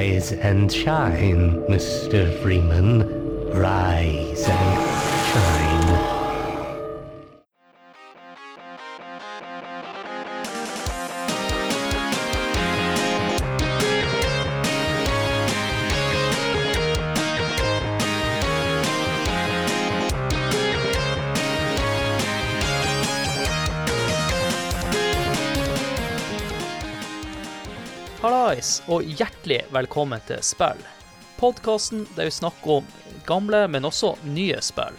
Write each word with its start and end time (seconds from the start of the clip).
Rise 0.00 0.32
and 0.32 0.72
shine, 0.72 1.60
Mr. 1.68 2.34
Freeman. 2.40 3.04
Rise 3.52 4.48
and 4.48 5.30
shine. 5.30 5.69
Og 28.90 29.04
hjertelig 29.06 29.60
velkommen 29.70 30.18
til 30.26 30.40
Spill. 30.42 30.78
Podkasten 31.38 32.08
der 32.16 32.26
vi 32.26 32.32
snakker 32.34 32.80
om 32.80 32.88
gamle, 33.28 33.62
men 33.70 33.86
også 33.86 34.16
nye 34.26 34.58
spill. 34.66 34.96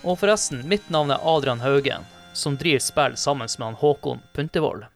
Og 0.00 0.16
forresten, 0.22 0.62
mitt 0.64 0.88
navn 0.88 1.12
er 1.12 1.20
Adrian 1.20 1.60
Haugen, 1.60 2.06
som 2.32 2.56
driver 2.56 2.80
spill 2.80 3.18
sammen 3.20 3.52
med 3.58 3.66
han 3.66 3.78
Håkon 3.82 4.24
Puntervold. 4.32 4.86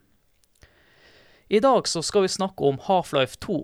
I 1.53 1.61
dag 1.61 1.89
så 1.89 2.01
skal 2.01 2.25
vi 2.25 2.33
snakke 2.33 2.65
om 2.65 2.81
Half-Life 2.89 3.37
2. 3.45 3.61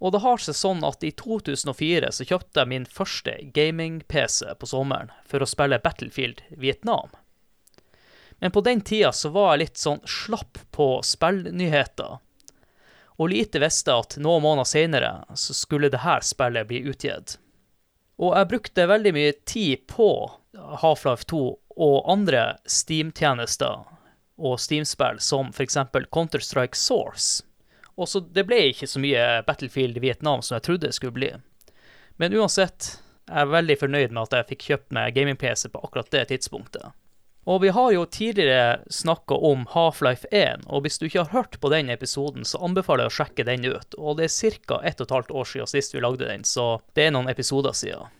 Og 0.00 0.12
det 0.12 0.24
har 0.24 0.40
seg 0.40 0.56
sånn 0.56 0.84
at 0.86 1.04
i 1.04 1.12
2004 1.12 2.14
så 2.16 2.24
kjøpte 2.24 2.62
jeg 2.62 2.72
min 2.72 2.88
første 2.88 3.36
gaming-PC 3.52 4.56
på 4.56 4.72
sommeren 4.72 5.12
for 5.28 5.44
å 5.44 5.52
spille 5.52 5.82
Battlefield 5.84 6.40
Vietnam. 6.48 7.12
Men 8.40 8.56
på 8.56 8.64
den 8.64 8.80
tida 8.80 9.12
så 9.12 9.28
var 9.36 9.52
jeg 9.52 9.66
litt 9.66 9.84
sånn 9.84 10.00
slapp 10.08 10.64
på 10.72 10.94
spillnyheter 11.04 12.22
og 13.16 13.30
lite 13.32 13.60
visste 13.62 13.94
at 13.96 14.18
noen 14.20 14.44
måneder 14.44 14.68
senere 14.68 15.12
så 15.34 15.56
skulle 15.56 15.90
dette 15.92 16.18
spillet 16.26 16.68
bli 16.68 16.82
utgitt. 16.90 17.38
Og 18.20 18.36
jeg 18.36 18.48
brukte 18.50 18.88
veldig 18.88 19.12
mye 19.12 19.32
tid 19.48 19.84
på 19.92 20.08
Half-Life 20.82 21.28
2 21.28 21.40
og 21.76 22.10
andre 22.12 22.56
Steam-tjenester 22.64 23.84
og 24.36 24.60
Steam-spill, 24.60 25.20
som 25.20 25.52
f.eks. 25.52 25.78
Counter-Strike 26.12 26.76
Source. 26.76 27.44
Og 27.96 28.08
så 28.08 28.20
det 28.20 28.44
ble 28.48 28.70
ikke 28.70 28.88
så 28.88 29.00
mye 29.00 29.24
Battlefield 29.46 30.00
Vietnam 30.00 30.44
som 30.44 30.56
jeg 30.56 30.66
trodde 30.68 30.88
det 30.88 30.96
skulle 30.96 31.16
bli. 31.16 31.32
Men 32.20 32.36
uansett, 32.36 32.98
jeg 33.28 33.42
er 33.42 33.52
veldig 33.52 33.76
fornøyd 33.80 34.12
med 34.12 34.22
at 34.26 34.36
jeg 34.38 34.48
fikk 34.52 34.68
kjøpt 34.70 34.96
meg 34.96 35.16
gaming-PC 35.16 35.68
på 35.72 35.84
akkurat 35.84 36.12
det 36.12 36.26
tidspunktet. 36.32 36.92
Og 37.46 37.60
vi 37.62 37.68
har 37.70 37.92
jo 37.94 38.02
tidligere 38.10 38.80
snakka 38.90 39.34
om 39.34 39.68
Half-Life 39.70 40.26
1, 40.34 40.64
og 40.66 40.82
hvis 40.82 40.98
du 40.98 41.04
ikke 41.06 41.22
har 41.22 41.30
hørt 41.30 41.60
på 41.62 41.70
den 41.70 41.92
episoden, 41.94 42.42
så 42.42 42.58
anbefaler 42.66 43.06
jeg 43.06 43.12
å 43.12 43.16
sjekke 43.20 43.44
den 43.46 43.68
ut. 43.68 43.94
Og 44.02 44.18
det 44.18 44.26
er 44.26 44.58
ca. 44.66 44.80
ett 44.82 44.98
og 44.98 45.06
et 45.06 45.14
halvt 45.14 45.30
år 45.30 45.46
siden 45.52 45.70
sist 45.70 45.94
vi 45.94 46.02
lagde 46.02 46.26
den, 46.26 46.42
så 46.42 46.80
det 46.98 47.04
er 47.06 47.14
noen 47.14 47.30
episoder 47.30 47.76
siden. 47.78 48.10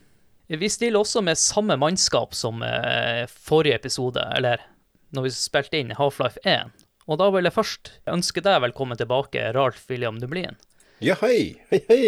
Vi 0.46 0.70
stiller 0.70 1.02
også 1.02 1.24
med 1.26 1.42
samme 1.42 1.74
mannskap 1.74 2.38
som 2.38 2.62
eh, 2.62 3.26
forrige 3.26 3.80
episode, 3.80 4.22
eller 4.38 4.62
når 5.10 5.26
vi 5.26 5.34
spilte 5.34 5.82
inn 5.82 5.90
Half-Life 5.98 6.38
1. 6.46 6.70
Og 7.10 7.18
da 7.18 7.26
vil 7.34 7.50
jeg 7.50 7.56
først 7.58 7.92
ønske 8.14 8.46
deg 8.46 8.62
velkommen 8.62 8.98
tilbake, 8.98 9.50
Ralf 9.58 9.90
William 9.90 10.22
Dublin. 10.22 10.54
Ja, 11.02 11.18
hei. 11.24 11.58
Hei, 11.74 11.82
hei. 11.90 12.06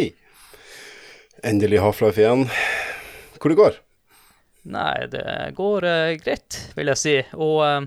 Endelig 1.42 1.82
Half-Life 1.82 2.22
igjen. 2.22 2.46
Hvor 3.42 3.50
det 3.50 3.58
går? 3.58 3.82
Nei, 4.62 5.06
det 5.06 5.52
går 5.56 5.84
uh, 5.84 6.16
greit, 6.22 6.58
vil 6.76 6.90
jeg 6.92 7.00
si. 7.00 7.14
Og 7.36 7.62
uh, 7.62 7.86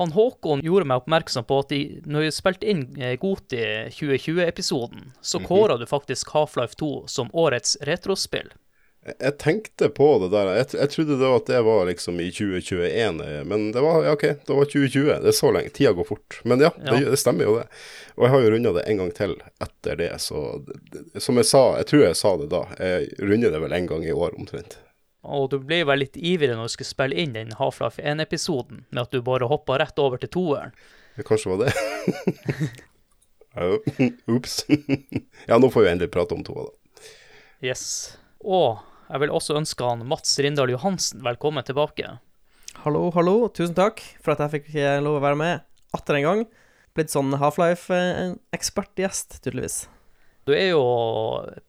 han 0.00 0.14
Håkon 0.16 0.64
gjorde 0.64 0.88
meg 0.88 1.02
oppmerksom 1.02 1.46
på 1.46 1.60
at 1.62 1.70
de, 1.74 1.82
når 2.08 2.26
vi 2.26 2.32
spilte 2.34 2.72
inn 2.72 2.86
uh, 2.98 3.12
Goti 3.20 3.62
2020-episoden, 3.92 5.12
så 5.20 5.38
mm 5.38 5.44
-hmm. 5.44 5.48
kåra 5.48 5.76
du 5.76 5.86
faktisk 5.86 6.28
Half-Life 6.28 6.74
2 6.74 7.06
som 7.06 7.30
årets 7.32 7.76
retrospill. 7.80 8.52
Jeg, 9.06 9.14
jeg 9.18 9.38
tenkte 9.38 9.88
på 9.88 10.18
det 10.22 10.30
der. 10.30 10.54
Jeg, 10.56 10.66
jeg 10.78 10.90
trodde 10.90 11.18
da 11.18 11.32
at 11.36 11.46
det 11.46 11.62
var 11.66 11.86
liksom 11.86 12.20
i 12.20 12.30
2021, 12.30 13.44
men 13.44 13.72
det 13.72 13.82
var 13.82 14.04
ja, 14.04 14.12
OK, 14.12 14.22
det 14.22 14.56
var 14.58 14.64
2020. 14.64 15.18
Det 15.22 15.28
er 15.28 15.38
så 15.38 15.50
lenge. 15.50 15.68
Tida 15.74 15.92
går 15.92 16.04
fort. 16.04 16.40
Men 16.44 16.60
ja, 16.60 16.70
ja. 16.84 16.94
Det, 16.94 17.10
det, 17.10 17.18
stemmer 17.18 17.44
jo 17.44 17.58
det. 17.58 17.66
Og 18.14 18.24
jeg 18.24 18.30
har 18.30 18.40
jo 18.40 18.50
runda 18.50 18.72
det 18.72 18.86
en 18.86 19.02
gang 19.02 19.12
til 19.16 19.34
etter 19.60 19.96
det, 19.96 20.12
så 20.20 20.62
det, 20.66 21.20
som 21.22 21.36
jeg 21.36 21.46
sa, 21.48 21.76
jeg 21.80 21.86
tror 21.86 22.04
jeg 22.04 22.16
sa 22.16 22.36
det 22.36 22.48
da, 22.52 22.64
jeg 22.78 23.08
runder 23.18 23.50
det 23.50 23.60
vel 23.60 23.72
en 23.72 23.86
gang 23.86 24.06
i 24.06 24.12
år 24.12 24.38
omtrent. 24.38 24.78
Og 25.22 25.50
du 25.52 25.60
ble 25.62 25.84
vel 25.86 26.02
litt 26.02 26.16
ivrig 26.18 26.56
når 26.56 26.66
du 26.66 26.72
skulle 26.74 26.90
spille 26.90 27.14
inn 27.22 27.34
den 27.36 27.54
Half-Life 27.58 28.02
1-episoden, 28.02 28.78
med 28.90 29.02
at 29.04 29.12
du 29.14 29.22
bare 29.22 29.46
hoppa 29.50 29.78
rett 29.78 29.98
over 30.02 30.18
til 30.18 30.30
toeren. 30.34 30.72
Det 31.16 31.24
kanskje 31.28 31.50
var 31.52 31.58
det. 31.66 31.72
Ops. 34.32 34.64
ja, 35.48 35.58
nå 35.58 35.70
får 35.70 35.82
vi 35.84 35.90
endelig 35.92 36.12
prate 36.14 36.34
om 36.34 36.42
toa, 36.46 36.62
da. 36.66 36.72
Yes. 37.62 38.18
Og 38.42 38.80
jeg 39.12 39.20
vil 39.22 39.30
også 39.30 39.56
ønske 39.60 39.86
han 39.86 40.06
Mats 40.08 40.38
Rindal 40.42 40.70
Johansen 40.72 41.22
velkommen 41.22 41.64
tilbake. 41.66 42.06
Hallo, 42.82 43.10
hallo. 43.14 43.48
Tusen 43.54 43.76
takk 43.78 44.02
for 44.24 44.30
at 44.34 44.40
jeg 44.42 44.50
fikk 44.56 44.66
eh, 44.74 44.98
lov 45.04 45.14
å 45.20 45.22
være 45.22 45.38
med 45.38 45.54
atter 45.94 46.14
en 46.18 46.26
gang. 46.26 46.40
Blitt 46.96 47.12
sånn 47.12 47.32
Half-Life-ekspertgjest, 47.38 49.38
tydeligvis. 49.44 49.86
Du 50.44 50.52
er 50.56 50.72
jo 50.72 50.82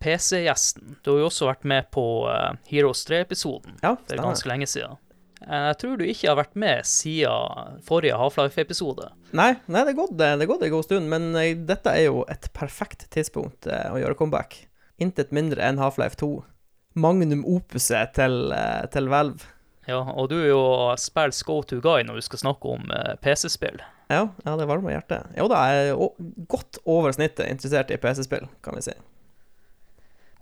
PC-gjesten. 0.01 0.95
Du 1.05 1.13
har 1.13 1.23
jo 1.23 1.29
også 1.29 1.49
vært 1.51 1.65
med 1.69 1.89
på 1.93 2.03
uh, 2.25 2.55
Heroes 2.69 3.03
3-episoden 3.05 3.77
ja, 3.83 3.93
for 3.95 4.23
ganske 4.23 4.49
lenge 4.49 4.67
siden. 4.69 4.97
Eh, 5.43 5.65
jeg 5.69 5.77
tror 5.81 5.99
du 5.99 6.05
ikke 6.07 6.29
har 6.31 6.39
vært 6.39 6.57
med 6.59 6.87
siden 6.87 7.79
forrige 7.85 8.17
Half-Life-episode. 8.17 9.11
Nei, 9.35 9.51
nei, 9.67 9.83
det 9.83 9.93
er 9.93 9.99
gått, 9.99 10.15
det 10.17 10.49
gått 10.49 10.65
en 10.65 10.73
god 10.73 10.87
stund, 10.87 11.09
men 11.11 11.33
eh, 11.39 11.53
dette 11.57 11.93
er 11.93 12.07
jo 12.07 12.23
et 12.31 12.49
perfekt 12.55 13.09
tidspunkt 13.13 13.69
å 13.69 13.99
gjøre 14.01 14.17
comeback. 14.19 14.63
Intet 15.01 15.33
mindre 15.35 15.61
enn 15.65 15.81
Half-Life 15.81 16.17
2. 16.21 16.31
Magnum 17.03 17.41
opuset 17.49 18.13
til, 18.17 18.53
til 18.93 19.09
Valve. 19.09 19.49
Ja, 19.89 19.99
og 19.99 20.29
du 20.31 20.37
er 20.37 20.51
jo 20.53 20.65
spills 21.01 21.41
go 21.43 21.57
to 21.67 21.81
guy 21.83 22.05
når 22.07 22.21
du 22.21 22.25
skal 22.29 22.39
snakke 22.45 22.77
om 22.77 22.85
PC-spill. 23.25 23.81
Ja, 24.13 24.27
ja 24.45 24.55
det 24.59 24.67
varmer 24.69 24.95
hjertet. 24.95 25.33
Jo 25.37 25.49
da, 25.51 25.63
jeg 25.71 25.91
er 25.91 26.47
godt 26.51 26.79
over 26.89 27.15
snittet 27.15 27.49
interessert 27.49 27.91
i 27.93 27.99
PC-spill, 28.01 28.47
kan 28.65 28.77
vi 28.77 28.85
si. 28.85 28.95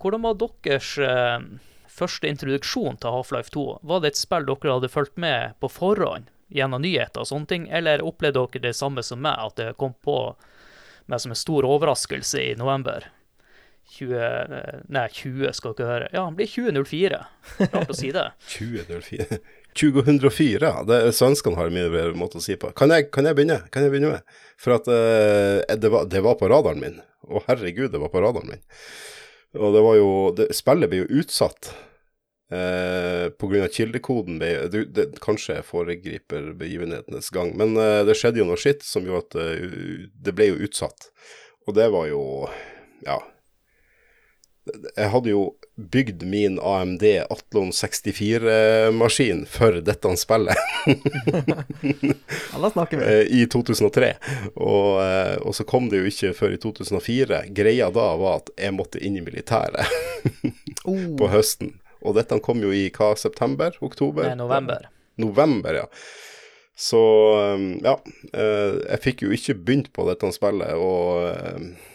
Hvordan 0.01 0.25
var 0.25 0.37
deres 0.41 0.95
eh, 0.97 1.37
første 1.91 2.29
introduksjon 2.29 2.97
til 3.01 3.15
Half-Life 3.15 3.53
2? 3.53 3.65
Var 3.85 4.01
det 4.01 4.13
et 4.13 4.21
spill 4.21 4.47
dere 4.49 4.77
hadde 4.77 4.91
fulgt 4.91 5.17
med 5.21 5.57
på 5.61 5.69
forhånd 5.69 6.31
gjennom 6.51 6.83
nyheter 6.83 7.23
og 7.23 7.29
sånne 7.29 7.47
ting, 7.47 7.69
eller 7.71 8.03
opplevde 8.03 8.41
dere 8.41 8.65
det 8.65 8.75
samme 8.75 9.03
som 9.05 9.21
meg, 9.23 9.37
at 9.39 9.59
det 9.61 9.71
kom 9.79 9.93
på 10.03 10.17
meg 11.11 11.21
som 11.21 11.33
en 11.33 11.39
stor 11.39 11.67
overraskelse 11.69 12.41
i 12.41 12.53
november? 12.59 13.07
20 13.91 14.17
eh, 14.17 14.81
Nei, 14.89 15.07
20 15.11 15.53
skal 15.57 15.75
dere 15.77 15.93
høre. 15.93 16.11
Ja, 16.15 16.25
det 16.27 16.39
blir 16.39 16.51
2004. 16.51 17.23
Rart 17.61 17.91
å 17.91 17.97
si 17.97 18.11
det. 18.15 18.29
2004 18.57 19.41
2004. 19.77 20.71
Det 20.87 20.99
Svenskene 21.15 21.57
har 21.59 21.69
en 21.69 21.75
mye 21.75 22.07
måte 22.17 22.39
å 22.39 22.43
si 22.43 22.57
på. 22.59 22.71
Kan 22.77 22.93
jeg, 22.93 23.09
kan 23.13 23.27
jeg, 23.27 23.37
begynne? 23.37 23.61
Kan 23.73 23.85
jeg 23.85 23.93
begynne 23.93 24.15
med? 24.15 24.35
For 24.61 24.75
at 24.77 24.89
uh, 24.89 25.61
det, 25.63 25.91
var, 25.93 26.09
det, 26.11 26.23
var, 26.25 26.37
på 26.39 26.49
radaren 26.51 26.81
min. 26.83 26.99
Å 27.27 27.43
herregud, 27.47 27.91
det 27.93 28.01
var 28.01 28.11
på 28.13 28.23
radaren 28.23 28.51
min. 28.55 28.65
Og 29.59 29.75
det 29.75 29.83
var 29.83 29.97
jo 29.99 30.11
det, 30.35 30.51
Spillet 30.55 30.91
ble 30.91 31.01
jo 31.03 31.21
utsatt 31.23 31.71
uh, 32.53 33.27
pga. 33.39 33.67
kildekoden. 33.71 34.39
Ble, 34.41 34.53
det, 34.71 34.85
det, 34.95 35.07
kanskje 35.23 35.59
jeg 35.59 35.67
foregriper 35.67 36.51
begivenhetenes 36.59 37.31
gang, 37.35 37.55
men 37.59 37.75
uh, 37.79 38.01
det 38.07 38.17
skjedde 38.19 38.43
jo 38.43 38.49
noe 38.51 38.59
skitt 38.61 38.85
som 38.87 39.07
gjorde 39.07 39.27
at 39.27 39.61
uh, 39.63 40.07
det 40.11 40.35
ble 40.35 40.51
jo 40.51 40.63
utsatt. 40.67 41.11
Og 41.67 41.77
det 41.77 41.91
var 41.93 42.09
jo 42.09 42.23
Ja 43.05 43.21
jeg 44.69 45.09
hadde 45.13 45.31
jo 45.31 45.43
bygd 45.81 46.23
min 46.23 46.59
AMD 46.59 47.03
Atlon 47.29 47.71
64-maskin 47.71 49.45
for 49.45 49.81
dette 49.81 50.13
spillet. 50.17 50.55
ja, 52.53 52.69
snakker 52.69 52.97
vi. 52.97 53.05
Eh, 53.05 53.41
I 53.41 53.45
2003. 53.51 54.13
Og, 54.55 55.03
eh, 55.03 55.35
og, 55.41 55.55
så 55.55 55.63
kom 55.67 55.89
det 55.89 56.01
jo 56.01 56.09
ikke 56.11 56.33
før 56.37 56.55
i 56.55 56.61
2004. 56.61 57.43
Greia 57.57 57.91
da 57.93 58.07
var 58.21 58.41
at 58.41 58.51
jeg 58.57 58.77
måtte 58.77 59.01
inn 59.03 59.19
i 59.19 59.25
militæret 59.25 59.85
oh. 60.89 61.05
på 61.19 61.29
høsten. 61.31 61.75
Og 62.01 62.17
dette 62.17 62.39
kom 62.41 62.63
jo 62.63 62.73
i 62.73 62.87
hva, 62.93 63.13
september? 63.19 63.75
Oktober? 63.81 64.25
Nei, 64.29 64.39
november. 64.39 64.89
November, 65.21 65.83
ja. 65.83 65.87
Så 66.81 66.99
ja, 67.83 67.93
eh, 68.33 68.77
jeg 68.87 69.01
fikk 69.03 69.25
jo 69.27 69.35
ikke 69.35 69.59
begynt 69.59 69.91
på 69.93 70.07
dette 70.07 70.31
spillet. 70.33 70.73
og 70.73 71.89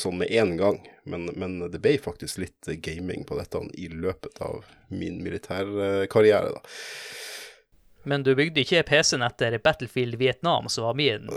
sånn 0.00 0.18
med 0.20 0.32
en 0.34 0.56
gang. 0.60 0.78
Men, 1.08 1.28
men, 1.40 1.58
det 1.72 1.80
ble 1.84 1.94
faktisk 2.00 2.42
litt 2.42 2.68
gaming 2.84 3.24
på 3.28 3.38
dette 3.38 3.62
i 3.80 3.88
løpet 3.92 4.40
av 4.44 4.66
min 4.92 5.22
militærkarriere, 5.24 6.52
da. 6.56 6.60
Men 8.04 8.22
du 8.22 8.34
bygde 8.34 8.60
ikke 8.60 8.82
PC-en 8.84 9.24
etter 9.24 9.56
Battlefield 9.64 10.18
Vietnam, 10.20 10.68
som 10.68 10.84
var 10.84 10.94
min, 10.94 11.30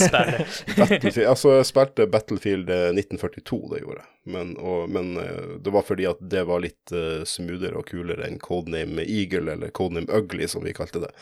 spill? 0.00 1.26
altså, 1.28 1.52
jeg 1.58 1.66
spilte 1.68 2.06
Battlefield 2.08 2.70
1942, 2.70 3.58
det 3.74 3.82
gjorde 3.82 4.00
jeg. 4.00 4.10
Men, 4.32 4.54
og, 4.56 4.88
men, 4.92 5.16
eh, 5.20 5.56
det 5.60 5.72
var 5.72 5.84
fordi 5.84 6.08
at 6.08 6.20
det 6.32 6.46
var 6.48 6.64
litt 6.64 6.94
uh, 6.96 7.24
smoothere 7.28 7.76
og 7.80 7.88
kulere 7.92 8.24
enn 8.28 8.40
Codename 8.40 9.04
Eagle, 9.04 9.52
eller 9.52 9.72
Codename 9.76 10.08
Ugly, 10.08 10.48
som 10.48 10.64
vi 10.64 10.76
kalte 10.76 11.04
det. 11.04 11.12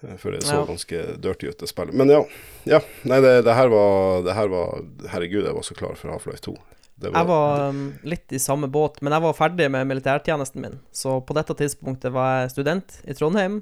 For 0.00 0.34
det 0.34 0.42
så 0.44 0.60
ja. 0.60 0.64
ganske 0.68 1.02
dirty 1.24 1.48
ut, 1.50 1.58
det 1.60 1.68
spillet. 1.70 1.96
Men 1.96 2.12
ja. 2.12 2.22
ja 2.68 2.80
nei, 3.08 3.20
det, 3.24 3.42
det, 3.46 3.54
her 3.56 3.70
var, 3.72 4.22
det, 4.26 4.34
her 4.36 4.50
var, 4.52 4.82
Herregud, 5.12 5.46
jeg 5.46 5.56
var 5.56 5.66
så 5.66 5.76
klar 5.78 5.96
for 5.98 6.12
Half-Life 6.12 6.44
2. 6.44 6.56
Det 6.96 7.12
Jeg 7.12 7.28
var 7.28 7.66
um, 7.68 7.80
litt 8.08 8.32
i 8.32 8.40
samme 8.40 8.68
båt, 8.72 9.02
men 9.04 9.12
jeg 9.12 9.24
var 9.26 9.36
ferdig 9.36 9.68
med 9.72 9.88
militærtjenesten 9.88 10.62
min. 10.64 10.78
Så 10.96 11.18
på 11.24 11.36
dette 11.36 11.56
tidspunktet 11.58 12.14
var 12.14 12.42
jeg 12.42 12.54
student 12.54 12.98
i 13.04 13.16
Trondheim. 13.16 13.60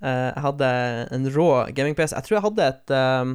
Uh, 0.00 0.30
jeg 0.30 0.44
hadde 0.46 0.70
en 1.16 1.30
rå 1.34 1.48
gaming-PC. 1.76 2.14
Jeg 2.16 2.28
tror 2.28 2.38
jeg 2.38 2.46
hadde 2.48 2.68
et 2.72 2.94
um, 2.96 3.34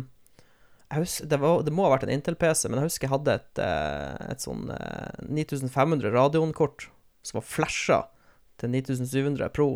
jeg 0.85 1.01
husker, 1.01 1.29
det, 1.29 1.39
var, 1.41 1.61
det 1.65 1.73
må 1.73 1.85
ha 1.85 1.93
vært 1.95 2.05
en 2.05 2.13
Intel-PC, 2.13 2.67
men 2.69 2.79
jeg 2.79 2.91
husker 2.91 3.07
jeg 3.07 3.13
hadde 3.15 3.37
et, 3.39 3.61
uh, 3.61 4.27
et 4.29 4.43
sånn 4.43 4.69
uh, 4.69 5.17
9500 5.25 6.13
Radeon-kort 6.13 6.89
som 7.25 7.39
var 7.39 7.47
flasha 7.49 7.99
til 8.61 8.71
9700 8.77 9.49
Pro. 9.53 9.69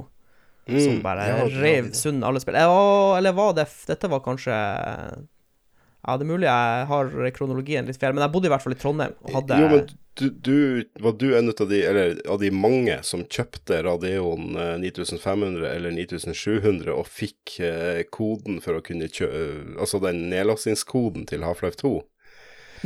Mm, 0.70 0.80
Som 0.86 1.02
bare 1.04 1.28
rev 1.56 1.92
sund 1.98 2.26
alle 2.26 2.42
spill. 2.44 2.58
Å, 2.60 3.18
eller 3.18 3.36
var 3.38 3.56
det 3.58 3.68
Dette 3.90 4.10
var 4.12 4.22
kanskje 4.26 4.54
Ja, 4.54 6.16
det 6.16 6.24
er 6.24 6.30
mulig 6.30 6.48
jeg 6.48 6.86
har 6.92 7.10
kronologien 7.36 7.90
litt 7.90 8.00
feil, 8.00 8.14
men 8.16 8.24
jeg 8.24 8.34
bodde 8.34 8.48
i 8.48 8.54
hvert 8.54 8.64
fall 8.64 8.76
i 8.76 8.80
Trondheim 8.80 9.18
og 9.20 9.34
hadde 9.36 9.58
Jo, 9.60 9.72
men 9.74 9.90
du, 10.20 10.30
du, 10.30 10.90
var 11.00 11.14
du 11.16 11.38
en 11.38 11.50
av 11.50 11.68
de, 11.70 11.80
eller 11.86 12.18
av 12.28 12.40
de 12.42 12.50
mange 12.52 12.98
som 13.08 13.22
kjøpte 13.24 13.78
Radeon 13.86 14.58
eh, 14.60 14.74
9500 14.82 15.70
eller 15.70 15.94
9700 15.96 16.92
og 16.92 17.08
fikk 17.08 17.60
eh, 17.64 18.02
koden 18.12 18.60
for 18.64 18.76
å 18.76 18.84
kunne 18.84 19.08
kjø... 19.08 19.30
Altså 19.80 20.02
den 20.04 20.26
nedlastingskoden 20.34 21.24
til 21.30 21.46
Half-Life 21.48 21.80
2? 21.80 21.94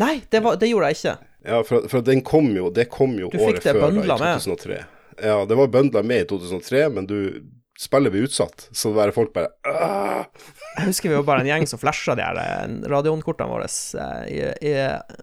Nei, 0.01 0.19
det, 0.29 0.43
var, 0.45 0.59
det 0.61 0.69
gjorde 0.69 0.91
jeg 0.91 0.99
ikke. 0.99 1.15
Ja, 1.45 1.63
for, 1.65 1.89
for 1.89 2.05
den 2.05 2.21
kom 2.25 2.53
jo, 2.55 2.69
det 2.73 2.87
kom 2.93 3.17
jo 3.19 3.29
året 3.33 3.65
før, 3.65 3.81
da, 3.81 3.89
i 3.89 3.97
i 3.97 4.05
med. 4.05 4.45
2003. 4.45 4.79
Ja, 5.23 5.45
det 5.45 5.57
var 5.57 5.73
bøndla 5.73 6.03
med 6.05 6.25
i 6.25 6.29
2003, 6.29 6.85
men 6.89 7.09
du 7.09 7.17
Spillet 7.83 8.13
blir 8.13 8.27
utsatt, 8.29 8.69
så 8.71 8.93
det 8.95 9.03
er 9.03 9.15
folk 9.15 9.33
bare 9.35 9.51
«Åh!» 9.67 10.23
Jeg 10.77 10.87
husker 10.87 11.11
vi 11.11 11.17
var 11.19 11.25
bare 11.27 11.43
en 11.43 11.49
gjeng 11.51 11.67
som 11.69 11.81
flasha 11.81 12.15
de 12.17 12.23
her 12.23 12.39
eh, 12.39 12.75
Radeon-kortene 12.89 13.51
våre 13.51 13.67
eh, 13.67 14.23
i, 14.31 14.39
i, 14.71 14.73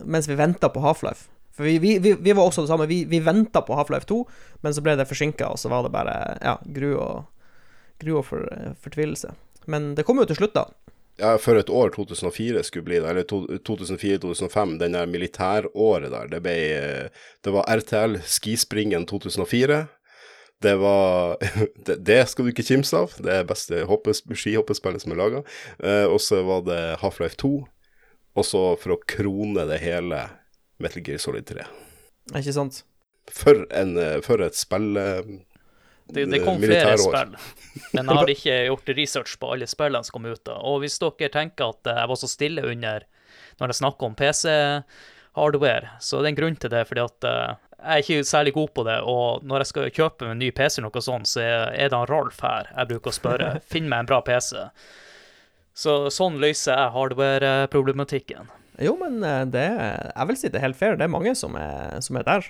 mens 0.04 0.28
vi 0.28 0.36
venta 0.38 0.68
på 0.72 0.82
Half-Life. 0.84 1.30
For 1.56 1.66
vi, 1.66 1.78
vi, 1.82 1.96
vi, 1.98 2.14
vi 2.20 2.34
var 2.36 2.46
også 2.46 2.64
det 2.64 2.70
samme. 2.70 2.86
Vi, 2.90 3.02
vi 3.08 3.22
venta 3.24 3.64
på 3.66 3.74
Half-Life 3.78 4.08
2, 4.08 4.20
men 4.64 4.76
så 4.76 4.84
ble 4.84 4.94
det 5.00 5.08
forsinka, 5.10 5.50
og 5.50 5.58
så 5.60 5.72
var 5.72 5.86
det 5.86 5.94
bare 5.94 6.14
ja, 6.44 6.54
gru 6.76 6.92
og, 6.94 7.48
gru 8.00 8.14
og 8.20 8.24
for, 8.28 8.46
fortvilelse. 8.84 9.34
Men 9.70 9.92
det 9.98 10.06
kom 10.08 10.20
jo 10.22 10.28
til 10.28 10.38
slutt, 10.38 10.56
da. 10.56 10.68
Ja, 11.20 11.34
for 11.36 11.58
et 11.60 11.68
år 11.68 11.90
2004 11.92 12.62
skulle 12.64 12.86
bli 12.86 12.96
eller 12.96 13.26
2004-2005, 13.28 14.78
den 14.80 14.96
der 14.96 15.10
militæråret 15.10 16.12
der, 16.14 16.30
det 16.32 16.40
ble 16.44 16.54
eh, 16.78 17.24
Det 17.44 17.52
var 17.52 17.68
RTL 17.68 18.16
Skispringen 18.24 19.04
2004. 19.10 19.82
Det 20.60 20.76
var 20.76 21.36
det, 21.86 21.96
det 22.04 22.20
skal 22.28 22.46
du 22.46 22.52
ikke 22.52 22.66
kimse 22.68 22.96
av. 22.96 23.14
Det 23.18 23.32
er 23.40 23.48
beste 23.48 23.82
skihoppespillet 23.84 25.04
som 25.04 25.14
er 25.14 25.20
laga. 25.20 25.44
Eh, 25.78 26.06
og 26.06 26.20
så 26.22 26.42
var 26.46 26.66
det 26.68 26.80
Half-Life 27.00 27.40
2. 27.40 27.54
Og 28.38 28.46
så, 28.46 28.62
for 28.80 28.94
å 28.94 29.02
krone 29.10 29.64
det 29.68 29.80
hele, 29.82 30.26
Metal 30.80 31.02
Gear 31.04 31.20
Solid 31.22 31.48
3. 31.48 31.64
Ikke 32.38 32.54
sant? 32.54 32.82
For, 33.30 33.64
en, 33.76 33.96
eh, 34.00 34.18
for 34.24 34.42
et 34.42 34.58
spill 34.58 34.96
eh, 34.98 35.22
Det, 36.10 36.24
det 36.30 36.40
kom 36.42 36.58
flere 36.58 36.96
spill, 36.98 37.36
men 37.94 38.08
jeg 38.08 38.18
har 38.18 38.30
ikke 38.32 38.54
gjort 38.66 38.92
research 38.96 39.36
på 39.38 39.50
alle 39.54 39.68
spillene 39.70 40.06
som 40.06 40.16
kom 40.16 40.26
ut 40.26 40.42
da. 40.46 40.56
Og 40.66 40.80
hvis 40.82 40.98
dere 41.02 41.30
tenker 41.30 41.70
at 41.70 41.90
jeg 41.92 42.10
var 42.10 42.18
så 42.18 42.30
stille 42.30 42.64
under 42.66 43.06
når 43.60 43.70
jeg 43.70 43.78
snakker 43.78 44.08
om 44.08 44.16
PC-hardware, 44.18 45.92
så 46.02 46.18
det 46.18 46.30
er 46.30 46.32
en 46.32 46.40
grunn 46.40 46.58
til 46.58 46.72
det, 46.72 46.82
fordi 46.88 47.04
at 47.04 47.28
eh, 47.28 47.52
jeg 47.80 47.90
er 47.96 48.04
ikke 48.04 48.28
særlig 48.28 48.52
god 48.56 48.72
på 48.76 48.84
det, 48.86 48.96
og 49.08 49.44
når 49.48 49.62
jeg 49.62 49.70
skal 49.70 49.92
kjøpe 49.96 50.30
en 50.30 50.40
ny 50.40 50.50
PC 50.54 50.78
eller 50.78 50.90
noe 50.90 51.04
sånt, 51.04 51.28
så 51.30 51.42
er 51.42 51.88
det 51.88 51.96
han 51.96 52.08
Ralf 52.10 52.40
her 52.44 52.70
jeg 52.74 52.90
bruker 52.92 53.12
å 53.12 53.16
spørre, 53.16 53.50
finn 53.72 53.88
meg 53.90 54.04
en 54.04 54.10
bra 54.10 54.20
PC. 54.26 54.66
Så 55.80 55.96
sånn 56.12 56.40
løser 56.42 56.76
jeg 56.76 56.94
hardware-problematikken. 56.96 58.50
Jo, 58.80 58.94
men 59.00 59.20
eh, 59.24 59.44
det 59.52 59.66
Jeg 59.68 60.28
vil 60.28 60.38
si 60.40 60.48
det 60.48 60.60
er 60.60 60.66
helt 60.66 60.78
fair. 60.78 60.96
Det 60.96 61.04
er 61.04 61.12
mange 61.12 61.34
som 61.36 61.56
er, 61.60 61.98
som 62.04 62.16
er 62.20 62.26
der. 62.26 62.48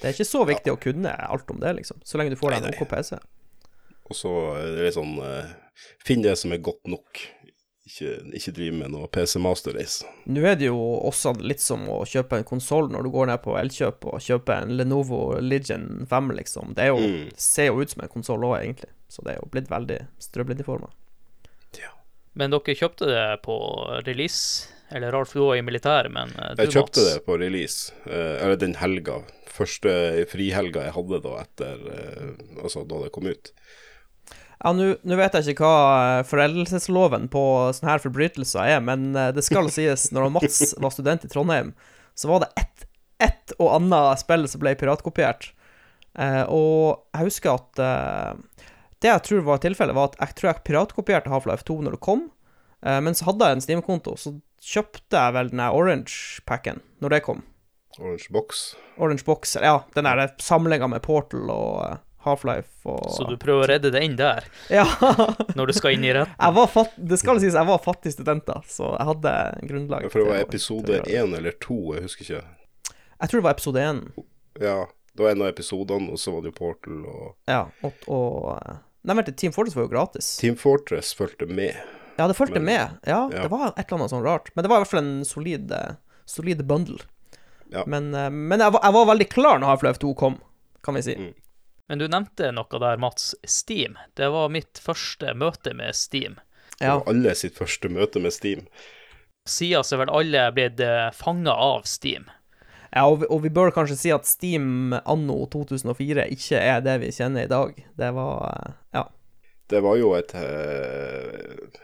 Det 0.00 0.08
er 0.08 0.14
ikke 0.14 0.28
så 0.28 0.42
viktig 0.48 0.72
å 0.72 0.80
kunne 0.80 1.12
alt 1.12 1.50
om 1.52 1.60
det, 1.62 1.72
liksom. 1.78 2.02
Så 2.04 2.20
lenge 2.20 2.34
du 2.34 2.40
får 2.40 2.56
deg 2.56 2.68
en. 2.68 2.76
OK 2.76 2.88
PC. 2.90 3.16
Og 4.06 4.16
så 4.16 4.32
er 4.60 4.74
det 4.76 4.88
litt 4.88 4.98
sånn 4.98 5.16
eh, 5.24 5.54
Finn 6.06 6.22
det 6.24 6.36
som 6.40 6.52
er 6.54 6.62
godt 6.64 6.86
nok. 6.88 7.20
Ikke, 7.86 8.16
ikke 8.34 8.52
driver 8.56 8.78
med 8.80 8.90
noe 8.96 9.06
PC 9.14 9.38
Master 9.38 9.76
Race. 9.78 10.04
Nå 10.26 10.42
er 10.42 10.56
det 10.58 10.66
jo 10.66 10.78
også 11.06 11.36
litt 11.38 11.62
som 11.62 11.84
å 11.92 12.00
kjøpe 12.08 12.40
en 12.40 12.46
konsoll 12.48 12.88
når 12.90 13.06
du 13.06 13.12
går 13.14 13.30
ned 13.30 13.42
på 13.44 13.54
Elkjøp 13.60 14.08
og 14.10 14.18
kjøper 14.26 14.64
en 14.64 14.74
Lenovo 14.80 15.20
Legion 15.38 16.06
5, 16.10 16.32
liksom. 16.40 16.74
Det, 16.74 16.88
er 16.88 16.94
jo, 16.94 16.98
Mm. 16.98 17.30
ser 17.38 17.70
jo 17.70 17.80
ut 17.80 17.90
som 17.94 18.02
en 18.02 18.10
konsoll 18.10 18.42
òg, 18.42 18.56
egentlig. 18.64 18.90
Så 19.08 19.22
det 19.22 19.36
er 19.36 19.38
jo 19.38 19.48
blitt 19.54 19.70
veldig 19.70 20.00
strømlinjeforma. 20.18 20.90
Men 22.36 22.52
dere 22.52 22.74
kjøpte 22.76 23.06
det 23.08 23.20
på 23.46 23.54
release, 24.04 24.66
eller 24.92 25.14
Ralf 25.14 25.32
du 25.32 25.40
var 25.40 25.56
i 25.56 25.62
militæret, 25.64 26.12
men 26.12 26.34
eh, 26.36 26.50
du, 26.52 26.62
Jeg 26.66 26.74
kjøpte 26.74 27.00
Mats, 27.00 27.14
det 27.14 27.22
på 27.24 27.38
release, 27.40 27.94
eh, 28.04 28.34
eller 28.44 28.58
den 28.60 28.74
helga. 28.76 29.22
Første 29.56 29.88
frihelga 30.28 30.82
jeg 30.84 30.92
hadde 30.98 31.22
da 31.24 31.30
etter 31.40 31.86
eh, 31.94 32.34
Altså 32.60 32.82
da 32.84 32.98
det 33.06 33.12
kom 33.14 33.24
ut. 33.30 33.52
Ja, 34.64 34.72
nå 34.72 35.18
vet 35.18 35.36
jeg 35.36 35.52
ikke 35.52 35.68
hva 35.68 36.20
eh, 36.20 36.22
foreldelsesloven 36.26 37.28
på 37.32 37.42
sånne 37.76 37.92
her 37.92 38.02
forbrytelser 38.02 38.70
er, 38.76 38.80
men 38.84 39.10
eh, 39.16 39.32
det 39.36 39.44
skal 39.44 39.68
sies, 39.72 40.08
når 40.16 40.30
Mats 40.38 40.72
var 40.80 40.94
student 40.94 41.26
i 41.26 41.30
Trondheim, 41.32 41.74
så 42.16 42.30
var 42.32 42.44
det 42.46 42.52
ett 42.62 42.86
et 43.22 43.54
og 43.56 43.70
annet 43.78 44.20
spill 44.20 44.44
som 44.50 44.60
ble 44.60 44.74
piratkopiert. 44.76 45.50
Eh, 46.16 46.42
og 46.52 47.06
jeg 47.16 47.28
husker 47.28 47.58
at 47.58 47.80
eh, 47.82 48.70
Det 49.04 49.10
jeg 49.10 49.24
tror 49.26 49.42
var 49.44 49.60
tilfellet, 49.60 49.96
var 49.96 50.10
at 50.10 50.18
jeg 50.20 50.36
tror 50.38 50.50
jeg 50.50 50.64
piratkopierte 50.68 51.32
Half-Life 51.32 51.66
2 51.68 51.82
når 51.84 51.96
det 51.96 52.04
kom, 52.04 52.26
eh, 52.84 53.00
men 53.04 53.16
så 53.16 53.28
hadde 53.28 53.48
jeg 53.48 53.58
en 53.58 53.64
Steam-konto, 53.64 54.16
så 54.20 54.34
kjøpte 54.64 55.20
jeg 55.20 55.36
vel 55.36 55.52
den 55.52 55.62
Orange-packen 55.66 56.80
når 57.04 57.16
det 57.16 57.22
kom. 57.28 57.44
Orange 58.00 58.32
Box. 58.32 58.74
Orange 59.00 59.24
Box, 59.24 59.56
ja, 59.60 59.78
den 59.94 60.08
der 60.08 60.32
samlinga 60.42 60.88
med 60.88 61.04
Portal 61.04 61.48
og 61.52 61.84
eh, 61.84 62.00
Half-Life 62.26 62.84
og 62.90 63.06
Så 63.14 63.24
du 63.28 63.36
prøver 63.40 63.64
å 63.64 63.68
redde 63.70 63.90
det 63.94 64.02
inn 64.04 64.16
der, 64.18 64.44
Ja. 64.72 64.84
når 65.56 65.70
du 65.70 65.72
skal 65.78 65.94
inn 65.96 66.04
i 66.04 66.12
retten? 66.16 66.34
Jeg 66.38 66.56
var 66.58 66.66
fatt, 66.72 66.92
det 66.98 67.18
skal 67.22 67.40
sies, 67.42 67.54
jeg 67.56 67.66
var 67.70 67.78
fattig 67.84 68.12
student 68.16 68.44
da, 68.48 68.60
så 68.68 68.92
jeg 68.98 69.06
hadde 69.12 69.34
grunnlag 69.70 70.10
For 70.12 70.22
det 70.24 70.28
var 70.32 70.42
episode 70.44 71.00
én 71.06 71.36
eller 71.38 71.56
to, 71.62 71.78
jeg 71.96 72.06
husker 72.08 72.26
ikke. 72.28 72.44
Jeg 73.16 73.30
tror 73.32 73.40
det 73.40 73.46
var 73.48 73.56
episode 73.56 73.86
én, 73.88 74.02
Ja, 74.60 74.78
det 75.16 75.24
var 75.24 75.30
en 75.32 75.42
av 75.46 75.48
episodene, 75.54 76.10
og 76.12 76.18
så 76.20 76.34
var 76.34 76.42
det 76.44 76.52
jo 76.52 76.58
Portal 76.58 77.02
og 77.08 77.34
ja. 77.48 77.62
Og, 77.86 77.92
og 78.12 78.76
Nei, 79.06 79.14
vent, 79.14 79.30
Team 79.38 79.52
Fortress 79.54 79.76
var 79.78 79.84
jo 79.86 79.92
gratis. 79.92 80.32
Team 80.40 80.56
Fortress 80.58 81.12
fulgte 81.14 81.46
med. 81.46 81.76
Ja, 82.18 82.26
det 82.26 82.34
fulgte 82.34 82.58
Men- 82.58 82.64
med. 82.64 82.96
Ja, 83.06 83.20
ja. 83.30 83.42
det 83.44 83.50
var 83.52 83.68
et 83.76 83.84
eller 83.86 84.00
annet 84.00 84.10
sånn 84.10 84.24
rart. 84.24 84.48
Men 84.56 84.64
det 84.64 84.70
var 84.72 84.80
i 84.80 84.82
hvert 84.82 84.90
fall 84.90 85.04
en 85.04 85.24
solid, 85.28 85.70
eh, 85.70 85.92
solid 86.26 86.64
bundle. 86.66 86.98
Ja. 87.70 87.84
Men, 87.86 88.08
eh, 88.14 88.30
men 88.34 88.58
jeg, 88.58 88.72
var, 88.74 88.80
jeg 88.82 88.96
var 88.96 89.06
veldig 89.12 89.28
klar 89.30 89.60
når 89.62 89.70
Half-Life 89.76 90.02
2 90.02 90.10
kom, 90.18 90.40
kan 90.82 90.98
vi 90.98 91.02
si. 91.06 91.14
Mm. 91.14 91.30
Men 91.88 91.98
du 92.02 92.08
nevnte 92.10 92.50
noe 92.54 92.80
der, 92.82 92.96
Mats. 92.98 93.34
Steam. 93.46 93.94
Det 94.18 94.28
var 94.34 94.48
mitt 94.50 94.80
første 94.82 95.34
møte 95.38 95.74
med 95.78 95.94
Steam. 95.94 96.38
Det 96.80 96.88
var 96.90 97.06
alle 97.08 97.34
sitt 97.38 97.56
første 97.56 97.88
møte 97.88 98.20
med 98.20 98.34
Steam. 98.34 98.64
Siden 99.48 99.84
så 99.86 99.94
er 99.96 100.00
vel 100.04 100.10
alle 100.18 100.46
blitt 100.56 100.80
fanga 101.14 101.54
av 101.54 101.84
Steam. 101.86 102.26
ja 102.90 103.04
og, 103.06 103.20
vi, 103.22 103.28
og 103.30 103.44
vi 103.44 103.52
bør 103.54 103.70
kanskje 103.76 103.96
si 104.00 104.10
at 104.12 104.26
Steam 104.26 104.92
anno 105.04 105.36
2004 105.52 106.26
ikke 106.34 106.58
er 106.58 106.82
det 106.82 106.96
vi 107.04 107.12
kjenner 107.14 107.46
i 107.46 107.52
dag. 107.52 107.78
Det 107.96 108.10
var 108.16 108.48
eh, 108.50 108.72
Ja. 108.98 109.04
Det 109.70 109.80
var 109.82 109.96
jo 109.98 110.12
et 110.14 110.30
uh, 110.34 111.80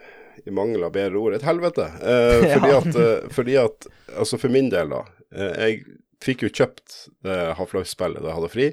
I 0.47 0.51
mangel 0.55 0.83
av 0.87 0.93
bedre 0.95 1.19
ord 1.19 1.33
et 1.35 1.43
helvete. 1.47 1.87
Uh, 2.03 2.43
fordi, 2.53 2.69
Ja. 2.69 2.77
at, 2.79 2.95
uh, 2.95 3.29
fordi 3.31 3.57
at 3.59 3.87
Altså, 4.19 4.37
for 4.37 4.49
min 4.53 4.69
del, 4.69 4.91
da. 4.93 5.01
Eh, 5.33 5.53
jeg 5.63 5.79
fikk 6.21 6.43
jo 6.45 6.51
kjøpt 6.53 6.97
det 7.25 7.37
Half-Life-spillet 7.57 8.21
da 8.21 8.29
jeg 8.29 8.37
hadde 8.37 8.51
fri. 8.53 8.67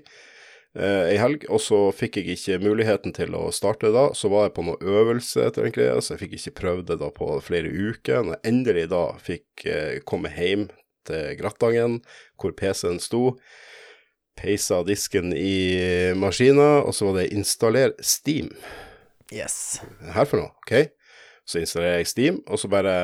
Eh, 0.78 1.12
ei 1.12 1.16
helg, 1.20 1.46
og 1.50 1.62
så 1.62 1.80
fikk 1.94 2.20
jeg 2.20 2.36
ikke 2.36 2.60
muligheten 2.62 3.14
til 3.16 3.34
å 3.38 3.48
starte 3.54 3.92
da. 3.94 4.08
Så 4.16 4.30
var 4.32 4.48
jeg 4.48 4.56
på 4.58 4.66
noe 4.66 4.80
øvelse 4.80 5.46
etter 5.46 5.66
en 5.66 5.74
greie, 5.74 5.96
så 6.00 6.14
jeg 6.14 6.24
fikk 6.24 6.36
ikke 6.38 6.56
prøvd 6.60 6.92
det 6.92 7.00
da 7.02 7.10
på 7.14 7.32
flere 7.46 7.72
uker. 7.72 8.22
Når 8.24 8.38
jeg 8.38 8.52
endelig 8.52 8.86
da 8.92 9.04
fikk 9.22 9.66
eh, 9.66 9.98
komme 10.06 10.32
hjem 10.34 10.68
til 11.08 11.34
Grattangen, 11.40 11.98
hvor 12.40 12.54
PC-en 12.56 13.00
sto, 13.02 13.24
peisa 14.40 14.80
disken 14.86 15.34
i 15.36 16.12
maskina, 16.16 16.80
og 16.84 16.94
så 16.96 17.10
var 17.10 17.20
det 17.20 17.32
installer 17.36 17.92
Steam. 18.04 18.52
Yes. 19.30 19.80
Her 20.14 20.26
for 20.26 20.42
noe, 20.42 20.54
ok? 20.64 20.90
Så 21.46 21.60
installerer 21.62 22.00
jeg 22.00 22.10
Steam, 22.10 22.40
og 22.46 22.60
så 22.62 22.70
bare 22.70 22.94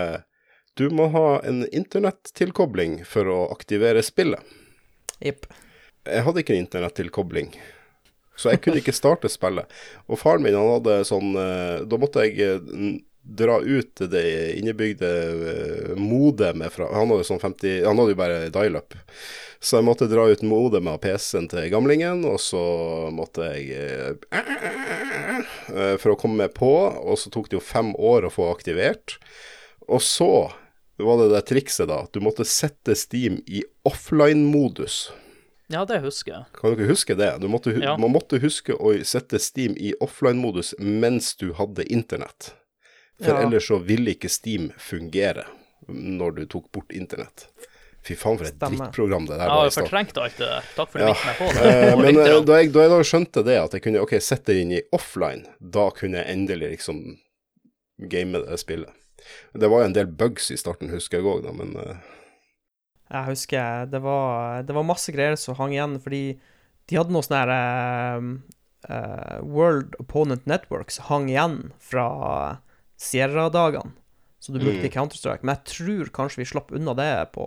Du 0.76 0.90
må 0.92 1.08
ha 1.08 1.40
en 1.48 1.64
internettilkobling 1.72 3.00
for 3.08 3.28
å 3.32 3.38
aktivere 3.54 4.02
spillet. 4.04 4.42
Jepp. 5.24 5.46
Jeg 6.06 6.22
hadde 6.26 6.42
ikke 6.42 6.56
internettilkobling, 6.58 7.50
så 8.38 8.52
jeg 8.52 8.62
kunne 8.64 8.80
ikke 8.82 8.94
starte 8.94 9.30
spillet. 9.32 9.70
Og 10.06 10.20
faren 10.20 10.44
min, 10.44 10.56
han 10.56 10.76
hadde 10.76 11.00
sånn 11.08 11.36
eh, 11.40 11.84
Da 11.88 11.98
måtte 12.00 12.26
jeg 12.26 12.36
eh, 12.44 12.98
dra 13.26 13.56
ut 13.58 14.02
det 14.12 14.26
innebygde 14.60 15.08
eh, 15.52 15.94
modemet 15.98 16.74
fra 16.74 16.90
Han 16.94 17.10
hadde 17.10 17.26
sånn 17.26 17.42
50 17.42 17.80
Han 17.88 17.98
hadde 17.98 18.12
jo 18.14 18.20
bare 18.20 18.52
dial-up. 18.54 18.94
Så 19.58 19.80
jeg 19.80 19.88
måtte 19.88 20.10
dra 20.10 20.28
ut 20.28 20.44
modemet 20.46 20.98
av 20.98 21.02
PC-en 21.02 21.48
til 21.50 21.70
gamlingen, 21.72 22.22
og 22.28 22.36
så 22.44 22.60
måtte 23.10 23.48
jeg 23.56 24.20
For 26.02 26.12
å 26.12 26.18
komme 26.20 26.44
meg 26.44 26.54
på, 26.54 26.70
og 27.00 27.16
så 27.18 27.32
tok 27.32 27.48
det 27.50 27.58
jo 27.58 27.64
fem 27.64 27.94
år 27.96 28.28
å 28.28 28.34
få 28.34 28.50
aktivert. 28.52 29.16
Og 29.88 30.04
så 30.04 30.30
var 31.00 31.22
det 31.22 31.32
det 31.32 31.46
trikset, 31.48 31.88
da. 31.88 32.04
Du 32.12 32.20
måtte 32.24 32.46
sette 32.48 32.94
Steam 32.96 33.40
i 33.48 33.64
offline-modus. 33.88 35.06
Ja, 35.68 35.84
det 35.84 35.98
husker 36.04 36.32
jeg. 36.32 36.44
Kan 36.54 36.76
dere 36.76 36.86
huske 36.92 37.16
det? 37.18 37.30
Du 37.42 37.48
måtte, 37.50 37.72
Ja. 37.82 37.96
Man 37.98 38.12
måtte 38.14 38.38
huske 38.42 38.76
å 38.78 38.92
sette 39.04 39.40
Steam 39.42 39.74
i 39.76 39.92
offline-modus 40.00 40.74
mens 40.78 41.32
du 41.36 41.52
hadde 41.58 41.84
internett. 41.90 42.52
For 43.18 43.32
Ja. 43.32 43.42
ellers 43.46 43.66
så 43.68 43.78
ville 43.82 44.12
ikke 44.14 44.28
Steam 44.30 44.70
fungere 44.78 45.46
når 45.88 46.34
du 46.36 46.46
tok 46.46 46.70
bort 46.72 46.92
internett. 46.92 47.48
Fy 48.06 48.14
faen, 48.14 48.38
for 48.38 48.44
et 48.46 48.54
Stemme. 48.54 48.76
drittprogram 48.78 49.26
det 49.26 49.34
der 49.38 49.48
var 49.48 49.50
har 49.50 49.64
i 49.64 49.66
jo 49.66 49.70
starten. 49.70 49.88
fortrengt 49.90 50.18
alt 50.22 50.36
det 50.38 50.46
der. 50.46 50.62
Takk 50.76 50.90
for 50.92 50.98
Ja, 51.00 51.06
minne 51.06 51.26
meg 51.26 51.36
på 51.42 51.52
det. 51.56 51.66
Eh, 51.66 51.96
men 51.96 52.16
eh, 52.20 52.44
da 52.46 52.58
jeg, 52.60 52.72
da 52.72 52.80
jeg 52.84 52.90
da 52.90 52.98
skjønte 53.02 53.44
det, 53.44 53.56
at 53.64 53.72
jeg 53.72 53.82
kunne 53.82 54.02
ok, 54.04 54.12
sette 54.22 54.44
det 54.54 54.60
inn 54.62 54.72
i 54.76 54.82
offline, 54.92 55.46
da 55.60 55.90
kunne 55.90 56.22
jeg 56.22 56.36
endelig 56.36 56.70
liksom 56.76 57.00
game 57.98 58.38
det 58.46 58.58
spillet. 58.62 58.92
Det 59.58 59.68
var 59.68 59.80
jo 59.82 59.86
en 59.88 59.92
del 59.96 60.06
bugs 60.06 60.52
i 60.52 60.56
starten, 60.56 60.88
husker 60.94 61.18
jeg 61.18 61.26
òg, 61.26 61.42
da, 61.42 61.50
men 61.52 61.74
eh, 61.82 61.96
Jeg 63.06 63.28
husker 63.30 63.86
det 63.90 64.00
var, 64.02 64.62
det 64.66 64.74
var 64.74 64.86
masse 64.88 65.12
greier 65.14 65.36
som 65.38 65.54
hang 65.60 65.74
igjen, 65.76 65.98
fordi 66.02 66.22
de 66.90 66.98
hadde 66.98 67.14
noe 67.14 67.22
sånn 67.26 67.38
her 67.38 67.52
uh, 68.90 69.38
World 69.46 69.94
Opponent 70.02 70.46
Networks 70.46 70.98
hang 71.10 71.28
igjen 71.30 71.72
fra 71.82 72.06
Sierra-dagene, 72.96 73.92
som 74.38 74.54
du 74.54 74.60
brukte 74.62 74.86
Mm. 74.88 74.92
Counter-Strike. 74.94 75.42
Men 75.44 75.56
jeg 75.56 75.64
tror 75.72 76.12
kanskje 76.14 76.42
vi 76.42 76.48
slapp 76.50 76.70
unna 76.72 76.94
det 76.98 77.10
på, 77.34 77.46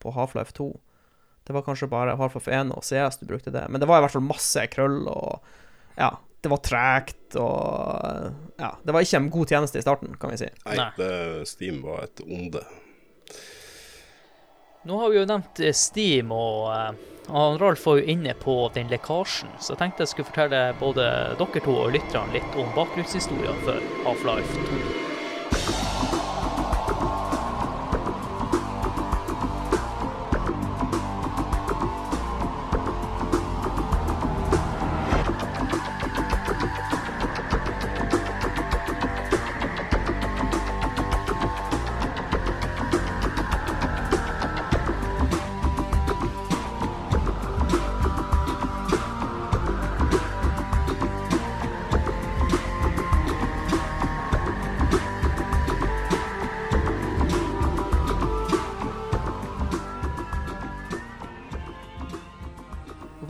på 0.00 0.12
Half-Life 0.14 0.52
2. 0.56 0.68
Det 1.44 1.52
var 1.56 1.64
kanskje 1.66 1.88
bare 1.90 2.16
Half-Life 2.16 2.48
1 2.52 2.72
og 2.72 2.84
CS 2.84 3.18
du 3.20 3.26
brukte 3.26 3.52
det. 3.52 3.66
Men 3.68 3.80
det 3.80 3.88
var 3.88 3.98
i 4.00 4.04
hvert 4.06 4.14
fall 4.14 4.24
masse 4.24 4.64
krøll, 4.72 5.02
og 5.10 5.40
ja, 5.98 6.12
det 6.44 6.52
var 6.52 6.60
tregt, 6.64 7.36
og 7.40 8.32
ja, 8.60 8.70
det 8.84 8.92
var 8.94 9.04
ikke 9.04 9.20
en 9.20 9.30
god 9.32 9.52
tjeneste 9.52 9.80
i 9.80 9.84
starten, 9.84 10.16
kan 10.20 10.32
vi 10.32 10.40
si. 10.44 10.48
nei, 10.66 10.76
Nei. 10.80 10.88
Det, 10.96 11.12
Steam 11.48 11.82
var 11.84 12.04
et 12.06 12.20
onde. 12.24 12.64
Nå 14.84 15.00
har 15.00 15.10
vi 15.10 15.20
jo 15.20 15.26
nevnt 15.28 15.60
eh, 15.64 15.76
Steam, 15.76 16.32
og 16.32 16.70
og 17.28 17.60
Ralf 17.60 17.86
var 17.86 17.96
jo 17.96 18.04
inne 18.12 18.34
på 18.36 18.54
den 18.74 18.90
lekkasjen, 18.92 19.48
så 19.56 19.72
jeg 19.72 19.80
tenkte 19.80 20.04
jeg 20.04 20.12
skulle 20.12 20.28
fortelle 20.28 20.60
både 20.80 21.06
dere 21.40 21.64
to 21.64 21.78
og 21.86 21.94
lytterne 21.96 22.36
litt 22.36 22.60
om 22.60 22.68
bakgrunnshistorien 22.76 23.64
for 23.64 23.80
Half-Life 24.04 24.68
2. 24.68 25.03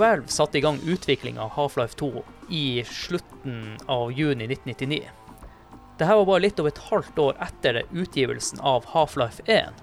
Valve 0.04 0.28
satte 0.28 0.58
i 0.58 0.60
gang 0.60 0.80
utvikling 0.84 1.38
av 1.38 1.50
Half-Life 1.50 1.94
2 1.96 2.22
i 2.50 2.84
slutten 2.84 3.78
av 3.86 4.12
juni 4.12 4.44
1999. 4.44 5.02
Dette 5.98 6.14
var 6.14 6.26
bare 6.28 6.42
litt 6.44 6.58
over 6.60 6.74
et 6.74 6.80
halvt 6.90 7.20
år 7.22 7.38
etter 7.46 7.78
utgivelsen 7.88 8.60
av 8.60 8.84
Half-Life 8.92 9.46
1. 9.48 9.78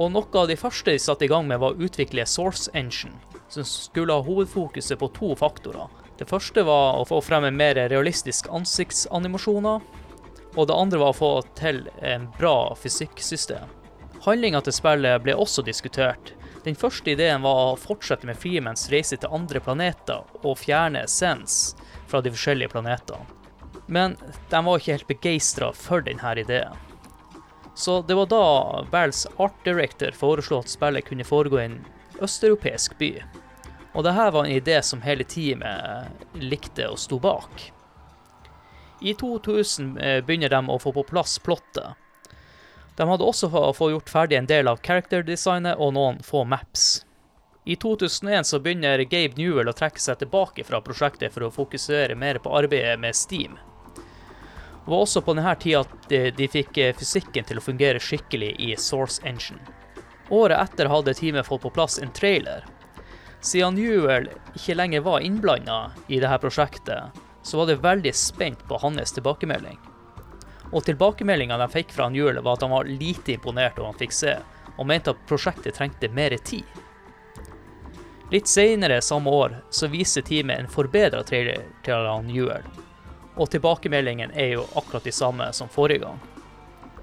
Og 0.00 0.14
noe 0.14 0.40
av 0.40 0.48
de 0.48 0.56
første 0.56 0.94
de 0.94 1.02
satte 1.02 1.26
i 1.26 1.28
gang 1.28 1.44
med, 1.44 1.60
var 1.60 1.76
å 1.76 1.84
utvikle 1.84 2.24
Source 2.24 2.72
Engine, 2.72 3.20
som 3.52 3.68
skulle 3.68 4.16
ha 4.16 4.24
hovedfokuset 4.24 4.96
på 5.02 5.10
to 5.18 5.34
faktorer. 5.36 5.92
Det 6.16 6.30
første 6.32 6.64
var 6.64 6.96
å 6.96 7.04
få 7.04 7.20
frem 7.20 7.44
en 7.50 7.60
mer 7.60 7.76
realistisk 7.76 8.48
ansiktsanimasjoner, 8.48 9.84
og 10.56 10.70
det 10.70 10.80
andre 10.86 11.02
var 11.04 11.12
å 11.12 11.20
få 11.20 11.32
til 11.60 11.84
en 12.00 12.30
bra 12.40 12.72
fysikksystem. 12.80 13.68
Handlinga 14.24 14.64
til 14.64 14.80
spillet 14.80 15.20
ble 15.28 15.36
også 15.36 15.68
diskutert. 15.68 16.32
Den 16.66 16.74
første 16.74 17.12
ideen 17.12 17.44
var 17.44 17.60
å 17.62 17.78
fortsette 17.78 18.26
med 18.26 18.40
Freemans 18.42 18.88
reise 18.90 19.14
til 19.22 19.30
andre 19.30 19.60
planeter 19.62 20.24
og 20.42 20.58
fjerne 20.58 21.04
essens 21.06 21.76
fra 22.10 22.18
de 22.24 22.32
forskjellige 22.34 22.72
planetene. 22.72 23.22
Men 23.86 24.16
de 24.50 24.62
var 24.66 24.80
ikke 24.80 24.96
helt 24.96 25.06
begeistra 25.06 25.68
for 25.78 26.02
denne 26.02 26.32
ideen. 26.42 26.74
Så 27.78 28.00
det 28.02 28.16
var 28.18 28.26
da 28.32 28.46
Bells 28.90 29.28
art 29.38 29.62
director 29.62 30.10
foreslo 30.18 30.58
at 30.58 30.72
spillet 30.72 31.06
kunne 31.06 31.28
foregå 31.28 31.60
i 31.60 31.68
en 31.68 31.78
østeuropeisk 32.26 32.98
by. 32.98 33.12
Og 33.94 34.02
dette 34.08 34.26
var 34.34 34.42
en 34.42 34.56
idé 34.56 34.80
som 34.82 35.04
hele 35.06 35.22
teamet 35.22 36.34
likte 36.42 36.88
og 36.90 36.98
sto 36.98 37.20
bak. 37.22 37.68
I 39.06 39.14
2000 39.14 39.94
eh, 40.02 40.18
begynner 40.24 40.50
de 40.50 40.60
å 40.66 40.80
få 40.82 40.90
på 40.96 41.06
plass 41.06 41.38
plottet. 41.38 41.94
De 42.96 43.08
hadde 43.08 43.24
også 43.24 43.50
fått 43.52 43.92
gjort 43.92 44.10
ferdig 44.10 44.38
en 44.38 44.48
del 44.48 44.68
av 44.70 44.80
character-designet 44.84 45.76
og 45.76 45.92
noen 45.96 46.22
få 46.24 46.44
maps. 46.48 47.04
I 47.66 47.76
2001 47.76 48.46
så 48.46 48.60
begynner 48.62 49.02
Gabe 49.10 49.34
Newell 49.36 49.68
å 49.68 49.74
trekke 49.74 50.00
seg 50.00 50.20
tilbake 50.20 50.64
fra 50.64 50.80
prosjektet 50.80 51.34
for 51.34 51.44
å 51.44 51.52
fokusere 51.52 52.14
mer 52.14 52.38
på 52.38 52.52
arbeidet 52.54 53.00
med 53.02 53.16
Steam. 53.18 53.58
Det 53.96 54.92
var 54.92 55.02
også 55.02 55.20
på 55.26 55.34
denne 55.34 55.54
tida 55.58 55.80
at 55.82 56.12
de, 56.38 56.46
fikk 56.46 56.78
eh, 56.78 56.92
fysikken 56.94 57.48
til 57.48 57.58
å 57.58 57.64
fungere 57.64 57.98
skikkelig 57.98 58.52
i 58.62 58.70
Source 58.78 59.18
Engine. 59.26 59.58
Året 60.30 60.60
etter 60.60 60.86
hadde 60.90 61.14
teamet 61.18 61.46
fått 61.46 61.64
på 61.66 61.72
plass 61.74 61.98
en 61.98 62.14
trailer. 62.14 62.62
Siden 63.42 63.74
Newell 63.74 64.30
ikke 64.54 64.78
lenger 64.78 65.02
var 65.02 65.26
innblanda 65.26 65.80
i 66.06 66.22
dette 66.22 66.38
prosjektet, 66.42 67.18
så 67.42 67.58
var 67.58 67.66
det 67.66 67.82
veldig 67.82 68.14
spent 68.14 68.62
på 68.70 68.78
hans 68.82 69.12
tilbakemelding. 69.18 69.78
Og 70.72 70.84
tilbakemeldinga 70.84 71.58
de 71.60 71.68
fikk 71.70 71.92
fra 71.94 72.08
Newell, 72.10 72.40
var 72.42 72.58
at 72.58 72.66
han 72.66 72.74
var 72.74 72.90
lite 72.90 73.36
imponert 73.36 73.78
over 73.78 73.92
han 73.92 74.00
fikk 74.00 74.14
se, 74.14 74.34
og 74.76 74.88
mente 74.88 75.12
at 75.14 75.22
prosjektet 75.28 75.78
trengte 75.78 76.10
mer 76.12 76.34
tid. 76.44 76.64
Litt 78.30 78.50
seinere 78.50 78.98
samme 79.02 79.30
år 79.30 79.60
så 79.70 79.86
viser 79.86 80.24
teamet 80.26 80.58
en 80.58 80.70
forbedra 80.70 81.22
trailer 81.22 81.62
til 81.86 82.08
han 82.10 82.32
og 83.36 83.50
tilbakemeldingen 83.52 84.32
er 84.34 84.54
jo 84.56 84.64
akkurat 84.74 85.04
de 85.04 85.12
samme 85.12 85.50
som 85.52 85.68
forrige 85.68 86.06
gang. 86.06 86.20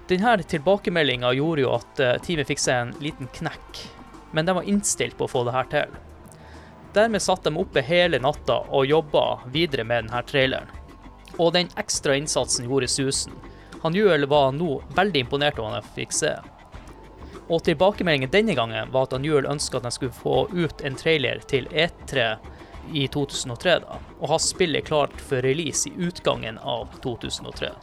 Denne 0.10 0.44
tilbakemeldinga 0.44 1.30
gjorde 1.38 1.62
jo 1.62 1.76
at 1.78 2.00
eh, 2.02 2.16
teamet 2.26 2.50
fikk 2.50 2.60
seg 2.60 2.80
en 2.80 2.96
liten 3.00 3.30
knekk, 3.38 3.84
men 4.34 4.46
de 4.46 4.56
var 4.58 4.68
innstilt 4.68 5.16
på 5.18 5.28
å 5.28 5.32
få 5.32 5.44
det 5.46 5.54
her 5.56 5.70
til. 5.72 5.94
Dermed 6.94 7.22
satt 7.22 7.46
de 7.46 7.54
oppe 7.58 7.82
hele 7.86 8.20
natta 8.22 8.60
og 8.70 8.90
jobba 8.90 9.44
videre 9.54 9.86
med 9.86 10.04
denne 10.04 10.24
traileren. 10.30 10.70
Og 11.38 11.54
den 11.56 11.72
ekstra 11.82 12.18
innsatsen 12.18 12.68
gjorde 12.68 12.90
susen. 12.92 13.34
Han 13.84 13.96
Juel 13.96 14.26
var 14.32 14.52
nå 14.56 14.78
veldig 14.96 15.26
imponert 15.26 15.58
over 15.60 15.74
hva 15.74 15.80
han 15.82 15.94
fikk 15.96 16.14
se. 16.16 16.34
Og 17.52 17.66
tilbakemeldingen 17.68 18.32
denne 18.32 18.56
gangen 18.56 18.92
var 18.94 19.10
at 19.10 19.16
han 19.18 19.26
Juel 19.28 19.50
ønska 19.50 19.82
at 19.82 19.90
han 19.90 19.96
skulle 19.96 20.16
få 20.16 20.46
ut 20.54 20.82
en 20.88 20.96
trailer 20.96 21.44
til 21.52 21.68
E3 21.68 22.30
i 22.96 23.08
2003, 23.12 23.76
da, 23.84 24.00
og 24.20 24.32
ha 24.32 24.40
spillet 24.40 24.88
klart 24.88 25.20
for 25.20 25.44
release 25.44 25.90
i 25.90 26.08
utgangen 26.08 26.58
av 26.58 26.96
2003. 27.04 27.74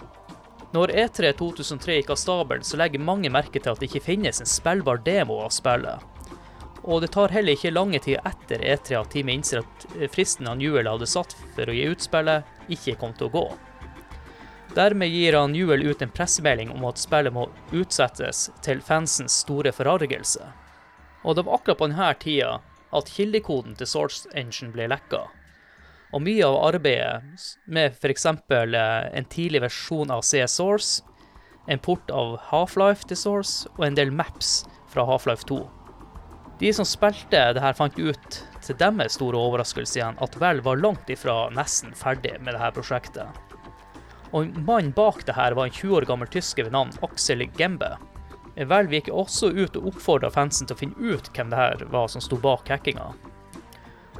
Når 0.73 0.97
E 0.97 1.05
E3 1.05 1.33
2003 1.37 1.99
gikk 1.99 2.13
av 2.15 2.21
stabelen, 2.21 2.65
så 2.65 2.81
legger 2.81 3.05
mange 3.05 3.29
merke 3.33 3.61
til 3.61 3.73
at 3.73 3.81
det 3.81 3.91
ikke 3.91 4.07
finnes 4.13 4.41
en 4.41 4.49
spillbar 4.49 5.03
demo 5.05 5.41
av 5.45 5.53
spillet. 5.53 6.05
Og 6.83 7.03
det 7.05 7.11
tar 7.13 7.35
heller 7.35 7.59
ikke 7.59 7.77
lange 7.77 8.01
tid 8.01 8.23
etter 8.25 8.63
E3 8.65 9.03
at 9.03 9.11
teamet 9.13 9.37
innser 9.37 9.61
at 9.65 9.89
fristen 10.15 10.49
han 10.49 10.63
Juel 10.65 10.89
hadde 10.89 11.09
satt 11.11 11.37
for 11.57 11.69
å 11.69 11.77
gi 11.77 11.91
ut 11.91 12.09
spillet, 12.09 12.47
ikke 12.73 12.97
kom 13.03 13.13
til 13.19 13.29
å 13.29 13.35
gå. 13.35 13.51
Dermed 14.75 15.09
gir 15.11 15.35
han 15.35 15.53
Newell 15.53 15.83
ut 15.83 16.03
en 16.03 16.13
pressemelding 16.15 16.71
om 16.71 16.85
at 16.87 17.01
spillet 17.01 17.35
må 17.35 17.49
utsettes 17.75 18.49
til 18.63 18.83
fansens 18.87 19.41
store 19.43 19.73
forargelse. 19.75 20.45
Og 21.27 21.37
det 21.37 21.45
var 21.47 21.59
akkurat 21.59 21.81
på 21.81 21.89
denne 21.91 22.11
tida 22.23 22.53
at 22.95 23.11
kildekoden 23.11 23.75
til 23.79 23.91
Source 23.91 24.31
Engine 24.35 24.71
ble 24.75 24.87
lekka. 24.93 25.25
Og 26.15 26.23
mye 26.27 26.47
av 26.47 26.59
arbeidet 26.71 27.51
med 27.67 27.99
f.eks. 27.99 28.27
en 28.27 29.29
tidlig 29.31 29.63
versjon 29.67 30.11
av 30.11 30.23
CS 30.27 30.57
Source, 30.59 31.03
en 31.67 31.79
port 31.79 32.11
av 32.11 32.39
Half-Life 32.51 33.07
til 33.11 33.19
Source 33.19 33.69
og 33.77 33.85
en 33.87 33.99
del 33.99 34.11
maps 34.11 34.65
fra 34.91 35.05
Half-Life 35.07 35.47
2. 35.51 35.61
De 36.61 36.73
som 36.77 36.85
spilte 36.85 37.45
det 37.55 37.63
her, 37.63 37.75
fant 37.75 37.99
ut 37.99 38.41
til 38.61 38.79
deres 38.79 39.17
store 39.17 39.39
overraskelse 39.39 39.99
igjen 39.99 40.19
at 40.23 40.35
Vel 40.41 40.61
var 40.67 40.83
langt 40.83 41.11
ifra 41.11 41.47
nesten 41.55 41.95
ferdig 41.97 42.37
med 42.41 42.55
det 42.55 42.61
her 42.63 42.75
prosjektet. 42.77 43.50
Og 44.31 44.53
mannen 44.67 44.93
bak 44.95 45.25
det 45.27 45.35
her 45.35 45.57
var 45.59 45.67
en 45.67 45.75
20 45.75 45.97
år 45.97 46.07
gammel 46.07 46.31
tysker 46.31 46.69
ved 46.69 46.75
navn 46.75 46.93
Aksel 47.03 47.43
Gembe. 47.59 47.97
Vel 48.55 48.91
gikk 48.93 49.09
også 49.11 49.51
ut 49.57 49.77
og 49.79 49.91
oppfordra 49.91 50.31
fansen 50.31 50.69
til 50.69 50.77
å 50.77 50.81
finne 50.81 51.15
ut 51.15 51.31
hvem 51.35 51.51
det 51.51 51.59
her 51.59 51.85
var 51.91 52.11
som 52.13 52.23
sto 52.23 52.39
bak 52.39 52.69
hackinga. 52.71 53.11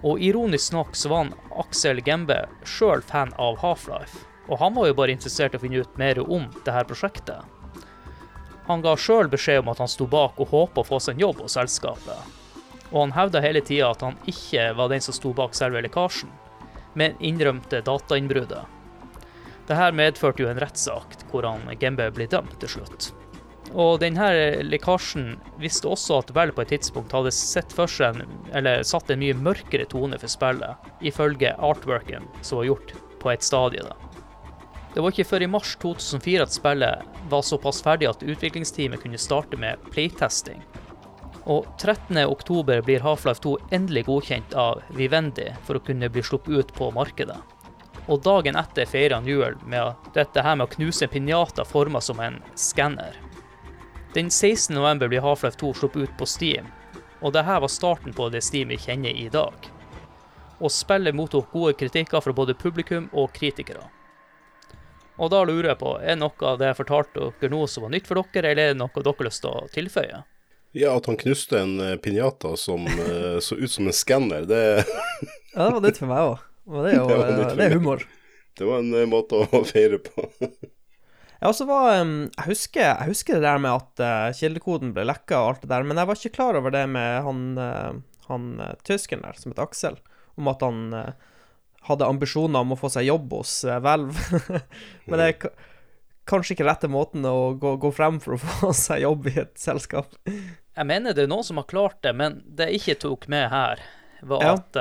Og 0.03 0.23
ironisk 0.25 0.73
nok 0.73 0.97
så 0.97 1.13
var 1.13 1.25
han 1.25 1.35
Aksel 1.61 2.01
Gembe 2.07 2.41
sjøl 2.65 3.05
fan 3.05 3.35
av 3.39 3.59
Half-Life, 3.61 4.25
og 4.49 4.59
han 4.63 4.75
var 4.75 4.89
jo 4.89 4.97
bare 4.99 5.15
interessert 5.15 5.55
i 5.55 5.61
å 5.61 5.63
finne 5.63 5.85
ut 5.85 6.01
mer 6.01 6.23
om 6.25 6.49
det 6.65 6.75
her 6.75 6.89
prosjektet. 6.89 7.45
Han 8.71 8.83
ga 8.83 8.97
sjøl 8.97 9.29
beskjed 9.29 9.61
om 9.63 9.71
at 9.73 9.83
han 9.83 9.91
sto 9.91 10.07
bak 10.11 10.41
og 10.41 10.51
håpa 10.55 10.83
å 10.83 10.89
få 10.89 11.01
seg 11.03 11.19
en 11.19 11.25
jobb 11.27 11.45
hos 11.45 11.59
selskapet. 11.59 12.37
Og 12.91 13.01
han 13.05 13.15
hevda 13.15 13.43
hele 13.45 13.63
tida 13.67 13.93
at 13.93 14.03
han 14.03 14.19
ikke 14.31 14.71
var 14.79 14.91
den 14.91 15.03
som 15.05 15.15
sto 15.15 15.35
bak 15.37 15.55
selve 15.59 15.83
lekkasjen, 15.85 16.31
men 16.99 17.19
innrømte 17.21 17.83
datainnbruddet. 17.87 18.80
Dette 19.71 19.93
medførte 19.95 20.43
jo 20.43 20.51
en 20.51 20.59
rettssak 20.59 21.13
hvor 21.31 21.47
han 21.47 21.69
Gembe 21.79 22.09
ble 22.11 22.27
dømt 22.31 22.57
til 22.59 22.73
slutt. 22.73 23.13
Og 23.71 24.01
denne 24.03 24.27
lekkasjen 24.67 25.37
visste 25.63 25.87
også 25.87 26.17
at 26.25 26.33
Vel 26.35 26.51
på 26.57 26.65
et 26.65 26.73
tidspunkt 26.75 27.15
hadde 27.15 27.31
sett 27.35 27.71
for 27.71 27.91
seg 27.91 28.25
eller 28.57 28.83
satt 28.83 29.13
en 29.15 29.21
mye 29.23 29.37
mørkere 29.39 29.87
tone 29.87 30.19
for 30.19 30.33
spillet, 30.33 30.91
ifølge 31.07 31.53
artworken 31.55 32.27
som 32.43 32.59
var 32.59 32.67
gjort 32.73 32.95
på 33.23 33.31
et 33.31 33.47
stadie. 33.47 33.85
da. 33.87 33.95
Det 34.91 35.05
var 35.05 35.15
ikke 35.15 35.29
før 35.31 35.47
i 35.47 35.51
mars 35.55 35.77
2004 35.79 36.49
at 36.49 36.57
spillet 36.57 37.23
var 37.31 37.47
såpass 37.47 37.79
ferdig 37.87 38.11
at 38.11 38.27
utviklingsteamet 38.27 39.05
kunne 39.05 39.23
starte 39.23 39.61
med 39.61 39.79
playtesting. 39.95 40.65
Og 41.47 41.71
13.10 41.79 42.83
blir 42.83 43.07
Half-Life 43.07 43.47
2 43.47 43.55
endelig 43.71 44.09
godkjent 44.11 44.59
av 44.59 44.83
Vivendi 44.99 45.47
for 45.63 45.79
å 45.79 45.87
kunne 45.87 46.11
bli 46.11 46.27
sluppet 46.27 46.59
ut 46.59 46.75
på 46.75 46.91
markedet. 46.97 47.39
Og 48.11 48.23
dagen 48.27 48.59
etter 48.59 48.89
feirer 48.91 49.15
han 49.15 49.29
jul 49.29 49.55
med 49.71 50.11
dette 50.17 50.43
her 50.43 50.57
med 50.59 50.67
å 50.67 50.73
knuse 50.73 51.07
en 51.07 51.13
pinjata 51.13 51.65
forma 51.65 52.01
som 52.03 52.19
en 52.21 52.41
skanner. 52.59 53.15
Den 54.15 54.29
16.11 54.29 55.07
blir 55.07 55.23
Half-Life 55.23 55.61
2 55.61 55.75
sluppet 55.79 56.09
ut 56.09 56.17
på 56.19 56.27
Steam, 56.27 56.67
og 57.21 57.37
dette 57.37 57.61
var 57.63 57.71
starten 57.71 58.17
på 58.17 58.27
det 58.35 58.43
Steam 58.43 58.75
vi 58.75 58.81
kjenner 58.83 59.15
i 59.15 59.29
dag. 59.31 59.55
Og 60.59 60.75
spillet 60.75 61.15
mottok 61.15 61.55
gode 61.55 61.77
kritikker 61.79 62.21
fra 62.25 62.35
både 62.35 62.59
publikum 62.59 63.07
og 63.13 63.31
kritikere. 63.37 63.87
Og 65.21 65.31
da 65.31 65.45
lurer 65.45 65.71
jeg 65.71 65.81
på, 65.85 65.95
er 66.03 66.19
noe 66.19 66.51
av 66.51 66.59
det 66.59 66.73
jeg 66.73 66.81
fortalte 66.81 67.31
dere 67.39 67.55
nå 67.55 67.63
som 67.71 67.87
var 67.87 67.95
nytt 67.95 68.11
for 68.11 68.19
dere, 68.19 68.51
eller 68.51 68.73
er 68.73 68.75
det 68.75 68.81
noe 68.83 68.91
dere 68.97 69.15
har 69.15 69.31
lyst 69.31 69.45
til 69.45 69.55
å 69.55 69.67
tilføye? 69.71 70.23
Ja, 70.73 70.97
at 70.97 71.07
han 71.11 71.19
knuste 71.19 71.63
en 71.63 71.81
eh, 71.83 71.97
pinjata 72.03 72.57
som 72.59 72.87
eh, 72.87 73.39
så 73.43 73.59
ut 73.59 73.71
som 73.71 73.87
en 73.87 73.95
skanner, 73.95 74.47
det, 74.51 74.85
Ja, 75.55 75.67
det 75.67 75.75
var 75.77 75.83
nytt 75.87 76.03
for 76.03 76.11
meg 76.11 76.29
òg. 76.35 76.50
Og 76.71 76.85
det 76.87 76.93
er 76.95 76.99
jo 77.01 77.07
Det 77.11 77.17
var 77.19 77.57
det 77.59 77.65
er 77.67 77.75
humor. 77.77 78.05
det 78.61 78.69
var 78.69 78.83
en 78.83 78.93
eh, 78.95 79.09
måte 79.11 79.41
å 79.43 79.63
feire 79.73 79.99
på. 80.05 80.27
jeg, 80.41 81.67
var 81.67 81.89
jeg, 81.97 82.45
husker, 82.47 82.85
jeg 82.87 83.09
husker 83.11 83.39
det 83.41 83.47
der 83.49 83.63
med 83.63 83.75
at 83.75 84.05
eh, 84.07 84.29
kildekoden 84.39 84.93
ble 84.97 85.07
lekka 85.09 85.41
og 85.41 85.49
alt 85.55 85.65
det 85.67 85.73
der, 85.73 85.87
men 85.89 85.99
jeg 86.01 86.11
var 86.11 86.21
ikke 86.21 86.37
klar 86.39 86.59
over 86.61 86.75
det 86.75 86.85
med 86.93 87.25
han, 87.27 87.43
han 88.29 88.47
tyskeren 88.87 89.25
der, 89.27 89.39
som 89.41 89.55
het 89.55 89.63
Aksel, 89.65 89.99
om 90.39 90.51
at 90.53 90.63
han 90.67 90.85
eh, 90.95 91.11
hadde 91.89 92.07
ambisjoner 92.07 92.61
om 92.63 92.75
å 92.77 92.79
få 92.79 92.91
seg 92.93 93.09
jobb 93.09 93.33
hos 93.39 93.55
Hvelv. 93.65 94.19
Men 95.09 95.17
det 95.17 95.29
er 95.31 95.51
kanskje 96.29 96.53
ikke 96.55 96.67
rette 96.69 96.91
måten 96.93 97.25
å 97.27 97.55
gå, 97.59 97.73
gå 97.81 97.89
frem 97.97 98.19
for 98.23 98.37
å 98.37 98.41
få 98.43 98.69
seg 98.77 99.01
jobb 99.07 99.31
i 99.33 99.39
et 99.41 99.55
selskap. 99.59 100.13
Jeg 100.29 100.87
mener 100.87 101.17
det 101.17 101.25
er 101.25 101.31
noen 101.33 101.47
som 101.49 101.59
har 101.59 101.67
klart 101.73 101.97
det, 102.05 102.13
men 102.15 102.37
det 102.47 102.69
jeg 102.69 102.83
ikke 102.83 102.99
tok 103.09 103.25
med 103.33 103.49
her, 103.51 103.81
var 104.29 104.45
Ja. 104.45 104.53
at 104.61 104.79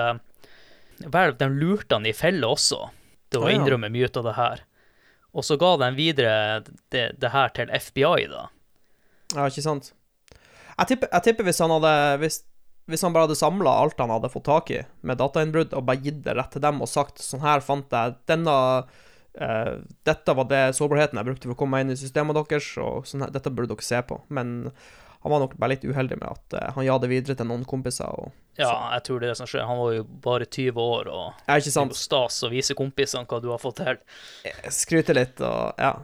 Valve 1.06 1.38
de 1.40 1.48
lurte 1.54 1.96
han 1.96 2.08
i 2.08 2.16
felle 2.16 2.48
også, 2.48 2.90
til 3.32 3.44
å 3.44 3.48
Å, 3.48 3.52
ja. 3.52 3.58
innrømme 3.58 3.92
mye 3.94 4.10
av 4.10 4.26
det 4.26 4.36
her. 4.38 4.64
Og 5.38 5.46
så 5.46 5.60
ga 5.62 5.76
de 5.78 5.90
videre 5.98 6.36
det, 6.92 7.06
det 7.22 7.32
her 7.34 7.52
til 7.56 7.72
FBI, 7.72 8.28
da. 8.32 8.48
Ja, 9.36 9.46
ikke 9.46 9.64
sant? 9.66 9.92
Jeg 10.80 10.94
tipper, 10.94 11.12
jeg 11.12 11.26
tipper 11.28 11.46
hvis 11.46 11.60
han 11.62 11.74
hadde 11.76 11.92
hvis, 12.24 12.40
hvis 12.90 13.04
han 13.06 13.14
bare 13.14 13.28
hadde 13.28 13.38
samla 13.38 13.74
alt 13.84 14.00
han 14.02 14.14
hadde 14.14 14.32
fått 14.34 14.48
tak 14.48 14.72
i 14.74 14.80
med 15.06 15.20
datainnbrudd, 15.20 15.76
og 15.78 15.86
bare 15.86 16.02
gitt 16.06 16.24
det 16.26 16.36
rett 16.38 16.54
til 16.56 16.64
dem 16.64 16.82
og 16.82 16.90
sagt 16.90 17.22
sånn 17.22 17.44
her 17.44 17.62
fant 17.64 17.92
jeg 17.94 18.16
denne 18.32 18.56
uh, 18.56 19.74
Dette 20.08 20.36
var 20.40 20.48
det 20.50 20.64
sårbarheten 20.80 21.20
jeg 21.20 21.30
brukte 21.30 21.50
for 21.50 21.58
å 21.58 21.60
komme 21.60 21.78
meg 21.78 21.86
inn 21.86 21.98
i 21.98 22.00
systemet 22.00 22.40
deres, 22.40 22.72
og 22.82 23.06
sånn 23.10 23.28
her, 23.28 23.36
dette 23.36 23.54
burde 23.54 23.76
dere 23.76 23.86
se 23.86 24.02
på. 24.08 24.22
Men 24.34 24.72
han 25.20 25.32
var 25.34 25.42
nok 25.44 25.56
bare 25.60 25.74
litt 25.74 25.84
uheldig 25.84 26.16
med 26.22 26.30
at 26.30 26.56
uh, 26.56 26.68
han 26.78 26.86
ga 26.88 26.96
det 27.04 27.10
videre 27.12 27.36
til 27.36 27.50
noen 27.50 27.66
kompiser. 27.68 28.08
Og, 28.08 28.32
Ja, 28.60 28.72
jeg 28.96 29.04
tror 29.08 29.20
det 29.20 29.28
er 29.28 29.34
det 29.34 29.40
som 29.42 29.50
skjer. 29.52 29.66
Han 29.68 29.82
var 29.82 29.98
jo 29.98 30.06
bare 30.24 30.48
20 30.48 30.80
år, 30.80 31.10
og 31.12 31.26
ja, 31.44 31.58
det 31.58 31.74
er 31.74 31.92
jo 31.92 32.00
stas 32.00 32.40
å 32.48 32.52
vise 32.54 32.78
kompisene 32.78 33.28
hva 33.28 33.42
du 33.44 33.50
har 33.52 33.60
fått 33.60 33.82
til. 33.84 34.00
Skryte 34.72 35.16
litt 35.18 35.44
og 35.44 35.80
ja. 35.80 35.98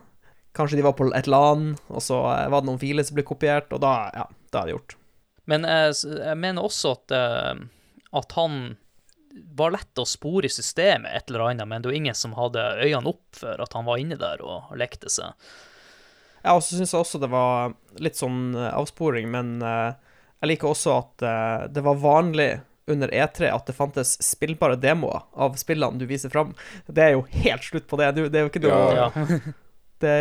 Kanskje 0.56 0.80
de 0.80 0.86
var 0.86 0.96
på 0.96 1.10
et 1.12 1.28
LAN, 1.28 1.74
og 1.92 2.00
så 2.04 2.22
eh, 2.32 2.46
var 2.48 2.64
det 2.64 2.70
noen 2.70 2.80
filer 2.80 3.04
som 3.04 3.18
ble 3.18 3.26
kopiert, 3.28 3.74
og 3.76 3.82
da, 3.84 3.96
ja, 4.16 4.24
da 4.56 4.62
er 4.62 4.70
det 4.70 4.76
gjort. 4.78 4.96
Men 5.52 5.68
jeg, 5.68 5.98
jeg 6.16 6.40
mener 6.40 6.64
også 6.64 6.94
at, 6.96 7.12
eh, 7.12 7.58
at 8.16 8.36
han 8.38 8.62
var 9.60 9.74
lett 9.76 10.00
å 10.00 10.08
spore 10.08 10.48
i 10.48 10.54
systemet, 10.54 11.12
et 11.12 11.30
eller 11.32 11.50
annet, 11.50 11.68
men 11.68 11.84
det 11.84 11.92
var 11.92 11.98
ingen 12.00 12.16
som 12.16 12.38
hadde 12.40 12.64
øynene 12.80 13.12
opp 13.12 13.36
for 13.36 13.64
at 13.68 13.76
han 13.76 13.88
var 13.88 14.00
inne 14.00 14.16
der 14.20 14.44
og 14.48 14.72
lekte 14.80 15.12
seg. 15.12 15.36
Ja, 16.46 16.54
og 16.54 16.62
så 16.62 16.78
syns 16.78 16.94
jeg 16.94 17.02
også 17.02 17.20
det 17.24 17.32
var 17.34 17.74
litt 17.98 18.20
sånn 18.20 18.54
eh, 18.54 18.70
avsporing, 18.78 19.32
men 19.34 19.58
eh, 19.66 19.98
jeg 20.44 20.52
liker 20.52 20.70
også 20.76 20.94
at 21.00 21.26
eh, 21.26 21.68
det 21.74 21.82
var 21.88 21.98
vanlig 22.04 22.50
under 22.92 23.10
E3 23.10 23.50
at 23.50 23.66
det 23.66 23.74
fantes 23.74 24.12
spillbare 24.22 24.78
demoer 24.78 25.24
av 25.34 25.56
spillene 25.58 25.98
du 25.98 26.06
viser 26.06 26.30
fram. 26.30 26.54
Det 26.86 27.02
er 27.02 27.16
jo 27.16 27.24
helt 27.34 27.66
slutt 27.66 27.88
på 27.90 27.98
det. 27.98 28.12
Du, 28.14 28.28
det 28.30 28.38
er 28.38 28.46
jo 28.46 28.52
ikke 28.54 28.62
noe 28.68 28.78
Ja. 28.94 29.08
Ja. 29.16 29.40
det, 30.06 30.14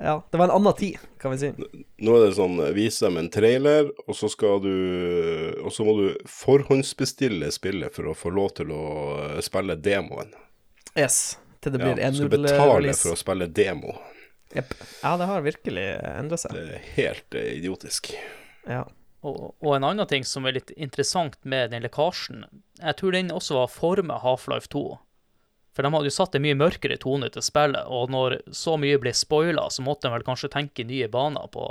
ja, 0.00 0.16
det 0.30 0.40
var 0.40 0.48
en 0.48 0.56
annen 0.56 0.78
tid, 0.80 0.96
kan 1.20 1.34
vi 1.34 1.42
si. 1.44 1.52
Nå 2.00 2.16
er 2.16 2.24
det 2.24 2.32
sånn, 2.40 2.56
vis 2.72 3.02
dem 3.04 3.20
en 3.20 3.28
trailer, 3.28 3.92
og 4.06 4.16
så 4.16 4.32
skal 4.32 4.62
du 4.64 4.72
Og 5.60 5.68
så 5.76 5.84
må 5.84 5.98
du 6.00 6.06
forhåndsbestille 6.30 7.52
spillet 7.52 7.92
for 7.92 8.08
å 8.08 8.16
få 8.16 8.32
lov 8.32 8.56
til 8.62 8.72
å 8.72 8.84
spille 9.44 9.76
demoen. 9.76 10.32
Yes. 10.96 11.36
Til 11.60 11.76
det 11.76 11.84
blir 11.84 11.98
Ja, 12.00 12.08
blir 12.08 12.12
du 12.14 12.22
skal 12.22 12.36
betale 12.38 12.60
1.0-release. 12.64 13.02
for 13.04 13.12
å 13.12 13.24
spille 13.26 13.52
demo. 13.52 13.98
Jepp. 14.54 14.74
Ja, 15.02 15.16
det 15.16 15.26
har 15.28 15.42
virkelig 15.44 15.86
endra 16.12 16.38
seg. 16.40 16.54
Det 16.54 16.78
er 16.78 16.86
helt 16.96 17.34
eh, 17.38 17.50
idiotisk. 17.58 18.12
Ja. 18.68 18.84
Og, 19.26 19.56
og 19.58 19.72
en 19.74 19.86
annen 19.88 20.06
ting 20.10 20.26
som 20.28 20.46
er 20.46 20.58
litt 20.58 20.70
interessant 20.76 21.38
med 21.42 21.72
den 21.72 21.82
lekkasjen, 21.82 22.44
jeg 22.78 22.98
tror 23.00 23.16
den 23.16 23.32
også 23.34 23.58
var 23.58 23.72
formet 23.72 24.22
Half-Life 24.22 24.70
2. 24.70 24.84
For 25.76 25.84
de 25.84 25.92
hadde 25.92 26.08
jo 26.08 26.14
satt 26.14 26.36
en 26.36 26.44
mye 26.44 26.56
mørkere 26.56 26.96
tone 27.00 27.28
til 27.32 27.44
spillet, 27.44 27.84
og 27.92 28.12
når 28.12 28.38
så 28.54 28.78
mye 28.80 28.96
ble 29.02 29.12
spoila, 29.16 29.66
så 29.72 29.84
måtte 29.84 30.06
de 30.06 30.14
vel 30.14 30.24
kanskje 30.24 30.52
tenke 30.52 30.86
nye 30.88 31.08
baner 31.12 31.50
på 31.52 31.66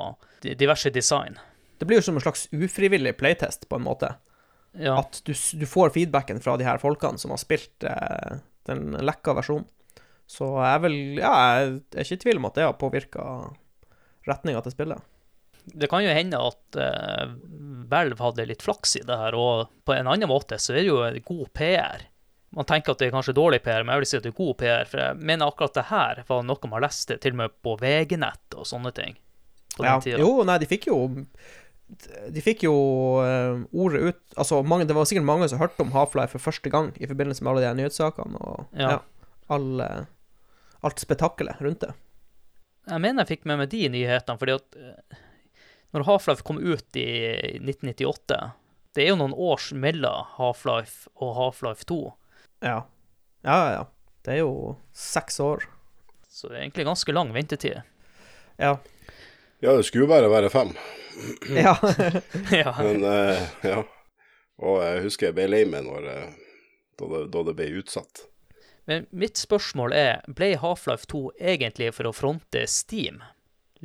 diverse 0.45 0.91
design. 0.93 1.39
Det 1.79 1.87
blir 1.89 1.99
jo 1.99 2.05
som 2.05 2.19
en 2.19 2.23
slags 2.23 2.45
ufrivillig 2.53 3.15
playtest, 3.17 3.65
på 3.69 3.79
en 3.79 3.87
måte. 3.87 4.11
Ja, 4.77 4.99
At 4.99 5.21
du, 5.25 5.33
du 5.33 5.65
får 5.65 5.95
feedbacken 5.95 6.41
fra 6.43 6.57
de 6.59 6.67
her 6.67 6.77
folkene 6.81 7.17
som 7.21 7.33
har 7.33 7.41
spilt 7.41 7.87
eh, 7.87 8.37
den 8.69 8.93
lekka 9.01 9.33
versjonen. 9.37 9.65
Så 10.27 10.47
jeg 10.63 10.81
vel 10.81 10.95
Ja, 11.19 11.33
jeg 11.61 11.75
er 11.93 12.03
ikke 12.05 12.17
i 12.17 12.23
tvil 12.23 12.39
om 12.41 12.47
at 12.49 12.55
det 12.57 12.63
har 12.65 12.73
påvirka 12.81 13.25
retninga 14.25 14.61
til 14.65 14.73
spillet. 14.73 15.03
det 15.65 15.89
kan 15.89 16.03
jo 16.05 16.09
hende 16.13 16.37
at 16.37 16.77
uh, 16.77 17.35
Valve 17.89 18.17
hadde 18.21 18.45
litt 18.49 18.61
flaks 18.65 18.95
i 18.97 19.03
det 19.05 19.15
her, 19.17 19.33
og 19.37 19.69
på 19.85 19.93
en 19.95 20.07
annen 20.09 20.29
måte 20.29 20.57
så 20.61 20.73
er 20.73 20.81
det 20.81 20.87
jo 20.89 20.97
god 21.25 21.47
PR. 21.57 22.03
Man 22.55 22.65
tenker 22.69 22.93
at 22.93 22.99
det 23.01 23.07
er 23.09 23.13
kanskje 23.15 23.33
dårlig 23.37 23.61
PR, 23.65 23.83
men 23.83 23.93
jeg 23.95 24.01
vil 24.03 24.09
si 24.09 24.17
at 24.17 24.23
det 24.25 24.31
er 24.33 24.37
god 24.37 24.55
PR, 24.61 24.85
for 24.89 25.01
jeg 25.01 25.17
mener 25.25 25.49
akkurat 25.49 25.73
det 25.77 25.85
her 25.89 26.23
var 26.27 26.43
noe 26.45 26.69
man 26.71 26.81
leste 26.85 27.17
til 27.21 27.33
og 27.35 27.39
med 27.43 27.55
på 27.65 27.73
VG-nett 27.81 28.57
og 28.57 28.65
sånne 28.69 28.93
ting. 28.97 29.17
På 29.75 29.83
Ja, 29.85 29.97
Tiden. 29.99 30.21
jo, 30.21 30.43
nei, 30.47 30.57
de 30.61 30.65
fikk 30.69 30.85
jo 30.87 30.97
De 32.31 32.41
fikk 32.41 32.63
jo 32.65 32.73
eh, 33.21 33.59
ordet 33.75 34.01
ut 34.07 34.21
Altså, 34.39 34.61
mange, 34.65 34.85
det 34.87 34.95
var 34.95 35.05
sikkert 35.05 35.27
mange 35.27 35.49
som 35.51 35.59
hørte 35.59 35.83
om 35.83 35.91
Half-Life 35.93 36.31
for 36.37 36.45
første 36.47 36.71
gang 36.73 36.93
i 36.97 37.05
forbindelse 37.09 37.43
med 37.43 37.51
alle 37.51 37.65
de 37.67 37.73
nyhetssakene 37.81 38.39
og 38.39 38.63
Ja. 38.79 38.95
ja. 38.95 38.99
alle 39.53 39.89
eh, 39.97 40.05
alt 40.85 41.01
spetakkelet 41.01 41.61
rundt 41.65 41.85
det. 41.85 41.93
Jeg 42.85 43.01
mener 43.01 43.23
jeg 43.23 43.31
fikk 43.33 43.47
med 43.49 43.63
meg 43.63 43.71
de 43.71 43.87
nyhetene, 43.89 44.37
fordi 44.41 44.55
at 44.59 44.77
eh, 44.77 45.21
når 45.95 46.05
Half-Life 46.05 46.45
kom 46.45 46.59
ut 46.61 46.99
i 46.99 47.07
1998 47.57 48.37
Det 48.95 49.03
er 49.03 49.09
jo 49.09 49.17
noen 49.19 49.33
års 49.33 49.71
mellom 49.73 50.27
Half-Life 50.37 51.09
og 51.15 51.33
Half-Life 51.39 51.87
2, 51.89 52.01
Ja. 52.65 52.83
Ja, 53.45 53.55
ja, 53.61 53.71
ja. 53.73 53.83
Det 54.25 54.33
er 54.33 54.39
jo 54.41 54.75
seks 54.93 55.39
år. 55.39 55.67
så 56.29 56.49
det 56.49 56.55
er 56.57 56.61
egentlig 56.63 56.85
ganske 56.85 57.13
lang 57.13 57.33
ventetid. 57.33 57.81
Ja. 58.57 58.77
Ja, 59.61 59.75
det 59.77 59.85
skulle 59.85 60.05
jo 60.05 60.11
bare 60.11 60.29
være 60.29 60.49
fem, 60.49 60.73
ja. 61.65 61.75
ja. 62.63 62.73
men 62.81 63.03
uh, 63.05 63.43
ja. 63.63 63.83
Og 64.59 64.81
jeg 64.83 65.03
husker 65.05 65.29
jeg 65.29 65.35
ble 65.37 65.47
lei 65.51 65.63
meg 65.67 65.85
når, 65.87 66.07
eh, 66.11 66.33
da, 66.99 67.07
det, 67.11 67.21
da 67.33 67.43
det 67.49 67.55
ble 67.57 67.69
utsatt. 67.81 68.25
Men 68.85 69.07
mitt 69.09 69.39
spørsmål 69.41 69.93
er, 69.97 70.19
ble 70.37 70.51
Half-Life 70.61 71.09
2 71.09 71.23
egentlig 71.53 71.89
for 71.97 72.09
å 72.09 72.13
fronte 72.13 72.65
Steam? 72.69 73.23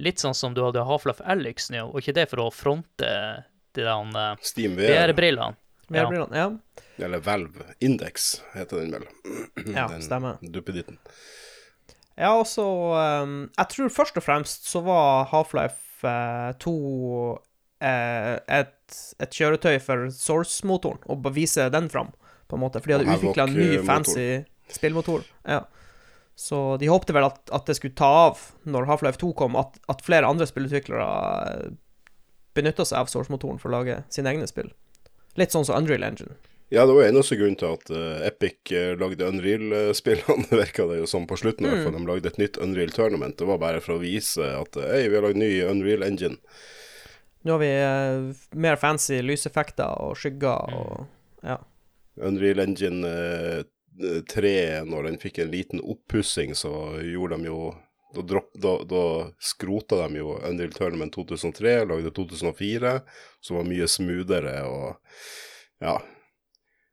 Litt 0.00 0.20
sånn 0.20 0.36
som 0.36 0.54
du 0.56 0.62
hadde 0.64 0.84
Half-Life 0.86 1.24
Alyx 1.24 1.70
nå, 1.72 1.86
og 1.88 2.02
ikke 2.02 2.16
det 2.20 2.26
for 2.30 2.44
å 2.44 2.50
fronte 2.54 3.08
de 3.76 3.86
der 3.86 4.20
eh, 4.20 4.44
Steam 4.44 4.76
VR, 4.78 5.10
VR-brillene? 5.10 5.56
VR 5.90 6.14
ja. 6.14 6.28
Ja. 6.38 7.04
eller 7.04 7.22
Valve 7.24 7.72
Index, 7.82 8.42
heter 8.54 8.84
den 8.84 8.92
vel. 8.94 9.08
ja, 9.74 9.88
den 9.90 10.04
stemmer. 10.04 10.38
duppeditten. 10.40 11.00
Ja, 12.20 12.34
altså 12.36 12.64
um, 13.24 13.36
Jeg 13.56 13.72
tror 13.72 13.92
først 13.94 14.18
og 14.20 14.24
fremst 14.26 14.68
så 14.68 14.82
var 14.84 15.30
Half-Life 15.32 16.04
eh, 16.06 16.52
2 16.60 16.74
eh, 17.88 18.36
et, 18.60 19.02
et 19.24 19.40
kjøretøy 19.40 19.80
for 19.82 20.10
Source-motoren, 20.14 21.00
og 21.08 21.24
bare 21.24 21.40
vise 21.40 21.70
den 21.72 21.88
fram, 21.90 22.12
på 22.52 22.58
en 22.58 22.66
måte. 22.68 22.84
For 22.84 22.92
de 22.92 23.00
hadde 23.00 23.16
utvikla 23.16 23.48
en 23.48 23.56
ny, 23.56 23.68
fancy 23.80 23.80
motor. 23.80 23.94
fancy 23.96 24.59
spillmotor. 24.74 25.24
Ja. 25.48 25.64
Så 26.40 26.76
de 26.80 26.88
håpte 26.88 27.12
vel 27.12 27.26
at, 27.26 27.42
at 27.52 27.66
det 27.68 27.76
skulle 27.76 27.96
ta 27.98 28.08
av 28.30 28.44
når 28.64 28.88
Half-Life 28.88 29.20
2 29.20 29.32
kom, 29.36 29.58
at, 29.60 29.76
at 29.92 30.04
flere 30.06 30.28
andre 30.28 30.46
spillutviklere 30.48 31.08
benytta 32.56 32.86
seg 32.88 33.02
av 33.02 33.10
Source-motoren 33.12 33.60
for 33.60 33.70
å 33.70 33.80
lage 33.80 34.00
sine 34.12 34.32
egne 34.32 34.48
spill. 34.48 34.70
Litt 35.38 35.52
sånn 35.54 35.66
som 35.68 35.76
Unreal 35.76 36.06
Engine. 36.06 36.38
Ja, 36.70 36.84
det 36.86 36.94
var 36.94 37.08
eneste 37.08 37.34
grunn 37.34 37.56
til 37.58 37.72
at 37.74 37.88
uh, 37.90 38.22
Epic 38.22 38.70
eh, 38.78 38.92
lagde 38.98 39.26
Unreal-spillene, 39.26 40.46
virka 40.62 40.86
det 40.86 41.00
jo 41.00 41.08
som 41.10 41.26
på 41.26 41.38
slutten. 41.40 41.66
Mm. 41.66 41.80
For. 41.82 41.96
De 41.96 42.02
lagde 42.06 42.30
et 42.30 42.38
nytt 42.38 42.60
Unreal 42.62 42.94
Tournament. 42.94 43.34
Det 43.38 43.48
var 43.48 43.58
bare 43.58 43.80
for 43.82 43.96
å 43.96 44.02
vise 44.02 44.46
at 44.54 44.78
eh, 44.78 44.92
hei, 44.94 45.08
vi 45.10 45.18
har 45.18 45.26
lagd 45.26 45.40
ny 45.42 45.50
Unreal 45.66 46.06
Engine. 46.06 46.38
Nå 47.42 47.56
har 47.56 47.62
vi 47.62 47.72
uh, 47.74 48.46
mer 48.54 48.78
fancy 48.78 49.18
lyseffekter 49.24 50.06
og 50.06 50.16
skygger 50.20 50.76
og 50.76 51.08
Ja. 51.46 51.58
Unreal 52.20 52.60
Engine 52.60 53.08
eh, 53.08 53.60
3, 54.32 54.52
når 54.88 55.00
den 55.10 55.18
fikk 55.22 55.36
en 55.42 55.52
liten 55.52 55.80
oppussing, 55.82 56.54
så 56.58 56.70
gjorde 57.04 57.36
de 57.40 57.44
jo 57.50 57.60
da, 58.14 58.20
dropp, 58.26 58.50
da, 58.58 58.72
da 58.90 59.02
skrota 59.38 60.00
de 60.08 60.18
jo 60.22 60.28
Unreal 60.48 60.72
Tournament 60.74 61.12
2003, 61.14 61.76
lagde 61.90 62.10
2004, 62.16 62.94
som 63.44 63.52
var 63.60 63.68
mye 63.70 63.86
smoothere 63.90 64.56
og 64.66 64.86
ja. 65.84 65.96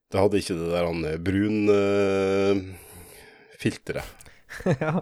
Det 0.07 0.21
hadde 0.21 0.39
ikke 0.39 0.55
det 0.55 0.69
der 0.71 0.85
han 0.87 1.01
brunfilteret. 1.25 4.07
ja. 4.79 4.93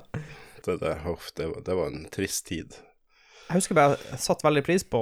det, 0.66 0.76
det, 0.82 0.94
uff, 1.12 1.28
det, 1.38 1.46
var- 1.52 1.62
det 1.68 1.76
var 1.78 1.88
en 1.92 2.08
trist 2.14 2.48
tid. 2.50 2.70
Jeg 3.46 3.60
husker 3.60 3.78
bare 3.78 4.00
jeg 4.10 4.18
satte 4.24 4.42
veldig 4.48 4.64
pris 4.66 4.82
på 4.90 5.02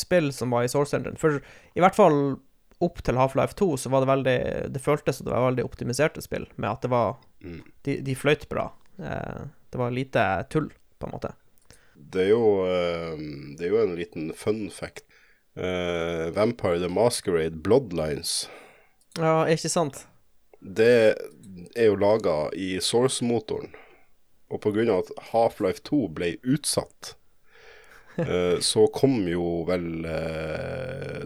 spill 0.00 0.30
som 0.32 0.48
var 0.54 0.62
i 0.64 0.70
Source 0.72 0.96
Engine. 0.96 1.18
For 1.20 1.30
i 1.76 1.80
hvert 1.84 1.98
fall 1.98 2.16
opp 2.84 3.02
til 3.04 3.18
Half-Life 3.18 3.56
2 3.58 3.68
så 3.80 3.90
var 3.92 4.04
det 4.04 4.10
veldig 4.12 4.38
Det 4.74 4.82
føltes 4.84 5.18
som 5.18 5.26
det 5.28 5.34
var 5.34 5.48
veldig 5.50 5.64
optimiserte 5.66 6.22
spill, 6.24 6.46
med 6.56 6.70
at 6.70 6.84
det 6.86 6.92
var 6.94 7.16
Mm. 7.44 7.62
De, 7.82 7.96
de 8.00 8.14
fløyt 8.16 8.48
bra. 8.48 8.72
Eh, 8.98 9.40
det 9.70 9.78
var 9.78 9.90
lite 9.90 10.44
tull, 10.50 10.70
på 10.98 11.06
en 11.06 11.12
måte. 11.12 11.32
Det 11.94 12.22
er 12.24 12.30
jo, 12.30 12.44
eh, 12.66 13.18
det 13.58 13.66
er 13.66 13.72
jo 13.74 13.82
en 13.82 13.96
liten 13.98 14.30
fun 14.36 14.70
fact. 14.72 15.04
Eh, 15.56 16.30
Vampire 16.34 16.80
the 16.80 16.88
Masquerade 16.88 17.60
Bloodlines, 17.62 18.48
Ja, 19.18 19.44
er 19.44 19.54
ikke 19.54 19.70
sant? 19.70 20.06
det 20.60 21.14
er 21.76 21.86
jo 21.90 21.94
laga 22.00 22.48
i 22.56 22.78
Source-motoren. 22.80 23.74
Og 24.50 24.66
av 24.66 24.98
at 24.98 25.12
Half-Life 25.32 25.82
2 25.84 26.08
ble 26.14 26.36
utsatt, 26.42 27.14
så 28.70 28.86
kom 28.94 29.26
jo 29.26 29.64
vel 29.66 30.02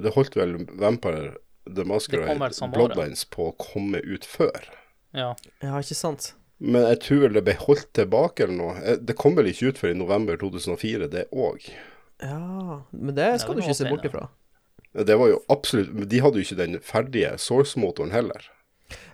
Det 0.01 0.13
holdt 0.15 0.37
vel 0.39 0.55
Vampire 0.81 1.35
the 1.75 1.85
Masquerade. 1.85 2.39
Bloodlines 2.75 3.25
på 3.31 3.51
å 3.51 3.55
komme 3.61 4.01
ut 4.05 4.25
før. 4.29 4.69
Ja. 5.17 5.35
Ja, 5.63 5.79
ikke 5.81 5.97
sant? 5.99 6.33
Men 6.59 6.89
jeg 6.91 7.01
tror 7.05 7.21
vel 7.27 7.37
det 7.39 7.45
ble 7.47 7.55
holdt 7.61 7.93
tilbake 7.95 8.45
eller 8.45 8.57
noe. 8.59 8.75
Eh, 8.83 8.97
Det 8.99 9.15
kom 9.17 9.37
vel 9.39 9.47
ikke 9.53 9.71
ut 9.73 9.79
før 9.79 9.93
i 9.95 9.99
november 9.99 10.37
2004, 10.41 11.09
det 11.13 11.29
òg. 11.31 11.69
Ja, 12.23 12.83
men 12.91 13.15
det 13.15 13.29
skal 13.41 13.55
det 13.55 13.63
du 13.63 13.69
ikke 13.69 13.79
se 13.79 13.89
bort 13.91 14.05
ifra. 14.09 14.27
Det 14.99 15.15
var 15.21 15.29
jo 15.31 15.37
absolutt 15.53 15.93
men 15.95 16.09
De 16.09 16.19
hadde 16.25 16.41
jo 16.41 16.47
ikke 16.47 16.59
den 16.59 16.79
ferdige 16.83 17.37
Source-motoren 17.39 18.11
heller. 18.11 18.49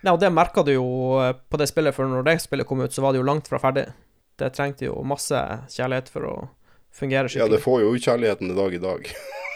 Nei, 0.07 0.13
og 0.15 0.21
det 0.23 0.31
merka 0.33 0.63
du 0.65 0.73
jo 0.73 0.87
eh, 1.21 1.35
på 1.51 1.59
det 1.61 1.69
spillet, 1.69 1.95
for 1.97 2.09
når 2.09 2.25
det 2.25 2.39
spillet 2.45 2.67
kom 2.67 2.81
ut, 2.81 2.93
så 2.95 3.03
var 3.05 3.13
det 3.13 3.21
jo 3.21 3.27
langt 3.29 3.49
fra 3.51 3.59
ferdig. 3.61 3.89
Det 4.41 4.53
trengte 4.57 4.87
jo 4.89 4.97
masse 5.07 5.37
kjærlighet 5.75 6.09
for 6.11 6.27
å 6.31 6.35
fungere 6.95 7.31
Ja, 7.35 7.49
det 7.51 7.63
får 7.65 7.85
jo 7.85 7.95
kjærligheten 7.99 8.53
i 8.55 8.59
dag 8.59 8.75
i 8.75 8.83
dag. 8.89 9.15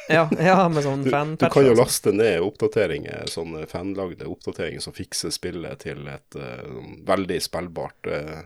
Ja, 0.08 0.22
ja, 0.40 0.62
med 0.72 0.86
sånn 0.86 1.02
Du, 1.04 1.10
fan 1.12 1.34
du 1.36 1.42
kan 1.52 1.66
jo 1.66 1.74
laste 1.76 2.14
ned 2.16 2.40
oppdateringer, 2.40 3.26
sånne 3.28 3.66
fanlagde 3.68 4.24
oppdateringer 4.24 4.80
som 4.80 4.94
fikser 4.96 5.28
spillet 5.34 5.82
til 5.84 6.06
et 6.08 6.32
sånn 6.32 7.02
veldig 7.04 7.36
spillbart 7.44 8.08
uh, 8.08 8.38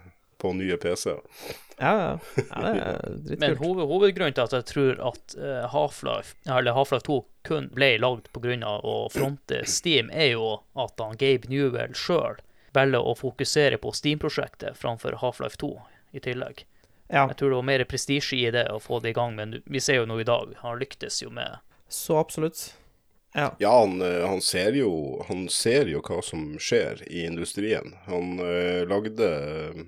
på 0.42 0.50
nye 0.58 0.76
PC-er. 0.82 1.20
Ja, 1.78 1.92
ja. 1.98 2.18
ja 2.50 2.72
det 2.72 2.80
er 2.80 3.10
Men 3.14 3.26
dritkult. 3.26 3.60
hoved, 3.62 3.86
hovedgrunnen 3.90 4.34
til 4.34 4.44
at 4.48 4.56
jeg 4.56 4.66
tror 4.72 5.02
at 5.12 5.36
eh, 5.38 5.68
Half-Life 5.70 6.34
eller 6.50 6.74
Half-Life 6.76 7.06
2 7.06 7.18
kun 7.46 7.68
ble 7.74 7.92
lagd 8.02 8.26
pga. 8.34 8.72
å 8.82 8.96
fronte 9.14 9.62
Steam, 9.70 10.10
er 10.10 10.34
jo 10.34 10.56
at 10.74 10.98
han 11.02 11.18
Gabe 11.20 11.50
Newell 11.50 11.94
sjøl 11.94 12.42
velger 12.74 13.06
å 13.06 13.14
fokusere 13.18 13.78
på 13.78 13.94
Steam-prosjektet 13.94 14.78
framfor 14.78 15.18
Half-Life 15.22 15.60
2 15.62 15.72
i 16.18 16.22
tillegg. 16.26 16.64
Ja, 17.12 17.26
Jeg 17.28 17.36
tror 17.36 17.50
det 17.50 17.56
var 17.56 17.68
mer 17.68 17.84
prestisje 17.84 18.38
i 18.40 18.50
det 18.54 18.64
å 18.72 18.78
få 18.80 19.02
det 19.04 19.12
i 19.12 19.16
gang, 19.16 19.34
men 19.36 19.58
vi 19.68 19.80
ser 19.84 20.00
jo 20.00 20.08
nå 20.08 20.22
i 20.22 20.24
dag, 20.24 20.54
han 20.62 20.78
lyktes 20.80 21.20
jo 21.20 21.28
med 21.30 21.60
så 21.92 22.16
absolutt. 22.16 22.74
Ja. 23.34 23.56
Ja, 23.58 23.80
han, 23.80 24.02
eh, 24.02 24.28
han, 24.28 24.40
ser 24.40 24.72
jo, 24.72 25.24
han 25.28 25.48
ser 25.48 25.88
jo 25.92 26.00
hva 26.04 26.22
som 26.24 26.54
skjer 26.60 27.02
i 27.08 27.24
industrien. 27.26 27.94
Han 28.06 28.40
øh, 28.40 28.88
lagde 28.88 29.28
eh, 29.28 29.82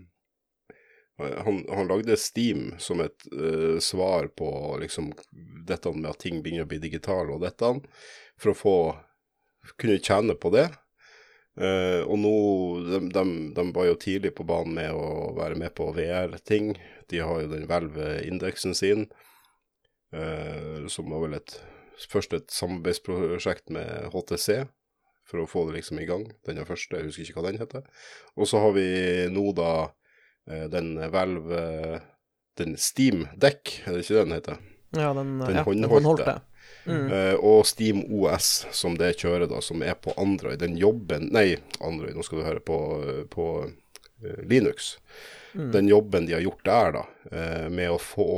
han, 1.17 1.65
han 1.69 1.89
lagde 1.89 2.17
Steam 2.17 2.75
som 2.79 3.01
et 3.01 3.27
øh, 3.33 3.81
svar 3.81 4.29
på 4.37 4.49
liksom 4.81 5.13
dette 5.65 5.93
med 5.93 6.11
at 6.11 6.21
ting 6.25 6.43
begynner 6.43 6.67
å 6.67 6.73
bli 6.73 6.81
digitale 6.83 7.37
og 7.37 7.45
dette, 7.45 7.71
for 8.41 8.53
å 8.53 8.59
få 8.59 8.77
kunne 9.81 10.01
tjene 10.03 10.37
på 10.37 10.51
det. 10.53 10.69
Eh, 11.55 12.03
og 12.03 12.19
nå 12.19 12.33
de, 12.89 13.01
de, 13.15 13.25
de 13.55 13.65
var 13.77 13.87
jo 13.87 13.99
tidlig 14.01 14.33
på 14.35 14.47
banen 14.49 14.75
med 14.79 14.97
å 14.97 15.31
være 15.37 15.59
med 15.61 15.75
på 15.79 15.91
VR-ting. 15.95 16.75
De 17.11 17.21
har 17.23 17.45
jo 17.45 17.53
den 17.53 17.69
Hvelv-indeksen 17.69 18.75
sin, 18.75 19.07
uh, 20.17 20.87
som 20.89 21.13
var 21.13 21.27
vel 21.27 21.37
et 21.37 21.59
først 22.11 22.35
et 22.35 22.51
samarbeidsprosjekt 22.51 23.71
med 23.75 24.09
HTC 24.15 24.65
for 25.29 25.43
å 25.43 25.49
få 25.49 25.67
det 25.69 25.79
liksom 25.79 26.01
i 26.03 26.09
gang. 26.09 26.27
Den 26.47 26.61
er 26.61 26.69
første, 26.69 26.99
jeg 26.99 27.09
husker 27.09 27.29
ikke 27.29 27.41
hva 27.41 27.47
den 27.49 27.61
heter. 27.63 27.85
Og 28.37 28.49
så 28.51 28.61
har 28.63 28.75
vi 28.77 28.87
nå 29.33 29.47
da 29.57 29.71
eh, 30.51 30.67
den 30.73 30.97
Valve 31.13 31.61
eh, 31.61 32.11
Den 32.55 32.77
Steam 32.79 33.25
Deck, 33.41 33.81
er 33.83 33.97
det 33.97 34.05
ikke 34.05 34.15
det 34.15 34.25
den 34.27 34.37
heter? 34.37 34.59
ja, 34.95 35.09
den, 35.17 35.39
Den 35.41 35.57
ja, 35.59 35.65
håndholdte. 35.67 35.95
håndholdte. 35.95 36.35
Mm. 36.87 37.07
Eh, 37.13 37.35
og 37.35 37.67
Steam 37.67 38.03
OS, 38.13 38.67
som 38.73 38.99
det 39.01 39.15
kjører 39.23 39.49
da, 39.51 39.61
som 39.65 39.83
er 39.83 39.97
på 40.01 40.15
Android. 40.21 40.59
Den 40.61 40.77
jobben 40.81 41.31
Nei, 41.33 41.57
Android, 41.81 42.17
nå 42.17 42.25
skal 42.27 42.41
du 42.41 42.47
høre 42.47 42.61
på, 42.65 42.79
på 43.33 43.47
uh, 43.65 44.43
Linux. 44.45 44.97
Mm. 45.55 45.71
Den 45.73 45.89
jobben 45.89 46.27
de 46.27 46.35
har 46.37 46.45
gjort 46.45 46.65
der, 46.67 46.99
da, 46.99 47.05
uh, 47.33 47.69
med 47.73 47.95
å 47.95 48.01
få 48.03 48.29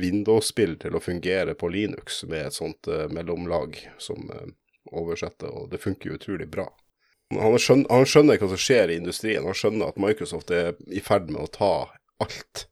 Windows-spill 0.00 0.76
til 0.82 0.96
å 0.96 1.02
fungere 1.02 1.54
på 1.54 1.70
Linux 1.72 2.24
med 2.28 2.50
et 2.50 2.56
sånt 2.56 2.90
mellomlag 3.14 3.78
som 3.98 4.26
oversetter, 4.90 5.52
og 5.52 5.70
det 5.70 5.80
funker 5.82 6.10
jo 6.10 6.18
utrolig 6.18 6.48
bra. 6.50 6.66
Han 7.30 7.54
skjønner, 7.62 7.86
han 7.92 8.08
skjønner 8.08 8.40
hva 8.42 8.48
som 8.50 8.58
skjer 8.58 8.90
i 8.90 8.98
industrien. 8.98 9.46
Han 9.46 9.54
skjønner 9.54 9.92
at 9.92 10.00
Microsoft 10.02 10.50
er 10.50 10.74
i 10.90 11.02
ferd 11.04 11.30
med 11.30 11.44
å 11.44 11.52
ta 11.54 11.74
alt 12.20 12.66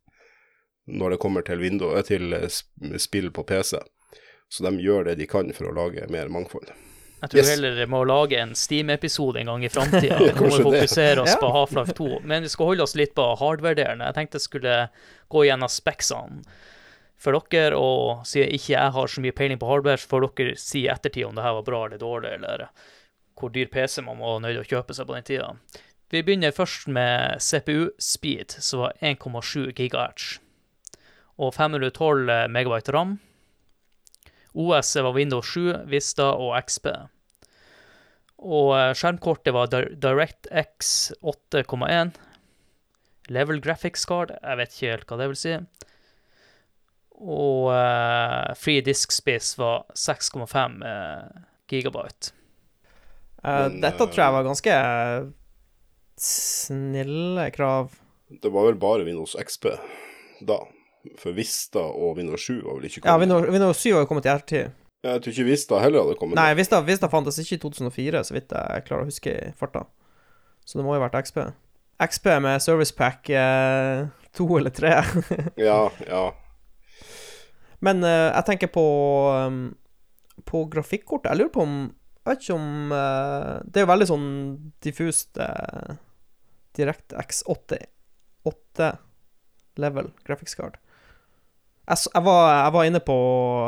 når 0.88 1.14
det 1.14 1.20
kommer 1.22 1.44
til, 1.44 1.60
Windows, 1.60 1.94
eh, 1.98 2.06
til 2.08 2.34
sp- 2.48 2.98
spill 2.98 3.30
på 3.30 3.44
PC. 3.44 3.78
Så 4.48 4.64
de 4.64 4.78
gjør 4.80 5.04
det 5.10 5.18
de 5.20 5.26
kan 5.28 5.50
for 5.52 5.68
å 5.68 5.74
lage 5.76 6.06
mer 6.10 6.28
mangfold. 6.32 6.70
Jeg 7.20 7.30
tror 7.32 7.40
Yes. 7.40 7.48
heller 7.50 7.74
det 7.74 7.88
må 7.90 8.04
lage 8.06 8.38
en 8.38 8.54
Steam-episode 8.54 9.40
en 9.40 9.46
gang 9.50 9.64
i 9.64 9.68
framtida. 9.68 10.18
Ja, 10.28 10.32
Hvor 10.38 10.52
vi 10.54 10.62
fokuserer 10.62 11.20
oss 11.24 11.34
Ja. 11.34 11.40
på 11.42 11.50
Half-Life 11.52 11.94
2. 11.98 12.20
Men 12.24 12.42
vi 12.46 12.48
skal 12.48 12.66
holde 12.70 12.82
oss 12.86 12.94
litt 12.94 13.14
på 13.14 13.24
hardware-delen. 13.40 14.04
Jeg 14.06 14.14
tenkte 14.14 14.38
jeg 14.38 14.46
skulle 14.46 14.76
gå 15.28 15.42
gjennom 15.48 15.68
speksene 15.68 16.44
for 17.18 17.34
dere, 17.50 17.74
og 17.76 18.22
siden 18.24 18.54
ikke 18.54 18.76
jeg 18.76 18.92
har 18.94 19.06
så 19.10 19.20
mye 19.20 19.34
peiling 19.34 19.58
på 19.58 19.66
hardware, 19.66 19.98
så 19.98 20.06
får 20.06 20.28
dere 20.38 20.54
si 20.56 20.84
i 20.84 20.88
ettertid 20.88 21.26
om 21.26 21.34
det 21.34 21.42
her 21.42 21.56
var 21.58 21.62
bra 21.66 21.80
eller 21.86 21.98
dårlig, 21.98 22.32
eller 22.38 22.68
hvor 23.38 23.50
dyr 23.50 23.66
PC 23.66 24.02
man 24.06 24.18
var 24.22 24.38
nødt 24.40 24.54
til 24.54 24.62
å 24.62 24.68
kjøpe 24.82 24.94
seg 24.94 25.06
på 25.10 25.14
den 25.18 25.26
tida. 25.26 25.48
Vi 26.10 26.22
begynner 26.22 26.54
først 26.54 26.86
med 26.88 27.42
CPU-speed, 27.42 28.54
som 28.62 28.80
var 28.86 28.92
1,7 29.02 29.72
GHz, 29.74 30.38
og 31.38 31.52
512 31.54 32.46
megabyte 32.54 32.94
RAM. 32.94 33.18
OS 34.54 34.96
var 34.96 35.12
Windows 35.16 35.52
7, 35.54 35.84
Vista 35.90 36.30
og 36.34 36.54
XP. 36.62 36.88
Og 38.38 38.72
eh, 38.78 38.94
skjermkortet 38.96 39.54
var 39.54 39.70
DirectX 39.72 41.12
8,1. 41.20 42.14
Level 43.34 43.60
graphics 43.60 44.06
card, 44.08 44.32
jeg 44.40 44.60
vet 44.60 44.74
ikke 44.74 44.92
helt 44.94 45.10
hva 45.10 45.20
det 45.20 45.28
vil 45.32 45.40
si. 45.40 45.56
Og 47.18 47.68
uh, 47.74 48.54
free 48.54 48.80
disk 48.86 49.12
space 49.12 49.58
var 49.58 49.82
6,5 49.98 50.78
eh, 50.86 51.40
gigabyte. 51.68 52.30
Uh, 53.42 53.66
Men, 53.66 53.80
dette 53.82 54.06
tror 54.06 54.22
jeg 54.22 54.36
var 54.36 54.46
ganske 54.46 54.76
snille 56.22 57.48
krav. 57.54 57.90
Det 58.28 58.52
var 58.54 58.70
vel 58.70 58.78
bare 58.78 59.06
Windows 59.06 59.34
XP 59.38 59.72
da. 60.46 60.60
For 61.18 61.32
Vista 61.36 61.80
og 61.80 62.16
Windows 62.18 62.42
7 62.48 62.58
var 62.64 62.78
vel 62.78 62.88
ikke 62.88 63.00
Ja, 63.04 63.12
kommet. 63.14 63.20
Windows, 63.28 63.52
Windows 63.54 63.82
7 63.84 63.92
har 63.94 64.02
jo 64.02 64.08
kommet 64.10 64.26
i 64.26 64.32
ettertid. 64.32 64.72
Jeg 65.06 65.22
tror 65.22 65.32
ikke 65.32 65.46
Vista 65.46 65.78
heller 65.78 66.02
hadde 66.02 66.16
kommet. 66.18 66.34
Nei, 66.40 66.48
Vista, 66.58 66.80
Vista 66.82 67.08
fantes 67.12 67.38
ikke 67.38 67.54
i 67.54 67.62
2004, 67.62 68.24
så 68.26 68.34
vidt 68.34 68.52
jeg 68.56 68.84
klarer 68.88 69.06
å 69.06 69.10
huske 69.12 69.30
i 69.30 69.52
farta. 69.56 69.84
Så 70.66 70.78
det 70.80 70.84
må 70.84 70.96
jo 70.96 71.00
ha 71.00 71.06
vært 71.06 71.20
XP. 71.28 71.38
XP 72.02 72.26
med 72.44 72.62
service 72.62 72.94
pack 72.94 73.30
eh, 73.30 74.08
to 74.36 74.48
eller 74.58 74.74
tre. 74.74 74.96
Ja, 75.68 75.88
ja. 76.06 76.24
Men 77.80 78.02
eh, 78.02 78.28
jeg 78.34 78.44
tenker 78.48 78.70
på 78.74 78.84
um, 79.46 79.60
På 80.46 80.64
grafikkortet. 80.70 81.30
Jeg 81.30 81.38
lurer 81.38 81.52
på 81.54 81.62
om 81.62 81.76
Jeg 81.86 82.26
vet 82.32 82.42
ikke 82.42 82.56
om 82.58 82.90
uh, 82.90 83.52
Det 83.62 83.78
er 83.78 83.84
jo 83.86 83.90
veldig 83.92 84.08
sånn 84.10 84.26
diffust 84.82 85.38
uh, 85.38 85.94
DirectX 86.74 87.44
8, 87.46 87.78
8 88.50 88.90
level 89.78 90.10
graphics 90.26 90.58
card. 90.58 90.74
Jeg, 91.88 91.96
jeg, 92.14 92.22
var, 92.26 92.42
jeg 92.64 92.72
var 92.74 92.84
inne 92.88 93.00
på 93.00 93.16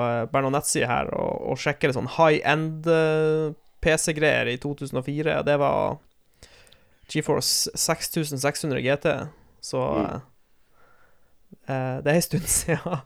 eh, 0.05 0.25
Berno 0.33 0.51
nettside 0.53 0.87
her 0.91 1.09
og, 1.17 1.39
og 1.53 1.61
sjekket 1.63 1.95
sånn 1.97 2.11
high 2.19 2.41
end 2.45 2.87
eh, 2.91 3.53
PC-greier 3.81 4.51
i 4.53 4.59
2004. 4.61 5.39
og 5.41 5.47
Det 5.49 5.55
var 5.63 5.97
GeForce 7.11 7.71
6600 7.75 8.83
GT, 8.85 9.07
så 9.65 9.81
Mm. 9.97 10.05
eh, 11.69 11.75
eh, 11.75 12.01
Det 12.03 12.11
er 12.13 12.15
en 12.15 12.23
stund 12.23 12.47
siden. 12.59 13.01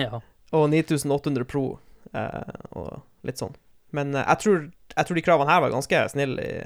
Ja. 0.00 0.20
Og 0.52 0.70
9800 0.70 1.44
Pro 1.44 1.78
eh, 2.14 2.64
og 2.72 3.02
litt 3.26 3.38
sånn. 3.40 3.54
Men 3.94 4.12
jeg, 4.16 4.38
tror, 4.42 4.64
jeg 4.96 5.06
tror 5.06 5.14
de 5.20 5.22
kravene 5.22 5.50
her 5.52 5.60
var 5.62 5.70
ganske 5.74 6.00
snille 6.10 6.42
i, 6.42 6.56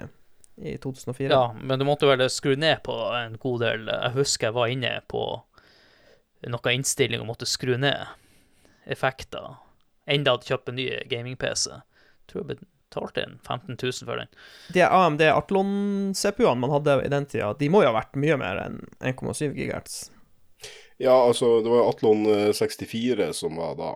i 0.72 0.76
2004. 0.80 1.28
ja, 1.32 1.42
men 1.60 1.78
du 1.78 1.84
måtte 1.84 2.08
vel 2.08 2.22
skru 2.32 2.54
ned 2.56 2.80
på 2.86 2.94
en 3.18 3.36
god 3.42 3.60
del. 3.66 3.88
Jeg 3.92 4.14
husker 4.16 4.48
jeg 4.48 4.56
var 4.56 4.72
inne 4.72 4.94
på 5.10 5.24
noe 6.46 6.74
innstilling 6.74 7.22
og 7.22 7.30
måtte 7.32 7.48
skru 7.48 7.74
ned 7.80 8.06
effekter. 8.88 9.56
Enda 10.08 10.36
hadde 10.36 10.48
kjøpt 10.48 10.70
en 10.72 10.78
ny 10.78 10.88
gaming-PC. 11.10 11.80
Tror 12.30 12.44
jeg 12.44 12.60
betalte 12.88 13.24
en 13.24 13.38
15 13.44 13.76
000 13.82 13.92
for 14.08 14.16
den. 14.16 14.30
De 14.72 14.84
AMD 14.84 15.24
Atlon-CPU-ene 15.28 16.60
man 16.60 16.76
hadde 16.76 17.00
i 17.04 17.10
den 17.12 17.26
tida, 17.28 17.52
de 17.58 17.68
må 17.72 17.82
jo 17.84 17.90
ha 17.90 17.98
vært 17.98 18.16
mye 18.20 18.38
mer 18.40 18.62
enn 18.64 18.78
1,7 19.00 19.52
GHz. 19.56 19.98
Ja, 20.98 21.14
altså, 21.14 21.60
det 21.62 21.70
var 21.70 21.82
jo 21.82 21.90
Atlon 21.92 22.24
eh, 22.26 22.52
64 22.56 23.32
som 23.36 23.60
var 23.60 23.76
da. 23.78 23.92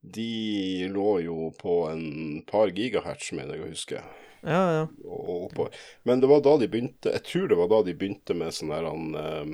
De 0.00 0.88
lå 0.88 1.20
jo 1.20 1.50
på 1.58 1.82
en 1.90 2.42
par 2.48 2.70
gigahertz, 2.72 3.32
mener 3.36 3.56
jeg 3.56 3.64
å 3.64 3.72
huske. 3.72 4.02
Ja, 4.40 4.60
ja. 4.72 4.84
og 5.04 5.56
og. 5.58 5.74
Men 6.08 6.22
det 6.22 6.30
var 6.30 6.40
da 6.40 6.54
de 6.56 6.64
begynte 6.72 7.10
Jeg 7.12 7.26
tror 7.26 7.50
det 7.50 7.58
var 7.58 7.66
da 7.68 7.82
de 7.84 7.92
begynte 7.92 8.32
med 8.32 8.54
sånn 8.56 8.70
der 8.72 8.86
han 8.88 9.18
eh, 9.20 9.50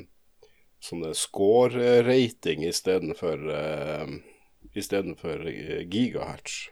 Sånne 0.86 1.12
score-rating 1.18 2.62
istedenfor 2.68 3.44
uh, 3.50 4.16
Istedenfor 4.76 5.42
uh, 5.48 5.82
gigahertz. 5.82 6.66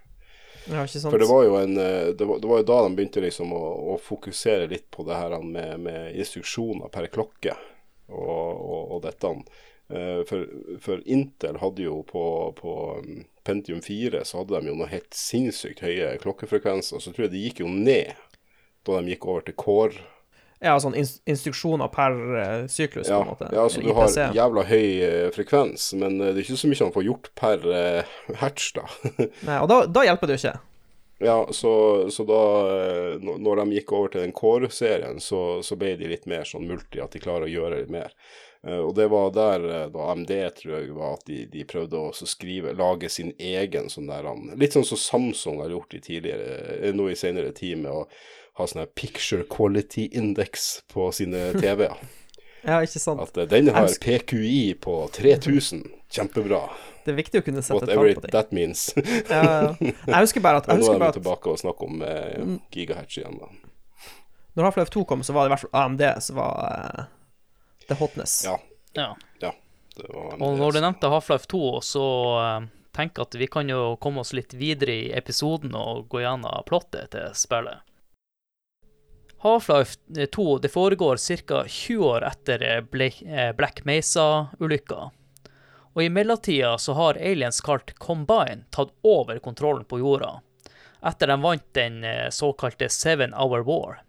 ja? 0.66 0.86
For 1.10 1.18
det 1.18 1.26
var 1.28 1.60
en 1.60 1.76
eh, 1.76 2.06
det 2.16 2.24
var, 2.24 2.38
det 2.38 2.46
var 2.46 2.58
jo 2.62 2.66
da 2.68 2.80
de 2.82 2.96
begynte 2.96 3.20
liksom 3.20 3.52
å, 3.52 3.64
å 3.94 3.98
fokusere 4.00 4.68
litt 4.70 4.86
på 4.90 5.04
det 5.04 5.18
her 5.18 5.36
med, 5.44 5.80
med 5.84 6.16
instruksjoner 6.16 6.88
per 6.92 7.10
klokke 7.12 7.52
og, 8.08 8.48
og, 8.54 8.82
og 8.96 9.02
dette. 9.04 9.32
Eh, 9.92 10.22
for, 10.28 10.46
for 10.80 11.02
Intel 11.04 11.60
hadde 11.60 11.84
jo 11.84 12.00
på, 12.08 12.24
på 12.56 12.76
um, 13.04 13.24
Pentium 13.44 13.82
4 13.84 14.24
så 14.24 14.40
hadde 14.40 14.56
de 14.56 14.72
jo 14.72 14.78
noe 14.78 14.88
helt 14.88 15.12
sinnssykt 15.16 15.84
høye 15.84 16.14
klokkefrekvenser. 16.22 17.02
Så 17.02 17.12
tror 17.12 17.28
jeg 17.28 17.34
de 17.34 17.44
gikk 17.44 17.60
jo 17.64 17.68
ned 17.68 18.14
da 18.84 19.00
de 19.00 19.12
gikk 19.12 19.28
over 19.28 19.44
til 19.44 19.58
Core. 19.60 20.00
Ja, 20.64 20.78
sånn 20.80 20.94
instruksjoner 20.96 21.90
per 21.92 22.14
eh, 22.40 22.66
syklus, 22.72 23.08
Ja, 23.10 23.18
på 23.20 23.26
en 23.26 23.32
måte. 23.34 23.48
ja 23.52 23.64
altså 23.66 23.82
du 23.82 23.88
du 23.90 23.92
har 23.98 24.08
IPC. 24.08 24.36
jævla 24.38 24.62
høy 24.64 24.86
eh, 25.04 25.30
frekvens, 25.34 25.90
men 26.00 26.20
eh, 26.20 26.30
det 26.32 26.40
er 26.40 26.46
ikke 26.46 26.60
så 26.62 26.70
mye 26.70 26.84
han 26.86 26.94
får 26.94 27.04
gjort 27.04 27.28
per 27.36 27.66
uh, 27.68 28.14
hertz, 28.40 28.70
da. 28.78 28.86
Nei, 29.48 29.58
og 29.60 29.68
da, 29.68 29.82
da 29.92 30.06
hjelper 30.08 30.30
det 30.30 30.38
jo 30.38 30.40
ikke. 30.40 30.54
Ja, 31.24 31.36
så, 31.52 31.74
så 32.10 32.24
da 32.26 32.40
når- 33.20 33.60
de 33.62 33.76
gikk 33.76 33.92
over 33.92 34.08
til 34.14 34.24
den 34.24 34.32
Core-serien, 34.32 35.20
så, 35.20 35.60
så 35.62 35.76
ble 35.76 35.94
de 36.00 36.08
litt 36.10 36.24
mer 36.26 36.48
sånn 36.48 36.66
multi, 36.68 37.00
at 37.04 37.12
de 37.12 37.22
klarer 37.22 37.46
å 37.46 37.52
gjøre 37.52 37.82
litt 37.84 37.92
mer. 37.92 38.16
Og 38.64 38.94
det 38.96 39.10
var 39.12 39.28
der 39.36 39.64
da 39.92 40.06
AMD, 40.08 40.30
tror 40.56 40.72
jeg, 40.78 40.92
var 40.96 41.18
at 41.18 41.26
de, 41.28 41.42
de 41.52 41.66
prøvde 41.68 42.00
å 42.00 42.08
skrive, 42.16 42.72
lage 42.72 43.10
sin 43.12 43.34
egen 43.36 43.90
sånn 43.92 44.08
der 44.08 44.24
Litt 44.56 44.72
sånn 44.72 44.86
som 44.88 44.96
Samsung 45.00 45.60
har 45.60 45.74
gjort 45.74 45.92
i 45.94 46.00
tidligere, 46.00 46.92
nå 46.96 47.10
i 47.12 47.16
senere 47.20 47.52
tid, 47.52 47.82
med 47.84 47.92
å 47.92 48.06
ha 48.58 48.66
sånn 48.70 48.86
picture 48.94 49.44
quality 49.50 50.08
index 50.12 50.82
på 50.92 51.08
sine 51.12 51.50
TV-er. 51.62 51.96
Ja, 52.64 52.78
ikke 52.80 53.00
sant. 53.02 53.20
At 53.20 53.36
eh, 53.36 53.48
den 53.50 53.68
har 53.74 53.88
PQI 54.00 54.74
på 54.80 54.96
3000. 55.12 55.82
Kjempebra. 56.14 56.62
Det 57.04 57.10
er 57.12 57.16
viktig 57.18 57.40
å 57.42 57.44
kunne 57.44 57.60
sette 57.64 57.76
Whatever 57.76 58.06
tall 58.14 58.20
på 58.20 58.22
det. 58.24 58.30
Whatever 58.30 58.36
that 58.38 58.52
means. 58.54 58.84
Ja, 59.28 59.42
ja. 59.42 59.92
Jeg 60.14 60.20
husker 60.24 60.44
bare 60.44 60.62
at, 60.62 60.68
jeg 60.70 60.80
nå 60.80 60.92
er 60.94 61.02
vi 61.02 61.08
tilbake 61.18 61.50
og 61.52 61.58
snakker 61.60 61.90
om 61.90 62.04
eh, 62.06 62.38
Mm. 62.40 62.54
gigahertz 62.72 63.18
igjen, 63.18 63.36
da. 63.42 63.50
når 64.54 64.68
Half-Life 64.70 64.94
2 64.94 65.02
kom, 65.10 65.24
så 65.26 65.34
var 65.36 65.44
det 65.44 65.50
i 65.50 65.54
hvert 65.56 65.64
fall 65.66 65.80
AMD 65.82 66.04
som 66.24 66.38
var 66.38 66.54
eh, 66.70 67.04
the 67.90 67.98
hotness. 67.98 68.38
Ja. 68.46 68.56
Ja. 68.94 69.10
Det 69.98 70.06
var 70.08 70.38
Og 70.42 70.56
når 70.58 70.72
du 70.72 70.80
nevnte 70.80 71.10
Half-Life 71.12 71.46
2, 71.50 71.60
så 71.86 72.04
uh, 72.38 72.64
tenk 72.96 73.18
at 73.22 73.34
vi 73.38 73.46
kan 73.50 73.68
jo 73.70 73.96
komme 74.02 74.22
oss 74.24 74.32
litt 74.34 74.54
videre 74.58 74.94
i 74.94 75.10
episoden 75.18 75.74
og 75.78 76.06
gå 76.14 76.22
gjennom 76.24 76.64
plottet 76.66 77.10
til 77.14 77.28
spillet. 77.38 77.82
Half-Life 79.44 80.26
2 80.26 80.58
det 80.58 80.68
foregår 80.68 81.16
ca. 81.46 81.64
20 81.68 82.04
år 82.04 82.24
etter 82.24 82.62
eh, 82.62 83.10
eh, 83.28 83.52
Black 83.56 83.84
Mesa-ulykka. 83.84 85.10
Og 85.94 86.02
i 86.02 86.08
mellomtida 86.08 86.78
har 86.96 87.20
aliens 87.20 87.60
kalt 87.60 87.92
Combine 87.98 88.64
tatt 88.72 88.94
over 89.02 89.38
kontrollen 89.38 89.84
på 89.84 90.00
jorda, 90.00 90.40
etter 91.04 91.28
de 91.28 91.36
vant 91.42 91.66
den 91.76 92.00
eh, 92.04 92.30
såkalte 92.32 92.88
Seven 92.88 93.34
Hour 93.34 93.68
War. 93.68 94.00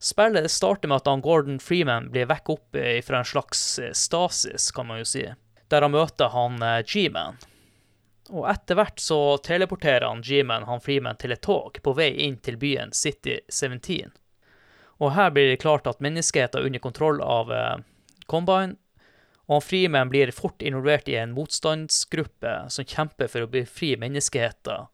Spillet 0.00 0.50
starter 0.50 0.88
med 0.88 1.04
at 1.04 1.22
Gordon 1.22 1.60
Freeman 1.60 2.10
blir 2.10 2.26
vekket 2.32 2.56
opp 2.56 2.76
eh, 2.80 3.02
fra 3.04 3.20
en 3.20 3.28
slags 3.28 3.78
eh, 3.78 3.92
stasis, 3.92 4.70
kan 4.72 4.88
man 4.88 5.04
jo 5.04 5.10
si, 5.12 5.26
der 5.68 5.84
han 5.84 5.92
møter 5.92 6.32
han 6.32 6.62
eh, 6.62 6.80
G-Man. 6.80 7.36
Og 8.32 8.46
etter 8.48 8.78
hvert 8.78 9.00
så 9.00 9.36
teleporterer 9.44 10.06
han 10.08 10.22
G-Man 10.24 10.64
han 10.68 10.80
Freeman 10.80 11.18
til 11.20 11.34
et 11.34 11.42
tog 11.44 11.76
på 11.84 11.92
vei 11.96 12.12
inn 12.24 12.38
til 12.40 12.56
byen 12.60 12.94
City 12.96 13.40
17. 13.48 14.14
Og 15.02 15.12
her 15.12 15.32
blir 15.34 15.50
det 15.50 15.60
klart 15.60 15.88
at 15.90 16.00
menneskeheten 16.04 16.60
er 16.60 16.70
under 16.70 16.80
kontroll 16.80 17.20
av 17.20 17.52
eh, 17.52 17.76
Combine, 18.30 18.78
og 19.44 19.58
han 19.58 19.66
Freeman 19.66 20.08
blir 20.08 20.32
fort 20.32 20.62
involvert 20.64 21.08
i 21.12 21.18
en 21.20 21.34
motstandsgruppe 21.36 22.54
som 22.72 22.88
kjemper 22.88 23.28
for 23.28 23.44
å 23.44 23.50
befri 23.50 23.92
menneskeheten, 24.00 24.88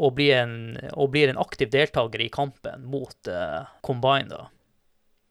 og 0.00 0.14
blir 0.18 0.36
en, 0.42 0.54
og 0.92 1.14
blir 1.14 1.32
en 1.32 1.40
aktiv 1.40 1.70
deltaker 1.72 2.20
i 2.20 2.28
kampen 2.32 2.84
mot 2.92 3.30
eh, 3.30 3.62
Combine. 3.86 4.28
da. 4.28 4.50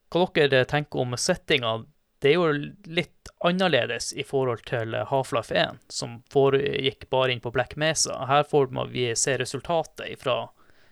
Hva 0.10 0.26
dere 0.34 0.66
tenker 0.66 1.04
om 1.04 1.14
settinga? 1.14 1.84
Det 2.20 2.34
er 2.34 2.36
jo 2.36 2.48
litt 2.92 3.32
annerledes 3.48 4.12
i 4.20 4.26
forhold 4.28 4.66
til 4.68 4.96
Half-Life 5.08 5.56
1, 5.56 5.80
som 5.88 6.18
foregikk 6.34 7.08
bare 7.14 7.32
inn 7.32 7.44
på 7.44 7.54
Black 7.56 7.78
Mesa. 7.80 8.18
Her 8.28 8.44
får 8.44 8.74
vi 8.92 9.08
se 9.16 9.38
resultatet 9.40 10.20
fra 10.20 10.50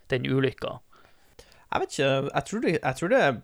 den 0.08 0.24
ulykka. 0.24 0.78
Jeg 1.68 1.84
vet 1.84 1.98
ikke, 1.98 2.12
jeg 2.32 2.48
tror, 2.48 2.64
det, 2.64 2.74
jeg 2.78 3.00
tror 3.00 3.12
det 3.12 3.22
er 3.26 3.42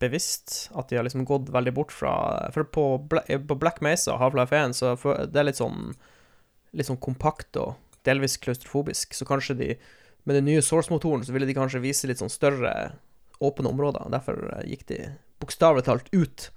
bevisst 0.00 0.54
at 0.72 0.88
de 0.88 0.96
har 0.96 1.04
liksom 1.04 1.26
gått 1.28 1.50
veldig 1.52 1.74
bort 1.76 1.92
fra 1.92 2.14
For 2.54 2.64
på, 2.64 2.84
på 3.04 3.58
Black 3.60 3.82
Mesa 3.84 4.14
og 4.14 4.22
Half-Life 4.22 4.56
1 4.56 4.78
så 4.78 4.94
for, 4.96 5.28
det 5.28 5.42
er 5.42 5.50
litt 5.50 5.60
sånn 5.60 5.92
litt 6.76 6.88
sånn 6.88 7.00
kompakt 7.02 7.58
og 7.60 7.74
delvis 8.06 8.38
klaustrofobisk, 8.40 9.12
så 9.12 9.26
kanskje 9.28 9.56
de 9.58 9.68
med 10.28 10.36
den 10.36 10.46
nye 10.46 10.62
Source-motoren 10.64 11.24
så 11.26 11.34
ville 11.34 11.48
de 11.48 11.56
kanskje 11.56 11.82
vise 11.82 12.08
litt 12.08 12.20
sånn 12.20 12.32
større 12.32 12.92
åpne 13.42 13.72
områder. 13.72 14.06
Derfor 14.12 14.38
gikk 14.68 14.86
de 14.90 15.00
bokstavelig 15.42 15.86
talt 15.88 16.10
ut 16.12 16.50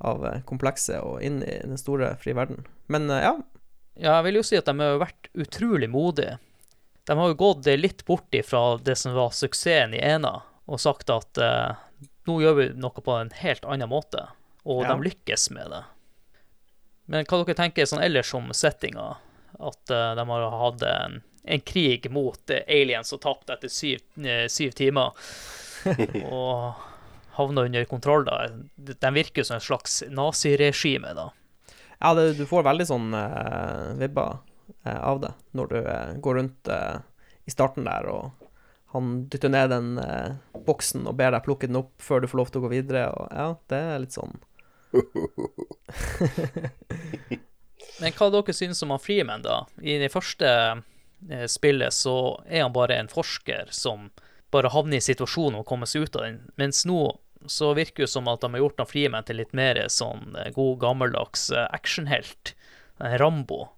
av 0.00 0.24
eh, 0.26 0.40
komplekset 0.48 1.00
og 1.04 1.22
inn 1.24 1.42
i 1.44 1.58
den 1.64 1.78
store 1.80 2.14
frie 2.22 2.34
verden. 2.36 2.64
Men 2.88 3.10
eh, 3.10 3.22
ja, 3.26 3.34
Ja, 4.00 4.14
jeg 4.20 4.24
vil 4.30 4.38
jo 4.40 4.44
si 4.46 4.56
at 4.56 4.68
de 4.70 4.74
har 4.80 5.00
vært 5.02 5.28
utrolig 5.34 5.90
modige. 5.92 6.38
De 7.08 7.16
har 7.18 7.28
jo 7.32 7.34
gått 7.40 7.66
litt 7.80 8.04
bort 8.08 8.32
ifra 8.36 8.76
det 8.80 8.94
som 8.96 9.12
var 9.16 9.32
suksessen 9.34 9.94
i 9.96 10.00
Ena, 10.04 10.42
og 10.70 10.80
sagt 10.80 11.10
at 11.12 11.38
eh, 11.42 11.72
nå 12.28 12.36
gjør 12.42 12.54
vi 12.60 12.68
noe 12.80 13.02
på 13.02 13.16
en 13.18 13.32
helt 13.42 13.64
annen 13.66 13.90
måte, 13.90 14.28
og 14.64 14.84
Ja. 14.84 14.94
de 14.94 15.08
lykkes 15.08 15.48
med 15.56 15.70
det. 15.72 15.82
Men 17.10 17.24
hva 17.26 17.40
dere 17.42 17.56
tenker 17.58 17.88
sånn 17.90 18.02
ellers 18.04 18.30
om 18.38 18.52
settinga? 18.54 19.16
At 19.58 19.90
eh, 19.90 20.12
de 20.16 20.24
har 20.30 20.50
hatt 20.62 20.84
en, 20.86 21.16
en 21.44 21.60
krig 21.66 22.06
mot 22.14 22.52
eh, 22.54 22.62
aliens 22.70 23.10
og 23.16 23.20
tapt 23.24 23.50
etter 23.50 23.68
syv, 23.72 24.04
eh, 24.22 24.46
syv 24.52 24.76
timer, 24.78 25.10
og 26.30 26.86
havna 27.40 27.64
under 27.68 27.88
kontroll, 27.88 28.26
da. 28.28 28.44
De 28.76 29.12
virker 29.16 29.46
som 29.46 29.56
et 29.56 29.66
slags 29.66 30.02
naziregime, 30.12 31.14
da. 31.16 31.30
Ja, 32.00 32.14
det, 32.14 32.32
du 32.38 32.46
får 32.48 32.62
veldig 32.64 32.86
sånn 32.88 33.12
uh, 33.12 33.92
vibber 34.00 34.38
uh, 34.86 35.00
av 35.04 35.18
det 35.20 35.34
når 35.56 35.72
du 35.72 35.78
uh, 35.84 36.12
går 36.24 36.38
rundt 36.38 36.70
i 37.44 37.50
starten 37.52 37.84
der, 37.84 38.06
og 38.08 38.30
han 38.94 39.28
dytter 39.30 39.52
ned 39.52 39.70
den 39.70 40.00
boksen 40.66 41.06
og 41.06 41.14
ber 41.18 41.30
deg 41.34 41.44
plukke 41.44 41.68
den 41.70 41.78
opp 41.78 42.02
før 42.02 42.20
du 42.22 42.28
får 42.30 42.40
lov 42.40 42.48
til 42.50 42.60
å 42.60 42.64
gå 42.64 42.70
videre, 42.72 43.02
og 43.14 43.26
ja, 43.30 43.48
det 43.70 43.80
er 43.90 44.02
litt 44.02 44.16
sånn 44.16 44.34
Men 48.00 48.16
hva 48.16 48.26
dere 48.34 48.56
synes 48.56 48.82
om 48.82 48.92
han 48.94 49.02
Freeman, 49.02 49.44
da? 49.46 49.56
I 49.78 50.00
det 50.02 50.10
første 50.10 50.48
spillet 51.52 51.94
så 51.94 52.16
er 52.48 52.64
han 52.64 52.74
bare 52.74 52.98
en 52.98 53.12
forsker 53.12 53.70
som 53.76 53.98
bare 54.50 54.72
havner 54.74 54.98
i 54.98 55.04
situasjonen 55.04 55.60
og 55.60 55.68
kommer 55.68 55.86
seg 55.90 56.06
ut 56.06 56.16
av 56.18 56.22
den, 56.26 56.38
mens 56.58 56.78
nå 56.88 57.00
så 57.46 57.72
virker 57.74 58.04
det 58.04 58.10
som 58.12 58.28
at 58.28 58.40
de 58.40 58.50
har 58.52 58.60
gjort 58.60 58.78
han 58.82 58.86
Freeman 58.90 59.24
til 59.24 59.36
litt 59.40 59.52
mer 59.56 59.78
sånn 59.88 60.36
eh, 60.36 60.50
god, 60.52 60.78
gammeldags 60.82 61.50
eh, 61.50 61.66
actionhelt. 61.72 62.54
Rambo. 63.00 63.70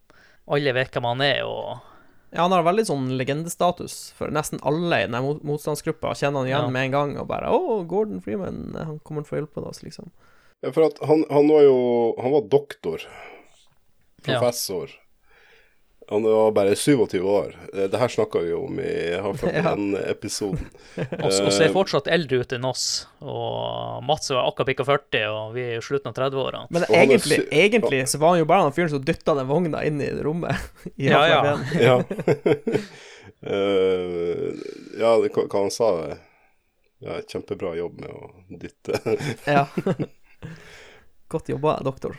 Alle 0.51 0.72
vet 0.75 0.90
hvem 0.96 1.05
han 1.07 1.20
er, 1.22 1.44
og 1.46 1.79
Ja, 2.33 2.42
han 2.46 2.53
har 2.57 2.64
veldig 2.64 2.87
sånn 2.88 3.11
legendestatus, 3.18 4.12
for 4.16 4.33
nesten 4.33 4.59
alle 4.66 5.03
i 5.03 5.07
den 5.07 5.22
mot 5.22 5.42
motstandsgruppa 5.44 6.14
kjenner 6.16 6.40
han 6.42 6.48
igjen 6.48 6.64
Ja. 6.66 6.70
med 6.75 6.85
en 6.87 6.90
gang, 6.90 7.18
og 7.20 7.29
bare 7.29 7.51
'Å, 7.53 7.87
Gordon 7.87 8.20
Freeman, 8.25 8.72
han 8.75 8.98
kommer 9.05 9.22
til 9.22 9.29
å 9.29 9.31
få 9.31 9.38
hjelpe 9.46 9.62
oss', 9.68 9.83
liksom. 9.85 10.11
Ja, 10.62 10.72
for 10.72 10.87
at 10.87 10.98
han, 11.07 11.25
han 11.31 11.48
var 11.48 11.62
jo 11.62 12.14
Han 12.22 12.33
var 12.33 12.48
doktor. 12.48 13.03
Ja. 14.27 14.40
Han 16.12 16.27
var 16.29 16.51
bare 16.53 16.75
27 16.77 17.18
år. 17.25 17.55
Eh, 17.72 17.87
Det 17.88 17.98
her 18.01 18.09
snakka 18.12 18.40
vi 18.44 18.53
om 18.53 18.81
i 18.81 18.94
Havflåten-episoden. 19.25 20.66
Og, 21.25 21.31
og 21.33 21.53
ser 21.57 21.72
fortsatt 21.72 22.11
eldre 22.12 22.42
ut 22.42 22.53
enn 22.53 22.66
oss. 22.68 22.83
Og 23.25 24.03
Mats 24.05 24.29
er 24.31 24.40
akkurat 24.42 24.68
pikka 24.68 24.85
40, 24.88 25.22
og 25.33 25.55
vi 25.57 25.64
er 25.70 25.79
i 25.79 25.85
slutten 25.85 26.11
av 26.12 26.18
30-åra. 26.18 26.64
Men 26.75 26.85
Og 26.85 26.92
er 26.92 27.07
egentlig, 27.07 27.38
egentlig 27.48 28.03
så 28.12 28.20
var 28.20 28.35
han 28.35 28.42
jo 28.42 28.48
bare 28.51 28.66
han 28.66 28.75
fyren 28.77 28.92
som 28.92 29.05
dytta 29.09 29.35
den 29.40 29.48
vogna 29.48 29.81
inn 29.88 30.03
i 30.05 30.11
rommet. 30.25 30.61
I 31.01 31.09
Ja, 31.09 31.22
ja. 31.31 31.57
Ja. 31.88 31.96
uh, 33.46 34.53
ja, 35.01 35.14
det, 35.22 35.33
hva 35.33 35.46
hva 35.48 35.62
han 35.64 35.72
sa 35.75 35.88
Ja, 37.03 37.16
kjempebra 37.27 37.72
jobb 37.81 37.98
med 38.05 38.12
å 38.14 38.29
dytte. 38.62 39.01
Ja. 39.48 39.64
Godt 41.33 41.48
jobba, 41.51 41.79
doktor. 41.83 42.14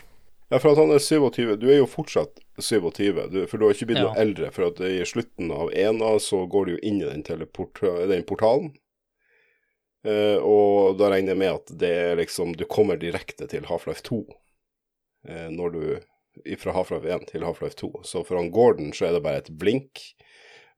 Ja, 0.51 0.59
for 0.59 0.73
at 0.73 0.81
han 0.81 0.91
er 0.91 0.99
27. 0.99 1.55
Du 1.61 1.69
er 1.71 1.79
jo 1.79 1.87
fortsatt 1.87 2.42
27, 2.59 3.27
du, 3.31 3.39
for 3.47 3.57
du 3.57 3.65
har 3.65 3.73
ikke 3.73 3.87
blitt 3.89 3.97
Ja. 4.01 4.09
noe 4.11 4.19
eldre. 4.21 4.51
For 4.53 4.67
at 4.67 4.79
i 4.85 5.01
slutten 5.05 5.51
av 5.51 5.71
ena 5.73 6.13
så 6.19 6.43
går 6.49 6.65
du 6.65 6.71
jo 6.75 6.79
inn 6.83 7.01
i 7.01 7.05
den, 7.09 7.23
teleport 7.23 7.81
den 8.09 8.23
portalen. 8.23 8.73
Eh, 10.05 10.37
og 10.37 10.97
da 10.99 11.09
regner 11.13 11.31
jeg 11.31 11.37
med 11.39 11.53
at 11.53 11.71
det 11.79 11.89
er 11.89 12.17
liksom 12.19 12.57
Du 12.59 12.65
kommer 12.67 12.97
direkte 12.99 13.47
til 13.47 13.63
Half-Life 13.63 14.03
2 14.03 14.17
eh, 15.29 15.47
når 15.47 15.71
du 15.71 16.55
Fra 16.59 16.73
Half-Life 16.75 17.07
1 17.07 17.27
til 17.31 17.45
Half-Life 17.47 17.77
2. 17.79 17.91
Så 18.03 18.25
for 18.27 18.35
han 18.35 18.51
Gordon 18.51 18.91
så 18.91 19.07
er 19.07 19.13
det 19.13 19.23
bare 19.23 19.37
et 19.43 19.51
blink. 19.57 20.01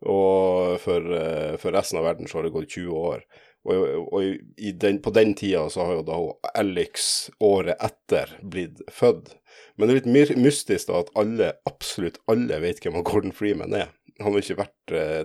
Og 0.05 0.75
for, 0.83 1.01
eh, 1.15 1.55
for 1.57 1.71
resten 1.73 1.97
av 1.97 2.05
verden 2.05 2.27
så 2.27 2.37
har 2.37 2.43
det 2.43 2.53
gått 2.53 2.69
20 2.75 2.91
år. 2.93 3.23
Og, 3.65 4.13
og 4.13 4.21
i, 4.23 4.35
i 4.69 4.71
den, 4.77 4.99
på 5.01 5.09
den 5.15 5.33
tida 5.37 5.63
så 5.73 5.87
har 5.87 5.95
jo 5.97 6.05
da 6.05 6.17
Alex 6.61 7.31
året 7.43 7.79
etter 7.81 8.35
blitt 8.45 8.83
født. 8.93 9.31
Men 9.75 9.87
det 9.89 9.93
er 9.95 9.99
litt 10.03 10.11
my- 10.13 10.41
mystisk 10.45 10.87
da 10.91 11.01
at 11.01 11.09
alle, 11.19 11.51
absolutt 11.67 12.19
alle 12.31 12.59
vet 12.63 12.83
hvem 12.83 13.01
Gordon 13.03 13.33
Freeman 13.35 13.73
er. 13.75 13.89
Han 14.21 14.31
har 14.35 14.43
ikke 14.43 14.61
vært 14.61 14.93
eh, 14.95 15.23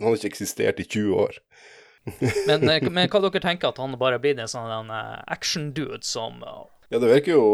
Han 0.00 0.08
har 0.08 0.16
ikke 0.16 0.32
eksistert 0.32 0.80
i 0.82 0.86
20 0.88 1.18
år. 1.26 1.36
Men, 2.48 2.64
eh, 2.68 2.82
men 2.90 3.08
hva 3.08 3.20
dere 3.22 3.40
tenker 3.40 3.70
at 3.70 3.78
han 3.80 3.94
bare 4.00 4.18
blir 4.20 4.36
en 4.36 4.50
sånn 4.50 4.90
eh, 4.92 5.20
action-dude 5.32 6.02
som 6.04 6.42
Ja, 6.92 6.98
det 6.98 7.08
virker 7.08 7.38
jo 7.38 7.44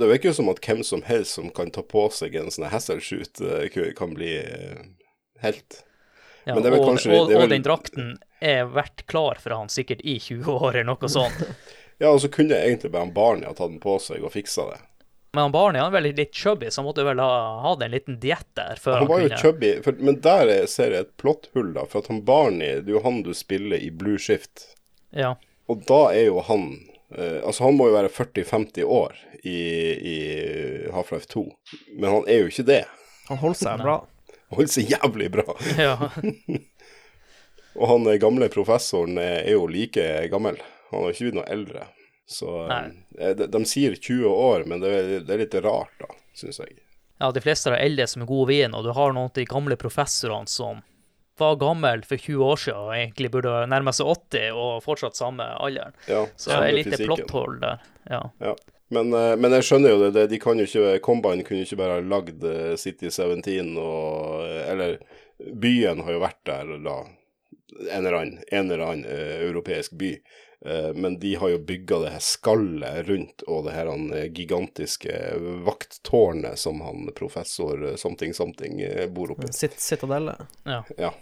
Det 0.00 0.08
virker 0.10 0.32
jo 0.32 0.38
som 0.40 0.48
at 0.50 0.62
hvem 0.64 0.80
som 0.86 1.04
helst 1.06 1.36
som 1.36 1.50
kan 1.54 1.70
ta 1.70 1.84
på 1.86 2.08
seg 2.10 2.34
en 2.40 2.50
sånn 2.50 2.66
Hasselshoot, 2.72 3.42
kan 3.98 4.16
bli 4.16 4.32
helt. 5.44 5.84
ja, 6.44 6.54
Men 6.56 6.64
det 6.64 6.72
vel 6.74 6.80
og, 6.82 6.88
kanskje 6.90 7.12
og, 7.14 7.30
er 7.30 7.44
og 7.44 7.52
den 7.52 7.66
drakten 7.66 8.14
er 8.44 8.66
vært 8.74 9.06
klar 9.10 9.38
for 9.42 9.54
han 9.56 9.70
sikkert 9.72 10.02
i 10.04 10.18
20 10.20 10.50
år, 10.52 10.70
eller 10.74 10.90
noe 10.92 11.10
sånt. 11.10 11.42
Ja, 12.02 12.08
og 12.10 12.18
så 12.24 12.26
kunne 12.28 12.56
egentlig 12.58 12.88
bare 12.90 13.04
han 13.04 13.12
Barney 13.14 13.46
ha 13.46 13.52
tatt 13.54 13.70
den 13.70 13.78
på 13.80 13.92
seg 14.02 14.24
og 14.26 14.32
fiksa 14.34 14.64
det. 14.72 14.80
Men 15.34 15.44
han 15.44 15.52
Barney 15.54 15.78
han 15.78 15.92
er 15.92 15.94
veldig 15.94 16.10
litt 16.18 16.32
chubby, 16.34 16.66
så 16.70 16.80
han 16.82 16.88
måtte 16.88 17.04
vel 17.06 17.20
ha 17.22 17.28
hatt 17.62 17.84
en 17.86 17.92
liten 17.94 18.16
diett 18.22 18.48
der 18.58 18.80
før 18.82 18.96
Han 18.98 19.04
han, 19.04 19.10
var 19.12 19.22
jo 19.22 19.38
chubby, 19.38 19.70
for, 19.84 20.00
men 20.02 20.18
der 20.24 20.50
er- 20.56 20.66
ser 20.70 20.90
jeg 20.90 21.06
et 21.06 21.12
plotthull, 21.22 21.70
da. 21.76 21.84
For 21.86 22.02
at 22.02 22.10
han 22.10 22.24
Barney, 22.26 22.80
det 22.82 22.90
er 22.90 22.96
jo 22.96 23.04
han 23.06 23.22
du 23.22 23.30
spiller 23.38 23.78
i 23.78 23.92
Blue 23.94 24.18
Shift. 24.18 24.66
Ja. 25.14 25.36
Og 25.70 25.86
da 25.86 26.00
er 26.18 26.26
jo 26.32 26.42
han 26.50 26.66
eh, 27.14 27.38
Altså, 27.46 27.62
han 27.68 27.78
må 27.78 27.86
jo 27.88 27.94
være 27.94 28.10
40-50 28.10 28.90
år 28.98 29.14
i, 29.46 29.54
i 29.94 30.18
Half-Life 30.92 31.30
2, 31.30 31.46
men 31.94 32.10
han 32.10 32.26
er 32.26 32.42
jo 32.42 32.50
ikke 32.50 32.66
det. 32.74 32.82
Han 33.30 33.38
holder 33.38 33.60
seg 33.62 33.86
bra. 33.86 34.00
Han 34.50 34.58
holder 34.58 34.74
seg 34.80 34.90
jævlig 34.98 35.30
bra. 35.38 35.46
ja. 35.78 35.94
Og 37.74 37.88
han 37.90 38.06
eh, 38.10 38.20
gamle 38.22 38.48
professoren 38.52 39.18
er, 39.18 39.42
er 39.42 39.56
jo 39.56 39.66
like 39.70 40.06
gammel. 40.32 40.58
Han 40.92 41.04
har 41.04 41.14
ikke 41.14 41.28
blitt 41.28 41.38
noe 41.40 41.50
eldre. 41.50 41.86
Så 42.30 42.48
eh, 42.70 43.34
de, 43.36 43.46
de 43.52 43.64
sier 43.68 43.96
20 43.98 44.26
år, 44.30 44.64
men 44.70 44.80
det 44.80 44.90
er, 44.96 45.12
det 45.26 45.34
er 45.34 45.42
litt 45.44 45.54
rart, 45.64 45.92
da, 46.00 46.08
syns 46.38 46.62
jeg. 46.62 46.78
ja, 47.20 47.30
de 47.34 47.42
fleste 47.44 47.70
er 47.72 47.82
eldre 47.84 48.06
som 48.10 48.24
er 48.24 48.30
gode 48.30 48.48
vin, 48.52 48.74
og 48.74 48.84
du 48.86 48.92
har 48.96 49.12
noen 49.12 49.28
av 49.30 49.34
de 49.36 49.44
gamle 49.48 49.76
professorene 49.80 50.48
som 50.50 50.80
var 51.38 51.56
gammel 51.58 52.04
for 52.06 52.14
20 52.16 52.44
år 52.46 52.60
siden 52.62 52.78
og 52.78 52.92
egentlig 52.94 53.30
burde 53.34 53.52
nærme 53.66 53.90
seg 53.96 54.06
80 54.06 54.54
og 54.54 54.76
fortsatt 54.84 55.18
samme 55.18 55.48
alderen. 55.58 55.96
Ja, 56.06 56.20
Så 56.38 56.52
det 56.54 56.68
er 56.68 56.76
litt 56.78 56.94
plotthold 57.02 57.58
der. 57.64 57.82
Ja. 58.06 58.20
Ja. 58.38 58.54
Men, 58.94 59.10
eh, 59.16 59.32
men 59.40 59.50
jeg 59.56 59.66
skjønner 59.66 59.94
jo 59.96 60.10
det. 60.14 60.28
De 60.30 60.38
kan 60.38 60.60
jo 60.60 60.66
ikke 60.68 61.00
Combine 61.02 61.42
kunne 61.42 61.64
jo 61.64 61.66
ikke 61.66 61.80
bare 61.80 61.96
ha 61.98 62.04
lagd 62.06 62.44
eh, 62.46 62.76
City 62.78 63.10
17 63.10 63.72
og 63.80 64.44
eh, 64.44 64.60
Eller 64.70 64.98
byen 65.58 66.04
har 66.06 66.14
jo 66.14 66.20
vært 66.22 66.38
der 66.46 66.70
da. 66.84 66.98
En 67.90 68.06
eller 68.06 68.12
annen, 68.12 68.38
en 68.48 68.70
eller 68.70 68.84
annen 68.84 69.04
eh, 69.04 69.40
europeisk 69.48 69.92
by. 69.92 70.12
Eh, 70.66 70.94
men 70.94 71.18
de 71.20 71.34
har 71.34 71.48
jo 71.48 71.58
bygga 71.58 71.98
det 71.98 72.12
her 72.14 72.24
skallet 72.24 73.08
rundt 73.08 73.42
og 73.42 73.64
det 73.66 73.74
her 73.76 73.90
han, 73.90 74.06
eh, 74.12 74.30
gigantiske 74.32 75.18
vakttårnet 75.66 76.58
som 76.58 76.80
han 76.80 77.10
professor 77.16 77.84
eh, 77.88 77.96
something 78.00 78.34
something 78.34 78.80
eh, 78.80 79.08
bor 79.10 79.34
oppi. 79.34 79.52
Sit, 79.52 79.80
citadellet. 79.80 80.36
ja. 80.64 80.84
Ja. 80.96 80.96
Ja. 80.96 81.12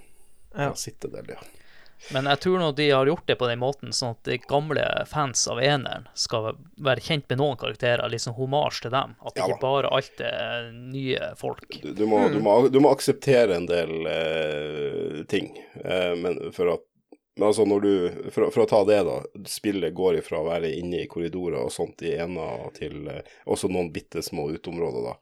ja 0.55 0.75
Citadel, 0.75 1.27
ja. 1.29 1.62
Men 2.11 2.27
jeg 2.27 2.41
tror 2.43 2.59
nå 2.59 2.71
de 2.77 2.89
har 2.91 3.07
gjort 3.07 3.27
det 3.31 3.37
på 3.39 3.49
den 3.49 3.61
måten, 3.63 3.93
sånn 3.95 4.17
at 4.17 4.27
de 4.27 4.39
gamle 4.43 4.85
fans 5.11 5.45
av 5.51 5.61
eneren 5.63 6.09
skal 6.19 6.53
være 6.83 7.05
kjent 7.05 7.29
med 7.31 7.41
noen 7.41 7.61
karakterer, 7.61 8.05
liksom 8.11 8.35
homasj 8.37 8.83
til 8.87 8.95
dem. 8.95 9.15
At 9.23 9.39
Ja 9.39 9.47
ikke 9.47 9.63
bare 9.63 9.91
alt 9.95 10.23
er 10.25 10.71
nye 10.75 11.33
folk. 11.39 11.69
Du, 11.83 11.93
du, 11.95 12.07
må, 12.09 12.25
du, 12.33 12.41
må, 12.43 12.57
du 12.73 12.81
må 12.83 12.93
akseptere 12.95 13.59
en 13.59 13.69
del 13.71 14.09
eh, 14.11 15.21
ting, 15.31 15.53
eh, 15.85 16.15
men 16.19 16.41
for 16.57 16.75
at 16.77 16.89
men 17.37 17.47
altså 17.49 17.65
når 17.65 17.81
du, 17.81 17.93
for, 18.31 18.51
for 18.53 18.65
å 18.65 18.69
ta 18.69 18.83
det 18.85 18.99
da, 19.09 19.15
spillet 19.49 19.95
går 19.97 20.19
ifra 20.21 20.43
å 20.43 20.49
være 20.51 20.69
inne 20.77 21.01
i 21.01 21.09
korridorer 21.09 21.63
og 21.63 21.73
sånt 21.73 22.05
i 22.05 22.13
ena 22.21 22.69
til 22.77 23.09
eh, 23.09 23.23
også 23.49 23.71
noen 23.73 23.89
bitte 23.95 24.21
små 24.25 24.51
uteområder 24.53 25.07
da, 25.07 25.15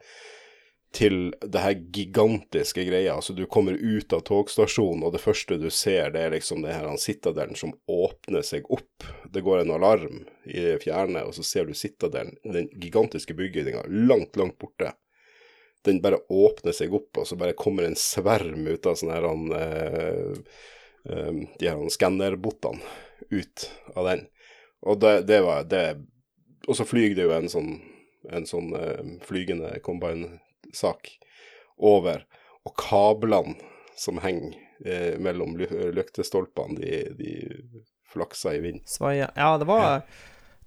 til 0.94 1.30
det 1.40 1.62
her 1.62 1.76
gigantiske 1.94 2.82
greia. 2.88 3.14
Altså 3.14 3.34
du 3.36 3.44
kommer 3.46 3.78
ut 3.78 4.12
av 4.12 4.24
togstasjonen, 4.26 5.04
og 5.06 5.14
det 5.14 5.22
første 5.22 5.58
du 5.60 5.68
ser, 5.70 6.10
det 6.14 6.24
er 6.24 6.34
liksom 6.34 6.64
det 6.64 6.74
her 6.74 6.88
han 6.88 6.98
Citadelen 6.98 7.58
som 7.58 7.76
åpner 7.86 8.42
seg 8.46 8.66
opp. 8.74 9.06
Det 9.30 9.44
går 9.46 9.62
en 9.62 9.76
alarm 9.76 10.24
i 10.50 10.58
det 10.64 10.80
fjerne, 10.82 11.22
og 11.26 11.36
så 11.36 11.46
ser 11.46 11.70
du 11.70 11.78
Citadelen, 11.78 12.34
den 12.42 12.66
gigantiske 12.74 13.36
bygninga, 13.38 13.86
langt, 13.88 14.34
langt 14.40 14.58
borte 14.58 14.94
den 15.82 16.00
bare 16.02 16.20
åpner 16.28 16.74
seg 16.76 16.92
opp, 16.94 17.22
og 17.22 17.26
så 17.28 17.38
bare 17.40 17.56
kommer 17.56 17.86
en 17.86 17.96
sverm 17.96 18.66
ut 18.68 18.86
av 18.86 18.98
sånne 19.00 19.16
her 19.16 19.28
han, 19.28 19.46
eh, 19.56 20.58
eh, 21.08 21.38
de 21.60 21.70
her 21.70 21.92
skannerbotene 21.92 22.80
ut 23.30 23.70
av 23.94 24.10
den. 24.10 24.26
Og 24.84 25.00
det, 25.00 25.14
det 25.28 25.42
var 25.44 25.66
det 25.68 25.84
Og 26.68 26.76
så 26.76 26.84
flyr 26.84 27.14
det 27.16 27.24
jo 27.24 27.32
en 27.32 27.48
sånn, 27.48 27.70
en 28.28 28.44
sånn 28.46 28.74
eh, 28.76 29.06
flygende 29.24 29.78
combine-sak 30.70 31.18
over, 31.78 32.24
og 32.66 32.74
kablene 32.76 33.56
som 33.96 34.18
henger 34.20 34.54
eh, 34.84 35.18
mellom 35.18 35.56
ly 35.56 35.66
lyktestolpene, 35.96 36.78
de, 36.80 37.14
de 37.16 37.82
flaksa 38.12 38.54
i 38.56 38.60
vind. 38.60 38.80
Svaia. 38.86 39.30
Ja, 39.36 39.56
det 39.58 39.66
var 39.66 40.02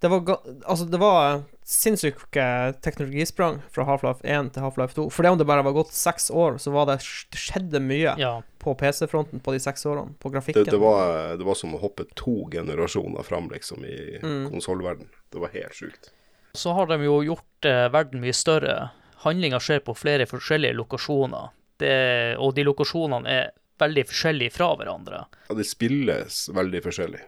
Det 0.03 0.09
var, 0.09 0.19
altså, 0.67 0.83
det 0.91 0.99
var 0.99 1.43
sinnssyke 1.63 2.73
teknologisprang 2.83 3.61
fra 3.71 3.85
Half-Life 3.87 4.19
1 4.27 4.49
til 4.53 4.61
Half-Life 4.65 4.93
2. 4.97 5.05
For 5.09 5.23
det 5.23 5.29
om 5.31 5.37
det 5.39 5.45
bare 5.47 5.63
var 5.63 5.71
gått 5.77 5.93
seks 5.95 6.25
år, 6.29 6.57
så 6.59 6.73
var 6.75 6.89
det, 6.89 6.97
det 7.31 7.39
skjedde 7.39 7.79
mye 7.79 8.15
Ja. 8.19 8.41
på 8.59 8.73
PC-fronten 8.75 9.39
på 9.39 9.53
de 9.55 9.59
seks 9.63 9.85
årene. 9.85 10.11
På 10.19 10.27
Det, 10.27 10.33
grafikken. 10.35 10.65
det, 10.67 10.77
var, 10.81 11.37
det 11.39 11.45
var 11.47 11.55
som 11.55 11.71
å 11.75 11.79
hoppe 11.79 12.03
to 12.19 12.49
generasjoner 12.51 13.23
fram, 13.23 13.47
liksom, 13.53 13.85
i 13.85 14.19
Mm. 14.21 14.49
konsollverden. 14.51 15.07
Det 15.31 15.39
var 15.39 15.47
helt 15.55 15.73
sjukt. 15.73 16.11
Så 16.53 16.73
har 16.75 16.85
de 16.91 16.99
jo 17.05 17.21
gjort 17.23 17.65
eh, 17.65 17.87
verden 17.89 18.19
mye 18.19 18.33
større. 18.35 18.89
Handlinga 19.23 19.59
skjer 19.63 19.83
på 19.85 19.95
flere 19.95 20.27
forskjellige 20.29 20.75
lokasjoner. 20.75 21.51
Det, 21.79 21.93
og 22.37 22.53
de 22.55 22.65
lokasjonene 22.67 23.29
er 23.29 23.51
veldig 23.81 24.05
forskjellige 24.07 24.53
fra 24.55 24.73
hverandre. 24.79 25.23
Ja, 25.47 25.55
det 25.57 25.67
spilles 25.67 26.47
veldig 26.53 26.83
forskjellig. 26.85 27.21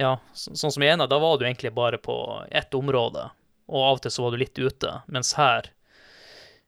Ja, 0.00 0.14
så, 0.32 0.54
sånn 0.56 0.72
som 0.72 0.82
i 0.82 0.88
ena, 0.88 1.06
da 1.06 1.18
var 1.20 1.38
du 1.38 1.44
egentlig 1.44 1.72
bare 1.76 2.00
på 2.00 2.16
ett 2.50 2.74
område, 2.74 3.28
og 3.68 3.82
av 3.84 3.98
og 3.98 4.02
til 4.04 4.14
så 4.14 4.24
var 4.24 4.34
du 4.34 4.40
litt 4.40 4.58
ute. 4.58 4.94
Mens 5.12 5.34
her, 5.36 5.68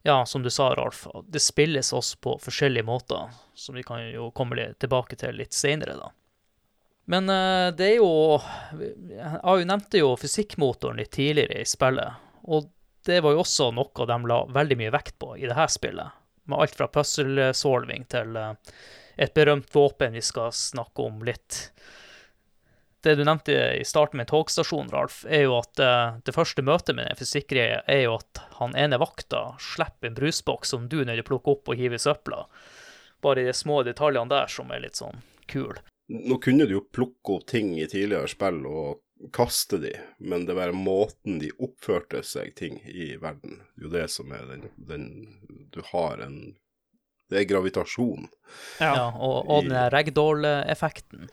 ja, 0.05 0.19
som 0.29 0.45
du 0.45 0.51
sa, 0.53 0.73
Ralf, 0.77 1.07
det 1.27 1.41
spilles 1.41 1.93
også 1.97 2.21
på 2.21 2.37
forskjellige 2.45 2.87
måter, 2.87 3.33
som 3.55 3.79
vi 3.79 3.85
kan 3.87 4.05
jo 4.05 4.31
komme 4.37 4.69
tilbake 4.79 5.17
til 5.17 5.41
litt 5.41 5.57
seinere, 5.57 5.97
da. 5.97 6.13
Men 7.11 7.27
eh, 7.33 7.69
det 7.75 7.87
er 7.89 7.97
jo 7.97 8.39
Jeg 9.11 9.67
nevnte 9.67 9.99
jo 9.99 10.13
fysikkmotoren 10.15 11.01
litt 11.01 11.11
tidligere 11.17 11.65
i 11.65 11.67
spillet, 11.67 12.21
og 12.47 12.69
det 13.07 13.21
var 13.25 13.35
jo 13.35 13.43
også 13.43 13.71
noe 13.75 14.07
de 14.09 14.19
la 14.31 14.43
veldig 14.55 14.79
mye 14.79 14.93
vekt 14.95 15.19
på 15.23 15.35
i 15.37 15.47
det 15.49 15.57
her 15.59 15.71
spillet. 15.73 16.19
Med 16.51 16.65
alt 16.65 16.77
fra 16.79 16.89
puzzle-solving 16.91 18.07
til 18.11 18.37
eh, 18.39 18.55
et 19.23 19.35
berømt 19.35 19.71
våpen 19.75 20.17
vi 20.17 20.23
skal 20.25 20.55
snakke 20.55 21.05
om 21.07 21.21
litt 21.27 21.69
det 23.03 23.15
du 23.15 23.25
nevnte 23.25 23.53
i 23.53 23.85
starten 23.85 24.17
med 24.17 24.29
togstasjonen, 24.31 24.91
Ralf, 24.95 25.25
er 25.27 25.47
jo 25.47 25.57
at 25.59 25.81
eh, 25.83 26.19
det 26.23 26.35
første 26.35 26.63
møtet 26.63 26.95
med 26.97 27.09
den 27.11 27.19
fysikkgreia 27.19 27.81
er 27.91 28.05
jo 28.05 28.17
at 28.21 28.43
han 28.61 28.77
ene 28.79 29.01
vakta 29.03 29.57
slipper 29.61 30.11
en 30.11 30.19
brusboks 30.19 30.71
som 30.75 30.87
du 30.89 31.01
er 31.03 31.09
nødt 31.11 31.25
å 31.25 31.29
plukke 31.33 31.57
opp 31.57 31.73
og 31.73 31.81
hive 31.81 31.99
i 31.99 32.03
søpla. 32.03 32.47
bare 33.23 33.45
de 33.47 33.53
små 33.55 33.83
detaljene 33.87 34.31
der 34.31 34.47
som 34.51 34.71
er 34.71 34.81
litt 34.83 34.99
sånn 34.99 35.23
kul. 35.47 35.77
Nå 36.11 36.39
kunne 36.43 36.67
du 36.67 36.75
jo 36.75 36.87
plukke 36.91 37.37
opp 37.37 37.47
ting 37.47 37.75
i 37.79 37.87
tidligere 37.87 38.31
spill 38.31 38.65
og 38.67 39.03
kaste 39.31 39.79
de, 39.79 39.93
men 40.19 40.47
det 40.47 40.55
er 40.55 40.61
bare 40.61 40.77
måten 40.77 41.39
de 41.43 41.53
oppførte 41.63 42.23
seg 42.27 42.55
ting 42.59 42.81
i 42.89 43.13
verden. 43.23 43.61
Det 43.77 43.85
er 43.85 43.87
jo 43.87 43.93
det 43.95 44.09
som 44.11 44.33
er 44.35 44.49
den, 44.49 44.67
den 44.77 45.07
Du 45.73 45.83
har 45.93 46.19
en 46.25 46.57
Det 47.31 47.39
er 47.41 47.49
gravitasjon. 47.49 48.27
Ja, 48.83 49.13
og, 49.17 49.49
og 49.49 49.65
den 49.65 49.77
ragdoll-effekten. 49.95 51.31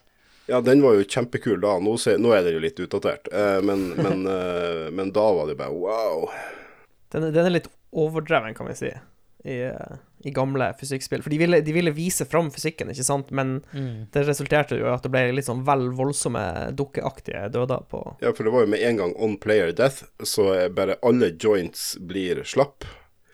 Ja, 0.50 0.62
den 0.62 0.82
var 0.82 0.96
jo 0.96 1.04
kjempekul 1.04 1.60
da. 1.62 1.76
Nå, 1.84 1.98
se, 2.02 2.16
nå 2.18 2.32
er 2.34 2.46
den 2.46 2.56
jo 2.56 2.62
litt 2.64 2.80
utdatert, 2.82 3.28
eh, 3.36 3.60
men, 3.62 3.90
men, 4.06 4.24
eh, 4.26 4.88
men 4.96 5.12
da 5.14 5.26
var 5.36 5.50
det 5.50 5.60
bare 5.60 5.76
wow. 5.76 6.30
Den, 7.14 7.28
den 7.34 7.46
er 7.46 7.54
litt 7.54 7.70
overdreven, 7.92 8.56
kan 8.58 8.70
vi 8.70 8.78
si, 8.80 8.94
i, 9.46 9.62
eh, 9.70 9.98
i 10.26 10.32
gamle 10.36 10.74
fysikkspill. 10.80 11.22
For 11.24 11.30
de 11.32 11.38
ville, 11.40 11.62
de 11.64 11.74
ville 11.74 11.92
vise 11.96 12.26
fram 12.28 12.50
fysikken, 12.52 12.90
ikke 12.92 13.06
sant, 13.08 13.32
men 13.32 13.62
Mm. 13.74 14.08
det 14.12 14.26
resulterte 14.28 14.78
jo 14.78 14.86
i 14.86 14.94
at 14.94 15.04
det 15.04 15.12
ble 15.12 15.32
litt 15.32 15.46
sånn 15.48 15.64
vel 15.64 15.90
voldsomme 15.96 16.74
dukkeaktige 16.76 17.50
døder 17.52 17.86
på 17.90 18.02
Ja, 18.22 18.34
for 18.34 18.44
det 18.44 18.52
var 18.52 18.62
jo 18.66 18.68
med 18.74 18.82
en 18.84 18.98
gang 18.98 19.14
on 19.18 19.38
player 19.38 19.72
death, 19.72 20.04
så 20.24 20.70
bare 20.76 20.98
alle 21.04 21.32
joints 21.40 21.96
blir 22.02 22.44
slapp. 22.44 22.84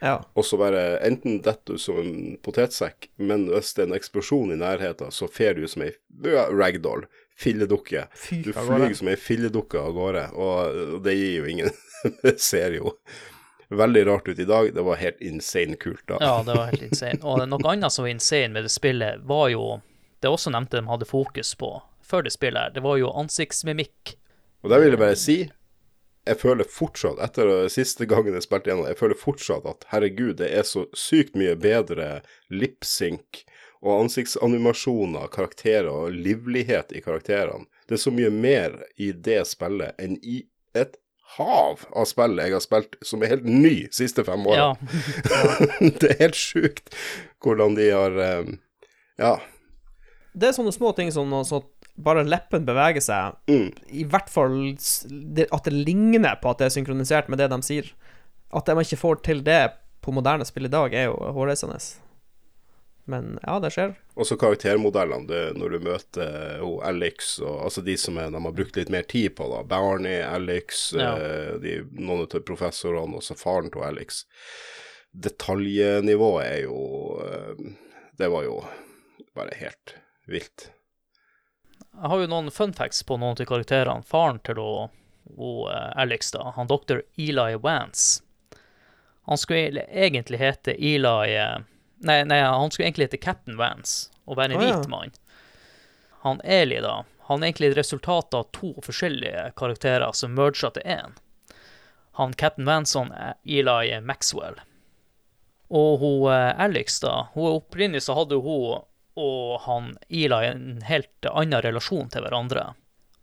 Ja. 0.02 0.20
Og 0.36 0.44
så 0.46 0.58
bare 0.60 1.00
enten 1.02 1.42
detter 1.42 1.74
du 1.74 1.78
som 1.82 1.98
en 1.98 2.38
potetsekk, 2.44 3.08
men 3.18 3.48
hvis 3.50 3.74
det 3.74 3.86
er 3.88 3.88
en 3.94 3.98
eksplosjon 4.00 4.52
i 4.54 4.60
nærheten, 4.60 5.10
så 5.10 5.26
fer 5.32 5.56
du 5.56 5.66
som 5.68 5.82
ei 5.82 5.94
ragdoll, 6.22 7.06
filledukke. 7.36 8.06
Fy 8.14 8.44
Du 8.44 8.52
flyr 8.54 8.94
som 8.96 9.08
ei 9.08 9.16
filledukke 9.16 9.80
av 9.82 9.94
gårde, 9.96 10.28
og 10.38 11.02
det 11.04 11.16
gir 11.18 11.40
jo 11.42 11.46
ingen 11.46 11.72
Det 12.24 12.40
ser 12.40 12.76
jo 12.78 12.94
veldig 13.70 14.06
rart 14.08 14.28
ut 14.28 14.40
i 14.40 14.46
dag. 14.46 14.72
Det 14.76 14.86
var 14.86 15.02
helt 15.02 15.22
insane 15.22 15.76
kult 15.82 16.04
da. 16.08 16.20
Ja, 16.22 16.38
det 16.46 16.56
var 16.58 16.72
helt 16.72 16.86
insane. 16.86 17.20
Og 17.24 17.44
noe 17.50 17.72
annet 17.72 17.94
som 17.94 18.06
var 18.06 18.14
insane 18.14 18.54
med 18.54 18.68
det 18.68 18.74
spillet, 18.74 19.26
var 19.26 19.50
jo 19.54 19.82
Det 20.24 20.32
også 20.32 20.50
nevnte 20.50 20.80
de 20.80 20.88
hadde 20.88 21.06
fokus 21.06 21.52
på 21.60 21.70
før 22.06 22.24
det 22.26 22.32
spillet 22.34 22.62
her, 22.62 22.74
det 22.74 22.82
var 22.86 22.98
jo 22.98 23.12
ansiktsmimikk. 23.18 24.16
Og 24.64 24.72
det 24.72 24.80
vil 24.82 24.94
jeg 24.96 25.02
bare 25.02 25.20
si 25.20 25.38
jeg 26.26 26.40
føler 26.42 26.66
fortsatt, 26.66 27.20
etter 27.22 27.68
siste 27.70 28.08
gangen 28.10 28.34
jeg 28.34 28.48
spilte 28.48 28.72
gjennom, 28.72 28.88
jeg 28.90 28.98
føler 28.98 29.20
fortsatt 29.20 29.68
at 29.70 29.86
herregud, 29.92 30.40
det 30.40 30.48
er 30.58 30.66
så 30.66 30.88
sykt 30.98 31.38
mye 31.38 31.54
bedre 31.62 32.24
lipsync 32.50 33.44
og 33.86 34.08
ansiktsanimasjoner, 34.08 35.30
karakterer 35.34 35.92
og 35.92 36.16
livlighet 36.18 36.96
i 36.98 37.04
karakterene. 37.06 37.70
Det 37.86 38.00
er 38.00 38.02
så 38.08 38.14
mye 38.16 38.32
mer 38.34 38.80
i 38.98 39.12
det 39.14 39.44
spillet 39.52 39.94
enn 40.02 40.18
i 40.26 40.42
et 40.74 40.98
hav 41.36 41.82
av 41.96 42.06
spill 42.08 42.38
jeg 42.40 42.54
har 42.54 42.64
spilt 42.64 42.96
som 43.06 43.24
er 43.26 43.34
helt 43.34 43.48
ny 43.50 43.88
siste 43.96 44.24
fem 44.28 44.46
åra. 44.48 44.70
Ja, 44.76 45.42
det 46.00 46.12
er 46.14 46.22
helt 46.28 46.40
sjukt 46.40 46.94
hvordan 47.44 47.76
de 47.78 47.90
har 47.92 48.16
eh, 48.22 48.54
Ja. 49.22 49.34
Det 50.36 50.50
er 50.50 50.56
sånne 50.58 50.74
små 50.76 50.92
ting 50.98 51.12
som 51.16 51.32
sånn 51.32 51.62
at 51.64 51.72
bare 51.96 52.26
leppen 52.28 52.66
beveger 52.68 53.00
seg, 53.04 53.38
Mm. 53.48 53.70
i 53.88 54.04
hvert 54.04 54.28
fall 54.30 54.56
at 54.76 55.64
det 55.64 55.72
ligner 55.74 56.36
på 56.42 56.50
at 56.52 56.60
det 56.60 56.66
er 56.68 56.74
synkronisert 56.76 57.30
med 57.32 57.40
det 57.40 57.48
de 57.54 57.60
sier. 57.64 57.88
At 58.52 58.68
de 58.68 58.76
ikke 58.84 59.00
får 59.00 59.22
til 59.24 59.40
det 59.46 59.62
på 60.04 60.12
moderne 60.12 60.44
spill 60.46 60.68
i 60.68 60.72
dag, 60.74 60.94
er 60.94 61.08
jo 61.08 61.16
hårreisende. 61.38 61.80
Men 63.06 63.36
ja, 63.44 63.60
det 63.62 63.70
skjer. 63.76 63.92
Også 64.18 64.34
karaktermodellene, 64.42 65.28
det, 65.30 65.42
når 65.60 65.76
du 65.76 65.84
møter 65.86 66.62
oh, 66.66 66.80
Alex, 66.88 67.36
og, 67.44 67.60
altså 67.68 67.84
de 67.86 67.94
som 68.02 68.18
er, 68.18 68.32
de 68.34 68.42
har 68.42 68.56
brukt 68.58 68.80
litt 68.80 68.90
mer 68.90 69.06
tid 69.06 69.36
på, 69.38 69.46
da. 69.52 69.60
Barney, 69.70 70.24
Alex, 70.26 70.88
Ja. 70.98 71.12
eh, 71.22 71.52
de, 71.62 71.76
noen 72.00 72.26
av 72.26 72.40
professorene, 72.48 73.20
også 73.22 73.38
faren 73.38 73.70
til 73.74 73.86
Alex. 73.86 74.24
Detaljnivået 75.14 76.46
er 76.46 76.62
jo 76.66 76.80
eh, 77.24 77.54
Det 78.18 78.28
var 78.32 78.44
jo 78.48 78.58
bare 79.36 79.54
helt 79.60 79.96
vilt. 80.28 80.72
Jeg 81.96 82.10
har 82.12 82.20
jo 82.24 82.28
noen 82.32 82.50
fun 82.52 82.74
facts 82.76 83.04
på 83.08 83.18
noen 83.20 83.38
av 83.40 83.48
karakterene. 83.48 84.04
Faren 84.08 84.40
til 84.44 84.60
å, 84.60 84.70
og, 85.36 85.62
Alex, 85.96 86.32
da, 86.36 86.50
han 86.56 86.68
doktor 86.72 87.04
Eli 87.20 87.56
Wance, 87.62 88.22
Han 89.26 89.38
skulle 89.42 89.86
egentlig 89.90 90.38
hete 90.38 90.76
Eli 90.78 91.36
Nei, 92.06 92.22
nei, 92.30 92.40
han 92.42 92.72
skulle 92.72 92.88
egentlig 92.88 93.10
hete 93.10 93.22
Captain 93.22 93.58
Vance 93.58 94.12
og 94.26 94.38
være 94.38 94.56
en 94.56 94.62
ja. 94.62 94.76
hvit 94.76 94.90
mann. 94.90 95.14
Han 96.26 96.42
Eli, 96.44 96.78
da, 96.82 97.04
han 97.30 97.42
er 97.42 97.50
egentlig 97.50 97.72
et 97.72 97.80
resultat 97.80 98.34
av 98.38 98.50
to 98.54 98.72
forskjellige 98.86 99.52
karakterer 99.58 100.14
som 100.18 100.34
merger 100.38 100.74
til 100.76 100.86
én. 100.86 101.16
Han 102.20 102.34
Captain 102.38 102.68
Vance 102.70 102.98
og 102.98 103.08
han, 103.08 103.14
eh, 103.18 103.60
Eli 103.60 104.00
Maxwell. 104.02 104.60
Og 105.70 106.00
hun 106.02 106.32
eh, 106.32 106.52
Alex, 106.62 107.00
da, 107.02 107.28
hun 107.34 107.58
opprinnelig 107.58 108.06
så 108.06 108.18
hadde 108.18 108.42
hun 108.42 108.86
og 109.16 109.62
han 109.64 109.94
Eli 110.10 110.42
en 110.50 110.82
helt 110.84 111.30
annen 111.32 111.62
relasjon 111.64 112.10
til 112.12 112.26
hverandre. 112.26 112.74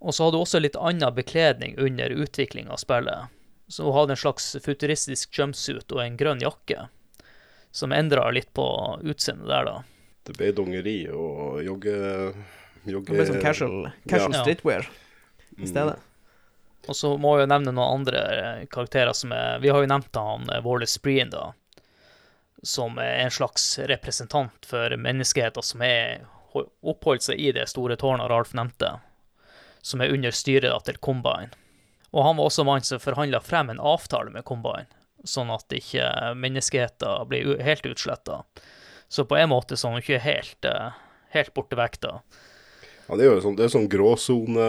Og 0.01 0.15
så 0.15 0.27
hadde 0.27 0.41
hun 0.41 0.47
også 0.47 0.63
litt 0.63 0.79
annen 0.81 1.15
bekledning 1.15 1.77
under 1.79 2.11
utvikling 2.11 2.71
av 2.73 2.81
spillet. 2.81 3.31
Så 3.69 3.87
hun 3.87 3.97
hadde 3.97 4.17
en 4.17 4.23
slags 4.25 4.57
futuristisk 4.65 5.39
jumpsuit 5.39 5.93
og 5.93 6.03
en 6.03 6.17
grønn 6.19 6.43
jakke, 6.43 6.89
som 7.73 7.93
endra 7.97 8.27
litt 8.31 8.51
på 8.55 8.65
utseendet 9.03 9.49
der, 9.49 9.65
da. 9.69 9.77
Det 10.29 10.37
ble 10.39 10.53
dongeri 10.55 10.97
og 11.11 11.63
jogge... 11.65 11.95
jogge 12.85 13.11
Det 13.11 13.17
blir 13.17 13.31
sånn 13.33 13.43
casual, 13.43 13.79
casual 14.07 14.37
Ja. 14.37 14.43
streetwear 14.45 14.89
i 15.59 15.67
stedet. 15.67 15.97
Og 16.91 16.97
så 16.99 17.13
må 17.19 17.37
jeg 17.37 17.47
jo 17.47 17.51
nevne 17.53 17.73
noen 17.75 18.01
andre 18.01 18.21
eh, 18.37 18.63
karakterer 18.71 19.15
som 19.15 19.31
er 19.35 19.61
Vi 19.63 19.71
har 19.71 19.83
jo 19.85 19.91
nevnt 19.91 20.17
han 20.19 20.49
eh, 20.51 20.63
Wallace 20.65 20.99
Breen, 21.03 21.31
da. 21.31 21.53
Som 22.63 22.99
er 23.03 23.25
en 23.25 23.31
slags 23.35 23.79
representant 23.91 24.67
for 24.67 24.95
menneskeheten 24.97 25.63
som 25.67 25.83
er 25.87 26.25
oppholdt 26.83 27.25
seg 27.27 27.39
i 27.41 27.53
det 27.55 27.69
store 27.71 27.97
tårnet 27.99 28.31
Ralf 28.31 28.53
nevnte. 28.55 28.97
Som 29.83 30.03
er 30.03 30.13
under 30.15 30.31
styret 30.35 30.85
til 30.87 30.99
Combine. 31.03 31.51
Og 32.13 32.27
han 32.27 32.37
var 32.37 32.51
også 32.51 32.67
mannen 32.69 32.85
som 32.87 33.01
forhandla 33.03 33.41
frem 33.41 33.71
en 33.73 33.81
avtale 33.81 34.31
med 34.35 34.45
Combine, 34.45 34.87
sånn 35.29 35.51
at 35.55 35.73
ikke 35.75 36.07
menneskeheten 36.39 37.29
blir 37.31 37.57
helt 37.63 37.87
utsletta. 37.87 38.43
Så 39.13 39.27
på 39.29 39.37
en 39.37 39.51
måte 39.53 39.77
så 39.77 39.89
er 39.89 39.97
hun 39.97 40.03
ikke 40.03 40.23
helt, 40.25 40.65
eh, 40.65 40.95
helt 41.37 41.53
borte 41.55 41.77
vekk, 41.77 41.99
da. 42.01 42.15
Ja, 43.09 43.19
det 43.19 43.27
er 43.27 43.35
jo 43.35 43.43
sånn, 43.45 43.59
det 43.59 43.67
er 43.67 43.75
sånn 43.75 43.91
gråsone 43.93 44.67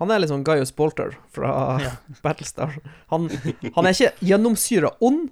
Han 0.00 0.10
er 0.10 0.18
litt 0.18 0.32
sånn 0.32 0.42
Gaius 0.44 0.72
Bolter 0.74 1.14
fra 1.30 1.78
Battlestar. 2.24 2.74
Han, 3.12 3.28
han 3.76 3.86
er 3.86 3.94
ikke 3.94 4.26
gjennomsyra 4.32 4.90
ond, 5.00 5.30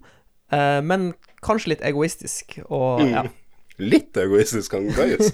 eh, 0.54 0.78
men 0.80 1.10
kanskje 1.44 1.74
litt 1.74 1.84
egoistisk, 1.84 2.60
og 2.68 3.02
ja, 3.08 3.26
Litt 3.80 4.16
egoistisk 4.20 4.74
han 4.76 4.90
Gaius. 4.92 5.30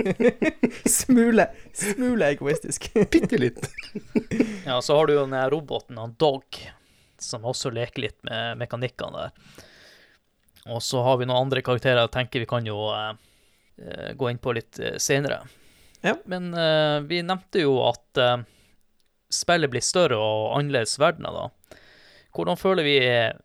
smule, 1.00 1.48
smule 1.74 2.28
egoistisk. 2.30 2.86
Bitte 3.10 3.40
litt. 3.40 3.64
Ja, 4.64 4.78
så 4.78 4.94
har 4.94 5.08
du 5.08 5.16
jo 5.16 5.24
den 5.26 5.50
roboten, 5.50 5.98
han 5.98 6.14
Dog, 6.22 6.44
som 7.22 7.46
også 7.46 7.72
leker 7.74 8.06
litt 8.06 8.18
med 8.26 8.60
mekanikkene 8.62 9.24
der. 9.24 9.64
Og 10.68 10.82
så 10.84 11.00
har 11.04 11.18
vi 11.18 11.28
noen 11.28 11.46
andre 11.46 11.62
karakterer 11.64 12.02
jeg 12.04 12.14
tenker 12.14 12.44
vi 12.44 12.50
kan 12.50 12.66
jo 12.66 12.76
eh, 12.92 14.12
gå 14.18 14.30
inn 14.30 14.40
på 14.42 14.52
litt 14.56 14.80
eh, 14.82 14.98
senere. 15.00 15.42
Ja. 16.04 16.14
Men 16.30 16.52
uh, 16.54 17.00
vi 17.10 17.24
nevnte 17.26 17.64
jo 17.64 17.80
at 17.82 18.20
uh, 18.22 18.36
spillet 19.34 19.70
blir 19.72 19.82
større 19.82 20.14
og 20.14 20.52
annerledes 20.54 20.94
verdener, 21.00 21.34
da. 21.34 21.78
Hvordan 22.36 22.60
føler 22.60 22.86
vi 22.86 22.98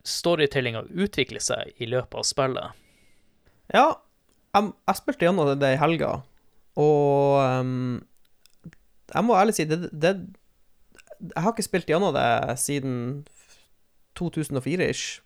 storytellinga 0.06 0.84
utvikler 0.92 1.42
seg 1.42 1.72
i 1.82 1.88
løpet 1.90 2.14
av 2.20 2.26
spillet? 2.28 2.82
Ja, 3.74 3.88
jeg, 4.54 4.70
jeg 4.86 5.00
spilte 5.00 5.26
gjennom 5.26 5.50
det 5.58 5.72
i 5.74 5.80
helga, 5.80 6.12
og 6.78 7.40
um, 7.42 8.04
jeg 9.10 9.26
må 9.26 9.36
ærlig 9.38 9.54
si 9.56 9.66
det, 9.68 9.88
det 9.90 10.12
Jeg 11.18 11.42
har 11.42 11.52
ikke 11.52 11.66
spilt 11.66 11.90
gjennom 11.90 12.14
det 12.14 12.54
siden 12.60 12.96
2004-ish, 14.18 15.20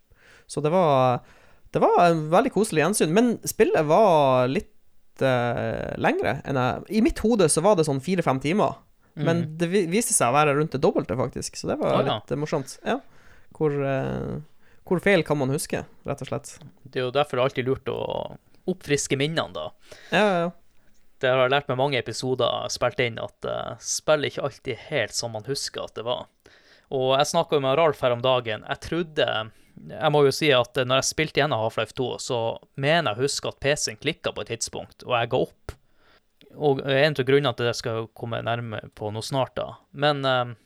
så 0.48 0.64
det 0.64 0.72
var 0.72 1.20
Det 1.68 1.82
var 1.82 1.98
en 2.06 2.30
veldig 2.32 2.52
koselig 2.54 2.80
gjensyn, 2.80 3.10
men 3.12 3.34
spillet 3.44 3.84
var 3.84 4.48
litt 4.48 4.72
uh, 5.20 5.92
lengre 6.00 6.38
enn 6.48 6.56
jeg 6.56 6.96
I 6.96 7.02
mitt 7.04 7.20
hode 7.20 7.48
så 7.52 7.60
var 7.60 7.76
det 7.76 7.84
sånn 7.84 8.00
fire-fem 8.00 8.40
timer, 8.40 8.78
men 9.18 9.42
det 9.58 9.68
viste 9.68 10.14
seg 10.14 10.30
å 10.30 10.36
være 10.36 10.54
rundt 10.56 10.76
det 10.76 10.82
dobbelte, 10.82 11.16
faktisk, 11.18 11.58
så 11.58 11.72
det 11.72 11.78
var 11.80 11.96
Å, 11.96 12.04
ja. 12.06 12.18
litt 12.20 12.32
eh, 12.32 12.38
morsomt. 12.38 12.76
Ja. 12.86 13.00
Hvor, 13.56 13.74
uh, 13.74 14.38
hvor 14.86 15.02
feil 15.02 15.24
kan 15.26 15.40
man 15.40 15.52
huske, 15.52 15.82
rett 16.06 16.22
og 16.24 16.30
slett. 16.30 16.54
Det 16.84 17.02
er 17.02 17.08
jo 17.08 17.14
derfor 17.14 17.38
det 17.38 17.42
er 17.42 17.50
alltid 17.50 17.68
lurt 17.68 17.90
å 17.92 17.98
oppfriske 18.68 19.18
minnene, 19.18 19.50
da. 19.56 19.66
Ja, 20.12 20.22
ja, 20.22 20.40
ja. 20.46 20.50
Det 21.18 21.32
har 21.32 21.40
jeg 21.42 21.50
lært 21.50 21.70
med 21.70 21.80
mange 21.80 21.98
episoder 21.98 22.68
spilt 22.70 23.00
inn, 23.02 23.18
at 23.18 23.48
uh, 23.48 23.74
spill 23.82 24.28
ikke 24.28 24.44
alltid 24.46 24.84
helt 24.86 25.16
som 25.16 25.34
man 25.34 25.48
husker 25.48 25.88
at 25.88 25.98
det 25.98 26.06
var. 26.06 26.28
Og 26.94 27.10
jeg 27.18 27.30
snakka 27.30 27.60
med 27.60 27.76
Ralf 27.78 28.00
her 28.04 28.14
om 28.14 28.22
dagen. 28.24 28.64
Jeg 28.64 28.80
trodde 28.84 29.26
Jeg 29.78 30.12
må 30.12 30.22
jo 30.24 30.34
si 30.34 30.48
at 30.54 30.78
eh, 30.80 30.86
når 30.88 31.02
jeg 31.02 31.10
spilte 31.12 31.42
gjennom 31.42 31.60
Half-Life 31.62 31.94
2, 31.98 32.06
så 32.22 32.38
mener 32.80 33.12
jeg 33.12 33.18
å 33.20 33.26
huske 33.28 33.50
at 33.52 33.60
PC-en 33.62 34.00
klikka 34.00 34.32
på 34.34 34.42
et 34.42 34.50
tidspunkt, 34.50 35.04
og 35.06 35.14
jeg 35.14 35.30
ga 35.30 35.42
opp. 35.44 35.74
Og 36.58 36.80
en 36.82 37.14
av 37.14 37.26
grunnene 37.28 37.52
til 37.54 37.68
det 37.68 37.76
skal 37.78 38.08
komme 38.16 38.40
nærmere 38.42 38.90
på 38.98 39.12
noe 39.14 39.22
snart, 39.22 39.54
da. 39.54 39.68
Men 39.94 40.24
eh, 40.26 40.56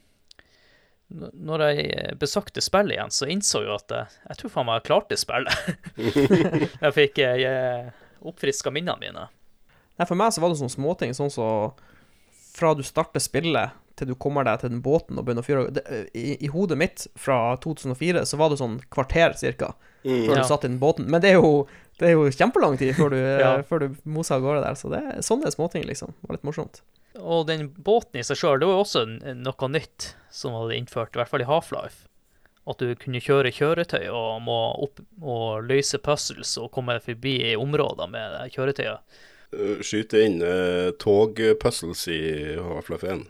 når 1.12 1.66
jeg 1.66 2.16
besøkte 2.23 2.64
spillet 2.64 2.97
igjen, 2.97 3.12
så 3.12 3.29
innså 3.29 3.61
jeg 3.61 3.68
jo 3.68 3.77
at 3.77 3.93
jeg, 3.99 4.18
jeg 4.31 4.41
tror 4.41 4.55
faen 4.55 4.68
meg 4.70 4.81
jeg 4.81 4.89
klarte 4.89 5.20
spillet. 5.20 5.70
jeg 6.87 6.97
fikk 6.97 7.23
eh, 7.27 7.93
oppfriska 8.25 8.73
minnene 8.73 8.97
mine. 9.03 9.29
Nei, 9.99 10.09
for 10.09 10.16
meg 10.16 10.33
så 10.33 10.41
var 10.41 10.53
det 10.53 10.62
sånne 10.62 10.73
småting, 10.73 11.12
sånn 11.18 11.33
som 11.35 11.77
fra 12.53 12.73
du 12.77 12.83
starter 12.85 13.20
spillet 13.23 13.82
til 13.99 14.09
du 14.09 14.14
kommer 14.14 14.45
deg 14.49 14.61
til 14.62 14.70
den 14.72 14.82
båten 14.84 15.18
og 15.18 15.24
begynner 15.26 15.45
å 15.45 15.47
fyre 15.47 16.05
i, 16.14 16.36
I 16.45 16.51
hodet 16.53 16.78
mitt 16.80 17.07
fra 17.18 17.57
2004 17.62 18.24
så 18.28 18.38
var 18.40 18.51
det 18.53 18.59
sånn 18.62 18.78
kvarter 18.93 19.34
cirka 19.38 19.74
før 20.03 20.32
Ja. 20.34 20.40
du 20.43 20.49
satt 20.49 20.64
i 20.64 20.68
den 20.68 20.80
båten. 20.82 21.07
Men 21.12 21.20
det 21.22 21.30
er 21.30 21.38
jo, 21.38 21.66
det 22.01 22.09
er 22.09 22.16
jo 22.16 22.24
kjempelang 22.34 22.78
tid 22.80 22.95
før 22.99 23.12
du, 23.14 23.18
Ja. 23.45 23.53
før 23.62 23.84
du 23.84 23.97
moser 24.05 24.36
av 24.40 24.43
gårde 24.47 24.62
der, 24.64 24.74
så 24.80 24.90
det 24.90 25.03
er 25.03 25.20
sånne 25.22 25.53
småting, 25.55 25.84
liksom. 25.86 26.14
Det 26.20 26.28
var 26.30 26.38
litt 26.40 26.49
morsomt. 26.49 26.80
Og 27.20 27.45
den 27.47 27.68
båten 27.70 28.18
i 28.18 28.24
seg 28.24 28.40
sjøl, 28.40 28.59
det 28.59 28.66
var 28.66 28.78
jo 28.80 28.86
også 28.86 29.03
noe 29.36 29.68
nytt 29.70 30.14
som 30.32 30.57
hadde 30.57 30.78
innført, 30.80 31.12
i 31.14 31.20
hvert 31.20 31.28
fall 31.30 31.45
i 31.45 31.47
Half-Life. 31.51 32.09
At 32.66 32.78
du 32.78 32.95
kunne 32.95 33.18
kjøre 33.22 33.51
kjøretøy 33.53 34.07
og 34.14 34.40
må 34.47 34.57
opp 34.86 35.01
og 35.20 35.64
løse 35.66 35.99
puzzles 35.99 36.55
og 36.62 36.70
komme 36.72 36.95
forbi 37.03 37.36
i 37.53 37.57
områder 37.59 38.07
med 38.11 38.36
det 38.38 38.53
kjøretøyet. 38.55 39.20
Eh, 39.53 39.80
Skyte 39.84 40.22
inn 40.24 40.38
uh, 40.43 40.90
togpuzzles 41.03 42.07
i 42.09 42.20
Half-Life 42.59 43.07
1. 43.12 43.24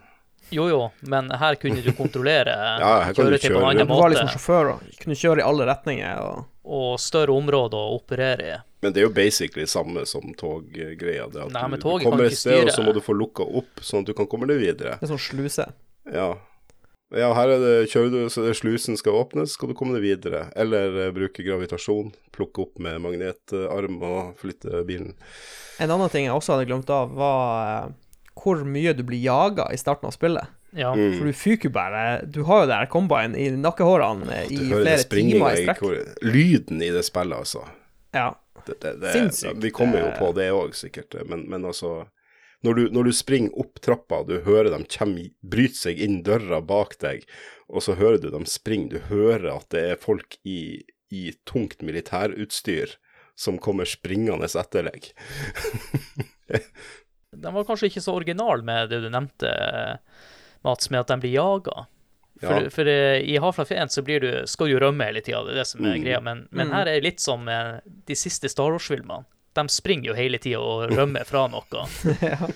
Jo 0.53 0.67
jo, 0.69 0.81
men 1.11 1.31
her 1.41 1.57
kunne 1.61 1.83
du 1.85 1.93
kontrollere 1.97 2.53
Ja, 2.83 2.93
kjøretøy 3.13 3.49
på 3.49 3.61
en 3.61 3.69
annen 3.71 3.87
måte. 3.87 3.95
Du 3.95 4.03
var 4.03 4.13
liksom 4.15 4.33
sjåfør 4.35 4.75
og 4.75 4.99
kunne 5.01 5.17
kjøre 5.19 5.43
i 5.43 5.47
alle 5.47 5.69
retninger. 5.71 6.21
og... 6.27 6.49
og 6.63 7.01
større 7.03 7.35
områder 7.35 7.79
å 7.79 7.97
operere 7.97 8.53
i. 8.53 8.61
Men 8.83 8.95
det 8.95 9.03
er 9.03 9.05
jo 9.07 9.15
basically 9.15 9.67
samme 9.67 10.03
som 10.11 10.33
toggreia. 10.39 11.29
Det 11.31 11.45
at 11.45 11.53
Nei, 11.55 11.67
men 11.71 11.79
du, 11.79 11.85
toget 11.85 12.03
du 12.03 12.11
kommer 12.11 12.27
et 12.27 12.39
sted, 12.39 12.65
og 12.67 12.73
så 12.75 12.83
må 12.83 12.95
du 12.95 13.03
få 13.03 13.15
lukka 13.15 13.47
opp, 13.47 13.83
sånn 13.83 14.03
at 14.03 14.11
du 14.11 14.17
kan 14.19 14.27
komme 14.31 14.49
deg 14.51 14.59
videre. 14.59 14.97
Det 14.99 15.07
er 15.07 15.13
sånn 15.13 15.23
sluse. 15.23 15.69
Ja. 16.11 16.33
Ja, 17.13 17.29
her 17.37 17.51
er 17.53 17.61
det 17.61 17.73
kjører 17.93 18.11
du, 18.11 18.21
så 18.33 18.43
det 18.47 18.55
slusen 18.57 18.97
skal 18.97 19.19
åpnes, 19.21 19.53
skal 19.55 19.71
du 19.71 19.77
komme 19.77 19.95
deg 19.99 20.07
videre. 20.07 20.47
Eller 20.59 20.95
uh, 20.97 21.09
bruke 21.15 21.45
gravitasjon, 21.45 22.11
plukke 22.35 22.65
opp 22.65 22.81
med 22.83 23.03
magnetarm 23.05 23.99
og 24.01 24.33
flytte 24.41 24.81
bilen. 24.89 25.13
En 25.83 25.93
annen 25.93 26.11
ting 26.13 26.27
jeg 26.27 26.35
også 26.35 26.57
hadde 26.57 26.71
glemt 26.71 26.91
av, 26.93 27.13
var 27.17 27.61
eh, 27.67 27.93
hvor 28.39 28.63
mye 28.65 28.95
du 28.97 29.03
blir 29.07 29.21
jaga 29.23 29.69
i 29.73 29.79
starten 29.81 30.09
av 30.09 30.15
spillet. 30.17 30.47
Ja. 30.73 30.95
Mm. 30.97 31.19
For 31.19 31.29
du 31.29 31.33
fyker 31.37 31.69
jo 31.69 31.73
bare 31.75 32.03
Du 32.25 32.39
har 32.49 32.63
jo 32.63 32.69
det 32.71 32.77
her 32.79 32.87
combine 32.89 33.37
i 33.37 33.51
nakkehårene 33.53 34.25
eh, 34.39 34.47
i 34.57 34.71
flere 34.71 35.03
timer 35.05 35.51
i 35.53 35.61
i 35.61 35.67
strekk. 35.67 35.83
hvor- 35.85 36.15
Lyden 36.25 36.81
i 36.83 36.89
det 36.95 37.05
spillet, 37.05 37.37
altså. 37.45 37.67
Ja. 38.17 38.31
Det, 38.65 38.79
det, 38.81 38.95
det, 39.03 39.13
Sinnssykt. 39.13 39.61
Vi 39.63 39.71
kommer 39.75 40.01
jo 40.01 40.11
på 40.17 40.33
det 40.39 40.49
òg, 40.55 40.73
sikkert. 40.79 41.15
Men, 41.29 41.45
men 41.51 41.65
altså 41.69 42.07
når 42.63 42.75
du, 42.79 42.83
når 42.95 43.05
du 43.09 43.13
springer 43.13 43.57
opp 43.59 43.81
trappa, 43.83 44.23
du 44.25 44.37
hører 44.47 44.71
dem 44.71 44.85
kjem, 44.87 45.17
bryte 45.43 45.75
seg 45.75 45.99
inn 46.01 46.21
døra 46.23 46.61
bak 46.63 46.95
deg, 47.03 47.25
og 47.69 47.83
så 47.83 47.97
hører 47.99 48.21
du 48.23 48.29
dem 48.31 48.47
springe, 48.47 48.89
du 48.95 48.99
hører 49.11 49.49
at 49.57 49.67
det 49.75 49.83
er 49.91 49.99
folk 50.01 50.37
i, 50.47 50.85
i 51.11 51.33
tungt 51.45 51.83
militærutstyr 51.83 52.95
som 53.35 53.59
kommer 53.59 53.89
springende 53.89 54.47
etter 54.47 54.87
deg. 54.93 55.11
Den 57.33 57.55
var 57.55 57.65
kanskje 57.65 57.89
ikke 57.91 58.03
så 58.05 58.15
original 58.19 58.63
med 58.67 58.91
det 58.93 59.01
du 59.05 59.09
nevnte, 59.11 59.51
Mats, 60.65 60.91
med 60.93 61.01
at 61.01 61.09
de 61.15 61.17
blir 61.25 61.33
jaga. 61.39 61.87
For, 62.43 62.63
Ja. 62.65 62.71
for 62.75 62.89
eh, 62.91 63.21
i 63.23 63.37
Half-Life 63.39 63.75
1 63.77 63.93
så 63.95 64.03
blir 64.03 64.21
du, 64.21 64.31
skal 64.51 64.67
du 64.69 64.79
rømme 64.83 65.05
hele 65.07 65.21
tida, 65.23 65.45
det 65.47 65.53
er 65.55 65.61
det 65.63 65.67
som 65.71 65.85
er 65.87 65.95
Mm. 65.97 66.03
greia. 66.05 66.21
Men, 66.21 66.49
men 66.51 66.69
Mm. 66.69 66.73
her 66.75 66.87
er 66.87 66.95
det 67.01 67.05
litt 67.05 67.21
som 67.21 67.49
eh, 67.49 67.79
de 68.07 68.15
siste 68.19 68.49
Star 68.51 68.71
Wars-filmene. 68.73 69.25
De 69.55 69.65
springer 69.69 70.09
jo 70.11 70.15
hele 70.15 70.39
tida 70.39 70.59
og 70.59 70.91
rømmer 70.91 71.25
fra 71.29 71.47
noe. 71.49 71.87
ja. 72.23 72.49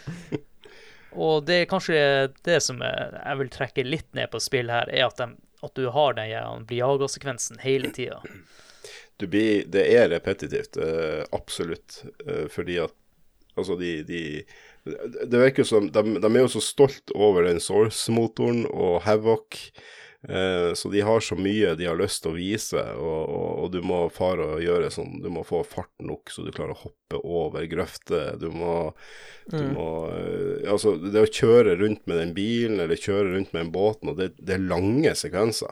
Og 1.16 1.46
det 1.46 1.62
er 1.62 1.66
kanskje 1.70 2.32
det 2.44 2.58
som 2.62 2.82
eh, 2.82 3.14
jeg 3.24 3.38
vil 3.38 3.48
trekke 3.48 3.84
litt 3.86 4.08
ned 4.14 4.30
på 4.32 4.40
spill 4.42 4.68
her, 4.74 4.90
er 4.90 5.06
at, 5.06 5.16
de, 5.16 5.36
at 5.62 5.74
du 5.78 5.88
har 5.90 6.14
den 6.18 6.66
blir 6.66 6.82
jaga-sekvensen 6.82 7.60
hele 7.62 7.90
tida. 7.94 8.20
Det 9.18 9.86
er 9.86 10.08
repetitivt, 10.12 10.76
absolutt. 11.32 12.02
fordi 12.52 12.76
at 12.84 12.92
Altså, 13.56 13.76
de, 13.80 13.92
de 14.06 14.22
Det 15.26 15.38
virker 15.40 15.64
som 15.66 15.88
de, 15.90 16.02
de 16.20 16.28
er 16.30 16.42
jo 16.44 16.50
så 16.52 16.62
stolt 16.62 17.10
over 17.16 17.48
den 17.48 17.58
Source-motoren 17.60 18.66
og 18.70 19.00
Havoc. 19.06 19.56
eh, 20.28 20.72
så 20.74 20.90
de 20.90 21.00
har 21.06 21.20
så 21.22 21.36
mye 21.38 21.74
de 21.78 21.86
har 21.86 21.98
lyst 21.98 22.22
til 22.22 22.32
å 22.32 22.36
vise, 22.36 22.82
og, 22.98 23.28
og, 23.30 23.48
og 23.64 23.72
du 23.74 23.80
må 23.86 24.04
fare 24.10 24.46
og 24.56 24.62
gjøre 24.64 24.90
sånn 24.90 25.20
Du 25.22 25.28
må 25.30 25.42
få 25.46 25.60
fart 25.66 25.92
nok 26.02 26.30
så 26.32 26.42
du 26.46 26.52
klarer 26.54 26.74
å 26.74 26.80
hoppe 26.86 27.20
over 27.22 27.66
grøfter. 27.70 28.36
Du 28.40 28.48
må, 28.50 28.92
du 29.50 29.56
Mm. 29.62 29.74
må 29.76 29.88
eh, 30.10 30.70
Altså, 30.72 30.96
det 30.98 31.22
å 31.22 31.30
kjøre 31.30 31.76
rundt 31.78 32.02
med 32.10 32.18
den 32.18 32.32
bilen, 32.34 32.80
eller 32.82 32.98
kjøre 32.98 33.34
rundt 33.36 33.52
med 33.54 33.66
den 33.66 33.74
båten, 33.74 34.10
og 34.10 34.16
det, 34.18 34.32
det 34.42 34.56
er 34.56 34.64
lange 34.70 35.12
sekvenser. 35.14 35.70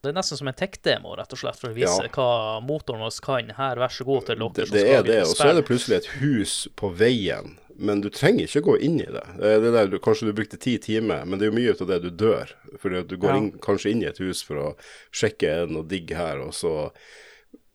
Det 0.00 0.08
er 0.08 0.14
nesten 0.16 0.38
som 0.40 0.48
en 0.48 0.56
tech-demo, 0.56 1.12
rett 1.18 1.32
og 1.34 1.38
slett, 1.42 1.58
for 1.60 1.68
å 1.68 1.76
vise 1.76 2.04
Ja. 2.06 2.08
hva 2.14 2.60
motoren 2.64 3.02
vår 3.04 3.16
kan. 3.20 3.50
Her, 3.56 3.76
vær 3.76 3.92
så 3.92 4.04
god 4.08 4.26
til 4.26 4.38
dere 4.38 4.52
Det, 4.54 4.70
det 4.72 4.84
er 4.88 5.02
det, 5.04 5.18
og 5.26 5.34
så 5.36 5.50
er 5.50 5.54
det 5.58 5.66
plutselig 5.68 5.96
et 5.98 6.06
hus 6.22 6.68
på 6.74 6.88
veien, 6.96 7.58
men 7.76 8.00
du 8.00 8.08
trenger 8.08 8.44
ikke 8.48 8.62
gå 8.64 8.78
inn 8.80 8.98
i 9.00 9.04
det. 9.08 9.24
det, 9.40 9.50
er 9.58 9.70
der, 9.72 9.86
du, 9.92 9.98
kanskje 9.98 10.26
du 10.28 10.32
brukte 10.32 10.56
ti 10.60 10.78
timer, 10.78 11.24
men 11.26 11.38
det 11.38 11.46
er 11.46 11.50
jo 11.52 11.58
mye 11.58 11.74
av 11.80 11.86
det 11.92 12.00
du 12.02 12.10
dør. 12.10 12.48
Fordi 12.80 13.02
du 13.08 13.16
går 13.16 13.30
Ja. 13.30 13.36
inn, 13.36 13.50
kanskje 13.60 13.90
inn 13.90 14.02
i 14.02 14.06
et 14.08 14.18
hus 14.18 14.42
for 14.42 14.56
å 14.56 14.76
sjekke 15.12 15.68
noe 15.70 15.84
digg 15.86 16.10
her, 16.16 16.40
og 16.40 16.52
så, 16.56 16.90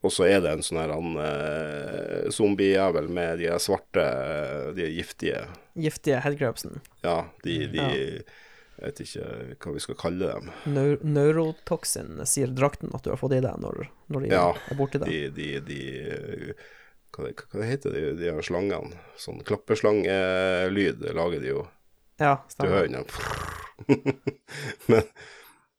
og 0.05 0.11
så 0.13 0.25
er 0.29 0.41
det 0.41 0.51
en 0.51 0.61
sånn 0.65 0.81
her 0.81 0.93
han, 0.93 1.17
eh, 1.17 2.29
zombiejævel 2.33 3.07
med 3.09 3.37
de 3.39 3.53
svarte, 3.59 4.73
de 4.75 4.89
giftige 4.97 5.47
Giftige 5.77 6.21
headgrabsen. 6.21 6.81
Ja, 7.03 7.27
de, 7.43 7.67
de 7.67 7.77
Ja. 7.77 8.21
Jeg 8.75 8.91
vet 8.91 9.03
ikke 9.05 9.27
hva 9.63 9.73
vi 9.75 9.83
skal 9.83 9.97
kalle 9.99 10.31
dem. 10.33 10.49
Neu 10.75 10.97
neurotoxin, 11.01 12.17
sier 12.27 12.51
drakten 12.51 12.91
at 12.95 13.05
du 13.05 13.13
har 13.13 13.19
fått 13.21 13.37
i 13.37 13.43
deg 13.43 13.61
når, 13.63 13.85
når 14.11 14.25
de 14.25 14.33
Ja, 14.33 14.49
er 14.51 14.79
borti 14.79 14.99
deg. 14.99 15.11
De, 15.11 15.29
de, 15.35 15.61
de 15.69 16.55
hva, 17.15 17.31
hva 17.53 17.69
heter 17.69 17.95
de, 17.95 18.03
de 18.19 18.33
her 18.33 18.43
slangene? 18.43 18.99
Sånn 19.19 19.39
klappeslangelyd 19.47 21.07
lager 21.15 21.39
de 21.43 21.53
jo. 21.53 21.63
Ja, 22.19 22.37
Du 22.59 22.67
hører 22.67 22.91
den. 22.91 23.07
Men 24.91 25.03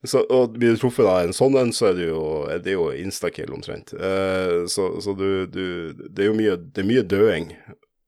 så, 0.07 0.21
og 0.31 0.53
blir 0.57 0.75
du 0.75 0.81
truffet 0.81 1.09
av 1.09 1.25
en 1.25 1.35
sånn 1.35 1.57
en, 1.59 1.73
så 1.75 1.91
er 1.91 1.97
det 1.99 2.09
jo, 2.11 2.23
er 2.53 2.61
det 2.63 2.77
jo 2.77 2.91
instakill 2.95 3.55
omtrent. 3.57 3.95
Eh, 3.97 4.67
så 4.71 4.89
så 5.03 5.15
du, 5.17 5.47
du 5.51 5.65
Det 5.97 6.27
er 6.27 6.31
jo 6.31 6.37
mye, 6.37 6.57
det 6.57 6.85
er 6.85 6.89
mye 6.89 7.05
døing. 7.07 7.51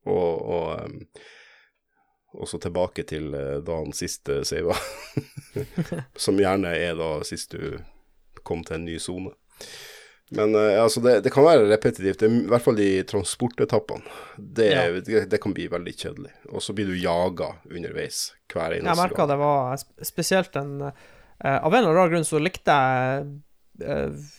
Og, 0.09 0.33
og, 0.55 1.19
og 2.33 2.49
så 2.49 2.59
tilbake 2.61 3.05
til 3.09 3.33
eh, 3.33 3.57
da 3.65 3.79
han 3.81 3.93
siste 3.95 4.41
sava. 4.47 4.75
Som 6.25 6.39
gjerne 6.41 6.75
er 6.77 6.97
da 6.99 7.19
sist 7.27 7.55
du 7.55 7.79
kom 8.45 8.63
til 8.65 8.79
en 8.79 8.85
ny 8.87 8.97
sone. 9.01 9.33
Men 10.29 10.53
altså 10.53 11.01
det, 11.01 11.15
det 11.25 11.31
kan 11.33 11.41
være 11.41 11.65
repetitivt, 11.71 12.19
det 12.21 12.27
er, 12.27 12.33
i 12.45 12.49
hvert 12.51 12.61
fall 12.61 12.77
i 12.83 13.01
transportetappene. 13.09 14.05
Det, 14.37 14.67
det, 15.07 15.23
det 15.31 15.39
kan 15.41 15.55
bli 15.57 15.65
veldig 15.71 15.93
kjedelig. 15.97 16.33
Og 16.53 16.61
så 16.61 16.75
blir 16.77 16.85
du 16.85 16.93
jaga 17.01 17.55
underveis 17.65 18.27
hver 18.53 18.75
eneste 18.77 18.93
Jeg 18.93 19.01
merka 19.01 19.25
det 19.29 19.39
var 19.41 19.81
spesielt 20.05 20.59
en 20.61 20.75
uh, 20.85 20.91
Av 21.41 21.73
en 21.73 21.79
eller 21.79 21.89
annen 21.89 21.97
rar 21.97 22.13
grunn 22.13 22.29
så 22.29 22.41
likte 22.41 22.75
jeg 22.77 23.25
uh, 23.89 24.29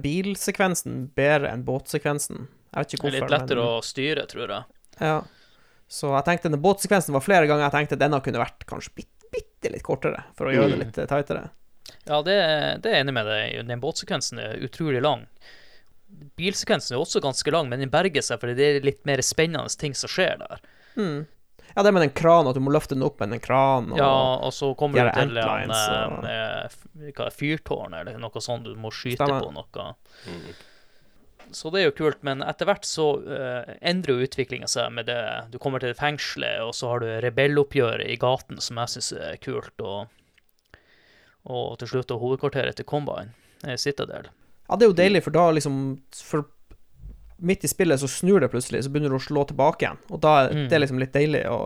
bilsekvensen 0.00 1.08
bedre 1.16 1.52
enn 1.52 1.64
båtsekvensen. 1.66 2.46
Jeg 2.74 2.80
vet 2.80 2.96
ikke 2.96 3.04
Det 3.04 3.12
er 3.12 3.18
litt 3.18 3.34
lettere 3.36 3.60
men, 3.60 3.78
å 3.78 3.84
styre, 3.84 4.26
tror 4.30 4.50
jeg. 4.56 4.78
Ja. 5.00 5.18
Så 5.88 6.10
jeg 6.14 6.24
tenkte 6.24 6.50
den 6.50 6.62
båtsekvensen 6.64 7.12
var 7.14 7.20
flere 7.24 7.46
ganger 7.46 7.68
jeg 7.68 7.72
tenkte 7.76 7.98
denne 8.00 8.20
kunne 8.24 8.40
vært 8.40 8.64
kanskje 8.66 8.94
bitte, 8.94 9.28
bitte 9.34 9.70
litt 9.72 9.82
kortere, 9.84 10.24
for 10.34 10.46
å 10.48 10.54
gjøre 10.54 10.70
det 10.72 10.78
Mm. 10.78 10.84
litt 10.86 10.98
eh, 10.98 11.06
tightere. 11.10 11.50
Ja, 12.06 12.22
det, 12.22 12.36
det 12.82 12.88
er 12.90 12.94
jeg 12.98 13.04
enig 13.04 13.14
med 13.14 13.26
deg 13.26 13.54
i. 13.54 13.62
Den 13.68 13.80
båtsekvensen 13.80 14.38
er 14.40 14.56
utrolig 14.64 15.02
lang. 15.04 15.26
Bilsekvensen 16.38 16.94
er 16.96 17.00
også 17.02 17.20
ganske 17.24 17.50
lang, 17.52 17.68
men 17.68 17.80
den 17.82 17.90
berger 17.92 18.22
seg 18.24 18.40
fordi 18.42 18.54
det 18.58 18.66
er 18.76 18.84
litt 18.86 19.04
mer 19.08 19.22
spennende 19.24 19.68
ting 19.80 19.94
som 19.98 20.10
skjer 20.10 20.38
der. 20.40 20.60
Mm. 20.96 21.24
Ja, 21.74 21.82
det 21.82 21.90
med 21.92 22.04
den 22.04 22.12
kranen, 22.14 22.48
at 22.52 22.54
du 22.54 22.60
må 22.62 22.70
løfte 22.70 22.94
den 22.94 23.02
opp 23.02 23.18
med 23.20 23.32
en 23.34 23.40
kran 23.42 23.88
og 23.92 23.98
Ja, 23.98 24.10
og 24.46 24.52
så 24.54 24.68
kommer 24.78 25.00
det 25.02 25.14
du 25.14 25.32
til 25.34 25.38
en, 25.42 25.70
og- 25.72 26.24
en, 26.24 27.10
eh, 27.10 27.30
fyrtårn 27.34 27.96
eller 27.98 28.18
noe 28.22 28.40
sånt 28.44 28.62
du 28.68 28.74
må 28.78 28.92
skyte 28.94 29.18
Stemmer. 29.24 29.42
på 29.42 29.52
noe. 29.52 29.94
Mm. 30.28 30.54
Så 31.52 31.70
det 31.70 31.80
er 31.80 31.84
jo 31.90 31.96
kult, 31.98 32.22
men 32.26 32.42
etter 32.42 32.66
hvert 32.66 32.84
så 32.88 33.06
uh, 33.20 33.74
endrer 33.80 34.14
jo 34.16 34.26
utviklinga 34.26 34.66
seg 34.70 34.92
med 34.92 35.06
det. 35.06 35.18
Du 35.52 35.58
kommer 35.62 35.80
til 35.82 35.94
fengselet, 35.94 36.62
og 36.64 36.72
så 36.74 36.88
har 36.92 37.00
du 37.04 37.06
rebelloppgjøret 37.24 38.08
i 38.10 38.16
gaten, 38.20 38.60
som 38.60 38.80
jeg 38.82 38.94
syns 38.94 39.12
er 39.18 39.36
kult, 39.44 39.74
og, 39.84 40.06
og 41.44 41.76
til 41.82 41.88
slutt 41.92 42.10
og 42.14 42.22
hovedkvarteret 42.24 42.76
til 42.80 42.86
Combine, 42.88 43.30
eh, 43.66 43.76
Citadel. 43.76 44.30
Ja, 44.68 44.76
det 44.80 44.86
er 44.86 44.92
jo 44.92 44.96
deilig, 44.96 45.22
for 45.26 45.30
da 45.36 45.50
liksom 45.52 45.80
For 46.24 46.46
midt 47.44 47.64
i 47.66 47.68
spillet 47.68 48.00
så 48.00 48.08
snur 48.08 48.40
det 48.40 48.48
plutselig, 48.52 48.84
så 48.86 48.90
begynner 48.94 49.10
du 49.12 49.18
å 49.18 49.22
slå 49.26 49.42
tilbake 49.50 49.84
igjen. 49.84 49.98
Og 50.14 50.20
da 50.22 50.44
er 50.46 50.54
Mm. 50.54 50.68
det 50.70 50.78
liksom 50.80 50.98
litt 51.02 51.12
deilig 51.12 51.42
å 51.50 51.58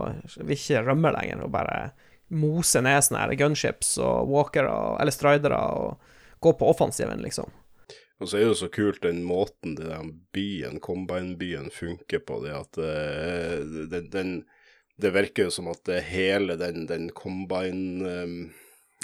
ikke 0.43 0.81
rømme 0.83 1.13
lenger, 1.13 1.43
og 1.45 1.51
bare 1.53 1.91
mose 2.29 2.81
ned 2.81 3.01
sånne 3.05 3.37
gunships 3.37 3.97
og 3.97 4.27
walkere, 4.27 4.97
eller 4.99 5.11
stridere, 5.11 5.57
og 5.57 5.97
gå 6.41 6.51
på 6.57 6.67
offensiven, 6.69 7.21
liksom. 7.21 7.49
Og 8.19 8.29
så 8.29 8.37
er 8.37 8.43
det 8.43 8.51
jo 8.51 8.61
så 8.61 8.71
kult 8.71 9.03
den 9.05 9.21
måten 9.23 9.77
det 9.77 9.87
der 9.87 10.07
byen, 10.35 10.79
Combine-byen, 10.83 11.69
funker 11.71 12.19
på. 12.19 12.41
Det 12.43 12.55
at 12.55 12.79
uh, 12.79 13.85
den, 13.91 14.09
den 14.11 14.33
Det 14.99 15.13
virker 15.15 15.47
jo 15.47 15.51
som 15.55 15.69
at 15.71 15.87
hele 16.03 16.57
den, 16.59 16.83
den 16.89 17.09
Combine 17.15 18.15
um, 18.23 18.33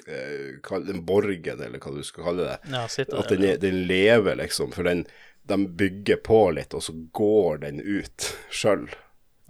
Den 0.06 1.06
borgen, 1.08 1.62
eller 1.64 1.80
hva 1.80 1.94
du 1.96 2.04
skal 2.04 2.26
kalle 2.28 2.50
det, 2.50 2.58
Ja, 2.74 2.84
at 3.24 3.32
den, 3.32 3.48
den 3.62 3.80
lever, 3.88 4.36
liksom. 4.36 4.76
For 4.76 4.84
den 4.84 5.06
de 5.48 5.68
bygger 5.68 6.16
på 6.16 6.40
litt, 6.58 6.74
og 6.74 6.84
så 6.84 6.94
går 7.12 7.58
den 7.66 7.82
ut 7.82 8.30
sjøl. 8.60 8.88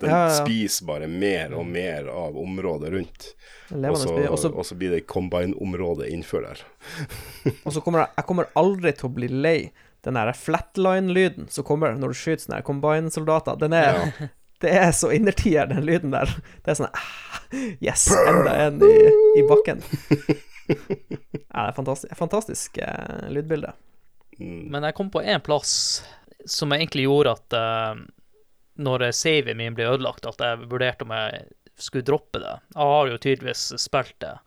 Den 0.02 0.10
Ja, 0.10 0.18
ja, 0.18 0.30
ja. 0.30 0.46
spiser 0.46 0.86
bare 0.86 1.08
mer 1.08 1.54
og 1.56 1.66
mer 1.66 2.10
av 2.12 2.38
området 2.38 2.92
rundt. 2.92 3.28
Og 3.72 4.66
så, 4.66 4.76
blir 4.76 4.92
det 4.92 5.06
combine-området 5.08 6.10
innenfor 6.12 6.44
der. 6.44 6.64
Og 7.66 7.74
så 7.74 7.82
kommer 7.82 8.04
jeg, 8.04 8.12
jeg 8.18 8.28
kommer 8.28 8.50
aldri 8.60 8.92
til 8.92 9.08
å 9.08 9.14
bli 9.16 9.30
lei 9.32 9.60
den 10.06 10.20
der 10.20 10.36
flatline-lyden 10.38 11.48
som 11.50 11.66
kommer 11.66 11.96
når 11.98 12.12
du 12.14 12.20
skyter 12.20 12.44
sånne 12.44 12.66
combine-soldater. 12.68 13.58
Den 13.62 13.78
er 13.78 14.04
Det 14.64 14.72
er 14.72 14.92
så 14.96 15.10
innertier, 15.12 15.68
den 15.68 15.84
lyden 15.86 16.14
der. 16.14 16.32
Det 16.64 16.72
er 16.72 16.78
sånn 16.80 16.94
ah, 16.96 17.40
Yes, 17.84 18.08
enda 18.16 18.54
en 18.66 18.80
i, 18.88 18.94
i 19.40 19.44
bakken. 19.48 19.82
Ja, 20.70 21.66
det 21.66 21.66
er 21.70 21.76
fantastisk, 21.76 22.16
fantastisk 22.18 22.80
eh, 22.82 23.28
lydbilde. 23.36 23.74
Mm. 24.40 24.72
Men 24.72 24.88
jeg 24.88 24.96
kom 24.98 25.12
på 25.12 25.22
én 25.24 25.44
plass 25.44 25.76
som 26.50 26.74
egentlig 26.76 27.06
gjorde 27.06 27.36
at 27.36 27.58
eh, 27.60 28.02
når 28.76 29.10
saven 29.16 29.60
min 29.60 29.76
ble 29.78 29.88
ødelagt, 29.94 30.28
at 30.28 30.42
jeg 30.42 30.68
vurderte 30.72 31.06
om 31.08 31.14
jeg 31.16 31.46
skulle 31.80 32.06
droppe 32.08 32.40
det. 32.40 32.56
Jeg 32.76 32.90
har 32.92 33.12
jo 33.12 33.22
tydeligvis 33.22 33.68
spilt 33.82 34.16
det 34.24 34.38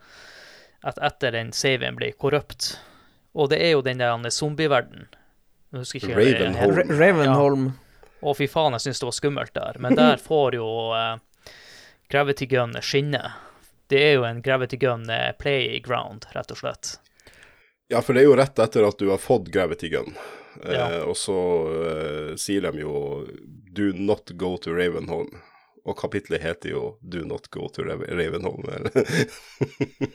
at 0.87 0.99
etter 1.03 1.35
den 1.35 1.51
saven 1.57 1.97
ble 1.99 2.13
korrupt. 2.15 2.77
Og 3.39 3.51
det 3.53 3.61
er 3.63 3.75
jo 3.75 3.83
den 3.85 4.01
der 4.03 4.31
zombieverdenen. 4.31 5.09
Ikke 5.75 6.15
hva 6.17 6.25
det 6.25 6.95
Ravenholm. 6.97 7.69
Ja. 7.69 7.85
Å, 8.19 8.33
fy 8.35 8.49
faen, 8.51 8.75
jeg 8.75 8.87
syns 8.87 9.03
det 9.03 9.09
var 9.11 9.17
skummelt 9.17 9.55
der. 9.55 9.79
Men 9.83 9.99
der 9.99 10.23
får 10.29 10.57
jo 10.59 10.69
eh, 10.97 11.19
Gravity 12.11 12.49
Gun 12.51 12.75
skinne. 12.83 13.35
Det 13.89 14.01
er 14.05 14.17
jo 14.19 14.25
en 14.27 14.41
Gravity 14.43 14.79
Gun 14.81 15.07
eh, 15.13 15.31
playground, 15.39 16.27
rett 16.35 16.51
og 16.55 16.63
slett. 16.63 16.97
Ja, 17.93 18.03
for 18.05 18.17
det 18.17 18.25
er 18.25 18.31
jo 18.31 18.37
rett 18.37 18.59
etter 18.61 18.85
at 18.89 18.99
du 19.01 19.09
har 19.13 19.21
fått 19.23 19.53
Gravity 19.53 19.93
Gun. 19.93 20.17
Eh, 20.65 21.03
og 21.05 21.17
så 21.17 21.37
eh, 21.85 22.33
sier 22.41 22.65
de 22.67 22.83
jo 22.83 23.27
'Do 23.73 23.93
not 23.95 24.31
go 24.37 24.57
to 24.57 24.75
Ravenholm'. 24.75 25.39
Og 25.89 25.97
kapitlet 25.97 26.43
heter 26.43 26.75
jo 26.75 26.99
'Do 27.03 27.25
not 27.25 27.51
go 27.51 27.69
to 27.69 27.83
Ravenholm'. 27.83 28.67
eller? 28.77 30.09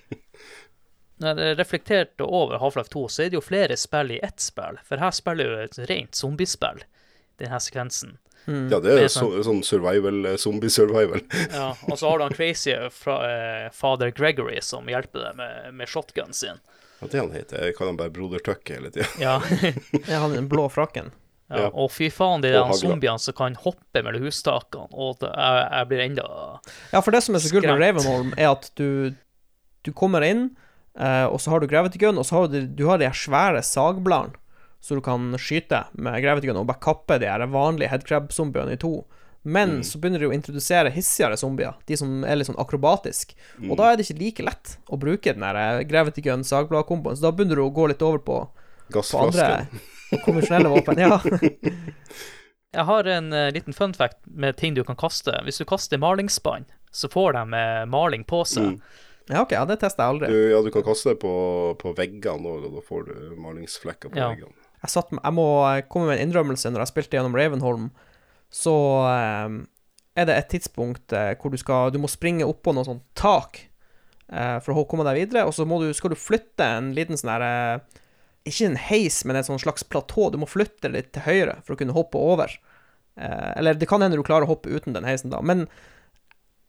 Når 1.24 1.40
jeg 1.40 1.58
reflekterte 1.60 2.26
over 2.26 2.60
Half-Life 2.60 2.92
2, 2.92 3.08
så 3.08 3.24
er 3.24 3.32
det 3.32 3.38
jo 3.38 3.46
flere 3.46 3.78
spill 3.80 4.12
i 4.12 4.20
ett 4.26 4.42
spill. 4.44 4.80
For 4.88 5.00
her 5.00 5.14
spiller 5.16 5.50
jo 5.50 5.62
et 5.64 5.80
rent 5.90 6.18
zombiespill, 6.20 6.84
denne 7.40 7.60
sekvensen. 7.64 8.18
ja, 8.46 8.80
det 8.84 8.92
er 8.92 8.98
Det 8.98 9.04
er 9.06 9.14
så, 9.14 9.30
sånn 9.46 9.64
survival, 9.64 10.26
eh, 10.26 10.38
zombie-survival. 10.38 11.22
Ja, 11.54 11.70
og 11.88 12.00
så 12.00 12.10
har 12.10 12.18
du 12.20 12.24
han 12.26 12.36
crazy 12.36 12.74
fra 12.92 13.20
eh, 13.30 13.70
Father 13.72 14.12
Gregory 14.12 14.60
som 14.62 14.90
hjelper 14.90 15.30
deg 15.30 15.38
med, 15.40 15.70
med 15.80 15.88
shotgun 15.88 16.34
sin. 16.34 16.60
Hva 17.04 17.10
er 17.10 17.12
det 17.14 17.22
han 17.22 17.36
heter? 17.36 17.66
Jeg 17.68 17.76
kaller 17.78 17.92
han 17.94 18.00
bare 18.00 18.14
Broder 18.16 18.42
Tuck 18.46 18.70
hele 18.74 18.90
tida. 18.94 19.08
Ja, 20.10 20.20
han 20.24 20.32
i 20.34 20.40
den 20.40 20.48
blå 20.52 20.70
frakken. 20.72 21.12
ja. 21.52 21.60
Ja. 21.60 21.68
Og 21.78 21.92
fy 21.94 22.08
faen, 22.10 22.42
de 22.42 22.50
der 22.56 22.72
zombiene 22.80 23.20
som 23.22 23.36
kan 23.38 23.54
hoppe 23.62 24.02
mellom 24.02 24.24
hustakene, 24.26 24.88
og 24.96 25.20
det, 25.22 25.30
jeg, 25.30 25.66
jeg 25.76 25.90
blir 25.92 26.02
enda 26.08 26.24
Ja, 26.94 27.02
for 27.04 27.14
det 27.14 27.20
som 27.22 27.36
er 27.38 27.44
så 27.44 27.52
kult 27.54 27.68
med 27.68 27.78
Ravenholm, 27.84 28.32
er 28.40 28.48
at 28.56 28.72
du, 28.80 29.12
du 29.86 29.92
kommer 29.94 30.24
inn, 30.26 30.48
eh, 30.98 31.26
og 31.28 31.38
så 31.44 31.52
har 31.54 31.62
du 31.62 31.68
gravity 31.70 32.00
gun, 32.02 32.18
og 32.18 32.26
så 32.26 32.40
har 32.40 32.48
du, 32.50 32.64
du 32.66 32.88
har 32.90 32.98
de 33.04 33.12
svære 33.14 33.62
sagbladene, 33.68 34.40
så 34.82 34.98
du 34.98 35.04
kan 35.06 35.30
skyte 35.38 35.84
med 35.94 36.18
gravity 36.26 36.50
gun 36.50 36.58
og 36.64 36.66
bare 36.72 36.82
kappe 36.84 37.20
de 37.22 37.30
her 37.30 37.46
vanlige 37.54 37.92
headcrab-zombiene 37.92 38.74
i 38.74 38.82
to. 38.82 38.96
Men 39.44 39.82
så 39.84 40.00
begynner 40.00 40.22
de 40.24 40.28
å 40.30 40.34
introdusere 40.36 40.92
hissigere 40.96 41.36
zombier, 41.38 41.76
de 41.90 41.98
som 42.00 42.22
er 42.24 42.38
litt 42.40 42.48
sånn 42.48 42.60
akrobatisk. 42.62 43.34
Og 43.68 43.76
da 43.80 43.90
er 43.92 43.98
det 44.00 44.06
ikke 44.08 44.20
like 44.22 44.46
lett 44.48 44.78
å 44.88 45.00
bruke 45.02 45.34
den 45.36 45.44
her 45.44 45.60
eh, 45.60 45.82
gravity 45.90 46.24
gun-sagbladkomboen, 46.24 47.18
så 47.20 47.26
da 47.28 47.34
begynner 47.36 47.60
du 47.60 47.66
å 47.66 47.74
gå 47.76 47.90
litt 47.92 48.02
over 48.08 48.22
på, 48.24 48.38
på 48.94 49.04
andre 49.20 49.68
konvensjonelle 50.24 50.72
våpen. 50.72 51.02
Ja. 51.04 51.20
Jeg 52.74 52.88
har 52.90 53.06
en 53.06 53.34
eh, 53.34 53.52
liten 53.54 53.74
fun 53.78 53.94
fact 53.94 54.18
med 54.26 54.56
ting 54.58 54.74
du 54.74 54.84
kan 54.88 54.96
kaste. 54.98 55.36
Hvis 55.46 55.60
du 55.62 55.66
kaster 55.70 56.00
malingsspann, 56.02 56.64
så 56.94 57.10
får 57.12 57.36
de 57.38 57.60
eh, 57.60 57.82
maling 57.90 58.24
på 58.26 58.40
seg. 58.50 58.64
Mm. 58.64 58.80
ja, 59.30 59.44
ok, 59.44 59.52
ja, 59.54 59.66
det 59.70 59.78
tester 59.84 60.02
jeg 60.08 60.16
aldri. 60.16 60.32
Du, 60.34 60.40
ja, 60.56 60.62
du 60.66 60.72
kan 60.74 60.86
kaste 60.88 61.14
det 61.14 61.20
på, 61.22 61.34
på 61.84 61.94
veggene 62.00 62.50
òg, 62.50 62.66
og 62.72 62.80
da 62.80 62.86
får 62.88 63.06
du 63.12 63.14
malingsflekker 63.44 64.10
på 64.14 64.18
Ja. 64.18 64.32
veggene. 64.34 64.56
jeg, 64.82 64.90
satt, 64.96 65.14
jeg 65.14 65.36
må 65.38 65.46
komme 65.92 66.10
med 66.10 66.18
en 66.18 66.30
innrømmelse 66.30 66.72
når 66.74 66.88
jeg 66.88 66.94
spilte 66.96 67.20
gjennom 67.20 67.38
Ravenholm. 67.38 67.92
Så 68.54 68.74
eh, 69.10 69.56
er 70.14 70.30
det 70.30 70.38
et 70.38 70.52
tidspunkt 70.54 71.16
eh, 71.18 71.34
hvor 71.40 71.54
du 71.54 71.58
skal 71.58 71.94
Du 71.94 72.00
må 72.02 72.12
springe 72.12 72.46
oppå 72.46 72.74
noe 72.76 72.86
sånt 72.86 73.06
tak 73.18 73.64
eh, 74.30 74.60
for 74.64 74.78
å 74.78 74.86
komme 74.90 75.06
deg 75.08 75.24
videre, 75.24 75.48
og 75.50 75.56
så 75.58 75.66
må 75.66 75.82
du, 75.82 75.90
skal 75.98 76.14
du 76.14 76.20
flytte 76.20 76.68
en 76.78 76.92
liten 76.98 77.20
sånn 77.20 77.34
her 77.34 77.48
eh, 77.48 78.04
Ikke 78.50 78.70
en 78.70 78.80
heis, 78.90 79.24
men 79.26 79.40
et 79.40 79.50
sånn 79.50 79.62
slags 79.62 79.86
platå. 79.88 80.30
Du 80.30 80.38
må 80.42 80.50
flytte 80.50 80.92
litt 80.94 81.14
til 81.16 81.26
høyre 81.26 81.58
for 81.64 81.76
å 81.76 81.80
kunne 81.80 81.96
hoppe 81.98 82.22
over. 82.22 82.54
Eh, 83.16 83.52
eller 83.58 83.80
det 83.80 83.90
kan 83.90 84.04
hende 84.04 84.20
du 84.20 84.26
klarer 84.26 84.46
å 84.48 84.54
hoppe 84.54 84.74
uten 84.74 84.96
den 84.96 85.08
heisen, 85.08 85.34
da. 85.34 85.42
Men 85.42 85.66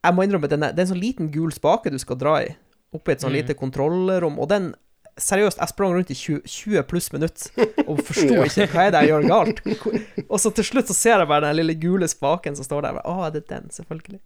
jeg 0.04 0.16
må 0.16 0.24
innrømme 0.24 0.48
det 0.50 0.60
er 0.60 0.72
en 0.72 0.92
sånn 0.92 1.00
liten 1.00 1.30
gul 1.32 1.52
spake 1.54 1.92
du 1.92 1.98
skal 2.00 2.20
dra 2.20 2.38
i, 2.44 2.50
oppi 2.94 3.14
et 3.14 3.24
sånn 3.24 3.32
mm. 3.32 3.38
lite 3.40 3.56
kontrollrom, 3.58 4.36
og 4.38 4.50
den 4.52 4.72
Seriøst, 5.20 5.60
jeg 5.62 5.70
sprang 5.70 5.92
rundt 5.94 6.10
i 6.10 6.16
20, 6.18 6.40
20 6.50 6.82
pluss 6.90 7.12
minutt 7.14 7.44
og 7.86 8.00
forsto 8.08 8.40
ikke 8.48 8.66
hva 8.72 8.86
er 8.88 8.90
det 8.96 9.02
jeg 9.04 9.12
gjør 9.12 9.28
galt. 9.30 9.60
Og 10.28 10.40
så 10.42 10.50
til 10.56 10.66
slutt 10.66 10.88
så 10.90 10.96
ser 10.98 11.20
jeg 11.22 11.28
bare 11.30 11.46
den 11.50 11.58
lille 11.60 11.76
gule 11.78 12.08
spaken 12.10 12.56
som 12.58 12.66
står 12.66 12.88
der. 12.88 12.98
Å, 13.06 13.14
er 13.28 13.30
det 13.36 13.44
den? 13.52 13.70
Selvfølgelig. 13.70 14.18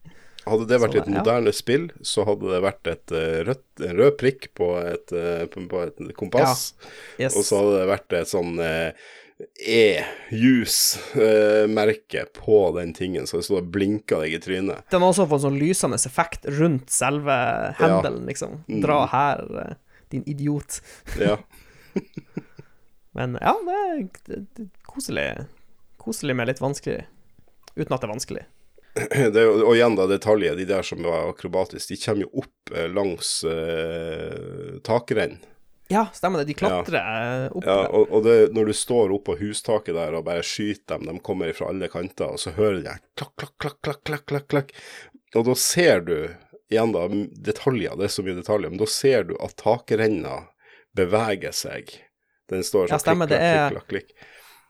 Hadde 0.48 0.64
det 0.70 0.78
vært 0.80 0.94
Så, 0.96 1.00
et 1.02 1.08
ja. 1.10 1.16
moderne 1.18 1.52
spill, 1.52 1.86
så 2.08 2.24
hadde 2.24 2.48
det 2.54 2.60
vært 2.64 2.88
et 2.88 3.12
eh, 3.12 3.38
rødt, 3.44 3.66
en 3.84 3.96
rød 3.98 4.14
prikk 4.22 4.46
på 4.56 4.68
et, 4.80 5.12
eh, 5.12 5.44
på 5.52 5.80
et 5.84 5.98
kompass, 6.16 6.70
Yes. 7.20 7.36
og 7.36 7.44
så 7.44 7.58
hadde 7.60 7.74
det 7.82 7.88
vært 7.90 8.14
et 8.22 8.30
sånn 8.32 8.54
eh, 8.64 8.90
E-juice-merke 10.98 12.24
på 12.34 12.70
den 12.78 12.92
tingen, 12.96 13.26
så 13.26 13.36
det 13.38 13.44
sto 13.46 13.58
og 13.60 13.68
blinka 13.74 14.18
deg 14.22 14.34
i 14.34 14.40
trynet. 14.42 14.86
Den 14.90 15.02
har 15.04 15.12
også 15.12 15.26
fått 15.30 15.44
sånn 15.44 15.58
lysende 15.60 15.98
effekt 16.00 16.46
rundt 16.58 16.90
selve 16.90 17.36
handelen, 17.78 18.24
liksom. 18.30 18.52
Mm. 18.68 18.80
Dra 18.84 18.98
her, 19.12 19.44
eh, 19.62 19.74
din 20.14 20.24
idiot. 20.26 20.80
Ja. 21.20 21.38
Men 23.16 23.38
ja, 23.40 23.54
det 23.66 23.78
er, 23.78 24.04
det, 24.28 24.42
det 24.56 24.66
er 24.68 24.86
koselig. 24.86 25.26
Koselig 25.98 26.36
med 26.38 26.50
litt 26.50 26.62
vanskelig, 26.62 27.02
uten 27.74 27.94
at 27.94 28.00
det 28.00 28.06
er 28.06 28.14
vanskelig. 28.14 28.46
Det 29.34 29.42
og 29.46 29.74
igjen 29.76 29.94
da, 29.98 30.08
detaljer, 30.10 30.56
de 30.58 30.64
der 30.66 30.82
som 30.86 31.04
var 31.06 31.28
akrobatiske, 31.30 31.94
de 31.94 32.00
kommer 32.02 32.26
jo 32.26 32.42
opp 32.42 32.72
eh, 32.74 32.88
langs 32.90 33.30
eh, 33.46 34.78
takrenn. 34.86 35.38
Ja, 35.88 36.06
stemmer 36.12 36.42
det. 36.42 36.50
De 36.50 36.56
klatrer 36.58 36.98
ja. 36.98 37.50
opp. 37.50 37.64
Ja, 37.64 37.78
og, 37.88 38.10
og 38.12 38.24
det, 38.26 38.36
når 38.52 38.68
du 38.68 38.74
står 38.76 39.14
oppå 39.16 39.38
hustaket 39.40 39.96
der 39.96 40.18
og 40.18 40.26
bare 40.26 40.44
skyter 40.44 40.98
dem, 40.98 41.08
de 41.08 41.24
kommer 41.24 41.54
fra 41.56 41.70
alle 41.72 41.88
kanter, 41.92 42.34
og 42.34 42.42
så 42.42 42.52
hører 42.58 43.00
klakk, 43.16 43.32
klakk, 43.40 43.54
klakk, 43.56 43.78
klakk, 43.80 44.02
klakk, 44.04 44.26
klakk, 44.28 44.48
klakk. 44.52 44.74
Og 45.36 45.48
da 45.48 45.54
ser 45.60 46.04
du, 46.04 46.16
igjen 46.70 46.92
da, 46.92 47.06
detaljer, 47.48 47.96
det 47.98 48.08
er 48.08 48.12
så 48.12 48.24
mye 48.26 48.36
detaljer, 48.38 48.72
men 48.72 48.80
da 48.80 48.88
ser 48.90 49.24
du 49.28 49.36
at 49.40 49.56
takrenna 49.60 50.42
beveger 50.96 51.54
seg. 51.56 51.94
Den 52.48 52.64
står 52.64 52.88
Ja, 52.88 52.96
sånn 52.96 53.04
stemmer, 53.04 53.28
klikk, 53.30 53.40
det 53.40 53.70
klikk, 53.72 53.88
klikk. 53.92 54.28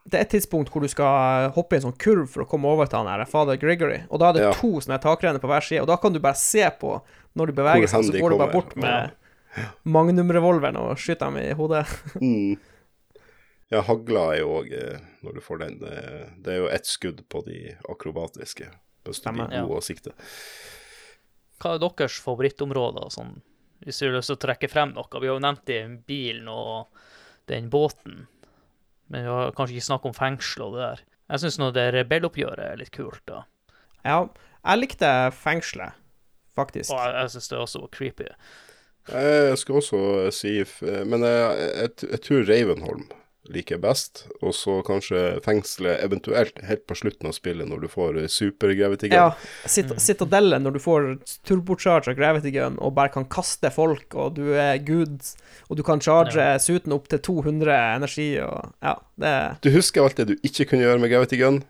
Det 0.09 0.17
er 0.17 0.25
et 0.25 0.33
tidspunkt 0.33 0.71
hvor 0.73 0.83
du 0.83 0.89
skal 0.89 1.51
hoppe 1.53 1.77
i 1.77 1.79
en 1.79 1.89
sånn 1.91 1.99
kurv 2.01 2.31
for 2.33 2.45
å 2.45 2.49
komme 2.49 2.71
over 2.71 2.89
til 2.89 3.03
han 3.03 3.11
her 3.11 3.29
Father 3.29 3.59
Gregory, 3.61 4.01
og 4.09 4.23
da 4.23 4.31
er 4.31 4.39
det 4.39 4.47
Ja. 4.47 4.53
to 4.57 4.81
sånne 4.81 5.01
takrenner 5.03 5.43
på 5.43 5.51
hver 5.51 5.65
side, 5.65 5.83
og 5.83 5.91
da 5.91 5.99
kan 6.01 6.13
du 6.15 6.21
bare 6.23 6.39
se 6.39 6.65
på 6.81 6.97
når 7.37 7.47
de 7.47 7.53
beveger 7.61 7.91
seg, 7.93 8.09
så 8.09 8.21
går 8.23 8.31
du 8.31 8.39
bare 8.39 8.53
bort 8.55 8.75
med 8.77 9.13
ja. 9.57 9.69
magnumrevolveren 9.85 10.77
og 10.81 10.97
skyter 10.97 11.29
dem 11.29 11.39
i 11.43 11.53
hodet. 11.53 11.87
Mm. 12.23 12.59
Ja, 13.69 13.83
hagla 13.85 14.33
er 14.33 14.39
jo 14.41 14.53
òg, 14.63 14.71
når 15.21 15.35
du 15.37 15.41
får 15.45 15.59
den, 15.61 15.75
det, 15.83 15.97
det 16.41 16.55
er 16.55 16.57
jo 16.63 16.69
ett 16.73 16.87
skudd 16.89 17.19
på 17.29 17.43
de 17.45 17.75
akrobatiske, 17.85 18.65
hvis 19.05 19.21
du 19.21 19.29
blir 19.29 19.51
god 19.53 19.75
å 19.77 19.83
sikte. 19.85 20.15
Hva 21.59 21.75
er 21.75 21.83
deres 21.83 22.19
favorittområder, 22.23 23.11
sånn, 23.15 23.39
hvis 23.85 24.01
du 24.01 24.09
har 24.09 24.19
lyst 24.19 24.31
til 24.31 24.39
å 24.39 24.43
trekke 24.47 24.71
frem 24.71 24.95
noe? 24.95 25.09
Vi 25.11 25.27
har 25.27 25.37
jo 25.37 25.43
nevnt 25.43 25.65
det, 25.71 25.81
bilen 26.09 26.51
og 26.53 26.91
den 27.51 27.71
båten, 27.73 28.27
men 29.09 29.25
vi 29.25 29.33
har 29.33 29.55
kanskje 29.57 29.79
ikke 29.79 29.89
snakket 29.89 30.11
om 30.11 30.19
fengsel 30.19 30.67
og 30.67 30.77
det 30.77 30.83
der. 30.85 31.05
Jeg 31.29 31.45
syns 31.45 31.59
nå 31.61 31.71
det 31.77 31.87
rebelloppgjøret 31.97 32.65
er 32.65 32.81
litt 32.81 32.93
kult, 32.95 33.23
da. 33.29 33.43
Ja, 34.07 34.23
jeg 34.63 34.81
likte 34.81 35.13
fengselet, 35.37 35.99
faktisk. 36.57 36.93
Og 36.95 37.01
jeg, 37.01 37.15
jeg 37.19 37.35
syns 37.35 37.51
det 37.53 37.63
også 37.63 37.83
var 37.85 37.95
creepy. 37.97 38.29
Jeg 39.09 39.57
skal 39.57 39.79
også 39.79 39.99
si 40.37 40.51
Men 41.09 41.23
jeg, 41.25 41.69
jeg, 41.81 41.93
jeg 42.11 42.21
tror 42.27 42.43
Ravenholm 42.45 43.07
liker 43.53 43.81
best, 43.83 44.27
og 44.43 44.55
så 44.57 44.79
kanskje 44.87 45.39
fengselet 45.45 46.03
eventuelt 46.05 46.59
helt 46.69 46.85
på 46.89 46.97
slutten 46.99 47.31
av 47.31 47.37
spillet, 47.37 47.69
når 47.69 47.85
du 47.85 47.89
får 47.93 48.21
supergravity 48.33 49.11
gun. 49.13 49.19
Ja, 49.19 49.69
cit 49.69 49.93
Citadellet, 50.03 50.63
når 50.65 50.77
du 50.77 50.83
får 50.83 51.09
turbocharge 51.49 52.13
av 52.13 52.19
gravity 52.19 52.53
gun 52.55 52.79
og 52.83 52.95
bare 52.99 53.13
kan 53.15 53.29
kaste 53.31 53.71
folk, 53.75 54.13
og 54.15 54.37
du 54.39 54.53
er 54.55 54.79
good, 54.85 55.19
og 55.69 55.81
du 55.81 55.85
kan 55.87 56.03
charge 56.05 56.51
suiten 56.65 56.95
opp 56.97 57.09
til 57.13 57.23
200 57.31 57.73
energi, 57.97 58.31
og 58.45 58.71
ja, 58.85 58.99
det 59.21 59.35
Du 59.65 59.73
husker 59.75 60.05
alt 60.05 60.21
det 60.21 60.31
du 60.31 60.37
ikke 60.43 60.69
kunne 60.71 60.87
gjøre 60.87 61.03
med 61.03 61.13
gravity 61.13 61.41
gun? 61.41 61.63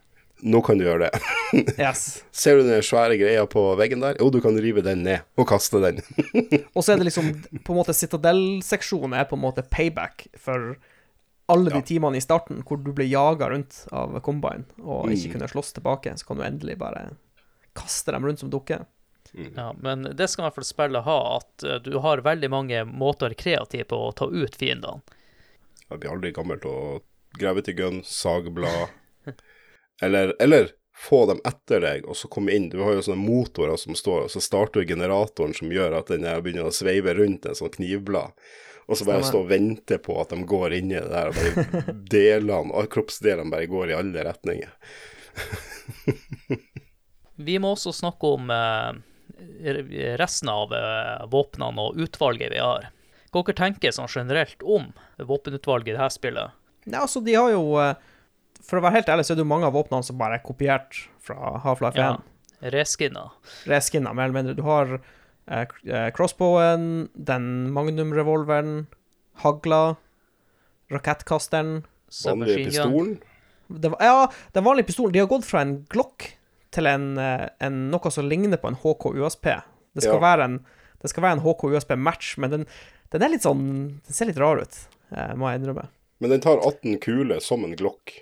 Nå 0.47 0.61
kan 0.63 0.79
du 0.79 0.85
gjøre 0.87 1.09
det. 1.09 1.21
Yes. 1.81 2.21
Ser 2.35 2.59
du 2.59 2.67
den 2.67 2.83
svære 2.85 3.17
greia 3.19 3.47
på 3.49 3.63
veggen 3.79 4.03
der? 4.05 4.19
Jo, 4.21 4.29
du 4.31 4.39
kan 4.45 4.59
rive 4.61 4.83
den 4.85 5.01
ned 5.07 5.25
og 5.41 5.49
kaste 5.49 5.81
den. 5.83 6.03
Og 6.77 6.85
så 6.85 6.93
er 6.93 7.01
det 7.01 7.09
liksom 7.09 7.31
På 7.65 7.73
en 7.73 7.79
måte 7.81 7.95
Citadel-seksjonen 7.97 9.17
er 9.17 9.27
på 9.31 9.39
en 9.39 9.43
måte 9.47 9.65
payback 9.65 10.27
for 10.39 10.75
alle 11.49 11.71
de 11.71 11.79
Ja. 11.81 11.87
timene 11.89 12.17
i 12.17 12.21
starten 12.25 12.63
hvor 12.63 12.83
du 12.85 12.93
ble 12.93 13.07
jaga 13.09 13.49
rundt 13.51 13.87
av 13.93 14.21
Combine 14.21 14.65
og 14.85 15.09
ikke 15.11 15.29
Mm. 15.29 15.33
kunne 15.33 15.49
slåss 15.49 15.73
tilbake, 15.79 16.13
så 16.19 16.27
kan 16.27 16.37
du 16.37 16.43
endelig 16.45 16.79
bare 16.79 17.17
kaste 17.75 18.13
dem 18.13 18.25
rundt 18.27 18.39
som 18.41 18.51
dukker. 18.51 18.87
Ja, 19.57 19.73
men 19.79 20.03
det 20.17 20.29
skal 20.31 20.43
i 20.43 20.47
hvert 20.49 20.55
fall 20.57 20.65
spillet 20.65 21.05
ha, 21.05 21.37
at 21.37 21.65
eh, 21.65 21.79
du 21.85 21.99
har 22.01 22.19
veldig 22.25 22.49
mange 22.51 22.85
måter 22.85 23.35
kreative 23.37 23.85
på 23.85 23.97
å 24.09 24.15
ta 24.17 24.25
ut 24.27 24.57
fiendene. 24.57 25.03
Jeg 25.91 26.01
blir 26.01 26.11
aldri 26.11 26.33
gammel 26.33 26.61
til 26.61 26.71
å 26.71 27.01
gravity 27.39 27.73
gun, 27.77 28.03
sagblad 28.03 28.89
eller, 30.03 30.35
eller 30.41 30.71
få 30.99 31.27
dem 31.29 31.41
etter 31.47 31.81
deg, 31.81 32.07
og 32.09 32.17
så 32.17 32.29
komme 32.29 32.51
inn. 32.57 32.69
Du 32.73 32.81
har 32.83 32.93
jo 32.97 33.03
sånne 33.05 33.23
motorer 33.23 33.77
som 33.79 33.95
står, 33.95 34.25
og 34.27 34.31
så 34.33 34.41
starter 34.43 34.85
generatoren 34.89 35.55
som 35.55 35.71
gjør 35.71 35.99
at 36.01 36.11
den 36.11 36.25
begynner 36.43 36.67
å 36.67 36.75
sveive 36.75 37.15
rundt 37.15 37.47
en 37.47 37.55
sånn 37.55 37.71
knivblad. 37.77 38.33
Og 38.89 38.97
så 38.97 39.05
bare 39.05 39.25
stå 39.27 39.43
og 39.43 39.51
vente 39.51 39.99
på 40.01 40.15
at 40.21 40.33
de 40.33 40.41
går 40.49 40.79
inn 40.79 40.93
i 40.95 40.97
det 40.97 41.11
der, 41.13 41.29
og 41.29 41.37
bare 41.37 41.95
delene, 42.15 42.73
og 42.73 42.89
kroppsdelene 42.93 43.53
bare 43.53 43.69
går 43.69 43.93
i 43.93 43.97
alle 43.99 44.25
retninger. 44.31 44.73
Vi 47.39 47.59
må 47.63 47.75
også 47.77 47.93
snakke 47.95 48.31
om 48.35 48.49
eh, 48.51 50.17
resten 50.19 50.51
av 50.51 50.73
eh, 50.75 51.27
våpnene 51.31 51.85
og 51.85 52.01
utvalget 52.03 52.51
vi 52.51 52.59
har. 52.59 52.89
Hva 53.31 53.43
dere 53.45 53.59
tenker 53.61 53.95
sånn 53.95 54.11
generelt 54.11 54.65
om 54.65 54.89
våpenutvalget 55.21 55.93
i 55.93 55.99
dette 55.99 56.17
spillet? 56.17 56.57
Nei, 56.89 56.99
altså, 56.99 57.23
de 57.23 57.37
har 57.37 57.53
jo 57.53 57.77
eh, 57.83 57.95
For 58.65 58.81
å 58.81 58.83
være 58.83 58.99
helt 58.99 59.13
ærlig, 59.13 59.29
så 59.29 59.37
er 59.37 59.39
det 59.39 59.45
jo 59.45 59.53
mange 59.53 59.69
av 59.69 59.77
våpnene 59.77 60.09
som 60.09 60.19
bare 60.19 60.41
er 60.41 60.45
kopiert 60.45 61.05
fra 61.23 61.61
Half-Life 61.63 61.95
1. 61.95 62.19
Ja. 62.19 62.73
Reskinna. 62.75 63.29
Reskinna, 63.71 64.11
mer 64.17 64.27
eller 64.27 64.39
mindre. 64.41 64.57
Du 64.59 64.65
har 64.67 64.97
crossbowen, 66.15 67.09
den 67.15 67.71
magnum-revolveren, 67.73 68.87
hagla, 69.43 69.97
rakettkasteren 70.91 71.85
Vanlige 72.25 72.65
pistolen. 72.65 73.19
det 73.69 73.89
var, 73.93 73.99
Ja, 74.01 74.33
den 74.53 74.65
vanlige 74.65 74.87
pistolen. 74.87 75.13
De 75.13 75.19
har 75.19 75.27
gått 75.27 75.45
fra 75.45 75.61
en 75.61 75.85
Glock 75.91 76.35
til 76.71 76.87
en, 76.87 77.19
eh, 77.19 77.49
en 77.61 77.91
noe 77.91 78.11
som 78.11 78.29
ligner 78.29 78.57
på 78.57 78.69
en 78.69 78.75
HK 78.77 79.15
USP. 79.15 79.45
Det 79.95 80.03
skal, 80.03 80.15
Ja. 80.15 80.21
være, 80.21 80.45
en, 80.45 80.65
det 81.03 81.11
skal 81.11 81.23
være 81.23 81.33
en 81.33 81.41
HK 81.45 81.65
USP-match, 81.75 82.39
men 82.39 82.51
den, 82.51 82.67
den 83.11 83.23
er 83.23 83.29
litt 83.29 83.43
sånn 83.43 84.01
Den 84.05 84.13
ser 84.13 84.27
litt 84.27 84.39
rar 84.39 84.59
ut, 84.61 84.77
eh, 85.13 85.35
må 85.35 85.51
jeg 85.51 85.61
innrømme. 85.63 85.89
Men 86.21 86.31
den 86.31 86.41
tar 86.41 86.59
18 86.59 86.99
kuler 86.99 87.41
som 87.41 87.65
en 87.65 87.77
Glock. 87.77 88.13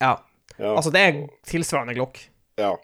Ja. 0.00 0.18
Ja. 0.58 0.74
Altså, 0.76 0.90
det 0.92 1.00
er 1.00 1.28
tilsvarende 1.44 1.94
Glock. 1.94 2.18
ja. 2.58 2.76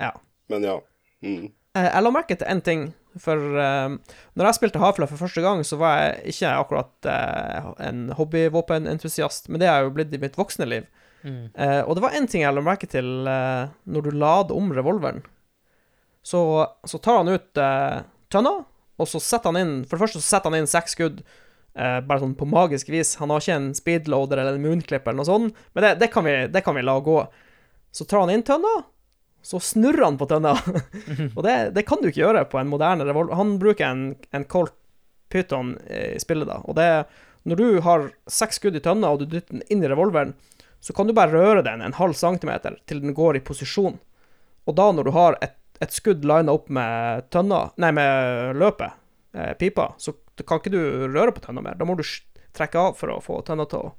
Ja. 0.00 0.10
Men 0.48 0.62
ja. 0.62 0.80
Mm. 1.22 1.52
Eh, 1.76 1.90
Jeg 1.94 2.02
la 2.02 2.10
merke 2.10 2.36
til 2.36 2.46
én 2.48 2.60
ting, 2.62 2.92
for 3.20 3.38
uh, 3.58 3.94
når 4.34 4.48
jeg 4.48 4.58
spilte 4.58 4.80
Half-Life 4.82 5.12
for 5.14 5.26
første 5.26 5.44
gang, 5.44 5.62
så 5.66 5.78
var 5.80 5.98
jeg 6.00 6.34
ikke 6.34 6.52
akkurat 6.62 7.08
uh, 7.10 7.70
en 7.84 8.08
hobbyvåpenentusiast, 8.18 9.48
men 9.48 9.62
det 9.62 9.68
er 9.68 9.78
jeg 9.78 9.88
jo 9.88 9.94
blitt 9.98 10.16
i 10.16 10.20
mitt 10.22 10.38
voksne 10.38 10.68
liv. 10.70 10.88
Mm. 11.24 11.46
Uh, 11.56 11.82
og 11.86 11.94
det 11.96 12.04
var 12.04 12.18
én 12.18 12.28
ting 12.30 12.44
jeg 12.44 12.56
la 12.56 12.64
merke 12.64 12.88
til 12.90 13.28
uh, 13.28 13.70
når 13.88 14.06
du 14.06 14.18
lader 14.18 14.56
om 14.56 14.74
revolveren. 14.76 15.24
Så, 16.24 16.40
så 16.88 17.00
tar 17.04 17.22
han 17.22 17.32
ut 17.32 17.60
uh, 17.60 18.04
tønna, 18.32 18.58
og 18.94 19.10
så 19.10 19.20
setter 19.20 19.50
han 19.50 19.58
inn 19.60 19.72
For 19.84 19.96
det 19.98 20.04
første 20.04 20.20
så 20.22 20.36
setter 20.36 20.52
han 20.52 20.62
inn 20.62 20.70
seks 20.70 20.98
skudd, 20.98 21.24
Uh, 21.74 21.98
bare 22.06 22.22
sånn 22.22 22.36
på 22.38 22.46
magisk 22.46 22.86
vis. 22.94 23.16
Han 23.18 23.32
har 23.34 23.42
ikke 23.42 23.54
en 23.58 23.72
speedloader 23.74 24.38
eller 24.38 24.54
en 24.54 24.62
moonclip 24.62 25.08
eller 25.08 25.18
noe 25.18 25.26
sånt, 25.26 25.56
men 25.74 25.82
det, 25.82 25.88
det, 26.04 26.08
kan 26.14 26.22
vi, 26.22 26.34
det 26.46 26.60
kan 26.62 26.76
vi 26.78 26.84
la 26.86 26.94
gå. 27.02 27.16
Så 27.90 28.06
tar 28.06 28.22
han 28.22 28.30
inn 28.30 28.44
tønna, 28.46 28.70
så 29.44 29.60
snurrer 29.60 30.06
han 30.06 30.16
på 30.18 30.26
tønna. 30.30 30.54
og 31.36 31.42
det, 31.44 31.54
det 31.76 31.84
kan 31.84 32.00
du 32.00 32.08
ikke 32.08 32.22
gjøre 32.22 32.46
på 32.48 32.58
en 32.60 32.70
moderne 32.70 33.04
revolver. 33.04 33.36
Han 33.36 33.58
bruker 33.60 33.86
en, 33.86 34.06
en 34.32 34.46
Colt 34.48 34.72
Python 35.28 35.74
i 35.90 36.16
spillet, 36.22 36.48
da. 36.48 36.62
Og 36.64 36.76
det 36.78 37.04
Når 37.44 37.60
du 37.60 37.80
har 37.84 38.06
seks 38.30 38.56
skudd 38.56 38.76
i 38.78 38.80
tønna, 38.80 39.10
og 39.12 39.20
du 39.20 39.26
dytter 39.28 39.58
den 39.58 39.64
inn 39.68 39.84
i 39.84 39.88
revolveren, 39.90 40.32
så 40.80 40.92
kan 40.96 41.08
du 41.08 41.12
bare 41.16 41.32
røre 41.32 41.64
den 41.64 41.82
en 41.84 41.96
halv 41.96 42.16
centimeter 42.16 42.78
til 42.88 43.02
den 43.02 43.12
går 43.16 43.36
i 43.36 43.44
posisjon. 43.44 43.98
Og 44.64 44.76
da, 44.76 44.90
når 44.92 45.08
du 45.08 45.12
har 45.16 45.36
et, 45.44 45.58
et 45.84 45.92
skudd 45.92 46.24
lina 46.24 46.52
opp 46.52 46.70
med 46.72 47.28
tønna, 47.32 47.66
nei, 47.80 47.90
med 47.96 48.56
løpet, 48.60 48.96
eh, 49.36 49.52
pipa, 49.60 49.90
så 50.00 50.12
kan 50.40 50.60
ikke 50.60 50.72
du 50.72 50.80
røre 51.08 51.32
på 51.36 51.44
tønna 51.44 51.64
mer. 51.64 51.76
Da 51.80 51.88
må 51.88 51.96
du 52.00 52.04
trekke 52.56 52.80
av 52.80 52.96
for 52.96 53.12
å 53.12 53.20
få 53.24 53.42
tønna 53.44 53.68
til 53.68 53.90
å 53.90 53.92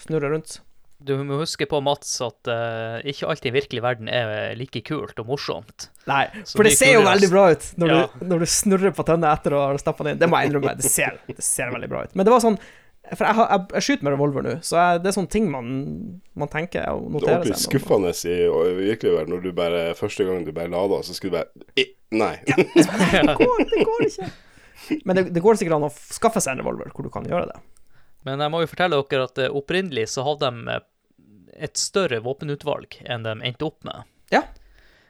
snurre 0.00 0.32
rundt. 0.34 0.60
Du 1.00 1.14
må 1.24 1.38
huske 1.40 1.64
på, 1.68 1.78
Mats, 1.84 2.10
at 2.24 2.48
uh, 2.50 2.98
ikke 3.08 3.28
alt 3.32 3.46
i 3.48 3.52
virkelig 3.54 3.80
verden 3.84 4.10
er 4.12 4.52
like 4.58 4.82
kult 4.84 5.16
og 5.22 5.30
morsomt. 5.30 5.86
Nei, 6.10 6.26
Så 6.44 6.58
for 6.58 6.66
det 6.68 6.74
mye 6.74 6.80
ser 6.80 6.92
jo 6.92 7.04
veldig 7.06 7.30
bra 7.32 7.44
ut 7.54 7.70
når, 7.80 7.92
Ja. 7.94 8.02
du, 8.12 8.24
når 8.32 8.44
du 8.44 8.50
snurrer 8.52 8.92
på 8.96 9.06
tønna 9.08 9.30
etter 9.32 9.56
å 9.56 9.62
ha 9.70 9.80
stappa 9.80 10.04
den 10.04 10.14
inn. 10.16 10.20
Det 10.20 10.28
må 10.28 10.40
jeg 10.42 10.50
innrømme. 10.50 10.74
Det 10.76 10.90
ser, 10.92 11.16
det 11.30 11.44
ser 11.46 11.72
veldig 11.72 11.88
bra 11.92 12.04
ut. 12.04 12.12
Men 12.18 12.28
det 12.28 12.34
var 12.34 12.44
sånn 12.44 12.60
For 13.16 13.24
jeg, 13.24 13.34
har, 13.40 13.48
jeg, 13.48 13.64
jeg 13.78 13.86
skyter 13.86 14.06
med 14.06 14.14
revolver 14.14 14.44
nå, 14.44 14.52
så 14.62 14.76
jeg, 14.76 15.00
det 15.02 15.08
er 15.10 15.16
sånne 15.16 15.32
ting 15.32 15.48
man, 15.50 15.70
man 16.38 16.52
tenker 16.52 16.84
og 16.92 17.16
Det 17.16 17.24
er 17.24 17.38
ordentlig 17.40 17.56
skuffende 17.64 18.12
i 18.28 18.36
virkelig 18.84 19.14
verden 19.16 19.34
når 19.34 19.42
du 19.46 19.50
bare 19.56 19.80
Første 19.98 20.28
gang 20.28 20.44
du 20.46 20.52
bare 20.54 20.70
lada, 20.70 21.00
så 21.06 21.16
skulle 21.16 21.32
du 21.32 21.40
bare 21.40 21.66
I, 21.80 21.88
Nei. 22.20 22.34
Det 22.44 23.36
går, 23.40 23.64
det 23.72 23.84
går 23.88 24.06
ikke. 24.06 24.30
Men 25.06 25.16
det, 25.16 25.24
det 25.34 25.42
går 25.42 25.58
sikkert 25.58 25.78
an 25.78 25.88
å 25.88 25.92
skaffe 25.94 26.42
seg 26.44 26.56
en 26.56 26.62
revolver 26.64 26.92
hvor 26.94 27.06
du 27.06 27.10
kan 27.14 27.26
gjøre 27.26 27.48
det. 27.50 27.58
Men 28.26 28.42
jeg 28.42 28.52
må 28.52 28.60
jo 28.62 28.70
fortelle 28.70 29.00
dere 29.10 29.28
at 29.28 29.40
eh, 29.40 29.54
opprinnelig 29.60 30.10
så 30.14 30.24
hadde 30.26 30.50
de 30.50 30.74
eh, 30.74 30.84
et 31.68 31.80
større 31.80 32.20
våpenutvalg 32.24 33.00
enn 33.04 33.24
de 33.26 33.36
endte 33.46 33.66
opp 33.66 33.80
med. 33.86 34.06
Ja. 34.32 34.44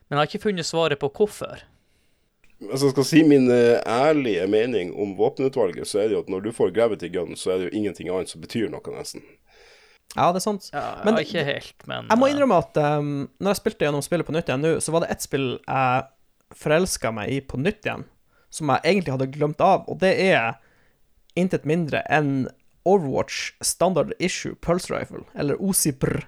Men 0.08 0.16
jeg 0.16 0.20
har 0.20 0.30
ikke 0.30 0.46
funnet 0.46 0.66
svaret 0.68 1.00
på 1.02 1.10
hvorfor. 1.14 1.64
Hvis 2.60 2.84
jeg 2.84 2.92
skal 2.92 3.06
si 3.08 3.22
min 3.24 3.48
eh, 3.54 3.80
ærlige 3.88 4.46
mening 4.50 4.92
om 4.92 5.14
våpenutvalget, 5.18 5.88
så 5.88 6.02
er 6.02 6.08
det 6.08 6.18
jo 6.18 6.24
at 6.26 6.32
når 6.32 6.46
du 6.46 6.50
får 6.54 6.74
gravity 6.76 7.10
gun, 7.12 7.36
så 7.38 7.54
er 7.54 7.60
det 7.60 7.70
jo 7.70 7.78
ingenting 7.80 8.10
annet 8.12 8.32
som 8.32 8.42
betyr 8.42 8.68
noe, 8.72 8.94
nesten. 8.94 9.24
Ja, 10.16 10.30
det 10.34 10.40
er 10.40 10.44
sant. 10.44 10.66
Ja, 10.74 11.00
Men 11.06 11.20
ikke 11.22 11.44
helt, 11.46 11.76
men 11.86 12.08
Jeg 12.10 12.18
må 12.18 12.26
innrømme 12.26 12.58
at 12.58 12.78
um, 12.98 13.28
når 13.38 13.52
jeg 13.52 13.60
spilte 13.60 13.86
gjennom 13.86 14.02
spillet 14.02 14.26
på 14.26 14.34
nytt 14.34 14.50
igjen 14.50 14.64
nå, 14.64 14.72
så 14.82 14.94
var 14.94 15.04
det 15.04 15.12
ett 15.14 15.22
spill 15.22 15.52
jeg 15.60 16.08
forelska 16.58 17.12
meg 17.14 17.30
i 17.30 17.38
på 17.46 17.60
nytt 17.62 17.86
igjen, 17.86 18.02
som 18.50 18.72
jeg 18.74 18.82
egentlig 18.90 19.14
hadde 19.14 19.30
glemt 19.30 19.62
av, 19.62 19.84
og 19.86 20.00
det 20.02 20.10
er 20.18 20.58
intet 21.38 21.68
mindre 21.68 22.02
enn 22.10 22.48
Overwatch 22.88 23.52
Standard 23.60 24.12
Issue 24.18 24.54
Pulse 24.60 24.90
Rifle, 24.94 25.24
eller 25.34 25.56
OCPR, 25.60 26.22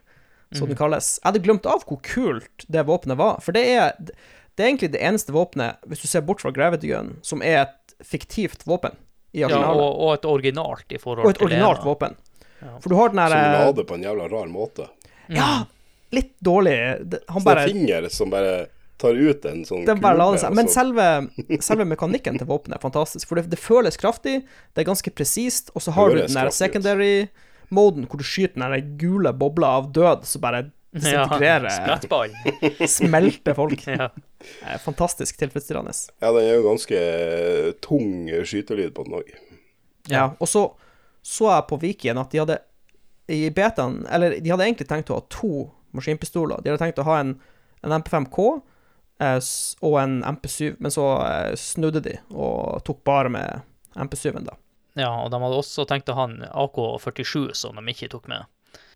som 0.52 0.68
det 0.68 0.76
kalles. 0.76 1.14
Jeg 1.22 1.30
hadde 1.30 1.42
glemt 1.46 1.66
av 1.66 1.84
hvor 1.88 2.00
kult 2.04 2.66
det 2.68 2.82
våpenet 2.86 3.16
var, 3.16 3.38
for 3.40 3.56
det 3.56 3.62
er, 3.72 3.94
det 4.04 4.60
er 4.64 4.68
egentlig 4.68 4.90
det 4.92 5.00
eneste 5.00 5.32
våpenet, 5.32 5.78
hvis 5.88 6.02
du 6.04 6.08
ser 6.10 6.20
bort 6.28 6.42
fra 6.44 6.52
Gravity 6.52 6.90
Gun, 6.92 7.14
som 7.24 7.40
er 7.42 7.62
et 7.64 7.94
fiktivt 8.04 8.66
våpen 8.68 8.92
i 9.32 9.40
ja, 9.40 9.48
og, 9.48 9.80
og 9.80 10.10
et 10.18 10.26
originalt 10.28 10.92
i 10.92 10.98
forhold 11.00 11.24
til 11.24 11.30
og 11.30 11.36
et 11.38 11.42
originalt 11.46 11.80
det, 11.80 11.88
våpen. 11.88 12.16
Ja. 12.60 12.74
For 12.82 12.92
du 12.92 12.96
har 12.98 13.08
den 13.14 13.22
Som 13.22 13.32
derre 13.32 13.64
lader 13.66 13.86
på 13.88 13.94
en 13.96 14.02
jævla 14.04 14.28
rar 14.28 14.50
måte. 14.52 14.88
Ja, 15.32 15.64
litt 16.12 16.34
dårlig. 16.44 16.76
Det- 17.08 17.22
Han 17.28 17.40
Så 17.40 17.48
det 17.48 17.54
bare 17.54 17.62
er 17.64 17.72
finger 17.72 18.08
som 18.12 18.30
bare 18.30 18.52
tar 19.02 19.18
ut 19.18 19.44
en 19.50 19.64
sånn 19.68 19.84
Den 19.88 20.00
bare 20.02 20.16
lader 20.20 20.38
seg. 20.44 20.54
Men 20.56 20.68
så- 20.70 20.78
selve, 20.80 21.06
selve 21.62 21.84
mekanikken 21.90 22.38
til 22.40 22.46
våpenet 22.48 22.78
er 22.78 22.82
fantastisk. 22.84 23.26
For 23.28 23.40
det, 23.40 23.50
det 23.52 23.58
føles 23.60 23.98
kraftig, 24.00 24.42
det 24.74 24.82
er 24.84 24.88
ganske 24.88 25.10
presist, 25.14 25.70
og 25.74 25.82
så 25.84 25.92
har 25.96 26.10
du 26.14 26.22
den 26.22 26.32
der 26.38 26.50
secondary-moden 26.54 28.06
hvor 28.08 28.18
du 28.20 28.24
skyter 28.26 28.54
den 28.60 28.70
der 28.72 28.86
gule 29.00 29.32
bobla 29.36 29.74
av 29.80 29.90
død 29.92 30.24
som 30.28 30.40
bare 30.44 30.62
Ja, 30.92 31.00
disintegrerer, 31.00 31.70
sprettball. 31.72 32.34
smelter 32.98 33.54
folk. 33.56 33.86
ja. 33.88 34.10
Eh, 34.66 34.78
Fantastisk 34.84 35.38
tilfredsstillende. 35.40 35.94
Ja, 36.20 36.32
den 36.36 36.42
er 36.44 36.58
jo 36.58 36.66
ganske 36.66 36.98
tung 37.80 38.26
skytelyd 38.44 38.92
på 38.96 39.06
den 39.06 39.14
òg. 39.22 39.30
Ja, 40.12 40.32
og 40.38 40.48
så 40.50 40.66
så 41.22 41.46
jeg 41.52 41.68
på 41.70 41.76
Viken 41.80 42.18
at 42.18 42.32
de 42.34 42.40
hadde 42.42 42.56
i 43.30 43.44
betaen 43.54 44.00
Eller 44.10 44.32
de 44.42 44.50
hadde 44.50 44.64
egentlig 44.66 44.88
tenkt 44.90 45.12
å 45.14 45.20
ha 45.20 45.24
to 45.30 45.68
maskinpistoler. 45.94 46.58
De 46.64 46.72
hadde 46.72 46.82
tenkt 46.82 46.98
å 46.98 47.04
ha 47.06 47.20
en, 47.22 47.36
en 47.86 47.94
MP5K 48.02 48.46
eh, 48.50 48.58
s- 48.58 48.70
og 49.84 49.98
en 50.00 50.18
MP7, 50.26 50.76
men 50.82 50.94
så 50.94 51.06
eh, 51.26 51.52
snudde 51.58 52.02
de 52.04 52.16
og 52.32 52.82
tok 52.86 53.02
bare 53.06 53.32
med 53.32 53.62
MP7-en, 53.94 54.46
da. 54.48 54.56
ja, 54.98 55.10
og 55.22 55.30
de 55.32 55.40
hadde 55.42 55.60
også 55.60 55.86
tenkt 55.88 56.10
å 56.12 56.16
ha 56.18 56.26
en 56.30 56.42
AK-47 56.48 57.52
som 57.58 57.78
de 57.78 57.94
ikke 57.94 58.10
tok 58.12 58.28
med. 58.32 58.48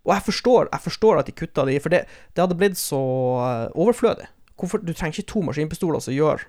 Og 0.07 0.12
jeg 0.14 0.24
forstår, 0.29 0.68
jeg 0.70 0.85
forstår 0.85 1.20
at 1.20 1.29
de 1.29 1.35
kutta 1.37 1.64
de, 1.68 1.79
for 1.83 1.93
det, 1.93 2.05
det 2.35 2.45
hadde 2.45 2.59
blitt 2.59 2.79
så 2.81 3.01
eh, 3.45 3.64
overflødig. 3.74 4.29
Hvorfor, 4.57 4.81
du 4.81 4.93
trenger 4.95 5.18
ikke 5.18 5.33
to 5.35 5.43
maskinpistoler 5.45 6.01
som 6.01 6.14
gjør 6.16 6.47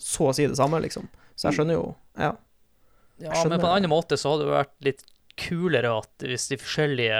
så 0.00 0.30
å 0.30 0.36
si 0.36 0.46
det 0.48 0.56
samme, 0.56 0.78
liksom. 0.80 1.10
Så 1.36 1.50
jeg 1.50 1.58
skjønner 1.58 1.76
jo 1.76 1.88
Ja. 2.16 2.34
Ja, 3.20 3.34
men 3.44 3.60
på 3.60 3.66
en 3.68 3.74
annen 3.74 3.92
måte 3.92 4.16
så 4.16 4.30
hadde 4.32 4.46
det 4.46 4.54
vært 4.54 4.76
litt 4.86 5.02
kulere 5.40 5.90
at 5.98 6.24
hvis 6.24 6.46
de 6.48 6.56
forskjellige 6.56 7.18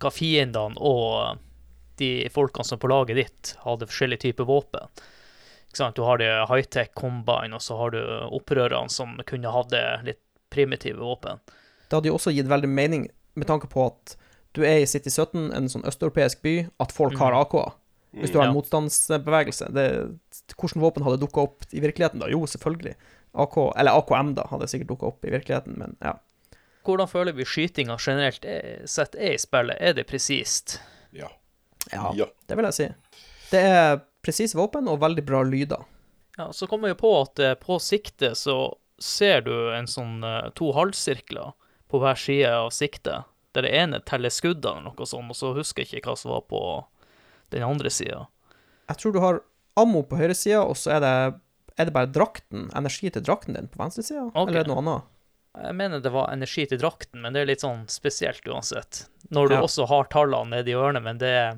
hva 0.00 0.12
fiendene 0.12 0.80
og 0.80 1.42
de 2.00 2.08
folkene 2.32 2.64
som 2.68 2.80
på 2.80 2.88
laget 2.88 3.18
ditt 3.20 3.52
hadde 3.64 3.88
forskjellige 3.88 4.22
typer 4.24 4.48
våpen. 4.48 4.88
Ikke 5.76 5.84
sant? 5.84 5.96
Du 5.98 6.06
har 6.08 6.16
de 6.16 6.24
high-tech 6.48 6.94
combine, 6.96 7.52
og 7.52 7.60
så 7.60 7.76
har 7.76 7.90
du 7.92 7.98
opprørerne 8.32 8.88
som 8.88 9.18
kunne 9.28 9.50
hatt 9.52 9.68
det 9.74 9.82
litt 10.06 10.20
primitive 10.50 10.96
våpen. 11.04 11.42
Det 11.90 11.98
hadde 11.98 12.08
jo 12.08 12.14
også 12.16 12.32
gitt 12.32 12.48
veldig 12.48 12.70
mening 12.72 13.02
med 13.36 13.46
tanke 13.50 13.68
på 13.68 13.84
at 13.90 14.14
du 14.56 14.62
er 14.64 14.80
i 14.80 14.86
City 14.88 15.10
17, 15.12 15.50
en 15.52 15.68
sånn 15.68 15.84
østeuropeisk 15.84 16.40
by, 16.40 16.54
at 16.80 16.94
folk 16.96 17.18
har 17.20 17.36
AK-er. 17.36 17.74
Hvis 18.16 18.32
du 18.32 18.38
har 18.40 18.46
en 18.46 18.54
Ja. 18.54 18.56
motstandsbevegelse. 18.56 19.68
Det, 19.76 19.84
hvordan 20.56 20.80
våpen 20.80 21.04
hadde 21.04 21.20
dukka 21.20 21.42
opp 21.44 21.66
i 21.76 21.82
virkeligheten 21.84 22.22
da? 22.24 22.30
Jo, 22.32 22.46
selvfølgelig. 22.48 22.94
AK, 23.36 23.56
eller 23.76 23.98
AKM, 24.00 24.32
da, 24.38 24.46
hadde 24.48 24.68
sikkert 24.72 24.88
dukka 24.94 25.10
opp 25.10 25.24
i 25.28 25.34
virkeligheten, 25.34 25.76
men 25.76 25.96
ja. 26.00 26.14
hvordan 26.88 27.10
føler 27.12 27.36
vi 27.36 27.44
skytinga 27.44 27.98
generelt 28.00 28.44
er, 28.48 28.86
sett 28.88 29.14
er 29.20 29.34
i 29.34 29.38
spillet? 29.42 29.76
Er 29.78 29.92
det 29.92 30.06
presist? 30.08 30.78
Ja. 31.12 31.28
Ja, 31.92 32.14
Ja. 32.16 32.24
det 32.48 32.56
vil 32.56 32.64
jeg 32.64 32.74
si. 32.74 32.88
Det 33.50 33.60
er 33.60 34.00
presise 34.26 34.58
våpen 34.58 34.90
og 34.90 34.98
veldig 35.04 35.22
bra 35.26 35.44
lyder. 35.46 35.84
Ja, 36.36 36.50
så 36.52 36.66
kommer 36.68 36.90
jeg 36.92 36.98
på 37.00 37.12
at 37.20 37.40
eh, 37.40 37.54
på 37.56 37.78
siktet 37.80 38.36
så 38.36 38.74
ser 39.00 39.44
du 39.46 39.54
en 39.72 39.88
sånn 39.88 40.20
eh, 40.26 40.50
to 40.58 40.72
halvsirkler 40.76 41.54
på 41.88 42.00
hver 42.02 42.18
side 42.18 42.50
av 42.50 42.70
siktet, 42.74 43.24
der 43.56 43.64
det 43.64 43.72
ene 43.78 44.02
teller 44.04 44.32
skuddene 44.34 44.82
eller 44.82 44.96
noe 44.98 45.08
sånt, 45.08 45.32
og 45.32 45.38
så 45.38 45.54
husker 45.56 45.84
jeg 45.86 46.00
ikke 46.02 46.12
hva 46.12 46.18
som 46.20 46.34
var 46.34 46.44
på 46.50 46.60
den 47.54 47.64
andre 47.64 47.92
sida. 47.94 48.26
Jeg 48.90 49.00
tror 49.00 49.14
du 49.14 49.20
har 49.22 49.40
ammo 49.78 50.02
på 50.08 50.18
høyre 50.18 50.34
side, 50.36 50.60
og 50.60 50.76
så 50.76 50.96
er 50.96 51.04
det, 51.04 51.14
er 51.78 51.88
det 51.88 51.94
bare 51.94 52.10
drakten, 52.10 52.66
energi 52.76 53.12
til 53.14 53.24
drakten 53.24 53.56
din 53.56 53.70
på 53.70 53.80
venstresida, 53.80 54.26
okay. 54.32 54.42
eller 54.42 54.60
er 54.60 54.66
det 54.66 54.72
noe 54.74 54.82
annet? 54.82 55.12
Jeg 55.56 55.76
mener 55.78 56.02
det 56.04 56.12
var 56.12 56.32
energi 56.34 56.66
til 56.68 56.80
drakten, 56.82 57.22
men 57.22 57.32
det 57.32 57.40
er 57.44 57.48
litt 57.48 57.62
sånn 57.64 57.86
spesielt 57.88 58.44
uansett. 58.44 59.06
Når 59.32 59.48
du 59.48 59.54
Ja. 59.56 59.62
også 59.64 59.86
har 59.88 60.10
tallene 60.12 60.58
nedi 60.58 60.74
hjørnet, 60.74 61.02
men 61.06 61.16
det 61.22 61.30
er 61.32 61.56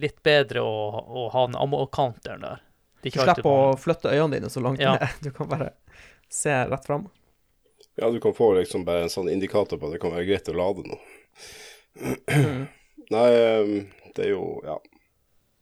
litt 0.00 0.22
bedre 0.22 0.60
å, 0.62 0.72
å 1.06 1.26
ha 1.32 1.46
den 1.46 1.56
ammo-counteren 1.60 2.42
der. 2.44 2.62
Er 3.06 3.10
Du 3.10 3.20
slipper 3.20 3.46
å 3.46 3.76
flytte 3.78 4.10
øynene 4.10 4.40
dine 4.40 4.50
så 4.50 4.60
langt 4.64 4.80
Ja. 4.82 4.96
ned. 4.96 5.08
Du 5.22 5.30
kan 5.30 5.48
bare 5.48 5.70
se 6.28 6.50
rett 6.66 6.86
fram. 6.86 7.08
ja, 7.96 8.10
du 8.10 8.20
kan 8.20 8.34
få 8.34 8.52
liksom 8.58 8.84
bare 8.84 9.02
en 9.06 9.12
sånn 9.12 9.30
indikator 9.32 9.78
på 9.78 9.86
at 9.86 9.92
det 9.96 10.00
kan 10.02 10.12
være 10.12 10.26
greit 10.28 10.48
å 10.48 10.56
lade 10.56 10.82
noe. 10.88 11.00
Nei, 13.10 13.26
ehm, 13.32 13.86
det 14.16 14.24
er 14.26 14.30
jo 14.34 14.60
Ja. 14.66 14.78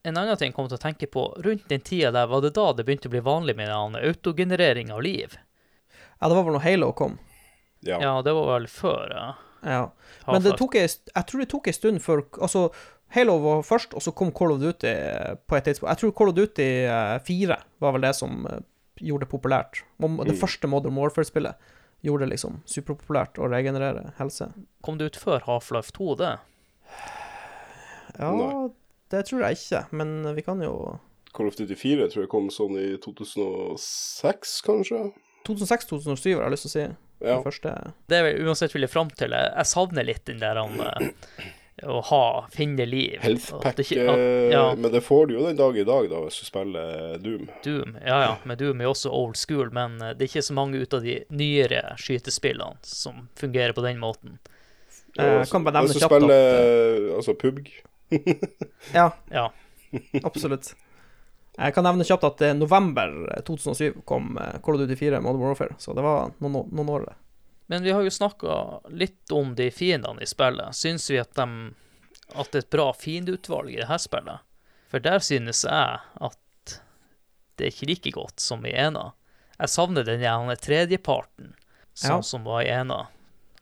En 0.07 0.17
annen 0.21 0.37
ting 0.37 0.51
jeg 0.51 0.55
kom 0.57 0.67
til 0.69 0.77
å 0.77 0.83
tenke 0.83 1.07
på, 1.09 1.23
rundt 1.45 1.69
den 1.71 1.81
tida 1.81 2.11
der, 2.13 2.27
var 2.29 2.43
det 2.45 2.51
da 2.57 2.67
det 2.77 2.85
begynte 2.85 3.09
å 3.09 3.13
bli 3.15 3.23
vanlig 3.25 3.55
med 3.57 3.71
autogenerering 3.73 4.91
av 4.93 5.01
liv? 5.03 5.39
Ja, 6.21 6.29
det 6.29 6.35
var 6.37 6.45
vel 6.45 6.57
når 6.59 6.65
Halo 6.67 6.93
kom. 6.93 7.19
ja. 7.81 8.01
Ja, 8.01 8.23
det 8.23 8.33
var 8.37 8.51
vel 8.59 8.67
før 8.69 9.09
ja. 9.15 9.35
Ja. 9.65 9.93
Men 10.29 10.43
det 10.45 10.59
tok 10.59 10.75
ei, 10.77 10.85
jeg 10.89 11.25
tror 11.27 11.41
det 11.41 11.49
tok 11.49 11.69
ei 11.69 11.73
stund 11.73 12.03
før 12.05 12.21
Altså, 12.37 12.67
Halo 13.15 13.37
var 13.39 13.63
først, 13.63 13.95
og 13.95 14.03
så 14.03 14.11
kom 14.17 14.33
Call 14.35 14.53
of 14.57 14.61
Duty 14.63 14.91
på 15.47 15.57
et 15.59 15.65
tidspunkt. 15.69 15.91
Jeg 15.93 16.01
tror 16.01 16.15
Call 16.19 16.33
of 16.33 16.35
Duty 16.39 16.69
eh, 16.91 17.19
4 17.23 17.59
var 17.85 17.93
vel 17.95 18.03
det 18.09 18.15
som 18.19 18.47
eh, 18.51 18.61
gjorde 19.07 19.27
det 19.27 19.31
populært. 19.31 19.83
Det 20.01 20.11
Mm. 20.11 20.41
første 20.41 20.67
Modern 20.71 20.97
Warfare-spillet 20.99 21.55
gjorde 22.05 22.27
det 22.27 22.33
liksom 22.35 22.59
superpopulært 22.69 23.39
å 23.39 23.47
regenerere 23.49 24.13
helse. 24.19 24.51
Kom 24.83 24.99
det 24.99 25.13
ut 25.13 25.17
før 25.23 25.41
Half-Life 25.47 25.93
2, 25.97 26.17
det? 26.21 26.33
Ja, 28.19 28.31
Nei. 28.35 28.69
det 29.11 29.25
tror 29.27 29.41
jeg 29.47 29.57
ikke, 29.59 29.85
men 29.93 30.35
vi 30.37 30.43
kan 30.43 30.61
jo 30.63 30.99
Call 31.35 31.49
of 31.51 31.57
Duty 31.59 31.75
4 31.75 32.09
tror 32.13 32.23
jeg 32.27 32.31
kom 32.31 32.51
sånn 32.51 32.77
i 32.79 32.97
2006, 33.03 34.61
kanskje? 34.67 35.01
2006-2007 35.49 36.35
har 36.37 36.45
jeg 36.47 36.55
lyst 36.55 36.67
til 36.67 36.71
å 36.71 36.75
si. 36.75 36.85
Ja. 37.25 37.37
Det 37.39 37.45
første 37.47 37.73
Det 38.11 38.19
er 38.21 38.39
uansett 38.45 38.73
vil 38.75 38.83
jeg 38.87 38.91
fram 38.91 39.11
til. 39.11 39.31
Jeg, 39.35 39.67
savner 39.67 40.05
litt 40.07 40.25
den 40.27 40.39
der 40.43 40.57
han, 40.61 40.79
eh, 40.81 41.09
å 41.83 42.01
ha, 42.07 42.47
finne 42.55 42.85
liv. 42.87 43.17
Healthpack, 43.21 43.81
ja, 43.91 44.13
eh, 44.15 44.77
men 44.79 44.93
det 44.93 45.01
får 45.03 45.27
du 45.27 45.35
jo 45.35 45.47
den 45.47 45.57
dag 45.59 45.77
i 45.79 45.85
dag, 45.85 46.07
da, 46.11 46.21
hvis 46.23 46.39
du 46.39 46.47
spiller 46.47 47.17
Doom. 47.19 47.49
Doom. 47.65 47.97
Ja, 48.07 48.21
ja, 48.23 48.37
men 48.47 48.59
Doom 48.61 48.81
er 48.81 48.87
jo 48.87 48.93
også 48.95 49.11
old 49.11 49.37
school, 49.37 49.73
men 49.75 49.97
eh, 50.01 50.13
det 50.15 50.29
er 50.29 50.31
ikke 50.31 50.47
så 50.47 50.55
mange 50.55 50.79
ut 50.79 50.95
av 50.95 51.03
de 51.03 51.17
nyere 51.35 51.83
skytespillene 51.99 52.79
som 52.87 53.27
fungerer 53.41 53.75
på 53.75 53.83
den 53.83 53.99
måten. 53.99 54.39
Eh, 55.19 55.41
Jeg 55.43 55.51
kan 55.51 55.67
bare 55.67 55.81
nevne 55.81 55.91
Hvis 55.91 55.99
du 55.99 56.07
at 56.07 56.15
spiller 56.15 57.11
altså 57.19 57.35
PUBG 57.39 57.69
Ja, 58.99 59.11
Ja. 59.35 59.49
absolutt. 60.23 60.73
Jeg 61.55 61.75
kan 61.77 61.85
nevne 61.87 62.03
kjapt 62.07 62.25
at 62.27 62.41
november 62.59 63.13
2007 63.47 64.01
kom 64.07 64.33
eh, 64.43 64.57
Call 64.63 64.75
of 64.79 64.81
Duty 64.87 64.97
4 64.99 65.21
Modern 65.23 65.43
Warfare, 65.43 65.77
så 65.79 65.95
det 65.95 66.03
var 66.07 66.33
noen, 66.43 66.67
noen 66.75 66.91
år. 66.91 67.05
Men 67.67 67.83
vi 67.83 67.91
har 67.97 68.03
jo 68.05 68.11
snakka 68.13 68.57
litt 68.93 69.33
om 69.33 69.55
de 69.57 69.71
fiendene 69.73 70.23
i 70.23 70.29
spillet. 70.29 70.77
Syns 70.77 71.07
vi 71.11 71.19
at, 71.23 71.33
de, 71.39 71.75
at 72.35 72.51
det 72.53 72.59
er 72.61 72.67
et 72.67 72.71
bra 72.75 72.91
fiendeutvalg 72.93 73.73
i 73.73 73.81
dette 73.81 73.99
spillet? 74.05 74.45
For 74.93 75.03
der 75.03 75.19
synes 75.25 75.65
jeg 75.65 76.01
at 76.29 76.75
det 77.57 77.65
er 77.69 77.73
ikke 77.73 77.89
like 77.89 78.13
godt 78.15 78.43
som 78.43 78.67
i 78.67 78.75
ena. 78.75 79.13
Jeg 79.59 79.71
savner 79.71 80.05
den 80.07 80.21
gjerne 80.23 80.57
tredjeparten, 80.59 81.55
sånn 81.95 82.21
Ja. 82.21 82.23
som 82.27 82.45
var 82.45 82.63
i 82.67 82.69
ena. 82.75 83.07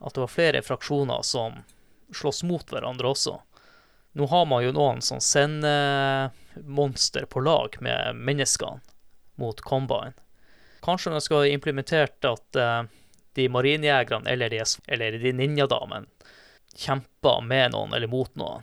At 0.01 0.15
det 0.17 0.25
var 0.25 0.33
flere 0.33 0.63
fraksjoner 0.65 1.23
som 1.23 1.61
slåss 2.13 2.43
mot 2.49 2.65
hverandre 2.73 3.13
også. 3.13 3.37
Nå 4.19 4.27
har 4.29 4.47
man 4.49 4.65
jo 4.65 4.73
noen 4.77 5.01
som 5.05 5.21
sender 5.25 6.33
monster 6.67 7.25
på 7.31 7.41
lag 7.45 7.77
med 7.81 8.17
menneskene 8.17 8.81
mot 9.41 9.61
Combine. 9.65 10.13
Kanskje 10.85 11.13
man 11.15 11.21
skal 11.25 11.45
ha 11.45 11.53
implementert 11.53 12.25
at 12.29 12.57
eh, 12.59 12.83
de 13.39 13.49
marinejegerne 13.49 14.29
eller 14.31 14.53
de, 14.53 14.61
eller 14.89 15.19
de 15.23 15.33
ninjadamene 15.33 16.07
kjempa 16.77 17.41
med 17.45 17.73
noen 17.75 17.93
eller 17.97 18.09
mot 18.09 18.31
noen. 18.41 18.63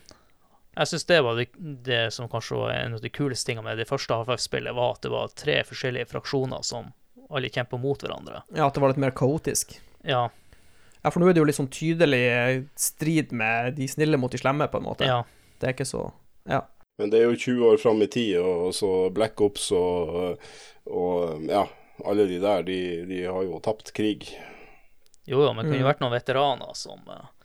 Jeg 0.80 0.88
syns 0.88 1.06
det 1.10 1.18
var 1.26 1.36
det, 1.38 1.48
det 1.86 2.02
som 2.16 2.30
kanskje 2.32 2.58
var 2.58 2.72
en 2.74 2.94
av 2.96 3.02
de 3.04 3.10
kuleste 3.12 3.50
tingene 3.52 3.66
med 3.68 3.78
det 3.82 3.88
første 3.90 4.16
Half-Life-spillet, 4.16 4.74
var 4.78 4.96
at 4.96 5.04
det 5.04 5.12
var 5.12 5.34
tre 5.36 5.58
forskjellige 5.68 6.08
fraksjoner 6.14 6.62
som 6.66 6.92
alle 7.30 7.50
kjempa 7.52 7.78
mot 7.78 8.02
hverandre. 8.02 8.44
Ja, 8.56 8.70
at 8.70 8.78
det 8.78 8.82
var 8.82 8.94
litt 8.94 9.02
mer 9.04 9.16
kaotisk. 9.18 9.76
Ja, 10.08 10.30
Ja, 11.00 11.12
for 11.14 11.22
nå 11.24 11.30
er 11.30 11.36
det 11.38 11.40
jo 11.40 11.46
litt 11.48 11.56
sånn 11.56 11.70
tydelig 11.72 12.66
strid 12.76 13.30
med 13.32 13.78
de 13.78 13.86
snille 13.88 14.18
mot 14.20 14.32
de 14.34 14.40
slemme, 14.42 14.66
på 14.68 14.82
en 14.82 14.84
måte. 14.90 15.06
ja. 15.08 15.22
Det 15.60 15.68
er 15.68 15.74
ikke 15.76 15.86
så 15.88 16.12
Ja. 16.48 16.62
Men 17.00 17.10
det 17.12 17.20
er 17.22 17.30
jo 17.30 17.36
20 17.40 17.66
år 17.70 17.78
fram 17.80 18.02
i 18.04 18.08
tid, 18.12 18.38
og 18.44 18.74
så 18.76 18.90
Black 19.16 19.40
Ops 19.42 19.70
og, 19.72 20.40
og 20.92 21.46
ja, 21.48 21.62
alle 22.04 22.26
de 22.28 22.40
der, 22.44 22.64
de, 22.68 22.80
de 23.08 23.22
har 23.24 23.44
jo 23.48 23.60
tapt 23.64 23.94
krig. 23.96 24.28
Jo, 25.30 25.44
jo, 25.46 25.52
men 25.54 25.64
det 25.66 25.70
kunne 25.72 25.84
jo 25.84 25.86
Mm. 25.86 25.92
vært 25.94 26.02
noen 26.04 26.16
veteraner 26.18 26.74
som 26.76 27.00
fortsatt, 27.06 27.36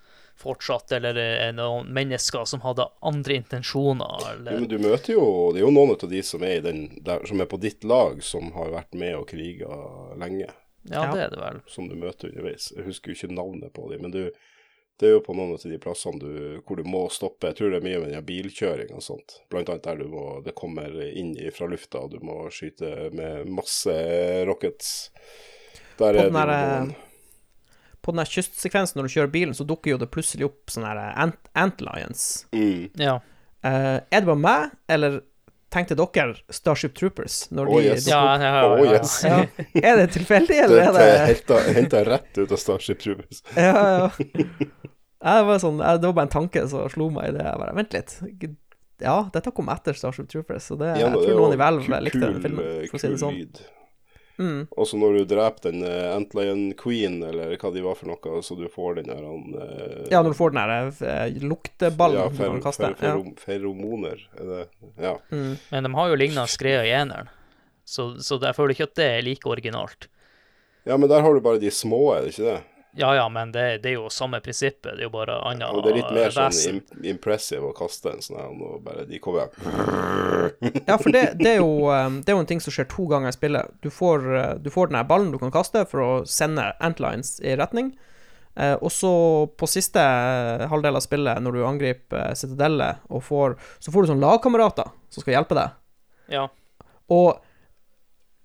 fortsatte, 0.41 0.97
eller 0.97 1.17
eh, 1.21 1.53
noen 1.55 1.87
mennesker 1.95 2.45
som 2.49 2.61
hadde 2.65 2.89
andre 3.07 3.37
intensjoner, 3.39 4.17
Eller... 4.33 4.53
Jo, 4.57 4.61
men 4.65 4.69
du 4.73 4.79
møter 4.83 5.13
jo 5.15 5.27
Det 5.53 5.61
er 5.61 5.67
jo 5.67 5.71
noen 5.77 5.93
av 5.95 6.09
de 6.11 6.23
som 6.27 6.43
er, 6.43 6.57
i 6.59 6.65
den, 6.65 6.81
der, 7.07 7.23
som 7.29 7.41
er 7.41 7.47
på 7.47 7.61
ditt 7.63 7.85
lag, 7.85 8.19
som 8.25 8.51
har 8.57 8.73
vært 8.75 8.95
med 8.99 9.15
og 9.21 9.29
kriga 9.31 9.69
lenge. 10.19 10.49
Ja, 10.91 11.07
det 11.15 11.23
er 11.23 11.31
det 11.31 11.39
vel. 11.41 11.61
som 11.71 11.87
du 11.89 11.95
møter 11.97 12.29
underveis. 12.33 12.73
Jeg 12.77 12.85
husker 12.85 13.13
jo 13.13 13.17
ikke 13.17 13.33
navnet 13.37 13.73
på 13.73 13.87
dem, 13.93 14.03
men 14.03 14.11
du, 14.13 14.27
det 15.01 15.07
er 15.09 15.15
jo 15.15 15.23
på 15.25 15.33
noen 15.39 15.55
av 15.55 15.63
de 15.65 15.79
plassene 15.81 16.19
du, 16.21 16.35
hvor 16.67 16.77
du 16.77 16.85
må 16.85 17.07
stoppe. 17.11 17.49
Jeg 17.49 17.57
tror 17.57 17.71
det 17.73 17.79
er 17.81 17.87
mye 17.87 18.03
med 18.03 18.13
den 18.13 18.27
bilkjøring 18.27 18.93
og 18.93 19.03
sånt. 19.07 19.39
Blant 19.51 19.71
annet 19.73 19.87
der 19.87 20.03
du 20.03 20.11
må, 20.13 20.27
det 20.45 20.53
kommer 20.59 20.93
inn 21.09 21.33
fra 21.57 21.67
lufta, 21.71 22.03
og 22.05 22.11
du 22.13 22.21
må 22.27 22.37
skyte 22.53 23.09
med 23.17 23.49
masse 23.49 23.97
rockets. 24.51 25.11
Der 25.97 26.13
På 26.13 26.21
er 26.21 26.23
det 26.27 26.31
der, 26.35 26.53
noen 26.53 26.95
På 28.05 28.13
den 28.13 28.27
kystsekvensen 28.29 28.99
når 29.01 29.09
du 29.09 29.13
kjører 29.15 29.31
bilen, 29.33 29.55
så 29.57 29.65
dukker 29.67 29.95
jo 29.95 30.01
det 30.03 30.11
plutselig 30.13 30.45
opp 30.51 30.73
sånne 30.73 30.91
her 30.93 31.15
ant, 31.25 31.39
antlions. 31.57 32.25
mm. 32.53 32.91
Ja. 33.01 33.19
Uh, 33.65 33.97
er 34.13 34.21
det 34.21 34.27
bare 34.29 34.37
meg, 34.37 34.75
eller 34.93 35.23
tenkte 35.73 35.97
dere 35.99 36.35
Starship 36.53 36.93
Troopers 36.95 37.49
når 37.51 37.67
Oh, 37.73 37.79
de 37.81 37.89
yes. 37.95 38.05
Ja, 38.07 38.21
ja, 38.39 38.51
ja, 38.61 38.67
Oh, 38.77 38.85
yes. 38.87 39.15
Ja. 39.25 39.39
Er 39.81 39.97
det 40.03 40.11
tilfeldig, 40.15 40.59
eller 40.67 40.77
det 40.77 41.07
er 41.09 41.39
det 41.49 41.63
henta, 41.81 42.03
rett 42.07 42.39
ut 42.43 42.53
av 42.53 42.61
Starship 42.61 43.01
Troopers. 43.03 43.41
Ja, 43.57 43.73
ja. 44.05 44.11
Jeg 45.25 45.47
var 45.49 45.59
sånn, 45.63 45.81
jeg, 45.81 46.03
det 46.03 46.11
var 46.11 46.17
bare 46.19 46.29
en 46.29 46.35
tanke 46.37 46.67
som 46.69 46.85
slo 46.93 47.09
meg 47.15 47.31
i 47.31 47.35
det. 47.39 47.47
Jeg 47.49 47.57
bare, 47.63 47.75
Vent 47.81 47.97
litt. 47.97 48.15
Ja, 49.03 49.17
dette 49.35 49.51
kom 49.57 49.71
etter 49.73 49.97
Starship 49.97 50.29
Troopers, 50.31 50.69
så 50.69 50.77
det, 50.79 50.93
Ja, 51.01 51.09
jeg 51.09 51.25
tror 51.25 51.41
noen 51.41 51.57
i 51.57 51.61
Valve 51.65 52.01
likte 52.05 52.21
den 52.29 52.43
filmen, 52.45 52.69
eh, 52.69 52.85
for 52.93 53.01
å 53.01 53.01
si 53.01 53.09
det 53.09 53.17
kul 53.17 53.23
sånn. 53.25 53.39
lyd. 53.41 53.63
Mm. 54.37 54.65
Og 54.75 54.89
så 54.91 54.99
når 54.99 55.19
du 55.19 55.25
dreper 55.31 55.69
den 55.69 55.85
uh, 55.87 56.15
Antlion 56.17 56.65
Queen, 56.79 57.21
eller 57.23 57.53
hva 57.61 57.71
de 57.71 57.85
var 57.85 57.95
for 57.99 58.11
noe, 58.11 58.41
så 58.43 58.57
du 58.59 58.65
får 58.73 58.99
den 58.99 59.13
der 59.13 59.23
han 59.23 59.55
eh, 59.63 60.09
Ja, 60.11 60.23
når 60.25 60.35
du 60.35 60.39
får 60.41 60.55
den 60.55 60.61
her 60.63 60.91
uh, 60.91 61.39
lukteballen 61.53 62.19
ja, 62.19 62.27
du 62.33 62.41
fer, 62.41 62.51
kan 62.51 62.65
kaster. 62.65 62.97
fer, 62.97 62.99
ferom, 63.05 63.31
feromoner. 63.39 64.25
Er 64.41 64.51
det 64.51 64.65
Ja. 64.99 65.15
Mm. 65.31 65.55
Men 65.71 65.87
de 65.89 65.95
har 65.95 66.11
jo 66.11 66.19
lignende 66.19 66.59
greier 66.65 66.89
i 66.89 66.93
eneren, 66.99 67.31
så, 67.87 68.15
så 68.19 68.41
jeg 68.43 68.57
føler 68.57 68.75
ikke 68.75 68.89
at 68.91 68.99
det 68.99 69.09
er 69.13 69.25
like 69.27 69.49
originalt. 69.49 70.09
ja, 70.85 70.97
men 70.97 71.09
der 71.09 71.23
har 71.23 71.35
du 71.35 71.41
bare 71.41 71.63
de 71.63 71.71
små, 71.71 72.15
er 72.17 72.27
det 72.27 72.35
ikke 72.35 72.51
det? 72.51 72.61
Ja 72.97 73.11
ja, 73.17 73.25
men 73.33 73.51
det, 73.55 73.65
det 73.83 73.91
er 73.91 73.97
jo 73.97 74.11
samme 74.13 74.39
prinsippet, 74.45 74.93
det 74.95 75.03
er 75.03 75.09
jo 75.09 75.13
bare 75.15 75.41
annet 75.49 75.67
Og 75.75 75.83
det 75.83 75.91
er 75.91 75.97
litt 75.99 76.13
mer 76.15 76.35
sånn 76.35 76.53
vesen. 76.53 76.81
sånn 76.87 77.09
impressive 77.11 77.67
å 77.67 77.75
kaste 77.75 78.13
en 78.13 78.23
sånn 78.23 78.39
en 78.39 78.63
og 78.63 78.85
bare 78.87 79.07
de 79.09 79.19
kommer 79.23 79.51
Ja, 80.89 80.95
for 81.01 81.11
det, 81.11 81.25
det, 81.41 81.57
er 81.57 81.59
jo, 81.59 81.91
eh, 81.91 82.21
det 82.23 82.31
er 82.31 82.39
jo 82.39 82.45
en 82.45 82.51
ting 82.53 82.63
som 82.63 82.75
skjer 82.75 82.87
to 82.93 83.09
ganger 83.11 83.33
i 83.33 83.37
spillet. 83.37 83.75
Du 83.83 83.91
får, 83.91 84.27
eh, 84.39 84.51
du 84.63 84.71
får 84.71 84.93
den 84.93 85.01
her 85.01 85.09
ballen 85.11 85.35
du 85.35 85.41
kan 85.43 85.55
kaste 85.55 85.83
for 85.91 86.05
å 86.05 86.11
sende 86.29 86.71
antlines 86.79 87.37
i 87.43 87.57
retning. 87.59 87.95
Eh, 88.55 88.77
og 88.79 88.93
så 88.95 89.11
på 89.59 89.67
siste 89.67 89.99
eh, 89.99 90.67
halvdel 90.71 90.95
av 90.95 91.03
spillet, 91.03 91.43
når 91.43 91.57
du 91.57 91.65
angriper 91.67 92.21
eh, 92.21 92.37
Citadellet, 92.39 93.03
og 93.11 93.25
får, 93.27 93.57
så 93.83 93.91
får 93.91 94.05
du 94.05 94.13
sånne 94.13 94.27
lagkamerater 94.29 94.93
som 95.11 95.25
skal 95.25 95.39
hjelpe 95.39 95.59
deg. 95.59 95.75
Ja. 96.37 96.47
Og 97.11 97.43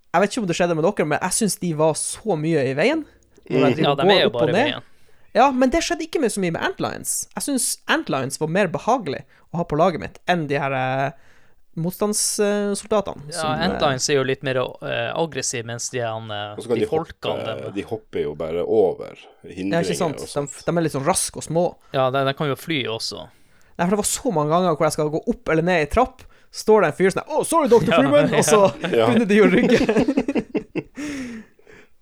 jeg 0.10 0.24
vet 0.24 0.34
ikke 0.34 0.42
om 0.42 0.50
det 0.50 0.58
skjedde 0.58 0.78
med 0.80 0.88
dere, 0.88 1.06
men 1.12 1.22
jeg 1.22 1.38
syns 1.38 1.60
de 1.62 1.70
var 1.78 1.94
så 2.00 2.38
mye 2.40 2.66
i 2.72 2.74
veien. 2.78 3.06
Når 3.50 3.80
ja, 3.82 3.94
de 3.98 4.06
er 4.14 4.22
jo 4.28 4.32
bare 4.34 4.54
med 4.54 4.68
igjen 4.68 4.84
Ja, 5.38 5.48
men 5.54 5.70
det 5.74 5.82
skjedde 5.86 6.06
ikke 6.06 6.20
med 6.22 6.32
så 6.34 6.42
mye 6.42 6.54
med 6.56 6.62
Antlions. 6.66 7.12
Jeg 7.36 7.42
syns 7.46 7.66
Antlions 7.90 8.36
var 8.42 8.50
mer 8.54 8.68
behagelig 8.74 9.22
å 9.54 9.56
ha 9.62 9.66
på 9.70 9.78
laget 9.78 10.00
mitt 10.02 10.18
enn 10.30 10.44
de 10.50 10.58
her 10.62 10.74
eh, 10.78 11.10
motstandssoldatene. 11.80 13.22
Ja, 13.30 13.34
som, 13.38 13.50
eh, 13.54 13.60
er 13.94 13.98
jo 14.18 14.24
litt 14.28 14.42
mer 14.46 14.58
uh, 14.62 15.12
aggressiv, 15.18 15.64
mens 15.70 15.86
de, 15.94 16.00
han, 16.04 16.26
eh, 16.34 16.56
de 16.58 16.62
de 16.82 16.88
folkene 16.90 17.46
hoppe, 17.46 17.70
de 17.76 17.84
hopper 17.90 18.20
jo 18.26 18.32
bare 18.38 18.62
over 18.66 19.14
Ja, 19.18 19.22
hindringer 19.54 19.86
ikke 19.86 19.98
sant? 20.02 20.18
og 20.20 20.24
De, 20.28 20.32
sånt. 20.34 20.54
de 20.66 20.70
er 20.76 20.82
litt 20.86 20.96
sånn 20.98 21.08
raske 21.08 21.38
og 21.42 21.46
små. 21.46 21.66
Ja, 21.96 22.06
de, 22.14 22.20
de 22.28 22.34
kan 22.38 22.48
jo 22.50 22.58
fly 22.60 22.80
også. 22.90 23.20
Nei, 23.78 23.86
for 23.86 23.94
det 23.96 24.02
var 24.02 24.10
så 24.12 24.28
mange 24.36 24.52
ganger 24.52 24.70
hvor 24.76 24.86
jeg 24.90 24.96
skal 24.98 25.14
gå 25.14 25.22
opp 25.32 25.44
eller 25.54 25.64
ned 25.70 25.80
i 25.86 25.90
trapp, 25.94 26.18
står 26.52 26.78
det 26.84 26.88
en 26.90 26.98
fyr 26.98 27.12
sånn 27.14 27.30
Å, 27.30 27.32
sorry, 27.48 27.68
Dr. 27.72 27.86
Ja, 27.94 27.98
Freeman! 28.02 28.34
Og 28.34 28.44
så 28.48 28.62
Ja. 28.98 29.06
begynner 29.08 29.30
de 29.30 29.38
å 29.46 29.48
rygge. 29.54 29.80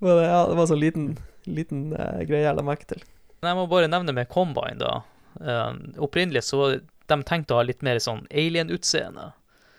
Men 0.04 0.14
ja, 0.24 0.40
det 0.48 0.56
var 0.60 0.68
så 0.70 0.78
liten, 0.78 1.16
liten 1.48 1.92
uh, 1.96 2.24
greie 2.28 2.46
jeg 2.46 2.58
la 2.58 2.66
merke 2.66 2.90
til. 2.90 3.04
Jeg 3.46 3.58
må 3.58 3.68
bare 3.70 3.90
nevne 3.92 4.16
med 4.18 4.30
Combine, 4.34 4.80
da. 4.82 4.94
Eh, 5.38 5.74
opprinnelig 6.02 6.42
så 6.48 6.58
var 6.58 6.78
de 7.08 7.18
tenkt 7.28 7.52
å 7.54 7.60
ha 7.60 7.66
litt 7.68 7.84
mer 7.86 8.00
sånn 8.02 8.24
alien-utseende. 8.34 9.30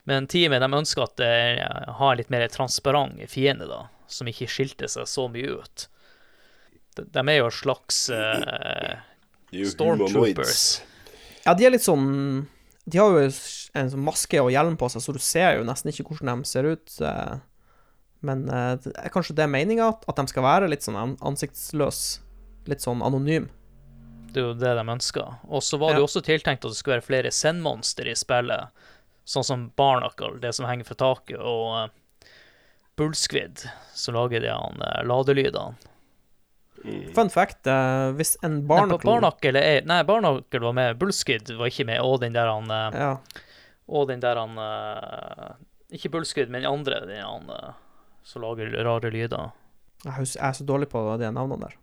Men 0.09 0.29
teamet 0.31 0.63
de 0.63 0.69
ønsker 0.79 1.05
at 1.05 1.17
det 1.21 1.33
har 1.99 2.17
litt 2.17 2.31
mer 2.31 2.47
transparent 2.53 3.19
fiende, 3.29 3.67
da. 3.69 3.89
Som 4.09 4.31
ikke 4.31 4.49
skilte 4.49 4.89
seg 4.89 5.09
så 5.11 5.27
mye 5.29 5.59
ut. 5.59 5.89
De, 6.97 7.05
de 7.05 7.25
er 7.27 7.41
jo 7.41 7.49
en 7.51 7.59
slags 7.59 7.99
eh, 8.15 8.95
jo 9.53 9.69
Stormtroopers. 9.75 10.63
Ja, 11.45 11.53
de 11.59 11.67
er 11.67 11.75
litt 11.75 11.85
sånn 11.85 12.47
De 12.89 12.99
har 12.99 13.13
jo 13.15 13.27
en 13.27 13.91
sånn 13.93 14.03
maske 14.05 14.41
og 14.41 14.51
hjelm 14.53 14.79
på 14.81 14.89
seg, 14.93 15.05
så 15.05 15.13
du 15.15 15.21
ser 15.23 15.59
jo 15.59 15.67
nesten 15.69 15.93
ikke 15.93 16.09
hvordan 16.09 16.43
de 16.45 16.49
ser 16.49 16.71
ut. 16.73 16.97
eh, 17.03 17.37
Men 18.27 18.49
eh, 18.51 18.75
det 18.83 18.95
er 18.99 19.13
kanskje 19.15 19.37
det 19.39 19.47
meninga, 19.51 19.93
at 20.09 20.17
de 20.19 20.27
skal 20.27 20.43
være 20.43 20.69
litt 20.73 20.83
sånn 20.83 20.97
an- 20.99 21.19
ansiktsløs. 21.23 22.19
Litt 22.67 22.83
sånn 22.85 23.01
anonym. 23.07 23.47
Det 24.33 24.43
er 24.43 24.49
jo 24.51 24.55
det 24.61 24.75
de 24.77 24.85
ønsker. 24.93 25.37
Og 25.49 25.63
så 25.65 25.79
var 25.81 25.93
det 25.95 26.01
Ja. 26.01 26.03
jo 26.03 26.09
også 26.09 26.21
tiltenkt 26.27 26.65
at 26.65 26.71
det 26.75 26.77
skulle 26.77 26.99
være 26.99 27.07
flere 27.07 27.31
sendmonster 27.33 28.09
i 28.11 28.15
spillet. 28.19 28.69
Sånn 29.29 29.45
som 29.45 29.69
Barnacle, 29.77 30.39
det 30.43 30.55
som 30.57 30.67
henger 30.67 30.85
fra 30.89 30.97
taket, 31.01 31.39
og 31.39 31.89
uh, 31.89 32.29
Bullsquid, 32.97 33.63
som 33.95 34.15
lager 34.17 34.41
de 34.45 34.51
uh, 34.53 35.03
ladelydene. 35.07 35.77
Mm. 36.85 37.09
Fun 37.15 37.31
fact, 37.31 37.67
uh, 37.67 38.13
hvis 38.15 38.37
en 38.47 38.61
barnacle 38.69 39.03
Barnacle 39.03 39.59
er 39.59 39.83
Nei, 39.89 40.03
Barnacle 40.07 40.61
var 40.63 40.73
med. 40.77 40.99
Bullsquid 41.01 41.51
var 41.59 41.67
ikke 41.73 41.87
med. 41.89 41.99
Og 42.05 42.21
den 42.23 42.37
der 42.37 42.47
han 42.53 42.71
uh, 42.71 42.91
Ja. 42.95 43.11
Og 43.89 44.07
den 44.13 44.21
der 44.21 44.37
han 44.39 44.55
uh, 44.61 45.55
Ikke 45.91 46.11
Bullsquid, 46.13 46.51
men 46.53 46.67
andre. 46.69 47.01
Den 47.09 47.25
han 47.25 47.51
uh, 47.51 47.73
som 48.29 48.45
lager 48.45 48.71
rare 48.85 49.11
lyder. 49.15 49.51
Jeg 50.05 50.29
er 50.37 50.53
så 50.55 50.65
dårlig 50.69 50.91
på 50.93 51.01
de 51.19 51.31
navnene 51.33 51.65
der. 51.65 51.77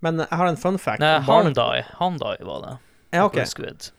Men 0.00 0.22
jeg 0.24 0.32
har 0.32 0.48
en 0.48 0.56
fun 0.56 0.78
fact. 0.80 1.02
Nei, 1.02 1.18
Handai. 1.26 1.82
Handai 2.00 2.36
var 2.46 2.62
det. 2.64 2.76
Ja, 3.12 3.26
ok. 3.28 3.36
Squid. 3.46 3.90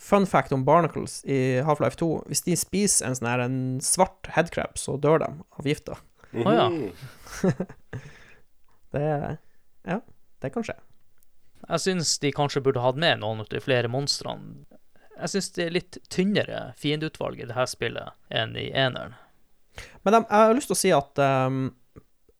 Fun 0.00 0.24
fact 0.28 0.52
om 0.52 0.64
barnacles 0.64 1.18
i 1.28 1.60
Half-Life 1.64 2.00
2. 2.00 2.08
Hvis 2.30 2.42
de 2.46 2.56
spiser 2.56 3.08
en 3.10 3.16
sånn 3.18 3.28
her 3.28 3.42
en 3.44 3.58
svart 3.84 4.28
headcrab, 4.32 4.78
så 4.80 4.96
dør 5.00 5.20
de 5.24 5.28
av 5.60 5.68
gifta. 5.68 5.98
Å, 6.32 6.56
ja. 6.56 6.68
Mhm. 6.72 7.66
Det 8.96 9.36
Ja, 9.86 10.00
det 10.40 10.50
kan 10.54 10.64
skje. 10.64 10.76
Jeg 11.66 11.82
syns 11.82 12.14
de 12.22 12.30
kanskje 12.32 12.62
burde 12.64 12.80
hatt 12.80 12.96
med 13.00 13.20
noen 13.20 13.42
av 13.42 13.48
de 13.50 13.60
flere 13.60 13.90
monstrene. 13.92 14.64
Jeg 15.16 15.32
syns 15.32 15.50
det 15.56 15.64
er 15.66 15.74
litt 15.74 15.98
tynnere 16.12 16.60
fiendeutvalg 16.80 17.40
i 17.40 17.48
det 17.48 17.56
her 17.56 17.68
spillet 17.68 18.14
enn 18.30 18.56
i 18.56 18.68
eneren. 18.72 19.16
Men 20.04 20.16
de, 20.16 20.22
jeg 20.24 20.48
har 20.48 20.56
lyst 20.56 20.70
til 20.72 20.76
å 20.76 20.80
si 20.80 20.92
at 20.94 21.22
um, 21.22 21.60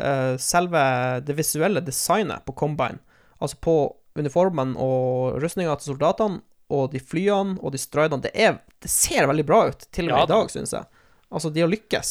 eh, 0.02 0.34
selve 0.42 0.82
det 1.26 1.36
visuelle 1.38 1.82
designet 1.84 2.44
på 2.46 2.54
Combine, 2.58 3.02
altså 3.38 3.58
på 3.62 3.76
uniformen 4.16 4.74
og 4.80 5.40
rustninga 5.42 5.76
til 5.80 5.92
soldatene, 5.92 6.40
og 6.72 6.88
de 6.90 6.98
flyene 6.98 7.60
og 7.60 7.74
de 7.76 7.78
stridene, 7.78 8.24
det, 8.24 8.32
er, 8.34 8.56
det 8.82 8.90
ser 8.90 9.28
veldig 9.30 9.44
bra 9.46 9.60
ut, 9.70 9.86
til 9.94 10.08
og 10.08 10.16
med 10.16 10.18
Ja 10.18 10.26
i 10.26 10.32
dag, 10.32 10.50
syns 10.50 10.74
jeg. 10.74 11.04
Altså, 11.30 11.50
de 11.54 11.62
har 11.62 11.70
lykkes 11.70 12.10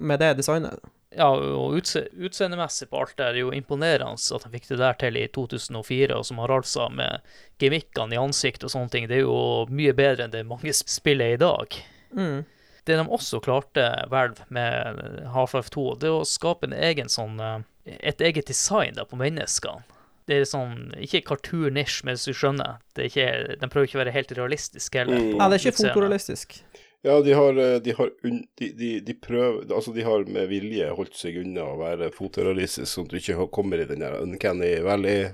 med 0.00 0.20
det 0.20 0.34
designet. 0.40 0.84
Ja, 1.14 1.28
og 1.30 1.76
utse 1.78 2.06
utseendemessig 2.18 2.88
på 2.90 2.98
alt 2.98 3.14
det 3.18 3.26
er 3.28 3.36
jo 3.38 3.52
imponerende 3.54 4.18
at 4.18 4.46
de 4.46 4.50
fikk 4.56 4.66
det 4.72 4.80
der 4.80 4.96
til 4.98 5.18
i 5.20 5.26
2004, 5.30 6.16
og 6.16 6.26
som 6.26 6.40
Harald 6.42 6.66
sa, 6.68 6.88
med 6.90 7.22
gemikkene 7.62 8.16
i 8.16 8.20
ansikt 8.20 8.66
og 8.66 8.72
sånne 8.74 8.90
ting, 8.92 9.06
det 9.08 9.20
er 9.20 9.26
jo 9.28 9.64
mye 9.70 9.94
bedre 9.96 10.26
enn 10.26 10.34
det 10.34 10.42
mange 10.48 10.74
spiller 10.74 11.36
i 11.36 11.40
dag. 11.40 11.78
Mm. 12.16 12.42
Det 12.84 12.98
de 13.00 13.04
også 13.08 13.40
klarte, 13.44 13.84
Valve, 14.12 14.44
med 14.52 15.00
Half-Life 15.32 15.72
2, 15.72 15.84
det 16.02 16.10
er 16.10 16.18
å 16.18 16.28
skape 16.28 16.68
en 16.68 16.76
egen 16.76 17.08
sånn 17.12 17.40
eh, 17.40 17.60
Et 17.84 18.20
eget 18.20 18.48
design 18.48 18.96
da 18.96 19.04
på 19.08 19.16
menneskene. 19.20 19.84
Det 20.28 20.38
er 20.40 20.46
sånn 20.48 20.94
Ikke 21.04 21.22
cartoonish, 21.28 22.04
men 22.04 22.16
hvis 22.16 22.28
du 22.28 22.36
skjønner. 22.36 22.78
Det 22.96 23.04
er 23.04 23.10
ikke, 23.10 23.56
de 23.60 23.68
prøver 23.72 23.88
ikke 23.88 23.98
å 23.98 24.02
være 24.04 24.16
helt 24.16 24.32
realistiske 24.36 25.00
heller. 25.00 25.20
Mm. 25.20 25.30
Nei, 25.34 25.38
Ja, 25.40 25.48
det 25.48 25.58
er 25.58 25.64
ikke 25.64 25.80
fotorealistisk. 25.82 26.58
Ja, 27.04 27.18
de 27.20 27.32
har, 27.36 27.58
eh, 27.60 27.76
de 27.84 27.92
har 27.92 28.10
un, 28.24 28.38
de, 28.60 28.70
de, 28.72 28.90
de 29.04 29.14
prøver 29.20 29.66
Altså, 29.76 29.92
de 29.92 30.04
har 30.06 30.24
med 30.24 30.48
vilje 30.48 30.88
holdt 30.96 31.16
seg 31.20 31.36
unna 31.42 31.66
å 31.68 31.78
være 31.80 32.08
fotorealistisk, 32.16 32.88
sånn 32.88 33.08
at 33.08 33.12
du 33.12 33.20
ikke 33.20 33.48
kommer 33.52 33.82
i 33.82 33.88
den 33.88 34.04
der 34.04 34.16
Uncanny 34.22 34.78
Valley. 34.84 35.26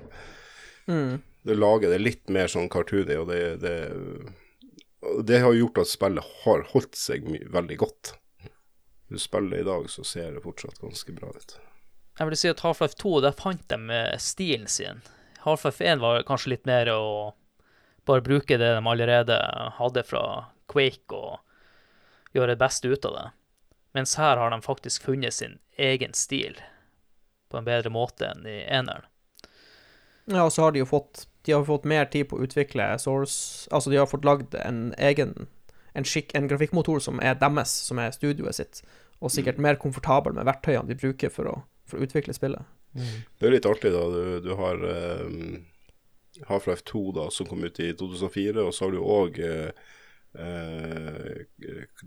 Mm. 0.91 1.21
Det 1.47 1.57
lager 1.57 1.95
det 1.95 2.01
litt 2.03 2.33
mer 2.33 2.51
sånn 2.51 2.67
cartoony, 2.71 3.15
og 3.23 3.31
det, 3.31 3.43
det 3.63 3.77
Det 5.25 5.39
har 5.41 5.57
gjort 5.57 5.81
at 5.81 5.89
spillet 5.89 6.33
har 6.45 6.67
holdt 6.75 6.99
seg 6.99 7.27
veldig 7.53 7.79
godt. 7.81 8.15
Du 9.11 9.19
spiller 9.19 9.63
i 9.63 9.67
dag, 9.67 9.89
så 9.91 10.05
ser 10.05 10.37
det 10.37 10.45
fortsatt 10.45 10.79
ganske 10.79 11.13
bra 11.17 11.33
ut. 11.35 11.57
Jeg 12.21 12.29
vil 12.29 12.37
si 12.39 12.51
at 12.53 12.61
Half-Life 12.63 12.99
2, 13.01 13.15
der 13.25 13.35
fant 13.35 13.65
de 13.73 13.79
eh, 13.97 14.17
stilen 14.21 14.69
sin. 14.69 15.01
Half-Life 15.43 15.83
1 15.83 16.03
var 16.05 16.23
kanskje 16.29 16.53
litt 16.53 16.69
mer 16.69 16.91
å 16.93 17.03
bare 18.07 18.23
bruke 18.23 18.59
det 18.61 18.69
de 18.77 18.87
allerede 18.87 19.39
hadde 19.81 20.05
fra 20.05 20.25
Quake, 20.71 21.17
og 21.17 22.37
gjøre 22.37 22.55
det 22.55 22.61
beste 22.61 22.93
ut 22.93 23.09
av 23.09 23.17
det. 23.17 23.27
Mens 23.97 24.15
her 24.21 24.39
har 24.39 24.53
de 24.53 24.61
faktisk 24.63 25.09
funnet 25.09 25.35
sin 25.35 25.59
egen 25.81 26.15
stil 26.15 26.61
på 27.51 27.59
en 27.59 27.67
bedre 27.67 27.91
måte 27.91 28.29
enn 28.31 28.47
i 28.47 28.61
eneren. 28.69 29.10
Ja, 30.31 30.45
og 30.47 30.53
så 30.55 30.63
har 30.67 30.73
de 30.73 30.79
jo 30.83 30.87
fått 30.87 31.25
De 31.47 31.53
har 31.57 31.65
fått 31.67 31.85
mer 31.89 32.05
tid 32.13 32.29
på 32.31 32.37
å 32.39 32.43
utvikle 32.47 32.85
Source 33.03 33.67
Altså, 33.75 33.91
de 33.91 33.97
har 33.99 34.07
fått 34.11 34.25
lagd 34.29 34.55
en 34.61 34.93
egen 34.99 35.33
en, 35.99 36.05
skikk, 36.07 36.31
en 36.39 36.47
grafikkmotor 36.47 37.01
som 37.03 37.19
er 37.19 37.35
deres, 37.41 37.73
som 37.89 37.99
er 37.99 38.13
studioet 38.15 38.55
sitt, 38.55 38.79
og 39.19 39.33
sikkert 39.35 39.59
mer 39.59 39.75
komfortabel 39.81 40.31
med 40.37 40.47
verktøyene 40.47 40.87
de 40.87 40.95
bruker 40.95 41.27
for 41.35 41.49
å, 41.51 41.55
for 41.91 41.99
å 41.99 42.05
utvikle 42.07 42.31
spillet. 42.37 42.63
Det 42.95 43.49
er 43.49 43.57
litt 43.57 43.67
artig, 43.67 43.91
da. 43.91 44.05
Du, 44.07 44.39
du 44.45 44.53
har 44.55 44.79
um, 45.27 45.67
Half-Life 46.47 46.87
2, 46.87 47.03
da, 47.19 47.27
som 47.35 47.43
kom 47.51 47.67
ut 47.67 47.75
i 47.83 47.91
2004, 47.99 48.55
og 48.63 48.71
så 48.71 48.87
har 48.87 48.95
du 48.95 49.03
òg 49.03 49.43
uh, 49.43 49.75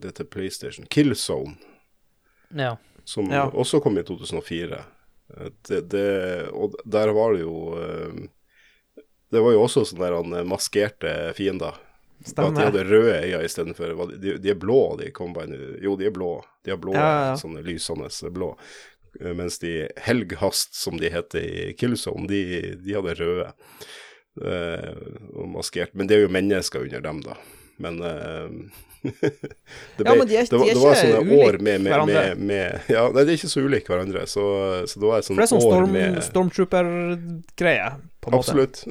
dette 0.07 0.23
PlayStation 0.31 0.87
Killzone, 0.87 1.59
Ja. 2.55 2.77
som 3.03 3.27
Ja. 3.31 3.49
også 3.51 3.81
kom 3.83 3.97
i 3.99 4.03
2004. 4.07 4.79
Det, 5.67 5.79
det, 5.89 6.07
og 6.53 6.75
der 6.85 7.09
var 7.15 7.33
det 7.33 7.41
jo 7.41 7.55
eh, 7.79 8.25
Det 9.33 9.41
var 9.41 9.55
jo 9.55 9.63
også 9.63 9.85
sånne 9.89 10.03
der, 10.03 10.17
han, 10.19 10.47
maskerte 10.49 11.13
fiender. 11.37 11.79
Stemmer. 12.23 12.51
At 12.51 12.59
de 12.59 12.65
hadde 12.67 12.83
røde 12.87 13.15
øyne 13.25 13.43
istedenfor 13.47 14.03
de, 14.13 14.37
de 14.39 14.51
er 14.51 14.59
blå, 14.59 14.95
de 14.99 15.09
Combine. 15.15 15.57
Jo, 15.83 15.97
de 15.99 16.07
er 16.07 16.13
blå. 16.15 16.37
De 16.63 16.71
har 16.71 16.79
blå, 16.79 16.93
Ja, 16.95 17.09
ja, 17.31 17.33
sånne 17.39 17.63
lysende 17.65 18.11
blå. 18.31 18.53
Mens 19.19 19.59
de 19.61 19.89
Helghast, 20.05 20.73
som 20.77 20.97
de 20.97 21.11
heter 21.13 21.43
i 21.43 21.73
Killzone, 21.77 22.29
de, 22.29 22.43
de 22.81 22.95
hadde 22.95 23.17
røde. 23.19 23.49
Eh, 24.41 24.93
og 25.35 25.49
maskert. 25.53 25.93
Men 25.93 26.09
det 26.09 26.17
er 26.17 26.25
jo 26.25 26.33
mennesker 26.33 26.85
under 26.87 27.03
dem, 27.05 27.21
da. 27.25 27.35
Men 27.83 27.99
eh, 28.01 28.47
det, 29.97 30.05
Ja, 30.05 30.13
men 30.15 30.27
de 30.27 30.37
er- 30.37 30.47
det, 30.47 30.57
var- 30.57 30.65
de 30.67 30.73
det 30.73 30.83
var 30.83 30.95
sånne 30.95 31.37
år 31.43 31.57
med, 31.59 31.81
med, 31.83 32.05
med, 32.07 32.37
med 32.39 32.89
Ja, 32.91 33.03
nei, 33.11 33.23
de 33.25 33.33
er 33.33 33.37
ikke 33.37 33.51
så 33.51 33.63
ulike 33.65 33.91
hverandre. 33.91 34.23
Så, 34.29 34.43
så 34.87 34.99
det 35.01 35.09
var 35.09 35.19
et 35.19 35.27
sånt 35.27 35.41
det 35.43 35.49
sånn 35.51 35.59
år 35.61 35.69
storm, 35.75 35.91
med 35.97 36.19
stormtrooper-greie, 36.29 37.91
på 38.23 38.31
en 38.31 38.37
måte. 38.37 38.55
Absolutt. 38.55 38.83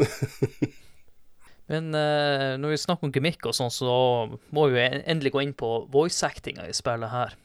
Men 1.73 1.95
uh, 1.95 2.59
når 2.61 2.75
vi 2.75 2.79
snakker 2.83 3.09
om 3.09 3.13
gimmick 3.15 3.47
og 3.49 3.55
sånn, 3.57 3.71
så 3.73 3.93
må 4.53 4.67
vi 4.69 4.77
jo 4.77 4.89
endelig 5.07 5.33
gå 5.33 5.45
inn 5.47 5.55
på 5.57 5.71
voice-actinga 5.95 6.67
i 6.69 6.75
spillet 6.77 7.13
her. 7.13 7.37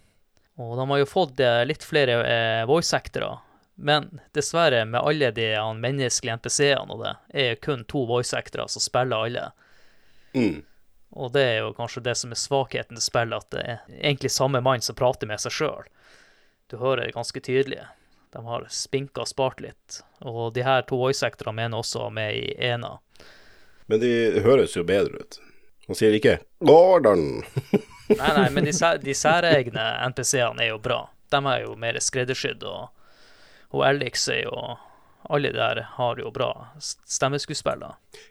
Og 0.57 0.73
de 0.79 0.87
har 0.89 0.99
jo 1.03 1.05
fått 1.05 1.39
eh, 1.39 1.61
litt 1.69 1.83
flere 1.85 2.15
uh, 2.25 2.63
voice-actere, 2.65 3.29
men 3.77 4.07
dessverre, 4.33 4.79
med 4.89 5.03
alle 5.05 5.29
de 5.37 5.51
menneskelige 5.77 6.33
NPC-ene 6.39 6.95
og 6.95 7.03
det, 7.05 7.11
er 7.37 7.59
kun 7.61 7.83
to 7.85 8.01
voice-actere 8.09 8.65
som 8.73 8.81
spiller 8.81 9.27
alle. 9.29 9.43
Mm. 10.33 10.63
Og 11.09 11.31
det 11.33 11.43
er 11.43 11.57
jo 11.61 11.73
kanskje 11.77 12.03
det 12.03 12.15
som 12.19 12.33
er 12.33 12.39
svakheten 12.39 12.97
til 12.97 13.05
spillet, 13.05 13.45
at 13.45 13.53
det 13.55 13.63
er 13.63 13.99
egentlig 14.01 14.31
samme 14.31 14.61
mann 14.61 14.83
som 14.83 14.95
prater 14.95 15.29
med 15.29 15.41
seg 15.41 15.55
sjøl. 15.55 15.87
Du 16.67 16.77
hører 16.81 17.05
det 17.05 17.15
ganske 17.15 17.39
tydelig. 17.39 17.85
De 18.35 18.43
har 18.45 18.67
spinka 18.69 19.23
og 19.23 19.29
spart 19.31 19.61
litt. 19.63 20.01
Og 20.19 20.51
de 20.53 20.65
her 20.67 20.83
to 20.87 20.99
voice 20.99 21.23
actorene 21.25 21.61
mener 21.61 21.79
også 21.79 22.09
med 22.11 22.35
i 22.35 22.55
ena. 22.69 22.97
Men 23.87 24.03
de 24.03 24.11
høres 24.43 24.75
jo 24.75 24.83
bedre 24.83 25.23
ut. 25.23 25.39
Han 25.87 25.95
sier 25.95 26.11
ikke 26.11 26.39
'Gordon'. 26.59 27.45
Nei, 28.07 28.31
nei, 28.35 28.49
men 28.55 28.63
de, 28.63 28.71
de 29.03 29.13
særegne 29.15 29.85
NPC-ene 30.11 30.63
er 30.63 30.69
jo 30.69 30.77
bra. 30.79 31.01
De 31.31 31.39
er 31.43 31.63
jo 31.65 31.73
mer 31.75 31.97
skreddersydd, 31.99 32.63
og, 32.63 32.87
og 33.75 33.83
Alex 33.83 34.29
er 34.31 34.45
jo 34.45 34.77
Alle 35.27 35.49
der 35.51 35.81
har 35.97 36.19
jo 36.21 36.29
bra 36.31 36.69
stemmeskuespill. 36.79 37.83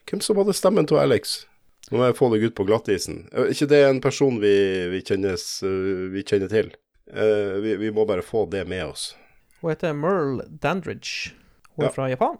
Hvem 0.08 0.20
som 0.24 0.38
hadde 0.40 0.54
stemmen 0.56 0.86
til 0.88 0.96
Alex? 0.96 1.42
Nå 1.90 1.98
må 2.00 2.06
jeg 2.08 2.16
få 2.18 2.28
deg 2.32 2.42
ut 2.48 2.54
på 2.58 2.64
glattisen. 2.66 3.28
Er 3.32 3.52
ikke 3.52 3.68
det 3.70 3.78
er 3.84 3.92
en 3.92 4.00
person 4.02 4.40
vi, 4.42 4.54
vi, 4.90 5.02
kjennes, 5.06 5.44
øh, 5.62 6.08
vi 6.14 6.24
kjenner 6.26 6.50
til? 6.50 6.72
Uh, 7.06 7.60
vi, 7.62 7.76
vi 7.78 7.90
må 7.94 8.02
bare 8.08 8.24
få 8.26 8.46
det 8.50 8.64
med 8.66 8.82
oss. 8.88 9.12
Hun 9.60 9.70
heter 9.70 9.94
Merle 9.94 10.42
Dandridge. 10.62 11.32
Hun 11.76 11.84
er 11.84 11.88
Ja. 11.90 11.94
fra 11.94 12.08
Japan. 12.10 12.38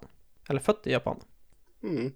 Eller 0.51 0.61
født 0.61 0.87
i 0.91 0.95
Japan. 0.97 1.21
Mm. 1.87 2.09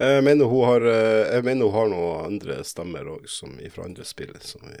Jeg 0.00 0.24
mener 0.24 0.44
hun 0.50 0.64
har, 0.66 0.80
eh, 0.88 1.34
jeg 1.36 1.44
mener 1.46 1.68
hun 1.68 1.74
har 1.76 1.88
noen 1.92 2.24
andre 2.26 2.56
stemmer 2.66 3.06
òg, 3.06 3.28
som 3.30 3.54
fra 3.70 3.84
andre 3.86 4.04
spill. 4.08 4.32
Som 4.42 4.66
vi, 4.66 4.80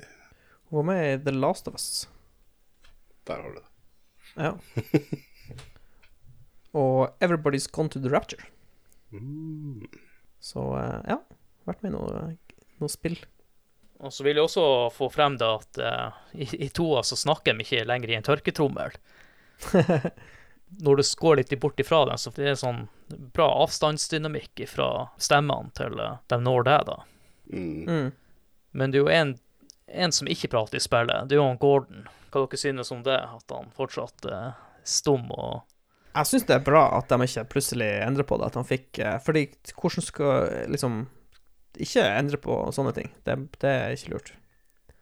Hun 0.70 0.78
var 0.80 0.86
med 0.88 1.02
i 1.12 1.24
The 1.24 1.34
Last 1.36 1.68
of 1.68 1.74
Us. 1.74 2.08
der 3.26 3.36
har 3.42 3.50
du 3.50 3.54
det. 3.60 3.68
Ja. 4.36 4.56
Og 6.72 7.10
Everybody's 7.20 7.68
Gone 7.70 7.88
to 7.88 8.00
the 8.00 8.08
Rapture. 8.10 8.42
Så 10.40 10.62
eh, 10.78 11.00
ja, 11.08 11.18
vært 11.68 11.84
med 11.84 11.92
i 11.92 11.96
noe, 11.96 12.24
noe 12.82 12.92
spill. 12.92 13.18
Og 14.02 14.10
så 14.10 14.24
vil 14.26 14.38
jeg 14.38 14.48
også 14.48 14.66
få 14.90 15.08
frem 15.14 15.36
da 15.38 15.52
at 15.60 15.78
uh, 15.78 16.22
i, 16.34 16.48
i 16.66 16.68
toa 16.74 17.04
så 17.06 17.18
snakker 17.18 17.54
de 17.54 17.62
ikke 17.62 17.84
lenger 17.86 18.10
i 18.10 18.16
en 18.18 18.26
tørketrommel. 18.26 18.96
Når 20.82 20.98
du 20.98 21.04
går 21.20 21.38
litt 21.38 21.52
bort 21.60 21.80
ifra 21.80 22.02
den, 22.08 22.18
så 22.18 22.32
det 22.34 22.48
er 22.48 22.58
sånn 22.58 22.86
bra 23.36 23.46
avstandsdynamikk 23.62 24.64
fra 24.70 24.88
stemmene 25.22 25.70
til 25.78 26.00
uh, 26.00 26.18
de 26.32 26.40
når 26.40 26.66
deg, 26.66 26.88
da. 26.88 26.98
Mm. 27.52 27.84
Mm. 27.86 28.10
Men 28.72 28.90
det 28.90 28.98
er 28.98 29.04
jo 29.04 29.12
en, 29.12 29.32
en 29.86 30.14
som 30.16 30.30
ikke 30.30 30.50
prater 30.50 30.80
i 30.80 30.82
spillet. 30.82 31.28
Det 31.28 31.36
er 31.36 31.42
jo 31.42 31.46
han 31.46 31.60
Gordon. 31.62 32.06
Hva 32.32 32.46
dere 32.46 32.58
synes 32.58 32.90
om 32.94 33.04
det? 33.04 33.20
At 33.20 33.52
han 33.54 33.70
fortsatt 33.76 34.26
er 34.32 34.54
stum 34.88 35.28
og 35.30 35.60
Jeg 36.16 36.28
syns 36.28 36.46
det 36.48 36.56
er 36.56 36.64
bra 36.64 36.86
at 36.96 37.12
de 37.12 37.28
ikke 37.28 37.44
plutselig 37.52 37.90
endrer 38.02 38.26
på 38.26 38.40
det. 38.40 38.48
At 38.50 38.56
han 38.58 38.68
fikk 38.68 38.98
eh, 38.98 39.18
Fordi 39.22 39.44
hvordan 39.76 40.04
skal 40.04 40.48
liksom 40.72 41.04
Ikke 41.80 42.04
endre 42.18 42.36
på 42.36 42.56
sånne 42.74 42.92
ting. 42.96 43.08
Det, 43.24 43.36
det 43.62 43.70
er 43.70 43.94
ikke 43.96 44.10
lurt. 44.12 44.32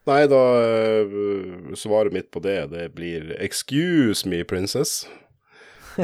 Nei, 0.09 0.23
da 0.31 0.39
øh, 0.63 1.75
Svaret 1.77 2.13
mitt 2.15 2.31
på 2.33 2.41
det, 2.43 2.71
det 2.73 2.87
blir 2.95 3.35
'excuse 3.41 4.27
me, 4.27 4.43
princess'. 4.45 5.07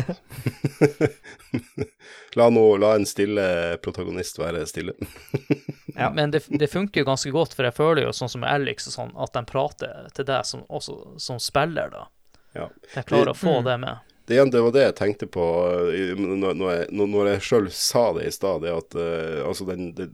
la, 2.35 2.51
no, 2.51 2.77
la 2.77 2.95
en 2.95 3.07
stille 3.07 3.79
protagonist 3.83 4.39
være 4.39 4.67
stille. 4.67 4.93
Ja. 5.97 6.11
Men 6.17 6.31
det, 6.31 6.43
det 6.49 6.69
funker 6.73 7.01
jo 7.01 7.07
ganske 7.09 7.31
godt, 7.35 7.55
for 7.57 7.65
jeg 7.69 7.75
føler 7.77 8.03
jo 8.07 8.13
sånn 8.17 8.29
som 8.33 8.45
Alex 8.45 8.89
og 8.91 8.97
sånn, 8.97 9.15
at 9.23 9.33
de 9.37 9.45
prater 9.49 10.11
til 10.17 10.29
deg 10.29 10.45
som, 10.49 10.65
også 10.69 11.17
som 11.23 11.41
spiller, 11.43 11.91
da. 11.95 12.07
Ja. 12.57 12.69
Jeg 12.95 13.07
klarer 13.09 13.33
å 13.33 13.37
få 13.37 13.59
Mm. 13.61 13.65
det 13.71 13.79
med. 13.87 13.97
Det, 14.27 14.39
det 14.51 14.63
var 14.65 14.73
det 14.75 14.83
jeg 14.83 14.95
tenkte 14.99 15.27
på 15.31 15.45
øh, 15.71 16.19
når, 16.19 16.71
jeg, 16.73 16.87
når- 16.91 17.29
jeg 17.31 17.43
sjøl 17.47 17.69
sa 17.71 18.09
det 18.17 18.27
i 18.27 18.33
stad, 18.35 18.65
det 18.65 18.73
at 18.75 18.97
øh, 18.99 19.45
altså 19.47 19.67
den, 19.69 19.93
det, 19.95 20.09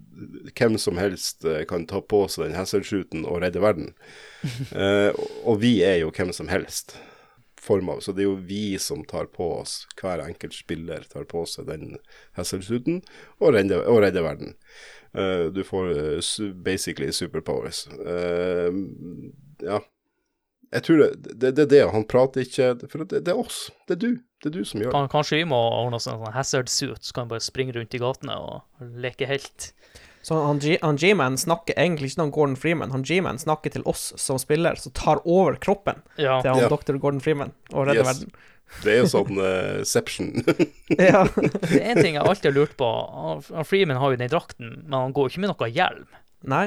hvem 0.52 0.76
som 0.78 1.00
helst 1.00 1.46
øh, 1.48 1.62
kan 1.68 1.86
ta 1.88 2.02
på 2.04 2.26
seg 2.28 2.46
den 2.50 2.58
Hasselschuten 2.58 3.24
og 3.24 3.40
redde 3.42 3.62
verden. 3.62 3.94
Uh, 4.74 5.14
og, 5.48 5.60
vi 5.62 5.80
er 5.86 6.02
jo 6.02 6.12
hvem 6.12 6.32
som 6.34 6.50
helst. 6.52 6.96
Form 7.62 7.92
av, 7.92 8.00
så 8.02 8.10
det 8.10 8.24
er 8.24 8.26
jo 8.26 8.40
vi 8.42 8.74
som 8.82 9.04
tar 9.06 9.28
på 9.30 9.46
oss, 9.60 9.84
hver 10.00 10.18
enkelt 10.24 10.56
spiller 10.56 11.04
tar 11.06 11.22
på 11.30 11.44
seg 11.46 11.68
den 11.68 11.92
Hasselschuten 12.34 13.04
og 13.38 13.54
og 13.54 14.00
redder 14.02 14.26
verden. 14.26 14.56
Uh, 15.14 15.46
du 15.54 15.62
får 15.62 15.92
basically 16.64 17.12
superpowers. 17.12 17.86
Eh, 17.86 18.72
ja. 19.62 19.78
Jeg 20.72 20.82
tror 20.86 21.00
det, 21.02 21.08
det, 21.38 21.50
det 21.56 21.64
er 21.66 21.70
det. 21.72 21.80
Han 21.92 22.04
prater 22.08 22.44
ikke 22.46 22.68
For 22.88 23.04
det, 23.04 23.22
det 23.26 23.32
er 23.34 23.38
oss. 23.42 23.66
Det 23.88 23.96
er 23.98 24.00
du. 24.00 24.10
Det 24.42 24.48
er 24.50 24.54
du 24.56 24.64
som 24.66 24.80
gjør 24.82 24.94
det. 24.94 25.02
Kanskje 25.12 25.36
vi 25.42 25.44
må 25.50 25.58
ordne 25.58 25.98
oss 26.00 26.08
en 26.10 26.16
sånn 26.18 26.32
hazard-suit, 26.34 27.02
så 27.04 27.14
kan 27.14 27.28
vi 27.28 27.34
bare 27.36 27.44
springe 27.44 27.74
rundt 27.76 27.94
i 27.94 28.00
gatene 28.02 28.34
og 28.40 28.88
leke 29.04 29.28
helt. 29.30 29.68
Så 30.22 30.38
han, 30.38 30.58
G-man 30.98 31.36
snakker 31.38 31.74
egentlig 31.76 32.12
ikke 32.12 32.22
til 32.22 32.30
Gordon 32.34 32.56
Freeman. 32.58 32.92
Han 32.94 33.02
G-man 33.06 33.38
snakker 33.42 33.72
til 33.74 33.82
oss 33.90 34.12
som 34.22 34.38
spiller, 34.38 34.78
som 34.78 34.94
tar 34.94 35.18
over 35.26 35.58
kroppen 35.62 36.00
Ja. 36.16 36.40
til 36.42 36.50
han 36.54 36.62
Ja. 36.64 36.68
dr. 36.70 36.98
Gordon 37.02 37.20
Freeman 37.20 37.52
og 37.72 37.86
redder 37.88 38.02
Yes. 38.04 38.06
verden. 38.12 38.32
Det 38.82 38.92
er 38.92 38.98
jo 39.02 39.08
sånn 39.16 39.38
uh, 39.38 39.82
Seption. 39.84 40.30
Ja. 40.98 41.24
Det 41.26 41.80
er 41.82 41.90
en 41.92 42.02
ting 42.02 42.14
jeg 42.14 42.22
alltid 42.24 42.52
har 42.52 42.58
lurt 42.60 42.76
på. 42.78 42.88
Han 43.50 43.64
Freeman 43.68 43.98
har 43.98 44.10
jo 44.14 44.16
den 44.22 44.30
drakten, 44.30 44.70
men 44.86 44.98
han 44.98 45.12
går 45.12 45.28
jo 45.28 45.32
ikke 45.34 45.44
med 45.46 45.52
noe 45.54 45.70
hjelm. 45.74 46.06
Nei. 46.48 46.64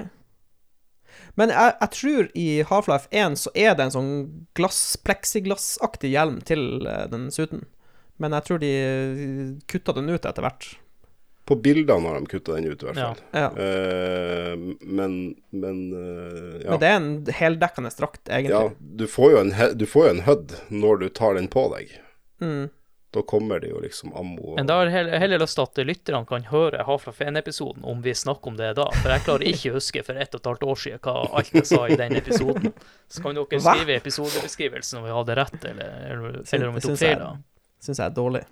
Men 1.40 1.52
jeg, 1.52 1.76
jeg 1.82 1.94
tror 1.98 2.30
i 2.34 2.48
Half-Life 2.70 3.12
1 3.12 3.38
så 3.42 3.52
er 3.58 3.76
det 3.76 3.88
en 3.88 3.96
sånn 3.96 4.14
glass, 4.58 4.82
pleksiglassaktig 5.04 6.14
hjelm 6.14 6.40
til 6.48 6.88
eh, 6.88 7.06
den 7.12 7.28
suiten. 7.34 7.66
Men 8.22 8.36
jeg 8.38 8.48
tror 8.48 8.62
de 8.62 8.74
kutta 9.72 9.96
den 9.98 10.12
ut 10.14 10.24
etter 10.24 10.46
hvert. 10.46 10.70
På 11.46 11.58
bildene 11.62 12.10
har 12.10 12.16
de 12.24 12.30
kutta 12.32 12.56
den 12.56 12.72
ut, 12.72 12.82
i 12.82 12.88
hvert 12.88 12.98
fall. 12.98 13.20
Ja. 13.38 13.50
Uh, 13.54 14.72
men 14.82 15.36
men 15.54 15.82
uh, 15.94 16.56
ja. 16.64 16.72
Men 16.72 16.80
det 16.82 16.88
er 16.90 16.96
en 16.96 17.12
heldekkende 17.38 17.92
drakt, 18.00 18.24
ja. 18.26 18.40
egentlig. 18.40 18.96
Du 18.98 19.06
får 19.12 19.36
jo 19.36 19.44
en, 19.44 19.54
du 19.78 19.86
får 19.86 20.08
jo 20.08 20.16
en 20.16 20.24
HUD 20.26 20.56
når 20.74 21.04
du 21.04 21.08
tar 21.20 21.38
den 21.38 21.52
på 21.52 21.68
deg. 21.76 21.94
Mm. 22.42 22.72
Da 23.16 23.22
kommer 23.24 23.62
det 23.64 23.70
jo 23.72 23.80
liksom 23.80 24.12
ammo. 24.20 24.42
og- 24.52 24.56
Men 24.60 24.68
da 24.68 24.76
har 24.82 24.90
jeg 24.92 25.20
heller, 25.24 25.40
lyst 25.40 25.56
til 25.56 25.64
at 25.64 25.82
lytterne 25.88 26.28
kan 26.28 26.44
høre 26.52 26.84
Half-Life 26.84 27.24
1-episoden, 27.30 27.86
om 27.88 28.02
vi 28.04 28.12
snakker 28.14 28.52
om 28.52 28.58
det 28.60 28.74
da. 28.76 28.90
For 29.02 29.10
jeg 29.14 29.24
klarer 29.24 29.48
ikke 29.54 29.72
å 29.72 29.78
huske 29.78 30.04
for 30.04 30.20
ett 30.20 30.36
og 30.36 30.42
et 30.42 30.50
halvt 30.52 30.68
år 30.68 30.82
siden 30.84 31.00
hva 31.06 31.16
alt 31.40 31.54
jeg 31.56 31.66
sa 31.72 31.86
i 31.88 31.96
den 31.96 32.16
episoden. 32.20 32.74
Så 33.08 33.24
kan 33.24 33.36
dere 33.40 33.62
skrive 33.64 33.96
i 33.96 34.00
episodebeskrivelsen 34.02 35.00
om 35.00 35.08
vi 35.08 35.16
hadde 35.16 35.36
rett, 35.40 35.66
eller, 35.72 35.96
eller, 36.12 36.38
eller 36.52 36.68
om 36.68 36.76
vi 36.76 36.82
tok 36.82 36.98
feil. 37.00 37.18
Det. 37.24 37.34
Syns 37.86 37.98
jeg 38.04 38.06
er 38.12 38.16
dårlig. 38.20 38.44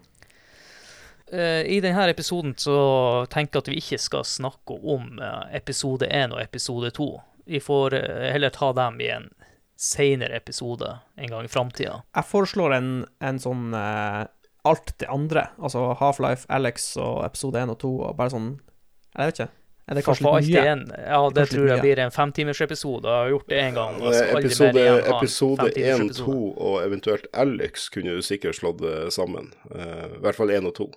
Eh, 1.34 1.64
I 1.76 1.80
denne 1.82 2.08
episoden 2.12 2.54
så 2.60 3.26
tenker 3.34 3.58
jeg 3.60 3.64
at 3.64 3.72
vi 3.72 3.80
ikke 3.82 4.00
skal 4.00 4.24
snakke 4.28 4.76
om 4.94 5.20
eh, 5.20 5.56
episode 5.58 6.06
1 6.08 6.36
og 6.36 6.42
episode 6.44 6.92
2. 6.94 7.08
Vi 7.50 7.60
får 7.64 7.96
eh, 7.98 8.28
heller 8.36 8.54
ta 8.54 8.72
dem 8.78 9.00
i 9.02 9.08
en 9.16 9.30
senere 9.84 10.38
episode 10.38 11.00
en 11.18 11.28
gang 11.32 11.44
i 11.48 11.52
framtida. 11.52 12.04
Jeg 12.16 12.28
foreslår 12.30 12.76
en, 12.78 12.92
en 13.20 13.40
sånn 13.42 13.74
alt 14.64 14.96
det 15.00 15.10
andre. 15.12 15.48
Altså 15.60 15.90
Half-Life, 16.00 16.48
Alex 16.50 16.94
og 17.02 17.26
episode 17.26 17.60
1 17.60 17.74
og 17.76 17.82
2 17.84 17.92
og 18.08 18.16
bare 18.20 18.34
sånn 18.34 18.56
Jeg 19.14 19.30
vet 19.30 19.40
ikke. 19.40 19.52
Er 19.84 19.98
det 19.98 20.04
kanskje 20.06 20.32
litt 20.32 20.46
mye? 20.48 21.00
ja, 21.04 21.18
det 21.36 21.44
tror 21.52 21.66
jeg 21.68 21.84
blir 21.84 22.00
en 22.00 22.14
femtimersepisode. 22.16 23.04
Jeg 23.04 23.24
har 23.26 23.32
gjort 23.34 23.50
det 23.50 23.58
én 23.60 23.74
gang. 23.76 23.98
jeg 24.00 24.22
mer 24.22 24.40
Episode, 24.40 24.80
igjen 24.80 25.16
episode 25.18 25.66
1, 25.68 25.74
femtimersepisode. 25.76 26.28
2 26.32 26.68
og 26.70 26.78
eventuelt 26.86 27.28
Alex 27.34 27.90
kunne 27.92 28.16
du 28.16 28.24
sikkert 28.24 28.56
slått 28.56 28.84
eh, 28.88 29.10
sammen. 29.12 29.52
Uh, 29.68 30.08
I 30.08 30.22
hvert 30.24 30.40
fall 30.40 30.54
1 30.56 30.70
og 30.72 30.76
2. 30.80 30.88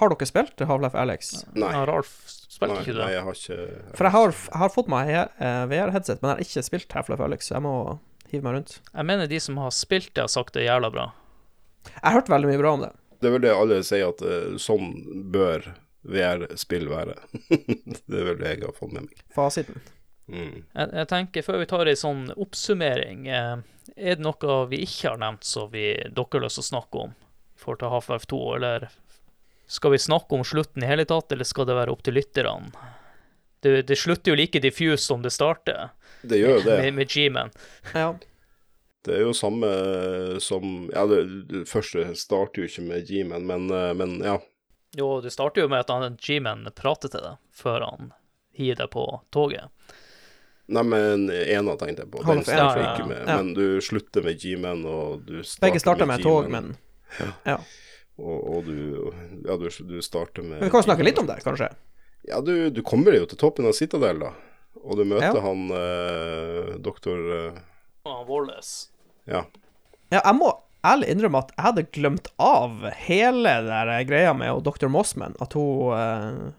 Har 0.00 0.10
dere 0.14 0.28
spilt 0.30 0.66
Half-Life 0.66 0.98
Alex? 0.98 1.30
Nei. 1.54 1.70
Ja, 1.74 1.84
Ralf 1.86 2.10
spilte 2.26 2.74
Nei, 2.74 2.82
ikke 2.82 2.96
du 2.96 3.00
nei, 3.04 3.12
jeg 3.14 3.22
har 3.26 3.38
ikke 3.38 3.96
For 3.98 4.08
jeg 4.08 4.14
har, 4.14 4.34
jeg 4.34 4.62
har 4.64 4.74
fått 4.74 4.90
meg 4.90 5.14
eh, 5.14 5.62
VR-headset, 5.70 6.18
men 6.22 6.32
jeg 6.32 6.34
har 6.34 6.44
ikke 6.48 6.66
spilt 6.66 6.98
Half-Life 6.98 7.26
Alex, 7.30 7.50
så 7.50 7.58
jeg 7.58 7.66
må 7.68 7.74
hive 8.32 8.42
meg 8.44 8.58
rundt. 8.58 8.76
Jeg 8.90 9.08
mener 9.08 9.30
de 9.30 9.40
som 9.46 9.62
har 9.62 9.70
spilt 9.74 10.10
det, 10.10 10.26
har 10.26 10.32
sagt 10.32 10.58
det 10.58 10.66
er 10.66 10.72
jævla 10.72 10.90
bra. 10.94 11.08
Jeg 11.86 12.04
har 12.04 12.16
hørt 12.20 12.32
veldig 12.32 12.50
mye 12.50 12.62
bra 12.62 12.72
om 12.76 12.86
det. 12.86 12.92
Det 13.18 13.28
er 13.28 13.34
vel 13.34 13.44
det 13.44 13.54
alle 13.54 13.82
sier, 13.86 14.10
at 14.12 14.22
uh, 14.22 14.56
sånn 14.62 14.92
bør 15.34 15.66
VR-spill 16.08 16.88
være. 16.90 17.16
det 18.08 18.20
er 18.20 18.28
vel 18.30 18.38
det 18.40 18.52
jeg 18.52 18.64
har 18.64 18.76
fått 18.76 18.94
med 18.94 19.08
meg. 19.08 19.24
Fasiten. 19.34 19.80
Mm. 20.28 20.62
Jeg, 20.74 20.90
jeg 20.92 21.08
tenker, 21.08 21.44
før 21.44 21.58
vi 21.62 21.68
tar 21.70 21.88
en 21.88 21.98
sånn 21.98 22.22
oppsummering, 22.36 23.26
eh, 23.32 23.56
er 23.96 24.18
det 24.18 24.24
noe 24.24 24.58
vi 24.70 24.82
ikke 24.84 25.14
har 25.14 25.20
nevnt 25.22 25.46
som 25.48 25.70
vi, 25.72 25.90
dere 26.04 26.28
har 26.36 26.44
lyst 26.44 26.60
til 26.60 26.66
å 26.66 26.70
snakke 26.72 27.04
om 27.06 27.14
i 27.16 27.62
forhold 27.62 27.80
til 27.80 27.92
Half-Life 27.94 28.30
2, 28.30 28.40
eller 28.58 28.88
skal 29.68 29.92
vi 29.92 30.00
snakke 30.00 30.36
om 30.36 30.44
slutten 30.46 30.84
i 30.84 30.88
hele 30.88 31.04
tatt, 31.08 31.32
eller 31.32 31.48
skal 31.48 31.66
det 31.68 31.76
være 31.76 31.92
opp 31.92 32.04
til 32.06 32.16
lytterne? 32.16 32.70
Det, 33.64 33.72
det 33.88 33.96
slutter 33.98 34.30
jo 34.30 34.38
like 34.38 34.60
diffuse 34.62 35.02
som 35.02 35.24
det 35.24 35.32
starter, 35.34 35.90
Det 36.22 36.38
gjør 36.38 36.60
jo 36.60 36.64
det. 36.68 36.76
med, 36.78 36.94
med 37.00 37.10
G-Man. 37.10 37.50
Ja. 37.90 38.12
Det 39.06 39.14
er 39.14 39.22
jo 39.22 39.32
samme 39.36 39.68
som 40.42 40.88
Ja, 40.92 41.04
det, 41.06 41.20
det 41.48 41.64
første 41.70 42.02
starter 42.18 42.62
jo 42.64 42.68
ikke 42.68 42.84
med 42.88 43.06
G-Man, 43.08 43.46
men, 43.46 43.68
eh, 43.70 43.92
men 43.96 44.18
ja. 44.24 44.38
Jo, 44.98 45.18
det 45.22 45.30
starter 45.34 45.62
jo 45.66 45.70
med 45.70 45.84
at 45.84 45.92
han 45.92 46.16
G-Man 46.18 46.66
prater 46.76 47.12
til 47.12 47.22
deg 47.24 47.36
før 47.54 47.84
han 47.86 48.12
hiver 48.58 48.80
deg 48.82 48.90
på 48.94 49.04
toget. 49.34 49.68
Nei, 50.68 50.82
men 50.84 51.28
ena 51.32 51.76
tenkte 51.80 52.04
jeg 52.04 52.10
på. 52.12 52.22
Den 52.26 52.42
starter 52.44 52.74
Fame, 52.74 52.82
ja, 52.84 52.94
ikke 52.94 53.08
med, 53.08 53.20
ja. 53.22 53.36
men 53.38 53.52
du 53.56 53.78
slutter 53.84 54.24
med 54.26 54.40
G-Man, 54.42 54.82
og 54.84 55.22
du 55.28 55.38
starter 55.40 55.64
Begge 55.68 55.80
starter 55.80 56.10
med 56.10 56.24
tog, 56.24 56.48
G-Man, 56.48 56.72
men 56.74 57.36
Ja. 57.48 57.60
Og, 58.18 58.36
og 58.50 58.66
du 58.66 59.12
Ja, 59.46 59.54
du, 59.56 59.68
du 59.70 60.00
starter 60.04 60.42
med 60.42 60.58
Men 60.58 60.66
vi 60.66 60.74
kan 60.74 60.84
snakke 60.84 61.06
litt 61.06 61.20
om 61.22 61.28
det, 61.30 61.38
kanskje. 61.46 61.70
Ja, 62.28 62.40
du, 62.44 62.68
du 62.74 62.82
kommer 62.84 63.14
jo 63.16 63.28
til 63.30 63.38
toppen 63.40 63.68
av 63.68 63.72
Citadel, 63.78 64.18
da. 64.26 64.32
Og 64.82 64.98
du 64.98 65.04
møter 65.08 65.38
Ja. 65.38 65.44
han 65.46 65.62
eh, 65.72 66.74
doktor 66.84 67.22
eh, 67.38 67.60
Og 68.08 68.28
Wallace. 68.32 68.88
Ja. 69.28 69.44
Ja, 70.10 70.22
jeg 70.24 70.34
må 70.38 70.52
ærlig 70.86 71.08
innrømme 71.12 71.42
at 71.42 71.50
jeg 71.56 71.64
hadde 71.66 71.82
glemt 71.92 72.28
av 72.40 72.86
hele 73.04 73.52
der 73.66 73.90
greia 74.08 74.32
med 74.36 74.62
Dr. 74.64 74.88
Mossman. 74.92 75.34
At 75.44 75.52
hun 75.58 75.92
uh, 75.92 76.52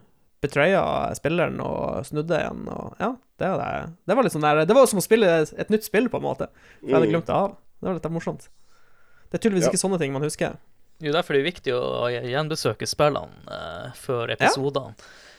betrøya 0.44 0.82
spilleren 1.18 1.58
og 1.64 2.04
snudde 2.06 2.38
igjen. 2.38 2.62
Og, 2.70 2.94
ja, 3.02 3.10
det, 3.40 3.50
det, 3.60 3.70
det 4.06 4.16
var 4.18 4.26
litt 4.26 4.34
sånn 4.36 4.44
der 4.46 4.62
Det 4.68 4.76
var 4.76 4.86
som 4.90 5.00
å 5.02 5.04
spille 5.04 5.30
et 5.42 5.72
nytt 5.72 5.86
spill, 5.88 6.06
på 6.12 6.20
en 6.20 6.26
måte. 6.28 6.50
For 6.80 6.86
jeg 6.92 6.94
hadde 6.98 7.08
Mm. 7.10 7.14
glemt 7.16 7.26
det 7.32 7.36
av. 7.40 7.56
Det 7.80 7.88
var 7.88 7.96
litt 7.98 8.10
morsomt. 8.14 8.48
Det 9.30 9.38
er 9.38 9.42
tydeligvis 9.48 9.66
Ja. 9.66 9.72
ikke 9.72 9.82
sånne 9.86 9.98
ting 9.98 10.12
man 10.14 10.22
husker. 10.26 10.56
Det 11.00 11.06
er 11.08 11.12
jo 11.12 11.16
derfor 11.16 11.32
det 11.34 11.40
er 11.40 11.48
viktig 11.50 11.72
å 11.72 12.08
gjenbesøke 12.12 12.86
spillene 12.86 13.48
uh, 13.48 13.90
før 13.96 14.30
episodene. 14.36 14.92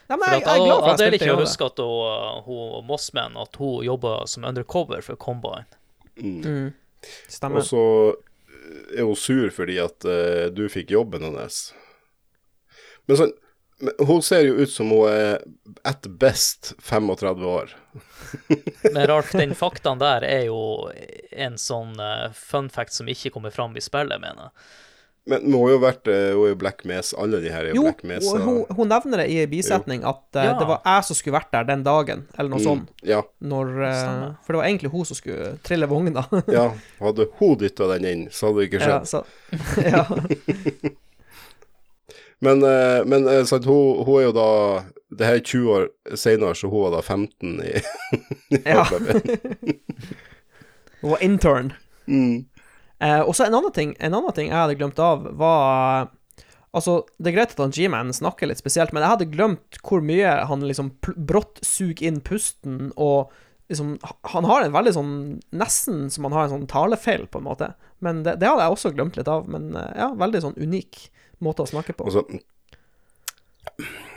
Nei, 0.10 0.18
men 0.18 0.26
For 0.26 0.34
jeg, 0.34 0.42
jeg 0.42 0.52
er 0.58 0.66
glad 0.66 0.80
for 0.82 0.90
at 0.92 1.00
jeg 1.00 1.12
spilte 1.12 1.28
i 1.28 1.36
det. 1.38 1.68
at 1.68 1.78
hun, 1.80 2.00
uh, 2.08 2.42
hun 2.48 2.88
Mossman 2.90 3.38
at 3.40 3.56
hun 3.62 3.84
jobba 3.86 4.16
som 4.28 4.44
undercover 4.50 5.02
for 5.06 5.16
Combine. 5.22 5.70
Mm. 6.20 6.74
Og 7.52 7.64
så 7.66 7.84
er 8.96 9.08
hun 9.08 9.16
sur 9.18 9.50
fordi 9.54 9.78
at 9.82 10.08
uh, 10.08 10.48
du 10.54 10.68
fikk 10.72 10.94
jobben 10.94 11.26
hennes. 11.26 11.64
Men 13.10 13.24
sånn 13.24 13.38
Hun 14.06 14.20
ser 14.22 14.44
jo 14.46 14.60
ut 14.62 14.70
som 14.70 14.92
hun 14.94 15.08
er 15.10 15.40
at 15.90 16.06
best 16.22 16.76
35 16.86 17.48
år. 17.50 17.72
Men 18.94 19.08
Ralf, 19.10 19.32
den 19.34 19.56
faktaen 19.58 19.98
der 19.98 20.22
er 20.28 20.44
jo 20.52 20.92
en 21.34 21.58
sånn 21.58 21.96
uh, 21.98 22.30
fun 22.38 22.70
fact 22.70 22.94
som 22.94 23.10
ikke 23.10 23.32
kommer 23.34 23.50
fram 23.50 23.74
i 23.74 23.82
spillet, 23.82 24.22
mener 24.22 24.52
jeg. 24.52 24.68
Men 25.30 25.44
hun 25.46 25.54
har 25.54 25.70
jo 25.70 25.80
vært 25.84 26.08
eh, 26.10 26.32
Hun 26.34 26.48
er 26.48 26.50
jo 26.50 26.58
Black 26.58 26.80
Mesa. 26.90 27.18
Alle 27.22 27.38
de 27.44 27.52
her 27.54 27.68
er 27.68 27.70
jo 27.70 27.76
Jo, 27.78 27.84
Black 27.86 28.00
Mesa. 28.10 28.32
hun, 28.42 28.42
hun, 28.48 28.78
hun 28.80 28.90
nevner 28.90 29.22
det 29.22 29.28
i 29.30 29.44
bisetning 29.52 30.02
at 30.08 30.24
uh, 30.34 30.42
Ja. 30.48 30.56
det 30.58 30.66
var 30.66 30.80
jeg 30.88 31.06
som 31.06 31.16
skulle 31.20 31.36
vært 31.38 31.52
der 31.54 31.68
den 31.70 31.84
dagen, 31.86 32.24
eller 32.38 32.50
noe 32.56 32.64
sånt. 32.64 32.90
Mm, 32.90 33.04
ja, 33.12 33.20
Når, 33.52 33.70
uh, 33.86 34.24
for 34.42 34.56
det 34.56 34.62
var 34.62 34.70
egentlig 34.72 34.92
hun 34.96 35.06
som 35.06 35.20
skulle 35.20 35.52
trille 35.68 35.86
vogna. 35.92 36.24
ja. 36.58 36.66
Hadde 37.04 37.28
hun 37.38 37.54
dytta 37.62 37.92
den 37.94 38.08
inn, 38.10 38.24
så 38.34 38.50
hadde 38.50 38.64
det 38.64 38.68
ikke 38.72 38.82
ja, 38.82 38.98
skjedd. 38.98 39.06
så, 39.14 39.24
ja. 39.94 40.04
Men, 42.42 42.64
uh, 42.66 43.06
men 43.06 43.28
sant, 43.46 43.68
hun, 43.70 44.00
hun 44.02 44.16
er 44.18 44.24
jo 44.24 44.32
da 44.34 44.46
Det 45.14 45.28
her 45.28 45.36
er 45.38 45.44
20 45.46 45.68
år 45.76 45.84
senere, 46.18 46.56
så 46.58 46.72
hun 46.72 46.88
var 46.88 46.96
da 46.96 47.02
15 47.06 47.60
i 47.62 47.74
ja. 48.66 48.82
Hun 51.02 51.12
var 51.14 51.22
intern. 51.22 51.70
mm. 52.10 52.46
Eh, 53.02 53.22
og 53.22 53.34
så 53.34 53.48
en 53.48 53.56
annen 53.58 53.74
ting 53.74 53.96
En 53.98 54.14
annen 54.14 54.34
ting 54.38 54.52
jeg 54.52 54.60
hadde 54.60 54.78
glemt 54.78 55.00
av, 55.02 55.24
var 55.40 56.12
Altså, 56.72 57.02
det 57.20 57.32
er 57.32 57.36
greit 57.36 57.54
at 57.56 57.60
han 57.60 57.74
G-Man 57.76 58.14
snakker 58.16 58.48
litt 58.48 58.62
spesielt, 58.62 58.94
men 58.96 59.04
jeg 59.04 59.12
hadde 59.12 59.32
glemt 59.34 59.80
hvor 59.84 60.00
mye 60.06 60.38
han 60.48 60.62
liksom 60.64 60.94
brått 61.28 61.60
suger 61.68 62.06
inn 62.08 62.22
pusten, 62.24 62.94
og 62.96 63.34
liksom 63.68 63.98
Han 64.32 64.48
har 64.48 64.64
en 64.64 64.76
veldig 64.76 64.94
sånn 64.96 65.12
Nesten 65.52 66.06
som 66.14 66.30
han 66.30 66.38
har 66.38 66.48
en 66.48 66.54
sånn 66.54 66.70
talefeil, 66.72 67.26
på 67.28 67.42
en 67.42 67.48
måte. 67.50 67.74
Men 68.00 68.24
det, 68.24 68.38
det 68.40 68.48
hadde 68.48 68.64
jeg 68.64 68.78
også 68.78 68.94
glemt 68.96 69.20
litt 69.20 69.28
av. 69.32 69.50
Men 69.52 69.74
eh, 69.76 69.92
ja, 70.00 70.14
veldig 70.16 70.44
sånn 70.46 70.58
unik 70.60 71.02
måte 71.44 71.66
å 71.66 71.70
snakke 71.70 71.96
på. 71.98 72.08
Og 72.08 72.16
så 72.16 72.24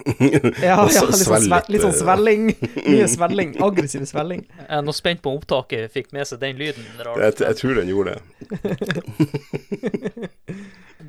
Ja, 0.04 0.40
ja 0.60 0.74
litt, 0.84 0.96
sånn 0.96 1.46
litt 1.72 1.82
sånn 1.82 1.92
eh, 1.94 1.96
svelling. 1.96 2.48
Mye 2.90 3.08
svelling. 3.08 3.54
Aggressiv 3.64 4.04
svelling. 4.08 4.42
Jeg 4.58 4.70
er 4.76 4.84
nå 4.84 4.92
spent 4.96 5.22
på 5.24 5.32
om 5.32 5.40
opptaket 5.40 5.92
fikk 5.94 6.12
med 6.16 6.28
seg 6.28 6.42
den 6.42 6.60
lyden. 6.60 6.84
Jeg, 6.98 7.36
jeg 7.40 7.60
tror 7.60 7.80
den 7.80 7.92
gjorde 7.92 8.18
det. 8.18 8.22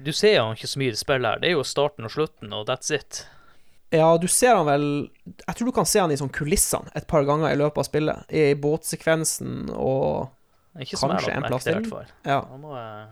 Du 0.05 0.11
ser 0.13 0.35
han 0.37 0.53
ikke 0.53 0.67
så 0.69 0.77
mye 0.77 0.93
i 0.93 0.97
spillet 0.99 1.25
her. 1.25 1.39
Det 1.41 1.47
er 1.49 1.55
jo 1.55 1.63
starten 1.65 2.05
og 2.05 2.11
slutten, 2.13 2.51
og 2.53 2.67
that's 2.69 2.93
it. 2.93 3.23
Ja, 3.93 4.09
du 4.21 4.27
ser 4.29 4.57
han 4.57 4.65
vel 4.67 4.85
Jeg 5.23 5.55
tror 5.55 5.69
du 5.69 5.73
kan 5.75 5.87
se 5.87 6.01
han 6.01 6.11
i 6.11 6.17
sånn 6.19 6.31
kulissene 6.33 6.91
et 6.97 7.07
par 7.09 7.25
ganger 7.25 7.53
i 7.53 7.57
løpet 7.57 7.81
av 7.81 7.87
spillet. 7.87 8.25
I 8.29 8.53
båtsekvensen 8.59 9.69
og 9.73 10.29
Ikke 10.81 10.99
Kanskje 10.99 11.35
en 11.35 11.47
plass 11.47 11.65
til. 11.65 11.87
Ja. 12.27 12.41
Da 12.43 12.59
må 12.59 12.75
jeg 12.77 13.07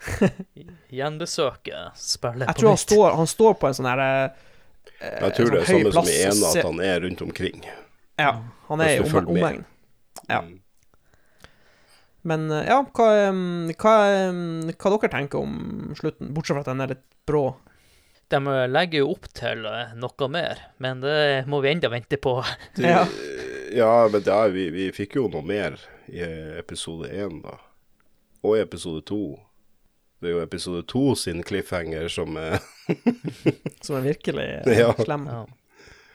gjenbesøke 1.00 1.90
spillet 1.98 2.46
Jeg 2.48 2.56
tror 2.56 2.72
han 2.72 2.80
står, 2.80 3.08
han 3.20 3.28
står 3.28 3.58
på 3.60 3.68
en 3.68 3.76
sånn 3.76 3.90
herre 3.90 4.12
Jeg 5.00 5.36
tror 5.36 5.52
det 5.54 5.60
er 5.62 5.68
sånn 5.70 5.86
samme 5.86 5.92
som 5.94 6.10
i 6.10 6.16
ene, 6.26 6.50
at 6.50 6.66
han 6.66 6.82
er 6.84 7.00
rundt 7.06 7.22
omkring. 7.24 7.62
Ja, 8.20 8.32
han 8.68 8.82
er 8.84 8.98
i 8.98 9.20
omegn. 9.20 9.64
Ja. 10.28 10.42
Mm. 10.44 10.58
Men 12.22 12.50
eh, 12.52 12.66
ja, 12.68 12.82
hva, 12.84 13.08
hva, 13.80 13.94
hva 14.76 14.92
dere 14.92 15.12
tenker 15.12 15.40
om 15.40 15.94
slutten? 15.96 16.34
Bortsett 16.36 16.58
fra 16.58 16.64
at 16.66 16.72
den 16.72 16.84
er 16.84 16.92
litt 16.94 17.06
brå. 17.28 17.44
De 18.30 18.40
legger 18.70 19.02
jo 19.02 19.14
opp 19.14 19.30
til 19.34 19.64
eh, 19.66 19.94
noe 19.98 20.28
mer, 20.30 20.60
men 20.84 21.00
det 21.02 21.46
må 21.50 21.62
vi 21.64 21.72
enda 21.72 21.90
vente 21.92 22.20
på. 22.20 22.36
Du, 22.76 22.84
Ja. 22.84 23.06
ja, 23.72 23.94
men 24.12 24.22
da, 24.26 24.42
vi, 24.52 24.68
vi 24.74 24.90
fikk 24.94 25.16
jo 25.16 25.28
noe 25.32 25.46
mer 25.46 25.80
i 26.10 26.22
episode 26.60 27.08
én, 27.14 27.40
da. 27.44 27.56
Og 28.44 28.56
i 28.58 28.62
episode 28.64 29.02
to. 29.08 29.38
Det 30.20 30.28
er 30.28 30.34
jo 30.36 30.42
episode 30.44 30.82
to 30.90 31.14
sin 31.16 31.42
cliffhanger 31.46 32.08
som 32.12 32.36
er 32.36 32.58
Som 33.84 33.96
er 34.00 34.04
virkelig 34.10 34.46
eh, 34.66 34.78
Ja. 34.82 34.90
slem. 34.98 35.26
Ja. 35.30 35.44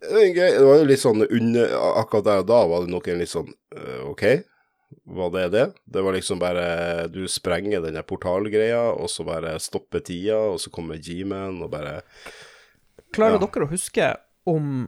Det 0.05 0.25
er 0.37 0.59
det 0.59 0.65
var 0.67 0.77
jo 0.83 0.85
litt 0.85 1.01
sånn 1.01 1.23
under 1.25 1.71
Akkurat 2.01 2.25
der 2.27 2.43
og 2.43 2.49
da 2.51 2.59
var 2.69 2.83
det 2.85 2.91
nok 2.93 3.07
en 3.09 3.21
litt 3.23 3.31
sånn 3.31 3.47
øh, 3.73 4.03
OK, 4.11 4.25
var 5.17 5.31
det 5.33 5.45
det? 5.55 5.63
Det 5.89 6.03
var 6.05 6.13
liksom 6.13 6.37
bare 6.43 7.07
Du 7.09 7.23
sprenger 7.31 7.81
den 7.81 7.97
der 7.97 8.05
portalgreia, 8.05 8.83
og 8.93 9.09
så 9.09 9.25
bare 9.25 9.55
stopper 9.59 10.03
tida, 10.05 10.37
og 10.53 10.59
så 10.61 10.69
kommer 10.73 11.01
G-Man 11.01 11.63
og 11.65 11.71
bare 11.73 12.01
Klarer 13.15 13.39
Ja. 13.39 13.47
dere 13.47 13.65
å 13.65 13.71
huske 13.71 14.11
om 14.45 14.85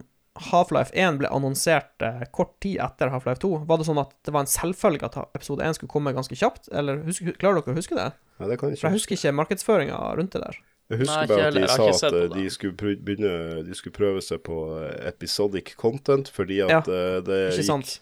Half-Life 0.50 0.92
1 0.94 1.18
ble 1.20 1.28
annonsert 1.34 2.02
eh, 2.06 2.22
kort 2.32 2.54
tid 2.64 2.78
etter 2.84 3.10
Half-Life 3.12 3.40
2? 3.44 3.50
Var 3.68 3.78
det 3.80 3.86
sånn 3.88 4.00
at 4.02 4.14
det 4.24 4.32
var 4.34 4.44
en 4.46 4.50
selvfølge 4.52 5.04
at 5.10 5.18
episode 5.36 5.64
1 5.66 5.74
skulle 5.78 5.90
komme 5.92 6.12
ganske 6.16 6.36
kjapt? 6.38 6.68
Eller 6.72 7.02
husker, 7.06 7.32
klarer 7.40 7.60
dere 7.62 7.74
å 7.74 7.78
huske 7.78 7.98
det? 7.98 8.08
Ja, 8.38 8.48
det 8.50 8.58
kan 8.60 8.70
jeg 8.72 8.78
For 8.80 8.88
jeg 8.88 8.98
husker 9.00 9.18
ikke 9.18 9.32
markedsføringa 9.40 10.00
rundt 10.20 10.32
det 10.36 10.42
der. 10.46 10.58
Jeg 10.88 11.02
husker 11.02 11.20
Nei, 11.20 11.26
bare 11.28 11.46
at 11.50 11.56
de 11.58 11.66
sa 11.68 11.88
at 12.08 12.12
eh, 12.14 12.28
det. 12.28 12.38
de 12.38 12.50
skulle 12.54 12.96
begynne 13.04 13.32
De 13.66 13.74
skulle 13.76 13.92
prøve 13.98 14.22
seg 14.24 14.40
på 14.46 14.56
eh, 14.80 15.08
episodic 15.10 15.74
content, 15.76 16.30
fordi 16.32 16.62
at 16.64 16.70
Ja, 16.88 17.20
det 17.26 17.40
gikk 17.58 17.66
sant? 17.68 17.98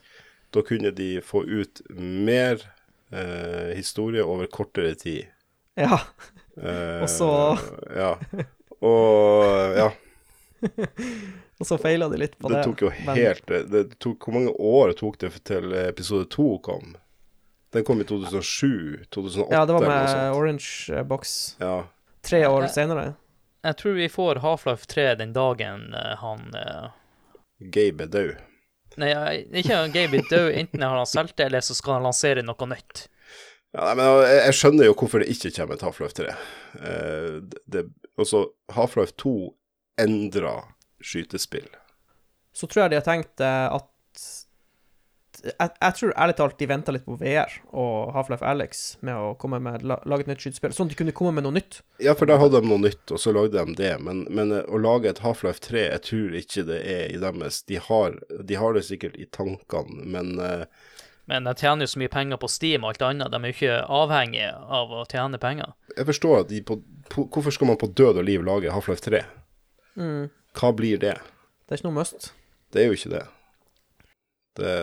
Da 0.54 0.62
kunne 0.62 0.92
de 0.94 1.08
få 1.26 1.42
ut 1.48 1.82
mer 1.98 2.62
eh, 3.10 3.72
historie 3.74 4.22
over 4.22 4.46
kortere 4.46 4.94
tid. 4.94 5.26
Ja. 5.76 5.98
Eh, 6.56 7.02
Og 7.02 7.08
så- 7.10 7.58
Ja. 7.96 8.12
Og 8.80 9.76
ja. 9.76 9.90
Og 11.60 11.66
så 11.68 11.78
feila 11.80 12.08
de 12.12 12.18
litt 12.20 12.36
på 12.38 12.50
Det 12.50 12.58
det. 12.58 12.64
tok 12.68 12.82
jo 12.84 12.90
men- 13.06 13.16
helt 13.16 13.46
det 13.70 13.98
tok, 13.98 14.18
Hvor 14.24 14.34
mange 14.34 14.52
år 14.52 14.92
tok 14.92 15.18
det 15.18 15.32
til 15.44 15.72
episode 15.72 16.28
to 16.30 16.58
kom? 16.58 16.96
Den 17.72 17.84
kom 17.84 18.00
i 18.00 18.04
2007? 18.04 19.04
2008? 19.10 19.52
Ja, 19.52 19.64
det 19.66 19.72
var 19.72 19.80
med. 19.80 20.32
Orange 20.32 20.92
eh, 20.92 21.02
Box. 21.02 21.56
Ja. 21.58 21.86
Tre 22.22 22.46
år 22.46 22.66
senere. 22.72 23.14
Jeg 23.64 23.76
tror 23.76 23.96
vi 23.96 24.08
får 24.08 24.40
Half-Life 24.44 24.86
3 24.86 25.14
den 25.14 25.32
dagen 25.32 25.94
eh, 25.94 26.14
han 26.20 26.54
uh... 26.54 26.90
Gabe 27.58 28.04
er 28.04 28.12
død. 28.12 28.36
Nei, 28.96 29.10
ikke 29.52 29.80
Gabe 29.92 30.20
er 30.22 30.30
død. 30.30 30.52
Enten 30.62 30.82
har 30.82 30.96
han 30.96 31.06
solgt 31.06 31.36
det, 31.36 31.50
eller 31.50 31.60
så 31.60 31.74
skal 31.74 31.98
han 31.98 32.06
lansere 32.06 32.44
noe 32.46 32.68
nytt. 32.70 33.08
Ja, 33.74 33.90
nei, 33.90 33.94
men 33.98 34.06
jeg, 34.06 34.38
jeg 34.46 34.56
skjønner 34.60 34.88
jo 34.88 34.94
hvorfor 34.96 35.20
det 35.20 35.28
ikke 35.34 35.52
kommer 35.58 35.76
et 35.76 35.84
Half-Life 35.84 36.16
3. 36.16 36.36
Uh, 36.78 37.42
det, 37.42 37.60
det, 37.66 37.84
også 38.16 38.46
Half-Life 38.72 39.16
2 39.20 39.34
endra 40.00 40.56
skytespill. 41.06 41.68
Så 42.56 42.68
tror 42.68 42.86
jeg 42.86 42.94
de 42.94 43.00
har 43.00 43.06
tenkt 43.06 43.44
eh, 43.44 43.66
at 43.72 43.92
jeg, 45.44 45.70
jeg 45.80 45.94
tror 45.98 46.12
ærlig 46.16 46.36
talt 46.38 46.58
de 46.58 46.68
venta 46.68 46.92
litt 46.94 47.04
på 47.06 47.16
VR 47.20 47.52
og 47.76 48.12
Half-Life 48.16 48.46
Alex 48.46 48.84
med 49.06 49.18
å 49.20 49.34
komme 49.40 49.60
med 49.62 49.84
lage 49.86 50.24
et 50.24 50.30
nytt 50.30 50.44
skytespill, 50.44 50.74
sånn 50.74 50.88
at 50.88 50.94
de 50.94 50.98
kunne 51.00 51.14
komme 51.16 51.34
med 51.36 51.46
noe 51.46 51.56
nytt. 51.58 51.80
Ja, 52.02 52.16
for 52.18 52.28
der 52.30 52.40
hadde 52.40 52.62
de 52.62 52.70
noe 52.70 52.82
nytt, 52.82 53.04
og 53.12 53.20
så 53.22 53.34
lagde 53.36 53.60
de 53.60 53.76
det. 53.78 53.92
Men, 54.02 54.24
men 54.32 54.54
eh, 54.56 54.66
å 54.66 54.80
lage 54.80 55.10
et 55.12 55.22
Half-Life 55.24 55.62
3, 55.68 55.86
jeg 55.90 56.04
tror 56.08 56.38
ikke 56.40 56.66
det 56.70 56.80
er 56.82 57.04
i 57.12 57.20
deres. 57.22 57.62
De 57.68 57.80
har, 57.88 58.18
de 58.50 58.60
har 58.60 58.76
det 58.76 58.86
sikkert 58.88 59.18
i 59.20 59.28
tankene, 59.36 60.06
men 60.16 60.36
eh, 60.42 60.64
Men 61.26 61.46
de 61.48 61.56
tjener 61.58 61.86
jo 61.86 61.90
så 61.90 61.98
mye 61.98 62.12
penger 62.12 62.38
på 62.38 62.50
Steam 62.50 62.84
og 62.84 62.94
alt 62.94 63.02
annet. 63.02 63.32
De 63.32 63.38
er 63.40 63.50
jo 63.50 63.56
ikke 63.56 63.78
avhengige 64.00 64.52
av 64.80 64.92
å 64.94 65.04
tjene 65.10 65.40
penger. 65.42 65.74
jeg 65.96 66.06
forstår 66.06 66.44
at 66.44 66.52
de 66.52 66.62
på, 66.62 66.80
på 67.10 67.26
Hvorfor 67.34 67.54
skal 67.54 67.72
man 67.72 67.80
på 67.80 67.90
død 67.90 68.22
og 68.22 68.28
liv 68.28 68.44
lage 68.46 68.70
Half-Life 68.72 69.02
3? 69.02 69.24
Mm. 69.96 70.28
Hva 70.56 70.72
blir 70.76 70.98
det? 71.02 71.16
Det 71.66 71.74
er 71.74 71.80
ikke 71.80 71.88
noe 71.88 71.98
must. 72.00 72.30
Det 72.72 72.82
er 72.82 72.90
jo 72.90 72.96
ikke 72.98 73.12
det. 73.12 73.24
Det, 74.56 74.74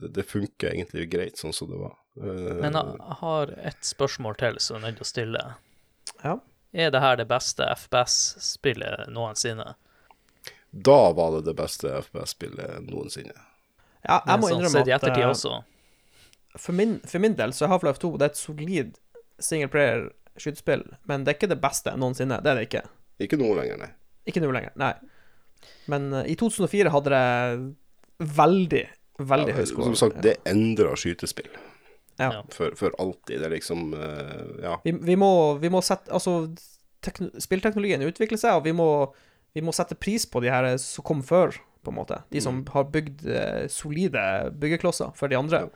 det, 0.00 0.10
det 0.18 0.24
funker 0.28 0.72
egentlig 0.74 1.06
greit 1.12 1.40
sånn 1.40 1.54
som 1.56 1.70
det 1.70 1.78
var. 1.80 1.94
Eh, 2.20 2.58
Men 2.60 2.76
jeg 2.76 3.16
har 3.20 3.54
et 3.70 3.86
spørsmål 3.86 4.36
til 4.40 4.58
som 4.60 4.76
jeg 4.76 4.82
er 4.82 4.86
nødt 4.90 5.00
til 5.00 5.06
å 5.06 5.12
stille. 5.12 5.44
Ja. 6.24 6.34
Er 6.74 6.90
det 6.90 7.00
her 7.00 7.16
det 7.20 7.28
beste 7.30 7.66
FPS-spillet 7.70 9.08
noensinne? 9.14 9.74
Da 10.74 11.12
var 11.14 11.36
det 11.36 11.44
det 11.48 11.54
beste 11.58 11.92
FPS-spillet 12.02 12.88
noensinne. 12.90 13.36
Ja, 14.04 14.18
jeg 14.26 14.40
må 14.42 14.50
innrømme 14.50 14.68
sånn 14.68 14.82
innrømme 14.82 14.90
i 14.90 14.94
at 14.96 15.04
ettertid 15.04 15.22
eh, 15.24 15.30
også. 15.30 15.54
for, 16.58 16.76
min, 16.76 16.98
for 17.08 17.22
min 17.22 17.36
del 17.38 17.54
så 17.56 17.64
er 17.64 17.72
Half-Life 17.72 18.02
2 18.02 18.10
det 18.18 18.26
er 18.26 18.34
et 18.34 18.40
solid 18.42 18.96
singleplayer 19.42 20.08
skytespill, 20.36 20.82
men 21.08 21.24
det 21.24 21.32
er 21.32 21.38
ikke 21.38 21.52
det 21.54 21.60
beste 21.62 21.94
noensinne. 21.96 22.40
Det 22.42 22.50
er 22.50 22.58
det 22.58 22.66
ikke. 22.68 22.82
Ikke 23.22 23.38
noe 23.38 23.54
lenger, 23.60 23.78
nei. 23.86 23.92
Ikke 24.28 24.42
nå 24.42 24.50
lenger, 24.54 24.72
nei. 24.80 24.92
Men 25.90 26.10
uh, 26.12 26.22
i 26.28 26.36
2004 26.40 26.92
hadde 26.92 27.12
det 27.12 28.28
veldig, 28.38 28.84
veldig 29.20 29.52
Ja, 29.52 29.58
høy 29.58 29.68
score. 29.68 29.90
Som 29.90 29.98
sagt, 30.00 30.22
det 30.24 30.38
endra 30.48 30.94
skytespill 30.98 31.50
Ja. 32.20 32.28
Ja. 32.30 32.42
for, 32.54 32.76
for 32.78 32.94
alltid. 33.02 33.40
Det 33.40 33.48
er 33.48 33.54
liksom 33.56 33.92
uh, 33.96 34.56
Ja. 34.62 34.78
Vi, 34.84 34.92
vi, 34.92 35.16
må, 35.20 35.30
vi 35.60 35.70
må 35.72 35.82
sette 35.84 36.12
Altså, 36.14 36.44
spillteknologien 37.42 38.04
utvikler 38.06 38.40
seg, 38.40 38.56
og 38.56 38.64
vi 38.68 38.72
må, 38.76 38.88
vi 39.52 39.64
må 39.64 39.74
sette 39.76 39.98
pris 39.98 40.24
på 40.24 40.40
de 40.44 40.52
her 40.52 40.70
som 40.80 41.04
kom 41.04 41.20
før, 41.26 41.56
på 41.84 41.92
en 41.92 41.98
måte. 41.98 42.22
De 42.32 42.40
som 42.40 42.62
har 42.72 42.86
bygd 42.92 43.26
uh, 43.28 43.64
solide 43.68 44.22
byggeklosser 44.56 45.12
for 45.18 45.28
de 45.28 45.36
andre. 45.36 45.66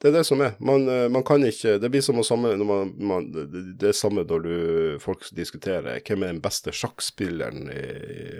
Det 0.00 0.10
er 0.10 0.16
det 0.18 0.24
som 0.26 0.40
er. 0.44 0.54
Man, 0.64 0.88
eh, 0.88 1.06
man 1.12 1.24
kan 1.26 1.44
ikke 1.44 1.76
Det 1.82 1.90
blir 1.92 2.04
som 2.04 2.20
å 2.20 2.26
samme 2.26 2.54
når 2.56 2.68
man, 2.68 2.92
man, 3.10 3.30
det, 3.32 3.90
er 3.90 3.96
samme 3.96 4.24
når 4.28 4.44
du, 4.44 4.54
folk 5.02 5.26
diskuterer 5.36 6.00
hvem 6.00 6.24
er 6.24 6.34
den 6.34 6.42
beste 6.44 6.74
sjakkspilleren 6.74 7.68
i, 7.72 7.84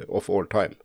of 0.09 0.31
all 0.33 0.49
time. 0.51 0.79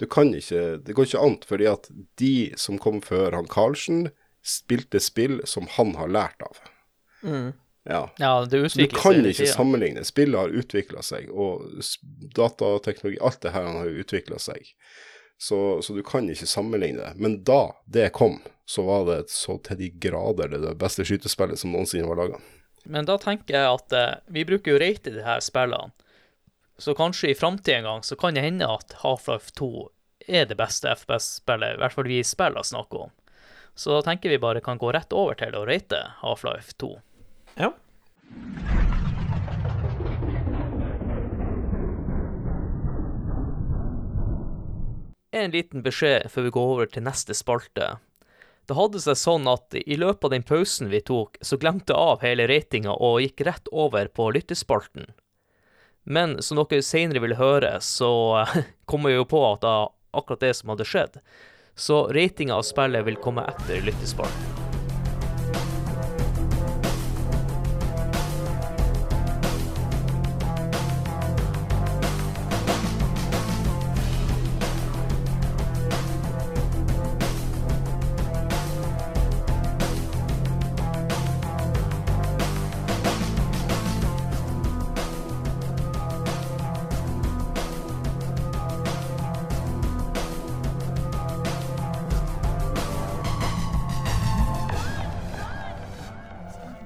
Du 0.00 0.06
kan 0.10 0.34
ikke 0.34 0.78
Det 0.84 0.94
går 0.94 1.08
ikke 1.08 1.24
an, 1.24 1.38
fordi 1.46 1.68
at 1.70 1.90
de 2.20 2.36
som 2.60 2.80
kom 2.82 3.00
før 3.04 3.36
han 3.38 3.50
Karlsen, 3.50 4.08
spilte 4.44 5.00
spill 5.00 5.40
som 5.48 5.68
han 5.78 5.94
har 5.96 6.10
lært 6.12 6.42
av. 6.44 6.58
Ja. 7.84 8.12
Ja, 8.16 8.44
det 8.44 8.70
Så 8.70 8.78
du 8.80 8.86
kan 8.92 9.26
ikke 9.26 9.46
sammenligne. 9.48 10.04
Spillet 10.04 10.40
har 10.40 10.52
utvikla 10.52 11.02
seg, 11.04 11.28
og 11.32 11.64
datateknologi, 12.36 13.18
alt 13.20 13.42
det 13.44 13.52
her 13.52 13.68
har 13.68 13.98
utvikla 14.04 14.40
seg. 14.40 14.70
Så, 15.38 15.82
så 15.82 15.92
du 15.92 16.02
kan 16.06 16.28
ikke 16.30 16.48
sammenligne 16.48 17.02
det. 17.02 17.14
Men 17.20 17.40
da 17.44 17.74
det 17.90 18.12
kom, 18.16 18.38
så 18.66 18.84
var 18.86 19.04
det 19.08 19.30
så 19.32 19.58
til 19.64 19.80
de 19.80 19.90
grader 20.00 20.52
det, 20.52 20.62
det 20.64 20.76
beste 20.80 21.04
skytespillet 21.04 21.60
som 21.60 21.74
noensinne 21.74 22.08
var 22.08 22.22
laga. 22.22 22.40
Men 22.84 23.08
da 23.08 23.16
tenker 23.20 23.56
jeg 23.56 23.68
at 23.68 23.96
eh, 23.96 24.14
vi 24.32 24.44
bruker 24.48 24.74
jo 24.74 24.80
rate 24.80 25.12
de 25.12 25.24
her 25.24 25.42
spillene. 25.44 25.92
Så 26.78 26.94
kanskje 26.98 27.30
i 27.30 27.36
framtida 27.38 27.78
en 27.78 27.86
gang 27.88 28.02
så 28.02 28.16
kan 28.18 28.34
det 28.34 28.42
hende 28.42 28.66
at 28.66 28.96
Half-Life 29.04 29.54
2 29.58 29.68
er 30.26 30.48
det 30.50 30.56
beste 30.58 30.90
FPS-spillet, 30.90 31.76
i 31.76 31.82
hvert 31.82 31.94
fall 31.94 32.08
vi 32.08 32.18
i 32.18 32.26
spillene 32.26 32.64
snakker 32.66 33.06
om. 33.06 33.14
Så 33.74 33.94
da 33.94 34.02
tenker 34.06 34.30
vi 34.30 34.42
bare 34.42 34.62
kan 34.64 34.78
gå 34.78 34.92
rett 34.94 35.12
over 35.14 35.38
til 35.38 35.54
å 35.54 35.64
rate 35.68 36.00
Half-Life 36.22 36.76
2. 36.82 36.92
Ja. 37.60 37.72
En 45.34 45.50
liten 45.50 45.82
beskjed 45.82 46.28
før 46.30 46.46
vi 46.46 46.54
går 46.54 46.72
over 46.74 46.90
til 46.90 47.02
neste 47.02 47.34
spalte. 47.34 47.96
Det 48.64 48.76
hadde 48.78 49.00
seg 49.02 49.18
sånn 49.18 49.48
at 49.50 49.74
i 49.76 49.96
løpet 49.98 50.28
av 50.28 50.32
den 50.32 50.46
pausen 50.46 50.88
vi 50.92 51.02
tok, 51.04 51.36
så 51.42 51.58
glemte 51.60 51.92
jeg 51.92 52.12
av 52.14 52.22
hele 52.24 52.46
ratinga 52.48 52.94
og 52.94 53.18
gikk 53.24 53.42
rett 53.48 53.68
over 53.72 54.08
på 54.14 54.30
lyttespalten. 54.36 55.10
Men 56.04 56.38
som 56.44 56.60
dere 56.60 56.84
senere 56.86 57.24
vil 57.24 57.36
høre, 57.40 57.76
så 57.82 58.44
kommer 58.88 59.12
jeg 59.12 59.24
jo 59.24 59.30
på 59.34 59.44
at 59.50 59.64
det 59.64 59.74
var 59.74 59.92
akkurat 60.22 60.46
det 60.46 60.54
som 60.54 60.72
hadde 60.72 60.88
skjedd. 60.88 61.22
Så 61.74 62.04
ratinga 62.14 62.60
av 62.60 62.68
spillet 62.68 63.08
vil 63.08 63.18
komme 63.18 63.48
etter 63.50 63.82
lyttespalten. 63.82 64.53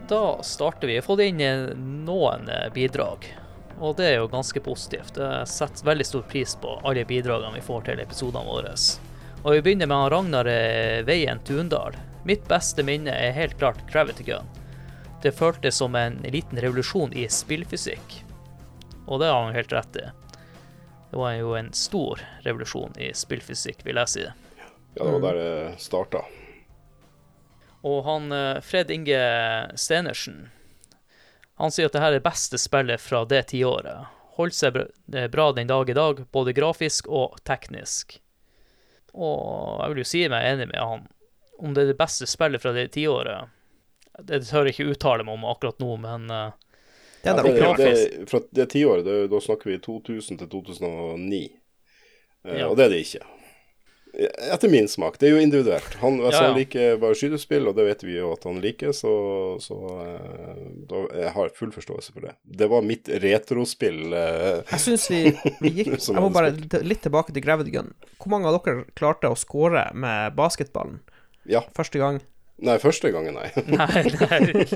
Da 0.09 0.43
starter 0.43 0.89
vi. 0.89 1.03
Fått 1.03 1.21
inn 1.21 1.41
eh, 1.41 1.69
noen 1.77 2.49
eh, 2.49 2.73
bidrag, 2.73 3.27
og 3.81 3.97
det 3.97 4.07
er 4.09 4.15
jo 4.23 4.31
ganske 4.33 4.61
positivt. 4.65 5.19
Jeg 5.21 5.49
setter 5.53 5.85
veldig 5.85 6.07
stor 6.09 6.23
pris 6.31 6.55
på 6.57 6.79
alle 6.81 7.05
bidragene 7.05 7.59
vi 7.59 7.65
får 7.67 7.85
til 7.91 8.01
episodene 8.01 8.49
våre. 8.49 8.73
Og 9.43 9.53
vi 9.53 9.61
begynner 9.67 9.91
med 9.91 10.09
Ragnar 10.15 10.49
eh, 10.49 11.03
Veien 11.05 11.43
Tundal. 11.45 11.99
Mitt 12.25 12.49
beste 12.49 12.87
minne 12.89 13.13
er 13.13 13.37
helt 13.37 13.59
klart 13.61 13.85
Gravity 13.93 14.25
Gun. 14.31 14.49
Det 15.23 15.35
føltes 15.37 15.77
som 15.77 15.95
en 15.99 16.17
liten 16.25 16.61
revolusjon 16.63 17.13
i 17.13 17.27
spillfysikk, 17.29 18.23
og 19.05 19.21
det 19.21 19.29
har 19.29 19.45
han 19.45 19.57
helt 19.57 19.77
rett 19.77 20.01
i. 20.01 20.09
Det 21.11 21.21
var 21.21 21.37
jo 21.37 21.53
en 21.59 21.73
stor 21.77 22.25
revolusjon 22.49 22.97
i 22.97 23.13
spillfysikk, 23.13 23.85
vil 23.85 24.01
jeg 24.07 24.15
si. 24.15 24.29
Ja, 24.97 25.05
det 25.05 25.13
var 25.19 25.25
der 25.29 25.41
det 25.43 25.81
starta. 25.85 26.25
Og 27.87 28.05
han 28.05 28.33
eh, 28.33 28.61
Fred 28.65 28.91
Inge 28.91 29.19
Stenersen 29.79 30.49
Han 31.63 31.71
sier 31.75 31.87
at 31.87 31.95
det 31.95 32.01
her 32.03 32.13
er 32.15 32.19
det 32.21 32.27
beste 32.27 32.59
spillet 32.59 33.01
fra 33.03 33.25
det 33.29 33.45
tiåret. 33.53 34.07
Holdt 34.39 34.55
seg 34.55 34.75
bra- 34.75 35.51
eh, 35.51 35.55
den 35.55 35.67
dag 35.71 35.91
i 35.91 35.95
dag, 35.99 36.25
både 36.33 36.53
grafisk 36.55 37.09
og 37.09 37.39
teknisk. 37.45 38.21
Og 39.15 39.81
jeg 39.83 39.91
vil 39.91 40.03
jo 40.05 40.07
si 40.07 40.25
meg 40.31 40.47
enig 40.47 40.69
med 40.71 40.79
han. 40.79 41.07
Om 41.59 41.75
det 41.75 41.83
er 41.83 41.91
det 41.93 41.99
beste 41.99 42.27
spillet 42.31 42.63
fra 42.63 42.71
det 42.73 42.93
tiåret 42.95 43.49
Det 44.23 44.45
tør 44.47 44.69
jeg 44.69 44.77
ikke 44.77 44.93
uttale 44.93 45.25
meg 45.27 45.35
om 45.35 45.47
akkurat 45.51 45.81
nå, 45.83 45.97
men 45.99 46.29
uh, 46.31 46.53
Det 47.25 47.33
er 47.33 47.35
Ja, 47.35 47.43
det, 47.43 47.55
grafisk. 47.59 48.13
det, 48.15 48.29
fra 48.31 48.41
det 48.55 48.67
tiåret, 48.71 49.09
da 49.31 49.41
snakker 49.43 49.71
vi 49.73 49.79
2000 49.83 50.39
til 50.39 50.49
2009. 50.55 51.43
Uh, 52.47 52.55
Ja. 52.55 52.69
Og 52.71 52.77
det 52.79 52.85
er 52.87 52.95
det 52.95 53.01
ikke. 53.03 53.25
Etter 54.19 54.67
min 54.73 54.89
smak. 54.91 55.15
Det 55.21 55.29
er 55.29 55.37
jo 55.37 55.43
individuelt. 55.45 55.93
Han, 56.01 56.17
altså, 56.21 56.41
Ja, 56.41 56.43
ja. 56.43 56.49
han 56.51 56.57
liker 56.59 56.97
bare 56.99 57.15
skytespill, 57.15 57.69
og 57.71 57.77
det 57.79 57.85
vet 57.87 58.01
vi 58.03 58.17
jo 58.17 58.33
at 58.35 58.43
han 58.49 58.57
liker, 58.63 58.91
så, 58.97 59.13
så 59.63 59.77
eh, 60.03 60.65
da, 60.91 61.03
jeg 61.21 61.31
har 61.37 61.53
full 61.55 61.71
forståelse 61.75 62.15
for 62.17 62.27
det. 62.27 62.33
Det 62.43 62.67
var 62.73 62.83
mitt 62.83 63.07
retrospill. 63.23 64.01
eh, 64.13 64.65
Jeg 64.73 64.83
syns 64.83 65.05
vi, 65.13 65.21
vi 65.63 65.71
gikk 65.77 65.93
Jeg 66.09 66.19
må 66.25 66.33
bare 66.35 66.51
litt 66.83 67.05
tilbake 67.07 67.31
til 67.37 67.45
Gravity 67.47 67.71
Gun. 67.77 67.93
Hvor 68.19 68.35
mange 68.35 68.51
av 68.51 68.59
dere 68.59 68.83
klarte 68.99 69.31
å 69.31 69.39
score 69.39 69.87
med 69.95 70.35
basketballen 70.39 70.99
ja. 71.47 71.63
første 71.79 72.03
gang? 72.03 72.19
Nei, 72.59 72.75
første 72.83 73.13
gangen, 73.15 73.39
nei. 73.39 73.53
Nei, 73.71 74.03
nei. 74.19 74.67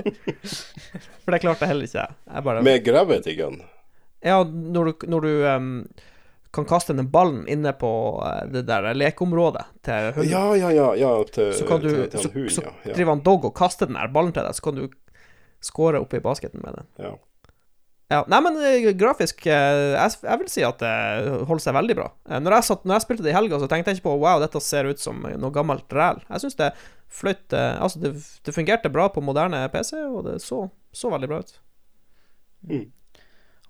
For 1.25 1.35
det 1.35 1.41
klarte 1.43 1.65
jeg 1.65 1.73
heller 1.73 1.89
ikke. 1.89 2.05
Jeg 2.31 2.45
bare 2.47 2.63
Med 2.63 2.85
Gravity 2.85 3.35
Gun. 3.41 3.59
Ja, 4.23 4.37
når 4.47 4.87
du, 4.93 5.05
når 5.11 5.25
du 5.27 5.31
em, 5.51 5.67
kan 6.53 6.65
kaste 6.69 6.93
den 6.93 7.09
ballen 7.11 7.47
inne 7.49 7.73
på 7.73 7.89
eh, 8.27 8.45
det 8.53 8.65
der 8.69 8.91
lekeområdet 8.93 9.65
til 9.85 10.11
hunden, 10.13 10.31
Ja, 10.31 10.45
ja, 10.59 10.71
ja. 10.71 10.87
ja 10.99 11.11
til, 11.33 11.51
så 11.57 11.65
kan 11.67 11.81
du 11.81 11.89
til, 11.89 12.07
til 12.13 12.19
Så, 12.27 12.33
hunden, 12.33 12.49
så 12.53 12.65
ja. 12.69 12.93
driver 12.93 13.15
han 13.15 13.23
dog 13.25 13.47
og 13.49 13.55
kaster 13.57 13.89
den 13.89 13.97
der 13.97 14.11
ballen 14.13 14.33
til 14.35 14.45
deg, 14.45 14.57
så 14.57 14.67
kan 14.67 14.77
du 14.77 14.87
score 15.63 16.01
oppi 16.03 16.21
basketen 16.23 16.61
med 16.63 16.79
den. 16.79 16.89
ja. 17.07 17.13
Ja, 18.11 18.19
nei, 18.29 18.37
men 18.45 18.57
eh, 18.61 18.91
grafisk 18.99 19.45
eh, 19.47 19.95
jeg, 19.95 20.11
jeg 20.21 20.39
vil 20.43 20.49
si 20.51 20.61
at 20.67 20.81
det 20.83 20.89
holder 21.47 21.63
seg 21.63 21.73
veldig 21.73 21.95
bra. 21.97 22.09
Når 22.43 22.55
jeg, 22.59 22.65
satt, 22.67 22.83
når 22.85 22.99
jeg 22.99 23.03
spilte 23.07 23.25
det 23.25 23.31
i 23.31 23.33
helga, 23.33 23.57
så 23.57 23.69
tenkte 23.71 23.89
jeg 23.89 23.97
ikke 23.97 24.09
på 24.11 24.17
wow, 24.21 24.41
dette 24.43 24.59
ser 24.61 24.85
ut 24.91 25.01
som 25.01 25.23
noe 25.23 25.55
gammelt 25.55 25.95
ræl. 25.95 26.19
Jeg 26.27 26.43
syns 26.43 26.59
det 26.59 26.67
fløyt 27.09 27.55
Altså, 27.55 28.03
det, 28.03 28.11
det 28.45 28.53
fungerte 28.53 28.91
bra 28.93 29.07
på 29.09 29.23
moderne 29.23 29.63
PC, 29.73 29.95
og 30.03 30.27
det 30.27 30.35
så, 30.43 30.67
så 30.93 31.09
veldig 31.15 31.31
bra 31.31 31.39
ut. 31.41 31.55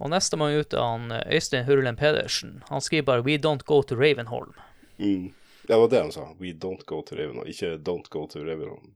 Og 0.04 0.10
nestemann 0.12 0.58
ut 0.60 0.74
er 0.76 0.84
han 0.84 1.12
eh, 1.16 1.24
Øystein 1.38 1.64
Hurlen 1.68 1.96
Pedersen. 2.00 2.58
Han 2.70 2.82
skriver 2.84 3.06
bare 3.08 3.22
'We 3.24 3.38
don't 3.40 3.64
go 3.66 3.82
to 3.84 3.96
Ravenholm'. 3.96 4.52
Mm. 5.00 5.32
Det 5.68 5.78
var 5.80 5.88
det 5.88 6.02
han 6.02 6.12
sa. 6.12 6.26
We 6.40 6.52
don't 6.52 6.84
go 6.86 7.02
to 7.02 7.16
Ravenholm, 7.16 7.48
ikke 7.48 7.78
don't 7.80 8.10
go 8.12 8.26
to 8.28 8.40
Ravenholm. 8.44 8.92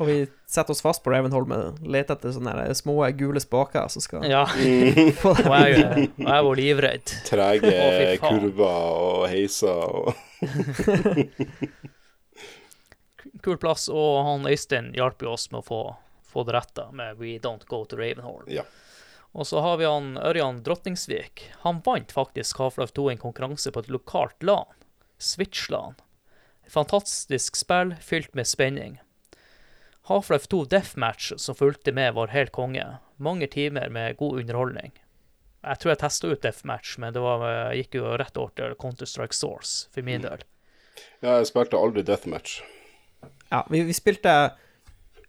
Og 0.00 0.06
vi 0.08 0.26
setter 0.50 0.70
oss 0.74 0.80
fast 0.82 1.02
på 1.04 1.10
Ravenholm 1.12 1.52
og 1.54 1.78
leter 1.86 2.14
etter 2.16 2.32
sånne 2.34 2.74
små 2.74 2.96
gule 3.14 3.38
spaker 3.40 3.86
som 3.92 4.02
skal 4.02 4.24
Ja, 4.26 4.42
Mm. 4.56 5.12
og 5.22 5.38
jeg, 5.62 6.08
jeg 6.18 6.44
var 6.48 6.54
livredd. 6.58 7.06
Trege 7.28 7.70
oh, 7.70 8.18
kurver 8.24 8.82
og 8.98 9.28
heiser 9.30 9.68
og 9.68 10.14
Kul 13.42 13.56
plass, 13.58 13.88
og 13.88 14.24
han 14.26 14.46
Øystein 14.46 14.92
hjalp 14.94 15.22
jo 15.22 15.32
oss 15.36 15.48
med 15.52 15.62
å 15.62 15.66
få, 15.66 15.80
få 16.32 16.44
det 16.46 16.54
retta 16.56 16.88
med 16.92 17.16
'We 17.18 17.38
don't 17.42 17.66
go 17.66 17.84
to 17.84 17.96
Ravenholm'. 17.96 18.46
Ja. 18.50 18.62
Og 19.32 19.46
så 19.48 19.60
har 19.64 19.78
vi 19.80 19.88
han 19.88 20.18
Ørjan 20.20 20.60
Drotningsvik. 20.64 21.46
Han 21.64 21.80
vant 21.84 22.12
faktisk 22.12 22.58
Half-Life 22.60 22.92
2 22.92 23.10
en 23.10 23.22
konkurranse 23.22 23.72
på 23.72 23.80
et 23.80 23.88
lokalt 23.92 24.44
LAN. 24.44 24.68
Switch-LAN. 25.18 25.96
Fantastisk 26.68 27.56
spill 27.56 27.94
fylt 28.00 28.34
med 28.34 28.48
spenning. 28.48 28.98
Half-Life 30.10 30.50
2 30.52 30.64
Deathmatch 30.64 31.32
som 31.36 31.56
fulgte 31.56 31.92
med, 31.92 32.12
var 32.14 32.34
helt 32.34 32.52
konge. 32.52 32.84
Mange 33.16 33.46
timer 33.46 33.88
med 33.88 34.16
god 34.16 34.42
underholdning. 34.42 34.92
Jeg 35.62 35.78
tror 35.78 35.92
jeg 35.92 36.00
testa 36.02 36.28
ut 36.28 36.42
Deathmatch, 36.42 36.96
men 36.98 37.14
det 37.14 37.22
var, 37.22 37.44
gikk 37.78 37.94
jo 37.94 38.16
rett 38.18 38.36
over 38.36 38.52
til 38.58 38.74
Counter-Strike 38.82 39.36
Source 39.36 39.88
for 39.94 40.04
min 40.04 40.24
del. 40.26 40.42
Ja, 41.22 41.38
jeg 41.38 41.48
spilte 41.52 41.78
aldri 41.78 42.02
Deathmatch. 42.04 42.60
Ja, 43.48 43.62
vi, 43.70 43.84
vi 43.86 43.94
spilte 43.94 44.56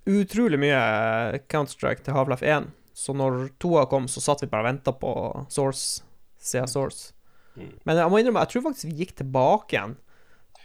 utrolig 0.10 0.58
mye 0.60 0.80
Counter-Strike 1.54 2.04
til 2.04 2.18
Half-Life 2.18 2.50
1, 2.50 2.72
så 3.04 3.16
når 3.18 3.50
toa 3.62 3.84
kom, 3.92 4.08
så 4.08 4.24
satt 4.24 4.46
vi 4.46 4.50
bare 4.52 4.64
og 4.64 4.70
venta 4.72 4.94
på 4.96 5.12
Source, 5.52 6.04
CS 6.40 6.78
Source. 6.78 7.12
Men 7.56 8.00
jeg 8.00 8.10
må 8.10 8.18
innrømme, 8.20 8.42
jeg 8.48 8.54
tror 8.56 8.66
faktisk 8.70 8.90
vi 8.90 9.04
gikk 9.04 9.14
tilbake 9.20 9.76
igjen 9.76 9.98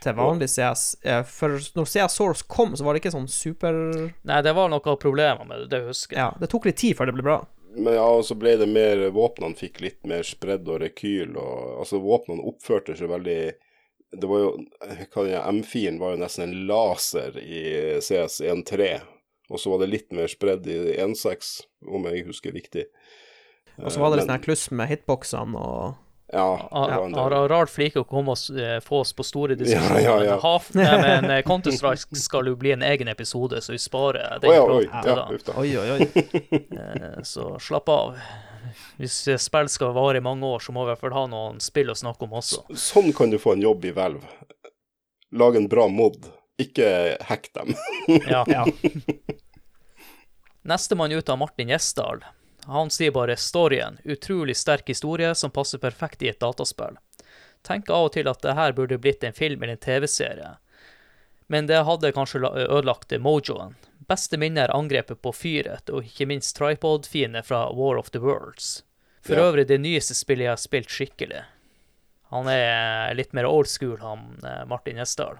til 0.02 0.15
vanlig 0.15 0.47
CS. 0.52 0.97
eh, 1.02 1.23
For 1.27 1.59
når 1.74 1.89
CS 1.90 2.16
Source 2.16 2.47
kom, 2.48 2.77
så 2.78 2.86
var 2.86 2.94
det 2.94 3.02
ikke 3.02 3.15
sånn 3.16 3.28
super 3.28 3.74
Nei, 4.23 4.40
det 4.47 4.55
var 4.56 4.70
noen 4.70 5.01
problemer 5.02 5.44
med 5.44 5.65
det, 5.65 5.70
det 5.74 5.81
husker 5.89 6.16
jeg. 6.16 6.23
Ja, 6.23 6.32
det 6.40 6.51
tok 6.52 6.69
litt 6.70 6.78
tid 6.81 6.97
før 6.97 7.10
det 7.10 7.16
ble 7.19 7.27
bra. 7.27 7.39
Men 7.77 7.98
ja, 7.98 8.06
og 8.06 8.24
så 8.24 8.35
ble 8.39 8.55
det 8.56 8.69
mer 8.70 9.02
Våpnene 9.15 9.59
fikk 9.59 9.82
litt 9.85 10.06
mer 10.09 10.24
spredd 10.27 10.69
og 10.70 10.81
rekyl, 10.82 11.35
og 11.36 11.82
altså 11.82 12.01
våpnene 12.01 12.47
oppførte 12.48 12.97
seg 12.97 13.10
veldig 13.12 13.40
Det 14.23 14.31
var 14.31 14.40
jo 14.40 14.55
hva 14.86 15.27
det 15.27 15.35
er, 15.36 15.44
M4-en 15.52 15.98
var 16.01 16.15
jo 16.15 16.23
nesten 16.23 16.47
en 16.47 16.56
laser 16.70 17.36
i 17.43 17.62
CS 18.01 18.40
1.3, 18.40 18.89
og 19.50 19.58
så 19.60 19.70
var 19.72 19.78
det 19.84 19.90
litt 19.92 20.12
mer 20.12 20.28
spredd 20.28 20.66
i 20.68 20.76
1.6, 21.00 21.54
om 21.88 22.04
jeg 22.10 22.26
husker 22.28 22.52
riktig. 22.52 22.84
Og 23.78 23.92
så 23.94 24.00
var 24.02 24.10
det 24.10 24.20
litt 24.20 24.26
Men- 24.28 24.38
sånn 24.40 24.44
kluss 24.44 24.70
med 24.70 24.88
hitboxene 24.90 25.56
og 25.56 25.94
Ja, 26.30 26.68
Har 26.70 27.48
rart 27.48 27.70
flike 27.72 28.02
å 28.02 28.04
komme 28.04 28.34
og 28.34 28.58
eh, 28.60 28.80
få 28.84 28.98
oss 29.00 29.14
på 29.16 29.24
store 29.24 29.54
Ja, 29.54 29.62
diskusjoner. 29.62 30.02
ja, 30.02 30.16
ja. 30.36 30.58
Nei, 30.74 30.96
men 31.00 31.30
eh, 31.30 31.42
Counter-Strike 31.42 32.18
skal 32.20 32.50
jo 32.50 32.56
bli 32.60 32.72
en 32.74 32.82
egen 32.84 33.08
episode, 33.08 33.62
så 33.64 33.72
vi 33.72 33.78
sparer 33.80 34.36
den 34.42 34.52
ja, 34.52 34.60
oi. 34.60 34.84
Ja. 34.84 35.24
Oi, 35.56 35.70
oi, 35.78 35.88
oi. 35.94 36.08
Eh, 36.82 37.22
Så 37.24 37.46
slapp 37.58 37.88
av. 37.88 38.18
Hvis 38.98 39.16
eh, 39.32 39.38
spill 39.40 39.70
skal 39.72 39.94
vare 39.96 40.18
i 40.20 40.20
mange 40.20 40.44
år, 40.44 40.60
så 40.60 40.72
må 40.76 40.84
vi 40.84 40.90
i 40.90 40.92
hvert 40.96 41.00
fall 41.06 41.16
ha 41.16 41.24
noen 41.32 41.60
spill 41.64 41.88
å 41.88 41.96
snakke 41.96 42.28
om 42.28 42.36
også. 42.42 42.66
Sånn 42.76 43.08
kan 43.16 43.30
du 43.32 43.38
få 43.40 43.54
en 43.56 43.62
jobb 43.64 43.88
i 43.88 43.94
Valve. 43.96 44.28
Lag 45.32 45.56
en 45.56 45.68
bra 45.68 45.88
mod, 45.88 46.28
ikke 46.59 47.16
hack 47.28 47.51
dem. 47.55 47.74
Ja. 48.28 48.44
Ja. 48.48 48.64
Nestemann 50.62 51.12
ut 51.12 51.28
av 51.28 51.39
Martin 51.39 51.68
Gjesdal. 51.68 52.24
Han 52.66 52.90
sier 52.90 53.10
bare 53.10 53.36
'storyen'. 53.36 53.98
Utrolig 54.05 54.56
sterk 54.56 54.89
historie 54.89 55.35
som 55.35 55.51
passer 55.51 55.78
perfekt 55.78 56.22
i 56.22 56.28
et 56.28 56.40
dataspill. 56.40 56.98
Tenker 57.62 57.94
av 57.94 58.05
og 58.09 58.12
til 58.12 58.28
at 58.28 58.43
det 58.44 58.55
her 58.55 58.72
burde 58.76 58.98
blitt 58.98 59.24
en 59.24 59.32
film 59.32 59.62
eller 59.62 59.72
en 59.78 59.78
TV-serie. 59.86 60.56
Men 61.48 61.66
det 61.66 61.80
hadde 61.89 62.12
kanskje 62.12 62.43
ødelagt 62.44 63.14
mojoen. 63.20 63.74
Beste 64.09 64.36
minne 64.39 64.60
er 64.66 64.74
angrepet 64.76 65.22
på 65.22 65.32
fyret, 65.32 65.89
og 65.90 66.05
ikke 66.05 66.26
minst 66.28 66.56
tripod-fiende 66.56 67.43
fra 67.44 67.70
War 67.72 67.97
of 67.98 68.10
the 68.10 68.20
Worlds. 68.20 68.82
For 69.22 69.35
Ja. 69.35 69.48
øvrig 69.51 69.66
det 69.68 69.80
nyeste 69.80 70.14
spillet 70.14 70.44
jeg 70.44 70.51
har 70.51 70.56
spilt 70.56 70.89
skikkelig. 70.89 71.43
Han 72.30 72.47
er 72.48 73.14
litt 73.14 73.32
mer 73.32 73.44
old 73.47 73.66
school, 73.68 73.97
han 73.97 74.39
eh, 74.44 74.64
Martin 74.66 74.97
Gjesdal. 74.97 75.39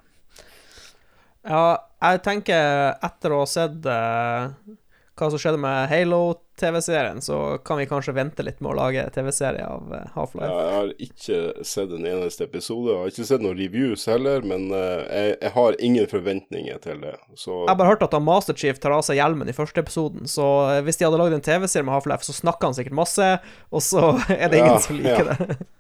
Ja, 1.49 1.65
jeg 2.05 2.21
tenker 2.27 2.99
etter 3.05 3.33
å 3.35 3.41
ha 3.43 3.49
sett 3.49 3.87
uh, 3.89 4.77
hva 5.19 5.29
som 5.33 5.41
skjedde 5.41 5.59
med 5.59 5.89
Halo-TV-serien, 5.91 7.23
så 7.25 7.59
kan 7.67 7.81
vi 7.81 7.89
kanskje 7.91 8.15
vente 8.15 8.45
litt 8.47 8.61
med 8.63 8.71
å 8.71 8.77
lage 8.79 9.03
TV-serie 9.15 9.65
av 9.67 9.89
uh, 9.91 10.03
Half-Life. 10.15 10.51
Ja, 10.53 10.61
jeg 10.67 10.77
har 10.77 10.93
ikke 11.09 11.65
sett 11.67 11.95
en 11.97 12.07
eneste 12.07 12.47
episode, 12.47 12.93
og 12.93 12.93
jeg 12.93 13.01
har 13.01 13.15
ikke 13.15 13.27
sett 13.33 13.47
noen 13.47 13.59
reviews 13.59 14.05
heller, 14.11 14.45
men 14.47 14.69
uh, 14.71 15.03
jeg, 15.09 15.39
jeg 15.41 15.55
har 15.57 15.81
ingen 15.89 16.11
forventninger 16.13 16.85
til 16.85 17.03
det. 17.07 17.17
Så 17.35 17.65
Jeg 17.65 17.73
har 17.73 17.81
bare 17.81 17.95
hørt 17.95 18.07
at 18.07 18.15
han 18.15 18.29
Master 18.29 18.59
Chief 18.59 18.79
tar 18.83 18.95
av 18.95 19.03
seg 19.09 19.19
hjelmen 19.19 19.51
i 19.51 19.57
første 19.57 19.83
episoden, 19.83 20.31
så 20.31 20.47
hvis 20.87 21.01
de 21.01 21.09
hadde 21.09 21.23
lagd 21.25 21.41
en 21.41 21.49
TV-serie 21.49 21.89
med 21.89 21.97
Half-Life, 21.97 22.29
så 22.29 22.37
snakker 22.37 22.71
han 22.71 22.79
sikkert 22.79 23.01
masse, 23.01 23.33
og 23.73 23.85
så 23.89 24.13
er 24.37 24.47
det 24.47 24.63
ingen 24.63 24.77
Ja, 24.77 24.85
som 24.85 25.01
liker 25.01 25.33
ja. 25.33 25.41
det. 25.41 25.59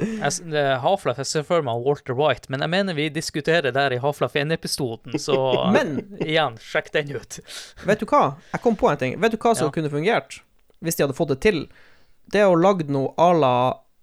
Half-Life, 0.00 1.16
jeg 1.22 1.26
ser 1.30 1.42
for 1.48 1.62
meg 1.64 1.82
Walter 1.86 2.14
White, 2.18 2.50
men 2.52 2.60
jeg 2.64 2.70
mener 2.72 2.94
vi 2.98 3.08
diskuterer 3.12 3.72
der 3.72 3.94
i 3.96 3.98
Half-Life 4.02 4.36
1-episoden, 4.38 5.16
så 5.22 5.36
Men- 5.76 6.18
igjen, 6.20 6.58
sjekk 6.60 6.92
den 6.92 7.14
ut. 7.16 7.38
Vet 7.88 8.00
du 8.02 8.06
hva? 8.10 8.34
Jeg 8.52 8.60
kom 8.64 8.76
på 8.76 8.90
en 8.92 9.00
ting. 9.00 9.16
Vet 9.20 9.32
du 9.32 9.38
hva 9.38 9.54
som 9.56 9.68
Ja. 9.70 9.72
kunne 9.78 9.90
fungert, 9.92 10.40
hvis 10.84 10.96
de 10.98 11.06
hadde 11.06 11.16
fått 11.16 11.32
det 11.34 11.40
til? 11.46 11.66
Det 12.32 12.42
å 12.44 12.56
lage 12.58 12.88
noe 12.90 13.12
à 13.16 13.30
la 13.38 13.54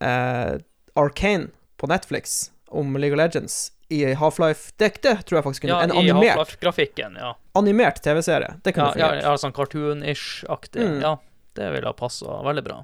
eh, 0.02 0.58
Arcane 0.96 1.50
på 1.78 1.88
Netflix 1.92 2.50
om 2.72 2.96
League 2.98 3.14
of 3.14 3.20
Legends 3.22 3.72
i 3.94 4.00
Half-Life. 4.18 4.72
Det, 4.82 4.96
det 5.04 5.18
tror 5.28 5.38
jeg 5.38 5.44
faktisk 5.46 5.66
kunne 5.68 5.76
Ja, 5.76 5.84
En 5.84 5.92
animert, 5.92 6.56
ja. 7.20 7.34
animert 7.60 8.00
TV-serie. 8.02 8.56
Det 8.64 8.74
kunne 8.74 8.94
Ja, 8.96 8.98
ja, 8.98 9.10
fungert. 9.12 9.24
ja 9.28 9.34
sånn 9.38 9.54
cartoon-ish-aktig. 9.54 10.82
Mm. 10.82 11.02
Ja, 11.04 11.12
det 11.60 11.68
ville 11.76 11.92
ha 11.92 11.94
passa 11.94 12.40
veldig 12.48 12.64
bra. 12.66 12.80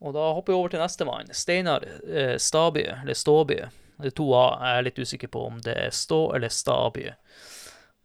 Og 0.00 0.14
da 0.16 0.30
hopper 0.32 0.54
vi 0.54 0.58
over 0.58 0.72
til 0.72 0.80
nestemann. 0.80 1.32
Steinar 1.36 1.84
eh, 1.84 2.36
Staby, 2.40 2.86
eller 3.02 3.14
Ståby. 3.14 3.58
Det 4.00 4.12
er 4.12 4.16
to 4.16 4.30
A. 4.32 4.44
Jeg 4.64 4.78
er 4.78 4.86
litt 4.86 5.00
usikker 5.00 5.28
på 5.32 5.42
om 5.50 5.58
det 5.64 5.74
er 5.76 5.92
Stå 5.92 6.22
eller 6.36 6.52
Staby. 6.52 7.10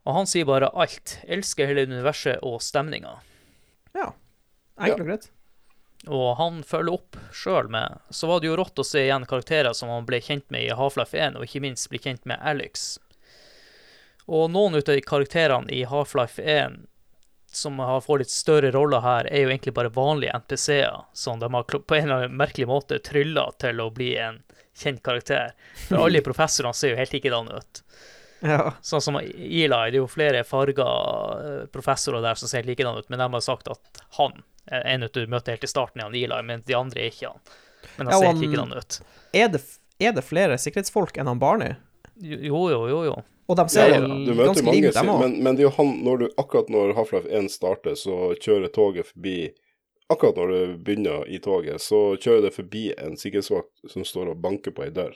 Og 0.06 0.18
han 0.18 0.28
sier 0.28 0.46
bare 0.48 0.68
alt. 0.76 1.16
Elsker 1.24 1.70
hele 1.70 1.86
universet 1.88 2.44
og 2.44 2.60
stemninga. 2.62 3.16
Ja. 3.96 4.10
Enkelt 4.76 5.00
og 5.00 5.08
greit. 5.08 5.30
Og 6.06 6.26
han 6.38 6.60
følger 6.62 6.98
opp 6.98 7.16
sjøl 7.34 7.70
med 7.72 7.96
Så 8.14 8.28
var 8.28 8.42
det 8.42 8.50
jo 8.50 8.58
rått 8.60 8.78
å 8.78 8.84
se 8.84 9.00
igjen 9.06 9.24
karakterer 9.26 9.72
som 9.74 9.88
han 9.90 10.04
ble 10.06 10.20
kjent 10.22 10.44
med 10.54 10.66
i 10.66 10.74
Half-Life 10.76 11.16
1, 11.16 11.38
og 11.40 11.48
ikke 11.48 11.64
minst 11.64 11.88
bli 11.90 11.98
kjent 12.02 12.28
med 12.28 12.38
Alex. 12.44 12.98
Og 14.26 14.50
noen 14.52 14.76
av 14.76 15.00
karakterene 15.08 15.72
i 15.72 15.86
Half-Life 15.88 16.42
1 16.42 16.84
som 17.56 17.78
har 17.82 18.00
fått 18.04 18.22
litt 18.24 18.32
større 18.32 18.70
roller 18.74 19.00
her, 19.04 19.28
er 19.32 19.46
jo 19.46 19.50
egentlig 19.52 19.74
bare 19.76 19.92
vanlige 19.94 20.34
NPC-er, 20.42 21.04
som 21.16 21.40
de 21.40 21.48
har 21.52 21.64
på 21.66 21.96
en 21.96 22.04
eller 22.04 22.26
annen 22.26 22.36
merkelig 22.38 22.68
måte 22.70 22.98
trylla 23.04 23.48
til 23.62 23.80
å 23.80 23.90
bli 23.94 24.12
en 24.20 24.42
kjent 24.76 25.02
karakter. 25.06 25.54
For 25.88 26.04
alle 26.06 26.20
professorene 26.28 26.76
ser 26.76 26.92
jo 26.94 27.00
helt 27.00 27.16
likedan 27.16 27.48
ut. 27.52 27.82
Ja. 28.44 28.74
Sånn 28.84 29.00
som 29.00 29.16
Eli, 29.16 29.68
det 29.68 29.96
er 29.96 30.00
jo 30.02 30.08
flere 30.12 30.42
farga 30.44 30.86
eh, 31.40 31.62
professorer 31.72 32.20
der 32.22 32.36
som 32.36 32.50
ser 32.50 32.60
helt 32.60 32.74
likedan 32.74 32.98
ut, 33.00 33.08
men 33.08 33.22
de 33.22 33.30
har 33.32 33.44
sagt 33.44 33.70
at 33.72 34.02
han 34.18 34.42
er 34.66 34.84
en 34.92 35.06
du 35.08 35.22
møter 35.30 35.54
helt 35.54 35.64
i 35.64 35.70
starten, 35.70 36.02
er 36.02 36.10
han 36.10 36.18
Eli, 36.18 36.42
men 36.44 36.62
de 36.66 36.76
andre 36.76 37.06
er 37.06 37.14
ikke 37.14 37.30
han. 37.32 37.40
Men 37.96 38.10
han 38.10 38.16
Ja, 38.16 38.20
ser 38.34 38.42
likedan 38.42 38.74
ut. 38.76 39.00
Er 39.32 39.48
det, 39.54 39.62
er 40.02 40.12
det 40.16 40.24
flere 40.26 40.58
sikkerhetsfolk 40.60 41.16
enn 41.16 41.30
han 41.30 41.40
Barney? 41.40 41.78
Jo, 42.20 42.66
jo, 42.72 42.82
jo, 42.90 43.00
jo. 43.08 43.16
Og 43.46 43.56
de 43.56 43.62
ja, 43.62 43.68
ser 43.70 43.92
ja, 43.94 44.00
du 44.00 44.32
møter 44.34 44.48
ganske 44.48 44.64
mange, 44.66 44.90
òg. 44.90 45.20
men, 45.20 45.36
men 45.44 45.54
det 45.56 45.62
er 45.62 45.68
jo 45.68 45.74
han 45.76 45.92
når 46.02 46.18
du, 46.18 46.26
Akkurat 46.42 46.68
når 46.72 46.94
Half-Life 46.96 47.28
1 47.30 47.50
starter, 47.54 47.94
så 47.94 48.32
kjører 48.42 48.72
toget 48.74 49.06
forbi 49.12 49.36
Akkurat 50.10 50.36
når 50.38 50.50
du 50.54 50.74
begynner 50.86 51.22
i 51.30 51.38
toget, 51.42 51.80
så 51.82 52.00
kjører 52.22 52.42
det 52.48 52.54
forbi 52.54 52.88
en 52.98 53.16
sikkerhetsvakt 53.18 53.90
som 53.90 54.04
står 54.06 54.32
og 54.34 54.42
banker 54.42 54.70
på 54.74 54.84
ei 54.86 54.90
dør. 54.94 55.14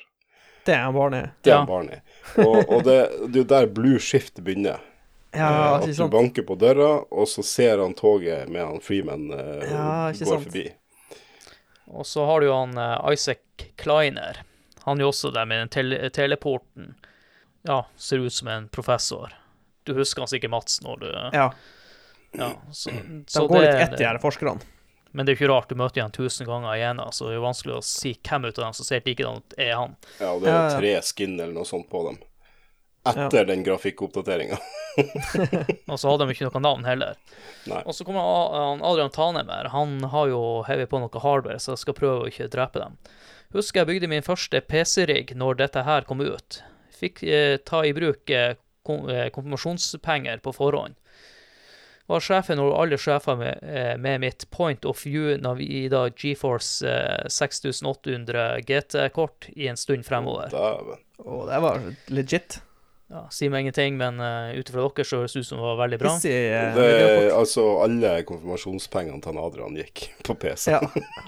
Det 0.67 0.75
er 0.75 0.83
han 0.89 0.95
Barney. 0.95 1.29
Det 1.47 1.53
er 1.53 1.61
Ja. 1.61 1.67
Barney. 1.67 2.01
Og, 2.43 2.57
og 2.75 2.83
det, 2.87 2.97
det 3.31 3.37
er 3.39 3.45
jo 3.45 3.45
der 3.55 3.67
Blue 3.75 3.99
Shift 4.03 4.41
begynner. 4.45 4.81
Ja, 5.31 5.47
Eh, 5.47 5.75
at 5.77 5.85
du 5.87 5.95
sant? 5.95 6.11
banker 6.11 6.43
på 6.43 6.57
døra, 6.59 7.05
og 7.15 7.29
så 7.31 7.43
ser 7.47 7.79
han 7.79 7.95
toget 7.95 8.49
med 8.51 8.65
han 8.67 8.81
Freeman 8.83 9.29
eh, 9.31 9.63
Ja, 9.71 10.11
ikke 10.11 10.25
går 10.27 10.33
sant. 10.33 10.49
forbi. 10.49 10.65
Og 11.87 12.07
så 12.07 12.25
har 12.27 12.41
du 12.43 12.49
jo 12.49 12.57
han 12.59 12.75
eh, 12.79 13.13
Isaac 13.15 13.69
Kleiner. 13.79 14.41
Han 14.89 14.99
er 14.99 15.07
jo 15.07 15.13
også 15.13 15.31
der 15.31 15.47
med 15.47 15.63
den 15.63 15.71
tele 15.71 16.11
teleporten. 16.11 16.97
Ja, 17.69 17.87
ser 17.97 18.19
ut 18.25 18.33
som 18.33 18.49
en 18.49 18.69
professor. 18.69 19.33
Du 19.85 19.95
husker 19.95 20.23
han 20.23 20.29
sikkert, 20.29 20.51
Mats, 20.51 20.81
når 20.85 21.01
du 21.01 21.11
Ja. 21.37 21.51
Ja, 22.33 22.53
så, 22.73 22.91
De 22.91 23.25
så 23.27 23.47
går 23.49 23.61
det- 23.61 23.73
litt 23.73 23.89
ett, 23.93 23.99
de 23.99 24.05
her 24.07 24.19
forskerne. 24.19 24.61
Men 25.13 25.27
det 25.27 25.33
er 25.33 25.37
jo 25.37 25.47
ikke 25.47 25.53
rart, 25.55 25.69
du 25.69 25.75
møter 25.75 25.99
igjen 26.01 26.13
tusen 26.15 26.47
ganger 26.47 26.77
igjen, 26.77 27.01
så 27.13 27.25
det 27.27 27.33
er 27.33 27.41
jo 27.41 27.43
vanskelig 27.43 27.75
å 27.75 27.83
si 27.85 28.13
hvem 28.23 28.45
ut 28.47 28.59
av 28.59 28.65
dem 28.65 28.73
som 28.73 28.85
ser 28.87 29.01
likedan 29.01 29.37
ut, 29.43 29.55
er 29.59 29.75
han. 29.75 29.97
Ja, 30.21 30.33
og 30.33 30.43
det 30.43 30.49
er 30.49 30.53
Ja, 30.55 30.69
ja. 30.71 30.79
tre 30.79 31.03
skin 31.03 31.41
eller 31.41 31.53
noe 31.53 31.65
sånt 31.67 31.89
på 31.91 32.05
dem. 32.07 32.19
Etter 33.05 33.45
den 33.47 33.65
grafikkoppdateringa. 33.65 34.59
Og 35.89 35.99
så 35.99 36.11
hadde 36.11 36.27
de 36.27 36.35
ikke 36.35 36.47
noe 36.53 36.61
navn 36.63 36.85
heller. 36.85 37.17
Nei. 37.67 37.83
Og 37.87 37.95
så 37.97 38.05
kommer 38.05 38.21
Adrian 38.85 39.11
Tanem 39.11 39.49
her. 39.49 39.69
Han 39.73 40.03
har 40.13 40.29
jo 40.29 40.63
hevet 40.69 40.91
på 40.91 41.01
noe 41.01 41.23
hardware, 41.25 41.59
så 41.59 41.73
jeg 41.73 41.79
skal 41.79 41.95
prøve 41.95 42.23
å 42.25 42.29
ikke 42.31 42.49
drepe 42.53 42.79
dem. 42.83 42.99
Husker 43.55 43.81
jeg 43.81 43.87
bygde 43.89 44.09
min 44.13 44.23
første 44.23 44.61
PC-rigg 44.61 45.35
når 45.35 45.57
dette 45.63 45.83
her 45.83 46.03
kom 46.03 46.21
ut. 46.21 46.61
Fikk 47.01 47.23
eh, 47.25 47.57
ta 47.67 47.85
i 47.87 47.95
bruk 47.97 48.31
eh, 48.31 48.55
eh, 48.55 49.29
konfirmasjonspenger 49.35 50.43
på 50.45 50.53
forhånd. 50.57 50.97
Var 52.11 52.25
sjefen 52.27 52.59
og 52.59 52.73
alle 52.75 52.99
sjefer 52.99 53.37
med, 53.39 53.61
eh, 53.63 53.95
med 53.97 54.25
mitt 54.25 54.49
Point 54.51 54.85
of 54.85 55.05
View 55.07 55.37
Navida 55.39 56.09
GeForce 56.11 56.83
eh, 56.83 57.29
6800 57.31 58.61
GT-kort 58.67 59.47
i 59.55 59.69
en 59.71 59.79
stund 59.79 60.05
fremover. 60.09 60.51
Dæven. 60.51 61.05
Og 61.23 61.47
det 61.47 61.63
var 61.63 61.87
legit. 62.11 62.61
Ja, 63.11 63.25
Sier 63.35 63.51
meg 63.51 63.65
ingenting, 63.65 63.97
men 63.99 64.21
uh, 64.23 64.53
ut 64.55 64.69
ifra 64.71 64.85
dere 64.87 65.05
så 65.07 65.19
høres 65.19 65.33
det 65.35 65.41
ut 65.43 65.47
som 65.49 65.59
det 65.59 65.65
var 65.67 65.79
veldig 65.81 65.99
bra. 65.99 66.13
Eh, 66.31 66.75
Det, 66.77 67.33
altså, 67.35 67.65
alle 67.83 68.13
konfirmasjonspengene 68.29 69.19
til 69.25 69.33
han 69.33 69.41
Adrian 69.43 69.75
gikk 69.81 70.05
på 70.29 70.37
PC. 70.39 70.71
Ja, 70.77 70.79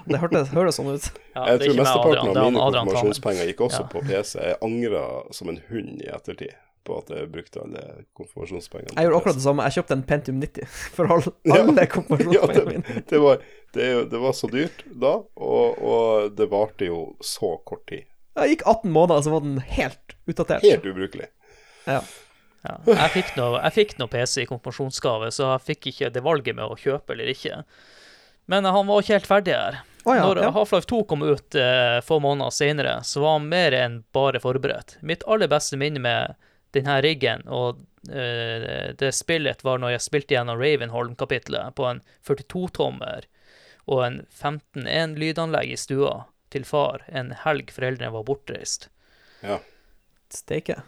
det 0.07 0.21
hørtes, 0.21 0.53
høres 0.55 0.79
sånn 0.79 0.93
ut. 0.93 1.09
Ja, 1.35 1.43
jeg 1.51 1.65
tror 1.65 1.79
mesteparten 1.81 2.31
av 2.31 2.37
mine 2.47 2.63
Adrian 2.63 2.87
konfirmasjonspenger 2.87 3.49
gikk 3.51 3.65
også 3.67 3.83
Ja. 3.83 3.89
på 3.91 4.03
PC. 4.07 4.39
Jeg 4.53 4.61
angra 4.63 5.03
som 5.35 5.51
en 5.51 5.59
hund 5.73 5.99
i 6.05 6.07
ettertid 6.07 6.55
på 6.87 6.97
at 6.99 7.11
jeg 7.15 7.27
brukte 7.31 7.61
alle 7.63 7.83
konfirmasjonspengene. 8.15 8.95
Jeg 8.95 9.07
gjorde 9.09 9.19
akkurat 9.19 9.37
det 9.41 9.43
samme. 9.49 9.67
Jeg 9.67 9.77
kjøpte 9.77 9.95
en 9.99 10.07
Pentium 10.07 10.39
90 10.39 10.65
for 10.95 11.11
alle, 11.17 11.35
alle 11.51 11.75
Ja, 11.83 11.91
konfirmasjonspengene 11.97 12.63
det, 12.63 12.79
mine. 12.79 13.03
det, 13.11 13.21
var, 13.27 13.43
det, 13.75 13.91
det 14.15 14.23
var 14.23 14.31
så 14.39 14.47
dyrt 14.51 14.83
da, 14.87 15.13
og, 15.35 15.83
og 15.83 16.33
det 16.39 16.47
varte 16.51 16.87
jo 16.87 17.05
så 17.19 17.57
kort 17.67 17.83
tid. 17.91 18.07
Det 18.39 18.47
gikk 18.55 18.63
18 18.71 18.91
måneder, 18.91 19.21
så 19.27 19.35
var 19.35 19.43
den 19.45 19.59
helt 19.75 20.15
utdatert. 20.31 20.63
Helt 20.63 20.85
ubrukelig. 20.89 21.27
Ja. 21.85 22.01
Ja, 22.63 22.77
jeg 22.87 23.11
fikk 23.11 23.33
noe, 23.35 23.57
jeg 23.59 23.75
fikk 23.75 23.97
noe 23.99 24.07
PC 24.07 24.45
i 24.45 24.47
konfirmasjonsgave, 24.47 25.27
så 25.35 25.49
jeg 25.49 25.63
fikk 25.67 25.87
ikke 25.91 26.11
det 26.15 26.21
valget 26.23 26.55
med 26.55 26.63
å 26.63 26.77
kjøpe 26.79 27.11
eller 27.11 27.31
ikke. 27.33 27.57
Men 28.47 28.63
han 28.63 28.87
var 28.87 29.03
ikke 29.03 29.17
helt 29.17 29.27
ferdig 29.27 29.55
her. 29.57 29.81
Oh, 30.05 30.15
ja, 30.15 30.23
Når 30.23 30.41
ja. 30.43 30.51
Half-Life 30.55 30.87
2 30.87 31.01
kom 31.07 31.23
ut 31.23 31.55
eh, 31.59 31.99
få 32.03 32.19
måneder 32.23 32.55
senere, 32.55 32.95
så 33.07 33.23
var 33.23 33.37
han 33.37 33.49
mer 33.51 33.75
enn 33.75 33.97
bare 34.15 34.39
forberedt. 34.43 34.97
Mitt 35.03 35.23
aller 35.27 35.51
beste 35.51 35.79
minne 35.79 35.99
med 36.03 36.39
denne 36.75 36.97
riggen 37.05 37.43
og 37.51 37.83
eh, 38.11 38.91
det 38.99 39.11
spillet 39.15 39.63
var 39.63 39.79
når 39.79 39.97
jeg 39.97 40.07
spilte 40.07 40.35
gjennom 40.35 40.59
Ravenholm-kapitlet 40.59 41.75
på 41.77 41.87
en 41.87 42.01
42-tommer 42.27 43.27
og 43.91 44.05
en 44.07 44.21
15.1-lydanlegg 44.31 45.75
i 45.75 45.79
stua 45.79 46.15
til 46.53 46.67
far 46.67 47.03
en 47.11 47.31
helg 47.43 47.71
foreldrene 47.75 48.11
var 48.15 48.27
bortreist. 48.27 48.89
Ja. 49.43 49.59
Steike. 50.31 50.81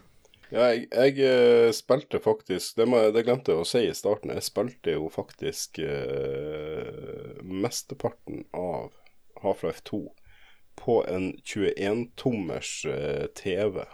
Ja, 0.53 0.67
jeg, 0.69 0.87
jeg 0.91 1.19
eh, 1.25 1.71
spilte 1.73 2.19
faktisk 2.21 2.77
det, 2.77 2.85
må, 2.89 2.99
det 3.15 3.25
glemte 3.25 3.51
jeg 3.53 3.63
å 3.63 3.67
si 3.67 3.81
i 3.87 3.95
starten. 3.97 4.33
Jeg 4.35 4.45
spilte 4.45 4.93
jo 4.97 5.09
faktisk 5.13 5.79
eh, 5.81 7.41
mesteparten 7.41 8.45
av 8.53 8.91
Half-Life 9.41 9.81
2 9.89 10.03
på 10.75 11.05
en 11.09 11.33
21-tommers 11.43 12.85
eh, 12.85 13.25
TV. 13.35 13.79
eh, 13.79 13.85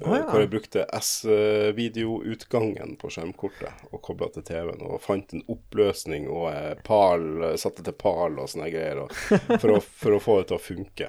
ja. 0.00 0.24
Hvor 0.30 0.40
jeg 0.40 0.50
brukte 0.52 0.86
S-videoutgangen 0.98 2.96
på 3.00 3.10
skjermkortet 3.12 3.72
og 3.92 4.02
kobla 4.04 4.28
til 4.34 4.44
TV-en. 4.48 4.82
Og 4.88 5.02
fant 5.04 5.32
en 5.36 5.44
oppløsning 5.50 6.28
og 6.32 6.50
eh, 6.52 6.74
pal, 6.86 7.22
satte 7.60 7.82
til 7.84 7.96
pal 7.98 8.38
og 8.38 8.48
sånne 8.52 8.70
greier. 8.72 8.98
Og, 9.04 9.08
for, 9.60 9.68
å, 9.76 9.78
for 9.80 10.16
å 10.16 10.22
få 10.22 10.40
det 10.40 10.46
til 10.52 10.58
å 10.58 10.66
funke. 10.70 11.08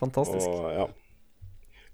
Fantastisk. 0.00 0.48
Og, 0.48 0.70
ja. 0.74 0.86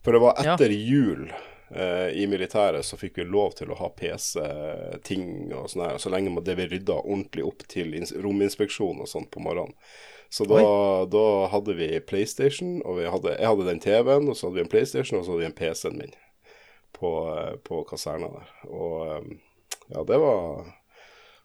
For 0.02 0.10
det 0.16 0.22
var 0.22 0.38
etter 0.42 0.70
jul 0.74 1.28
eh, 1.30 1.51
i 1.72 2.26
militæret 2.28 2.84
så 2.84 2.98
fikk 3.00 3.16
vi 3.20 3.24
lov 3.24 3.54
til 3.56 3.70
å 3.72 3.78
ha 3.78 3.86
PC-ting 3.96 5.54
og 5.56 5.70
sånn 5.72 5.84
her, 5.86 6.00
så 6.02 6.12
lenge 6.12 6.34
det 6.44 6.56
ble 6.58 6.66
rydda 6.68 6.98
ordentlig 7.00 7.46
opp 7.48 7.64
til 7.72 7.94
rominspeksjon 7.96 9.00
og 9.00 9.08
sånt 9.08 9.30
på 9.32 9.40
morgenen. 9.40 9.72
Så 10.32 10.44
da, 10.48 10.60
da 11.12 11.46
hadde 11.52 11.74
vi 11.76 11.88
PlayStation, 12.08 12.78
og 12.88 13.02
vi 13.02 13.08
hadde, 13.08 13.34
jeg 13.36 13.48
hadde 13.50 13.66
den 13.68 13.80
TV-en, 13.84 14.30
og 14.32 14.36
så 14.36 14.46
hadde 14.48 14.62
vi 14.62 14.64
en 14.64 14.70
PlayStation, 14.72 15.18
og 15.18 15.26
så 15.26 15.34
hadde 15.34 15.42
vi 15.42 15.48
en 15.50 15.58
PC-en 15.58 15.98
min 15.98 16.14
på, 17.02 17.10
eh, 17.38 17.56
på 17.56 17.82
kaserna 17.84 18.30
der. 18.32 18.52
Og 18.68 18.94
eh, 19.06 19.26
ja, 19.92 20.04
det 20.08 20.18
var 20.22 20.70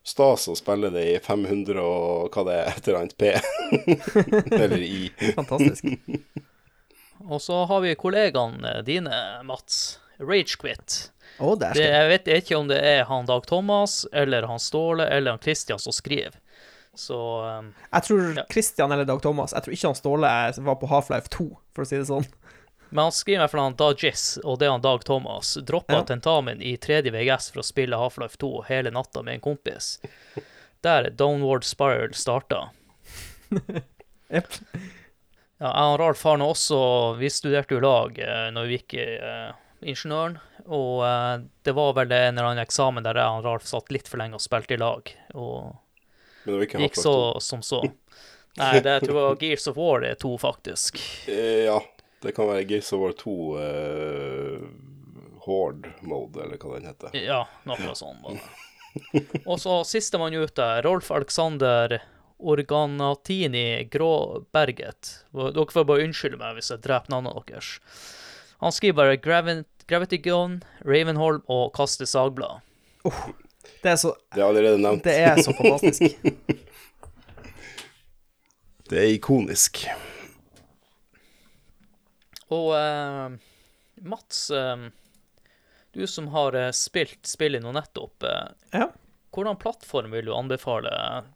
stas 0.07 0.47
å 0.47 0.55
spille 0.55 0.93
det 0.95 1.03
i 1.03 1.19
500 1.19 1.83
og 1.83 2.31
hva 2.31 2.45
det 2.47 2.55
er, 2.61 2.71
et 2.71 2.87
eller 2.87 3.01
annet 3.01 3.17
P. 3.19 3.33
Eller 4.61 4.87
i. 4.87 5.09
Fantastisk. 5.35 5.83
Og 7.27 7.41
så 7.43 7.63
har 7.67 7.81
vi 7.83 7.95
kollegaene 7.99 8.77
dine, 8.87 9.17
Mats. 9.43 9.97
Ragequit. 10.19 11.11
Å, 11.39 11.55
det, 11.59 11.73
Det, 11.77 11.83
jeg 11.85 12.09
vet 12.09 12.27
ikke 12.39 12.57
om 12.57 12.67
det 12.71 12.79
er 12.81 13.03
han 13.05 13.27
Dag 13.29 13.45
Thomas, 13.45 14.05
eller 14.11 14.47
han 14.49 14.59
Ståle, 14.59 15.05
eller 15.05 15.35
han 15.35 15.41
Christian 15.43 15.79
som 15.79 15.93
skriver. 15.93 16.33
Så 16.97 17.17
um, 17.45 17.73
Jeg 17.93 18.03
tror 18.07 18.37
Ja. 18.39 18.43
Christian 18.49 18.91
eller 18.91 19.05
Dag 19.05 19.19
Thomas 19.21 19.51
Jeg 19.53 19.61
tror 19.67 19.73
ikke 19.75 19.87
han 19.91 19.97
Ståle 19.99 20.29
var 20.65 20.75
på 20.81 20.87
Half-Life 20.89 21.29
2, 21.29 21.45
for 21.75 21.85
å 21.85 21.89
si 21.89 21.99
det 21.99 22.07
sånn. 22.09 22.25
Men 22.89 23.03
han 23.09 23.11
skriver 23.13 23.37
i 23.37 23.43
hvert 23.43 23.51
fall 23.53 23.61
han 23.67 23.75
Dajis, 23.77 24.23
og 24.47 24.57
det 24.57 24.65
er 24.65 24.71
han 24.73 24.81
Dag 24.81 25.03
Thomas. 25.05 25.53
Droppa 25.67 25.99
Ja. 25.99 26.03
tentamen 26.07 26.61
i 26.63 26.73
tredje 26.81 27.11
VGS 27.13 27.51
for 27.53 27.61
å 27.61 27.67
spille 27.67 27.99
Half-Life 27.99 28.39
2 28.41 28.63
hele 28.71 28.89
natta 28.95 29.21
med 29.21 29.37
en 29.37 29.43
kompis. 29.45 29.99
Der 30.81 31.09
Downward 31.11 31.63
Spiral 31.67 32.13
starta. 32.17 32.69
Jepp. 34.33 34.57
Ja, 35.59 35.69
jeg 35.71 35.93
og 35.93 35.99
Ralf 36.01 36.21
har 36.27 36.37
nå 36.37 36.49
også 36.53 36.77
Vi 37.17 37.29
studerte 37.33 37.73
jo 37.73 37.79
lag 37.81 38.17
eh, 38.21 38.49
når 38.53 38.67
vi 38.69 38.75
gikk 38.77 38.93
i 38.99 39.05
eh, 39.17 39.53
ingeniøren, 39.81 40.37
og 40.65 41.03
eh, 41.05 41.33
det 41.67 41.73
var 41.77 41.93
vel 41.97 42.11
en 42.11 42.37
eller 42.37 42.49
annen 42.51 42.63
eksamen 42.63 43.05
der 43.05 43.19
jeg 43.21 43.39
og 43.39 43.45
Ralf 43.45 43.67
satt 43.69 43.91
litt 43.93 44.07
for 44.09 44.21
lenge 44.21 44.39
og 44.39 44.43
spilte 44.43 44.73
i 44.77 44.81
lag, 44.81 45.11
og 45.37 45.75
gikk 46.47 46.97
så 46.97 47.13
som 47.43 47.61
så. 47.65 47.83
Nei, 48.57 48.79
det 48.81 48.95
jeg 48.95 49.05
tror 49.05 49.13
jeg 49.19 49.27
var 49.27 49.39
Gears 49.43 49.67
of 49.69 49.77
War 49.77 50.01
det 50.01 50.15
er 50.15 50.19
to, 50.23 50.33
faktisk. 50.41 50.97
Eh, 51.29 51.67
Ja, 51.67 51.77
det 52.23 52.33
kan 52.33 52.49
være 52.49 52.65
Gears 52.65 52.89
of 52.95 53.03
War 53.03 53.13
2 53.13 53.35
eh, 53.61 54.63
Horde 55.45 55.91
mode, 56.01 56.41
eller 56.43 56.57
hva 56.57 56.73
den 56.79 56.89
heter. 56.89 57.13
Ja, 57.21 57.43
noe 57.69 57.93
sånt 57.95 58.23
var 58.25 58.39
det. 58.39 59.43
Og 59.45 59.59
så 59.61 59.77
sistemann 59.85 60.33
ute, 60.33 60.65
Rolf 60.81 61.11
Alexander 61.13 61.99
Organatini 62.39 63.83
Gråberget. 63.93 65.25
Dere 65.33 65.71
får 65.73 65.85
bare 65.85 66.07
unnskylde 66.07 66.39
meg 66.41 66.57
hvis 66.57 66.71
jeg 66.73 66.81
dreper 66.85 67.13
navnet 67.13 67.37
deres. 67.47 67.69
Han 68.63 68.71
skriver 68.71 68.97
bare 68.97 69.17
Gravi 69.21 69.63
Gravity 69.87 70.17
Gun, 70.17 70.63
Ravenholm 70.83 71.41
og 71.47 71.69
Kaste 71.75 72.05
sagblad. 72.05 72.59
Det 73.83 73.91
er 73.93 73.95
så 73.95 74.13
Det 74.35 74.41
er 74.41 74.47
allerede 74.47 74.81
nevnt. 74.81 75.03
Det 75.03 75.13
er 75.15 75.39
så 75.41 75.53
fantastisk. 75.55 76.17
Det 78.89 78.99
er 78.99 79.09
ikonisk. 79.11 79.81
Og 82.55 82.69
uh, 82.71 83.35
Mats, 84.07 84.45
uh, 84.51 84.87
du 85.91 86.07
som 86.07 86.27
har 86.31 86.55
uh, 86.55 86.71
spilt 86.71 87.27
spillet 87.27 87.63
nå 87.63 87.73
nettopp, 87.75 88.23
Ja. 88.71 88.87
Hvordan 89.37 89.59
plattform 89.61 90.11
vil 90.15 90.25
du 90.25 90.33
anbefale? 90.33 90.89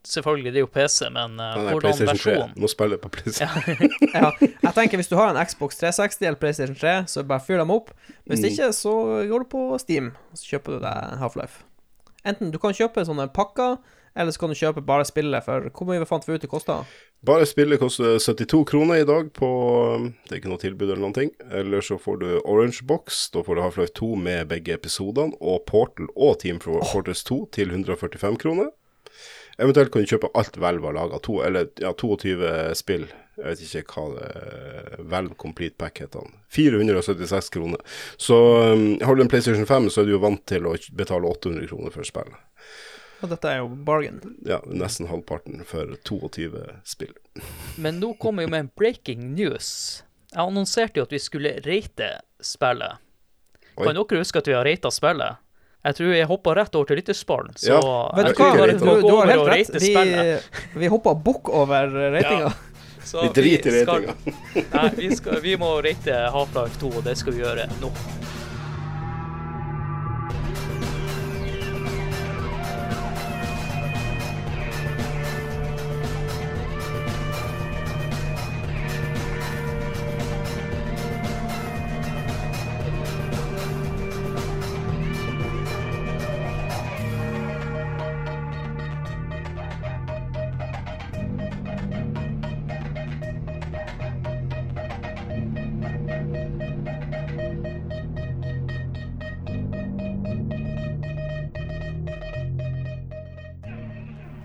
Selvfølgelig, 0.08 0.54
det 0.56 0.62
er 0.62 0.66
jo 0.66 0.70
PC, 0.74 1.06
men 1.14 1.38
uh, 1.38 1.52
nei, 1.54 1.76
hvordan 1.76 2.00
versjon? 2.10 2.56
3. 2.58 2.70
spiller 2.74 2.98
jeg 2.98 3.04
på 3.04 3.12
PlayStation. 3.14 3.96
ja. 4.18 4.32
Jeg 4.42 4.74
tenker 4.78 5.02
Hvis 5.02 5.12
du 5.12 5.18
har 5.20 5.30
en 5.30 5.42
Xbox 5.46 5.78
360 5.78 6.26
eller 6.26 6.40
PlayStation 6.42 6.78
3, 6.82 6.96
så 7.14 7.24
bare 7.30 7.46
fyr 7.46 7.62
dem 7.62 7.74
opp. 7.74 7.94
Hvis 8.26 8.46
ikke, 8.50 8.72
så 8.74 8.94
går 9.30 9.46
du 9.46 9.52
på 9.54 9.66
Steam 9.82 10.14
og 10.32 10.42
så 10.42 10.56
kjøper 10.56 10.80
du 10.80 10.86
deg 10.88 11.22
Half-Life. 11.22 11.62
Enten 12.28 12.50
du 12.54 12.58
kan 12.62 12.74
kjøpe 12.78 13.06
sånne 13.06 13.28
pakker, 13.34 13.78
eller 14.16 14.32
så 14.32 14.40
kan 14.40 14.52
du 14.52 14.58
kjøpe 14.60 14.84
bare 14.84 15.06
spillet 15.08 15.46
for 15.46 15.70
Hvor 15.72 15.88
mye 15.88 16.08
fant 16.08 16.26
vi 16.28 16.36
ut 16.36 16.44
det 16.44 16.50
kosta? 16.52 16.82
Bare 17.26 17.46
spillet 17.48 17.80
koster 17.80 18.18
72 18.20 18.66
kroner 18.68 19.02
i 19.02 19.08
dag 19.08 19.30
på 19.38 19.50
Det 20.26 20.36
er 20.36 20.42
ikke 20.42 20.52
noe 20.52 20.62
tilbud 20.62 20.90
eller 20.90 21.04
noen 21.06 21.16
ting. 21.16 21.32
Eller 21.48 21.86
så 21.86 22.00
får 22.02 22.20
du 22.24 22.28
Orange 22.42 22.84
Box. 22.88 23.30
Da 23.32 23.44
får 23.46 23.56
du 23.56 23.64
Half-Life 23.64 23.96
2 24.00 24.12
med 24.28 24.52
begge 24.52 24.76
episodene. 24.76 25.38
Og 25.40 25.64
Portal 25.70 26.12
og 26.16 26.40
Team 26.44 26.60
Fortress 26.60 27.24
2 27.30 27.40
til 27.56 27.72
145 27.72 28.40
kroner. 28.42 28.72
Eventuelt 29.62 29.92
kan 29.94 30.04
du 30.04 30.10
kjøpe 30.10 30.32
alt 30.36 30.58
Hvelv 30.58 30.88
har 30.90 30.98
laga. 30.98 31.20
Eller 31.46 31.72
ja, 31.80 31.94
22 31.94 32.76
spill. 32.76 33.08
Jeg 33.42 33.48
vet 33.48 33.76
ikke 33.80 33.96
hva 33.96 34.06
det 34.18 35.02
Hvelv 35.08 35.36
Complete 35.40 35.78
Pack 35.80 36.02
heter 36.04 36.26
han. 36.26 36.36
476 36.54 37.50
kroner. 37.54 37.82
Så 38.20 38.38
um, 38.74 38.86
har 39.02 39.16
du 39.16 39.24
en 39.24 39.32
PlayStation 39.32 39.66
5, 39.66 39.90
så 39.90 40.02
er 40.02 40.10
du 40.10 40.16
jo 40.18 40.24
vant 40.24 40.44
til 40.50 40.68
å 40.68 40.76
betale 40.98 41.30
800 41.30 41.70
kroner 41.72 41.94
for 41.94 42.08
spillet. 42.08 42.38
Og 43.22 43.30
dette 43.30 43.50
er 43.52 43.60
jo 43.62 43.68
bargain. 43.86 44.18
Ja, 44.48 44.60
nesten 44.66 45.10
halvparten 45.12 45.62
for 45.68 45.94
22 46.08 46.64
spill. 46.88 47.14
Men 47.78 48.00
nå 48.02 48.14
kommer 48.22 48.48
jo 48.48 48.52
med 48.54 48.66
en 48.66 48.72
breaking 48.78 49.32
news. 49.36 50.02
Jeg 50.32 50.42
annonserte 50.48 51.02
jo 51.02 51.06
at 51.06 51.14
vi 51.14 51.20
skulle 51.22 51.56
rate 51.66 52.08
spillet. 52.42 52.98
Oi. 53.78 53.86
Kan 53.86 53.96
dere 53.98 54.22
huske 54.24 54.42
at 54.42 54.50
vi 54.50 54.56
har 54.58 54.66
rata 54.68 54.92
spillet? 54.94 55.42
Jeg 55.82 55.98
tror 55.98 56.12
jeg 56.14 56.28
hoppa 56.30 56.54
rett 56.56 56.76
over 56.78 56.90
til 56.92 57.00
lytterspalten, 57.02 57.56
så 57.58 57.74
Ja. 57.74 57.94
Vet 58.16 58.28
jeg 58.28 58.36
du 58.36 58.38
tror 58.38 58.58
bare 58.58 58.74
du, 58.78 59.08
du 59.08 59.16
har 59.16 59.32
helt 59.32 59.48
rett. 59.50 59.72
rate 59.74 60.42
Vi, 60.74 60.80
vi 60.84 60.90
hoppa 60.94 61.16
bukk 61.18 61.50
over 61.50 61.90
ratinga. 62.14 62.52
Ja. 62.52 63.22
Vi 63.22 63.30
driter 63.34 63.74
i 63.80 63.86
ratinga. 63.86 64.14
Nei, 64.76 64.90
vi, 64.98 65.10
skal, 65.18 65.40
vi 65.42 65.56
må 65.58 65.72
rate 65.82 66.20
Half-Life 66.36 66.78
2, 66.84 66.92
og 67.00 67.04
det 67.04 67.18
skal 67.18 67.34
vi 67.34 67.42
gjøre 67.42 67.66
nå. 67.82 67.90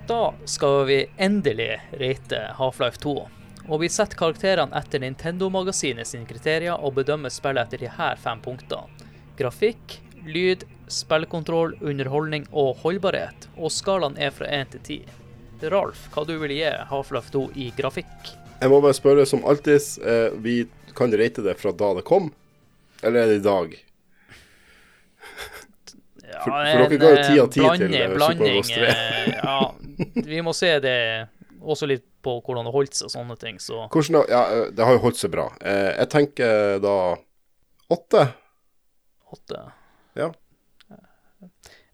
Da 0.06 0.34
skal 0.44 0.84
vi 0.86 1.06
endelig 1.16 1.80
rate 1.92 2.38
Half-Life 2.54 3.00
2. 3.02 3.28
Og 3.66 3.80
vi 3.82 3.88
setter 3.90 4.14
karakterene 4.14 4.78
etter 4.78 5.02
Nintendo-magasinet 5.02 6.06
sine 6.06 6.28
kriterier 6.28 6.78
og 6.78 6.94
bedømmer 7.00 7.32
spillet 7.34 7.66
etter 7.66 7.82
de 7.82 7.90
her 7.90 8.20
fem 8.22 8.38
punktene. 8.44 8.86
Grafikk, 9.34 9.96
lyd, 10.22 10.62
spillkontroll, 10.86 11.74
underholdning 11.82 12.46
og 12.52 12.78
holdbarhet. 12.84 13.48
Og 13.58 13.74
skalaen 13.74 14.14
er 14.14 14.30
fra 14.30 14.46
1 14.46 14.76
til 14.76 14.84
10. 14.84 15.66
Ralf, 15.74 16.06
hva 16.14 16.22
du 16.28 16.36
vil 16.38 16.54
gi 16.54 16.70
Half-Life 16.92 17.34
2 17.34 17.42
i 17.58 17.72
grafikk? 17.74 18.30
Jeg 18.60 18.70
må 18.70 18.78
bare 18.84 18.94
spørre 18.94 19.26
som 19.26 19.42
alltid, 19.42 19.90
eh, 20.06 20.38
vi 20.38 20.60
kan 20.94 21.10
rate 21.18 21.42
det 21.42 21.58
fra 21.58 21.74
da 21.74 21.96
det 21.98 22.06
kom, 22.06 22.30
eller 23.02 23.24
er 23.24 23.34
det 23.34 23.42
i 23.42 23.48
dag? 23.50 23.74
Ja, 26.36 26.42
For- 26.44 26.52
for 26.52 26.90
dere 26.92 26.98
ga 27.00 27.08
jo 27.10 27.16
10 27.16 27.40
av 27.40 27.48
10 27.48 27.54
til, 27.56 27.62
blanding- 27.64 27.94
eh, 27.96 28.02
Super 28.04 28.16
blanding, 28.20 28.54
Mario 28.54 28.62
3. 28.62 28.88
eh, 28.92 29.40
ja, 29.40 29.58
vi 30.30 30.40
må 30.44 30.52
se 30.54 30.72
det 30.84 30.96
også 31.66 31.88
litt 31.90 32.04
på 32.22 32.36
hvordan 32.44 32.66
det 32.68 32.72
holdt 32.74 32.94
seg 32.94 33.06
og 33.08 33.12
sånne 33.16 33.36
ting, 33.40 33.56
så 33.62 33.86
Hvordan? 33.90 34.24
Ja, 34.30 34.42
eh, 34.52 34.70
det 34.76 34.84
har 34.86 34.92
jo 34.96 35.02
holdt 35.06 35.16
seg 35.18 35.30
bra. 35.32 35.48
Eh, 35.62 35.92
jeg 35.96 36.08
tenker 36.12 36.78
da 36.84 36.96
åtte. 37.90 38.26
åtte. 39.32 39.60
Ja. 40.18 40.30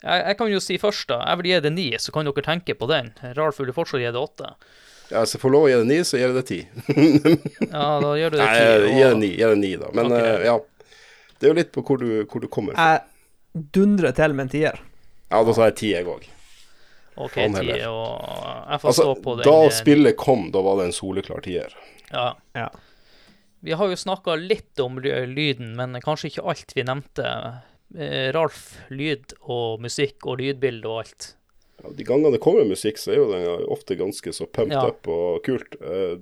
Jeg, 0.02 0.18
jeg 0.26 0.36
kan 0.38 0.50
jo 0.50 0.58
si 0.62 0.78
først, 0.82 1.06
da. 1.12 1.20
Jeg 1.30 1.38
vil 1.40 1.46
gi 1.52 1.58
det 1.62 1.72
ni, 1.76 1.84
så 2.02 2.10
kan 2.14 2.26
dere 2.26 2.42
tenke 2.42 2.74
på 2.78 2.88
den. 2.90 3.12
Ralf 3.38 3.60
vil 3.62 3.70
fortsatt 3.76 4.02
gi 4.02 4.10
det 4.10 4.18
åtte. 4.18 4.48
Ja, 5.12 5.20
hvis 5.22 5.34
jeg 5.36 5.42
får 5.44 5.52
lov 5.54 5.66
å 5.66 5.70
gi 5.70 5.76
det 5.78 5.86
ni, 5.92 5.98
så 6.08 6.18
gir 6.18 6.26
jeg 6.32 6.36
det 6.40 6.46
ti. 6.48 6.60
Ja, 7.72 7.86
da 8.02 8.12
gjør 8.18 8.32
du 8.34 8.36
det 8.40 8.48
ti. 8.48 8.66
Nei, 8.90 9.30
gi 9.36 9.46
det 9.46 9.58
ni, 9.60 9.72
da. 9.78 9.90
Men 9.94 10.10
eh, 10.16 10.46
ja, 10.48 10.56
det 11.38 11.46
er 11.48 11.52
jo 11.52 11.58
litt 11.60 11.72
på 11.74 11.84
hvor 11.86 12.00
du, 12.02 12.08
hvor 12.24 12.42
du 12.42 12.48
kommer 12.50 12.74
fra. 12.74 12.88
Jeg 12.96 13.04
dundrer 13.52 14.12
til 14.16 14.34
med 14.34 14.46
en 14.48 14.52
tier. 14.52 14.78
Ja, 15.32 15.42
da 15.44 15.52
sa 15.56 15.66
jeg 15.70 15.76
ti, 15.80 15.90
jeg 15.94 16.06
òg. 16.08 16.24
OK, 17.20 17.34
ti, 17.34 17.72
og 17.84 18.22
jeg 18.24 18.80
får 18.80 18.88
Altså, 18.88 19.02
stå 19.04 19.14
på 19.22 19.34
den. 19.36 19.44
da 19.44 19.56
eh, 19.66 19.74
spillet 19.76 20.16
kom, 20.16 20.46
da 20.54 20.62
var 20.64 20.78
det 20.80 20.86
en 20.88 20.96
soleklar 20.96 21.42
tier. 21.44 21.74
Ja. 22.10 22.30
Ja. 22.56 22.68
Vi 23.62 23.72
har 23.78 23.88
jo 23.92 23.98
snakka 24.00 24.34
litt 24.40 24.80
om 24.80 24.96
lyden, 24.98 25.74
men 25.76 25.98
kanskje 26.02 26.30
ikke 26.32 26.46
alt 26.50 26.72
vi 26.74 26.82
nevnte. 26.88 27.26
Eh, 27.94 28.32
Ralf, 28.32 28.78
lyd 28.90 29.34
og 29.42 29.80
musikk 29.84 30.24
og 30.26 30.40
lydbilde 30.40 30.88
og 30.88 31.02
alt. 31.04 31.28
Ja, 31.82 31.90
de 31.98 32.04
gangene 32.08 32.32
det 32.32 32.40
kommer 32.40 32.64
musikk, 32.64 32.96
så 32.98 33.12
er 33.12 33.20
jo 33.20 33.28
den 33.30 33.66
ofte 33.70 33.96
ganske 34.00 34.32
så 34.32 34.46
pumped 34.48 34.72
Ja. 34.72 34.86
up 34.88 35.06
og 35.08 35.42
kult. 35.44 35.76
Eh, 35.82 36.16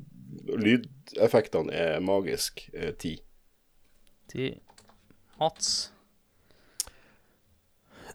lydeffektene 0.59 1.71
er 1.73 2.01
magisk. 2.01 2.67
Ti. 2.99 3.17
ti. 4.29 4.59
Mats. 5.39 5.90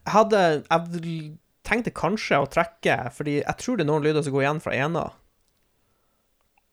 Jeg 0.05 0.13
hadde 0.13 0.41
Jeg 0.69 1.37
tenkte 1.65 1.91
kanskje 1.97 2.37
å 2.43 2.49
trekke, 2.49 2.97
fordi 3.15 3.39
jeg 3.39 3.57
tror 3.61 3.77
det 3.79 3.85
er 3.87 3.89
noen 3.89 4.03
lyder 4.05 4.21
som 4.25 4.33
går 4.35 4.43
igjen 4.45 4.59
fra 4.61 4.73
ena. 4.77 5.05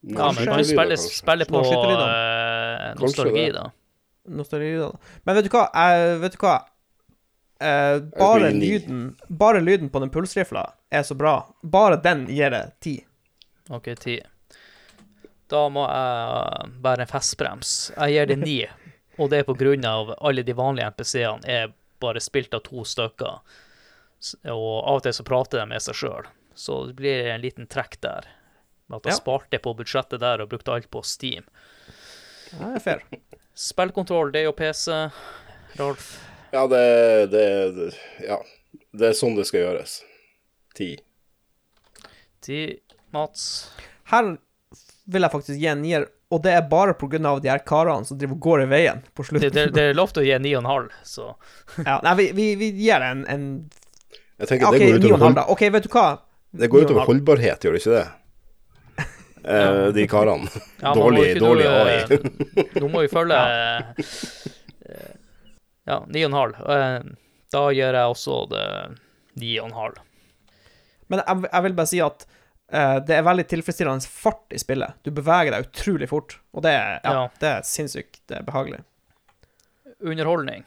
Ja, 0.03 0.33
men 0.35 0.45
kan 0.51 0.65
spille, 0.67 0.97
spille 0.99 1.47
på 1.47 1.61
Noen 1.63 1.95
da. 1.97 2.07
eh, 2.11 2.89
nostalgi, 4.35 4.73
da. 4.83 4.91
Men 5.25 5.39
vet 5.39 5.47
du 5.47 5.55
hva? 5.55 5.63
Jeg, 5.73 6.19
vet 6.25 6.35
du 6.37 6.41
hva? 6.43 6.57
Eh, 7.63 7.99
bare, 8.19 8.51
lyden, 8.51 9.03
bare 9.31 9.61
lyden 9.63 9.89
på 9.95 10.03
den 10.03 10.11
pulsrifla 10.11 10.65
er 10.91 11.07
så 11.07 11.15
bra. 11.15 11.37
Bare 11.63 11.97
den 12.03 12.27
gir 12.31 12.51
det 12.51 12.65
ti. 12.83 12.97
OK, 13.71 13.93
ti. 14.03 14.19
Da 15.53 15.69
må 15.71 15.85
jeg 15.87 16.73
bære 16.83 17.07
en 17.07 17.13
festbrems. 17.13 17.93
Jeg 17.95 18.17
gir 18.17 18.27
det 18.33 18.39
ni, 18.43 18.59
og 19.21 19.31
det 19.31 19.43
er 19.43 19.47
på 19.49 19.55
grunn 19.59 19.87
av 19.87 20.13
alle 20.19 20.43
de 20.47 20.57
vanlige 20.59 20.91
NPC-ene 20.91 21.47
er 21.47 21.71
bare 22.03 22.21
spilt 22.23 22.55
av 22.59 22.65
to 22.67 22.85
stykker. 22.87 23.41
Og 24.53 24.69
av 24.87 24.99
og 25.01 25.03
til 25.07 25.15
så 25.17 25.25
prater 25.27 25.63
de 25.63 25.67
med 25.73 25.83
seg 25.83 25.97
sjøl, 25.99 26.29
så 26.55 26.83
det 26.91 26.97
blir 27.01 27.31
en 27.33 27.43
liten 27.43 27.67
trekk 27.71 27.97
der. 28.05 28.29
Med 28.91 29.01
at 29.01 29.09
jeg 29.09 29.17
Ja. 29.17 29.21
sparte 29.23 29.59
på 29.63 29.73
budsjettet 29.79 30.21
der 30.23 30.43
og 30.45 30.51
brukte 30.53 30.75
alt 30.75 30.91
på 30.93 31.03
Steam. 31.07 31.47
Det 32.53 32.69
er 32.77 32.83
fair. 32.85 33.03
Spillkontroll, 33.57 34.31
det 34.35 34.43
er 34.43 34.45
jo 34.51 34.53
PC. 34.59 34.93
Rolf. 35.79 36.11
Ja, 36.53 36.67
det, 36.69 37.31
det, 37.33 37.47
det 37.79 37.89
Ja. 38.27 38.39
Det 38.93 39.09
er 39.09 39.17
sånn 39.17 39.35
det 39.39 39.47
skal 39.49 39.63
gjøres. 39.65 39.99
Ti. 40.77 40.91
Ti. 42.45 42.59
Mats. 43.13 43.71
Her 44.13 44.35
vil 45.13 45.25
jeg 45.27 45.33
faktisk 45.33 45.59
gi 45.61 45.67
en 45.71 45.81
nier, 45.85 46.07
og 46.33 46.41
det 46.45 46.53
er 46.57 46.63
bare 46.71 46.95
av 47.29 47.41
de 47.45 47.51
her 47.53 47.61
karene 47.69 48.07
som 48.09 48.17
driver 48.19 48.35
og 48.39 48.41
går 48.47 48.63
i 48.65 48.67
veien 48.71 49.03
på 49.13 49.23
Det, 49.23 49.29
slutten. 49.29 49.53
det, 49.57 49.65
det 49.77 49.83
er 49.91 49.95
lov 49.99 50.13
til 50.17 50.23
å 50.23 50.27
gi 50.27 50.39
ni 50.41 50.55
og 50.57 50.63
en 50.65 50.71
halv, 50.71 50.97
så 51.05 51.29
Ja, 51.89 51.99
nei, 52.07 52.15
vi, 52.19 52.27
vi, 52.39 52.47
vi 52.61 52.71
gir 52.81 52.99
det 53.05 53.11
en, 53.13 53.23
en 53.29 53.45
Jeg 54.41 54.49
tenker 54.49 54.73
det 54.73 54.81
går 54.89 54.99
utover, 54.99 55.15
en 55.19 55.27
halv, 55.29 55.39
hold. 55.43 55.53
OK, 55.57 55.65
vet 55.77 55.87
du 55.89 55.93
hva? 55.93 56.07
det 56.53 56.69
går 56.73 56.85
utover 56.89 57.07
holdbarhet, 57.09 57.63
gjør 57.65 57.77
det 57.79 57.85
ikke 57.85 57.97
det? 58.01 58.09
Eh, 59.43 59.87
de 59.97 60.05
karene. 60.07 60.47
Ja, 60.79 60.93
dårlig 60.95 61.33
dårlig 61.43 61.65
noe- 61.67 61.87
AI. 61.91 62.19
Nå 62.85 62.91
må 62.93 63.01
vi 63.03 63.09
følge 63.11 63.39
eh, 63.43 65.09
Ja, 65.91 65.97
ni 66.07 66.23
og 66.23 66.29
en 66.31 66.37
halv. 66.39 66.61
Eh, 66.71 67.01
Da 67.53 67.63
gjør 67.75 67.97
jeg 67.99 68.13
også 68.15 68.37
det 68.53 68.67
ni 69.43 69.57
og 69.61 69.67
en 69.73 69.75
halv. 69.77 69.99
Men 71.11 71.21
jeg, 71.27 71.43
jeg 71.51 71.65
vil 71.67 71.75
bare 71.77 71.91
si 71.91 71.99
at 72.01 72.23
eh, 72.25 72.31
det 72.73 73.13
er 73.19 73.25
veldig 73.27 73.45
tilfredsstillende 73.51 74.09
fart 74.09 74.55
i 74.57 74.61
spillet. 74.61 74.95
Du 75.05 75.11
beveger 75.13 75.53
deg 75.53 75.67
utrolig 75.67 76.07
fort, 76.09 76.39
og 76.57 76.63
det 76.65 76.73
er, 76.73 76.95
ja, 77.05 77.13
Ja. 77.19 77.25
det 77.43 77.49
er 77.51 77.67
sinnssykt 77.69 78.23
det 78.33 78.39
er 78.39 78.47
behagelig. 78.47 78.79
Underholdning. 80.01 80.65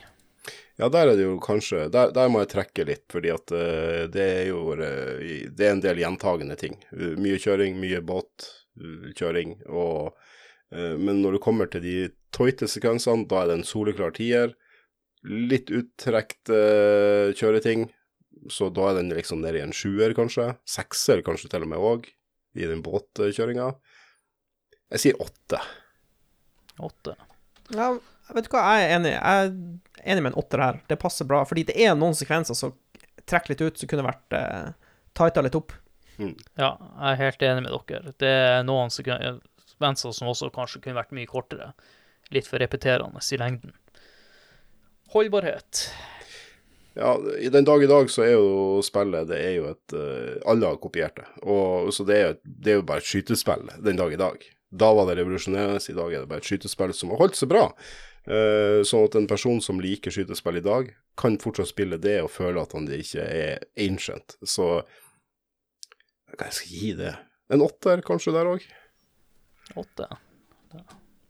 Ja, 0.78 0.90
der 0.92 1.08
er 1.08 1.16
det 1.16 1.24
jo 1.24 1.38
kanskje 1.40 1.86
Der, 1.92 2.12
der 2.12 2.28
må 2.30 2.42
jeg 2.44 2.50
trekke 2.52 2.84
litt, 2.88 3.06
fordi 3.12 3.32
at 3.32 3.52
uh, 3.56 4.06
det 4.12 4.26
er 4.42 4.44
jo 4.50 4.74
uh, 4.76 5.22
Det 5.56 5.66
er 5.66 5.72
en 5.72 5.82
del 5.84 6.02
gjentagende 6.04 6.58
ting. 6.60 6.76
Uh, 6.92 7.14
mye 7.20 7.40
kjøring, 7.40 7.78
mye 7.80 8.02
båtkjøring, 8.04 9.56
og 9.72 10.14
eh, 10.76 10.96
Men 11.00 11.22
når 11.24 11.38
du 11.38 11.40
kommer 11.44 11.70
til 11.72 11.82
de 11.86 11.96
toite 12.36 12.68
sekvensene, 12.68 13.26
da 13.32 13.44
er 13.44 13.48
det 13.52 13.58
en 13.62 13.68
soleklar 13.68 14.12
tier. 14.18 14.52
Litt 15.24 15.72
uttrekt 15.72 16.52
eh, 16.52 17.32
kjøreting, 17.40 17.88
så 18.52 18.70
da 18.74 18.90
er 18.90 19.00
den 19.00 19.14
liksom 19.16 19.42
nede 19.44 19.60
i 19.60 19.64
en 19.66 19.74
sjuer, 19.76 20.14
kanskje. 20.18 20.52
Sekser 20.70 21.24
kanskje 21.26 21.50
til 21.52 21.66
og 21.66 21.72
med 21.72 21.82
òg, 21.82 22.10
i 22.56 22.68
den 22.70 22.84
båtkjøringa. 22.86 23.72
Jeg 24.96 25.02
sier 25.02 25.22
åtte. 25.22 25.60
Åtte. 26.86 27.16
Ja, 27.74 27.94
vet 28.36 28.48
du 28.48 28.54
hva, 28.54 28.66
jeg 28.76 28.86
er 28.86 28.96
enig. 29.00 29.14
Jeg 29.16 29.48
er 29.48 30.12
enig 30.14 30.26
med 30.26 30.34
en 30.34 30.40
åtter 30.42 30.62
her. 30.62 30.82
Det 30.90 31.00
passer 31.02 31.28
bra, 31.30 31.42
fordi 31.48 31.66
det 31.72 31.78
er 31.82 31.98
noen 31.98 32.18
sekvenser 32.18 32.58
som 32.58 32.76
trekker 33.26 33.54
litt 33.54 33.64
ut, 33.66 33.80
som 33.82 33.90
kunne 33.90 34.06
vært 34.06 34.38
eh, 34.38 34.70
tighta 35.18 35.44
litt 35.46 35.58
opp. 35.58 35.74
Ja, 36.56 36.76
jeg 36.80 37.10
er 37.12 37.22
helt 37.24 37.46
enig 37.50 37.66
med 37.66 37.74
dere. 37.90 38.14
Det 38.22 38.32
er 38.32 38.68
noen 38.68 38.94
sekvenser 38.94 40.14
som 40.16 40.30
også 40.32 40.52
kanskje 40.56 40.84
kunne 40.84 41.00
vært 41.00 41.16
mye 41.16 41.30
kortere. 41.30 41.74
Litt 42.34 42.48
for 42.50 42.62
repeterende 42.62 43.22
i 43.22 43.40
lengden. 43.42 43.74
Holdbarhet. 45.14 45.88
Ja, 46.96 47.12
i 47.44 47.50
den 47.52 47.66
dag 47.68 47.84
i 47.84 47.90
dag 47.92 48.08
så 48.12 48.24
er 48.24 48.34
jo 48.38 48.82
spillet 48.86 49.28
det 49.28 49.40
er 49.44 49.54
jo 49.58 49.66
et 49.74 49.96
eh, 50.00 50.38
Alle 50.48 50.70
har 50.72 50.78
kopiert 50.80 51.18
det. 51.20 51.26
Og, 51.44 51.90
så 51.96 52.06
det 52.08 52.16
er, 52.16 52.28
jo- 52.30 52.54
det 52.64 52.72
er 52.72 52.78
jo 52.80 52.86
bare 52.88 53.04
et 53.04 53.10
skytespill 53.10 53.66
den 53.84 54.00
dag 54.00 54.14
i 54.16 54.20
dag. 54.22 54.46
Da 54.72 54.94
var 54.96 55.10
det 55.10 55.18
revolusjonerende, 55.20 55.80
i 55.92 55.96
dag 55.98 56.14
er 56.14 56.24
det 56.24 56.30
bare 56.32 56.40
et 56.44 56.48
skytespill 56.48 56.94
som 56.96 57.12
har 57.12 57.20
holdt 57.20 57.36
seg 57.40 57.52
bra. 57.52 57.66
Uh, 58.26 58.80
sånn 58.88 59.04
at 59.06 59.16
en 59.20 59.28
person 59.30 59.60
som 59.62 59.78
liker 59.84 60.12
skytespill 60.12 60.58
i 60.58 60.64
dag, 60.66 60.88
kan 61.20 61.36
fortsatt 61.40 61.70
spille 61.70 62.00
det 62.02 62.16
og 62.24 62.32
føle 62.34 62.64
at 62.64 62.74
han 62.74 62.88
ikke 62.92 63.22
er 63.22 63.62
ancient. 63.86 64.34
Så 64.42 64.80
hva 66.36 66.48
jeg 66.50 66.58
skal 66.58 66.74
gi 66.80 66.90
det? 66.98 67.14
En 67.54 67.62
åtter 67.64 68.02
kanskje 68.08 68.34
der 68.36 68.50
òg? 68.56 68.66
Åtte. 69.78 70.08
ja. 70.74 70.86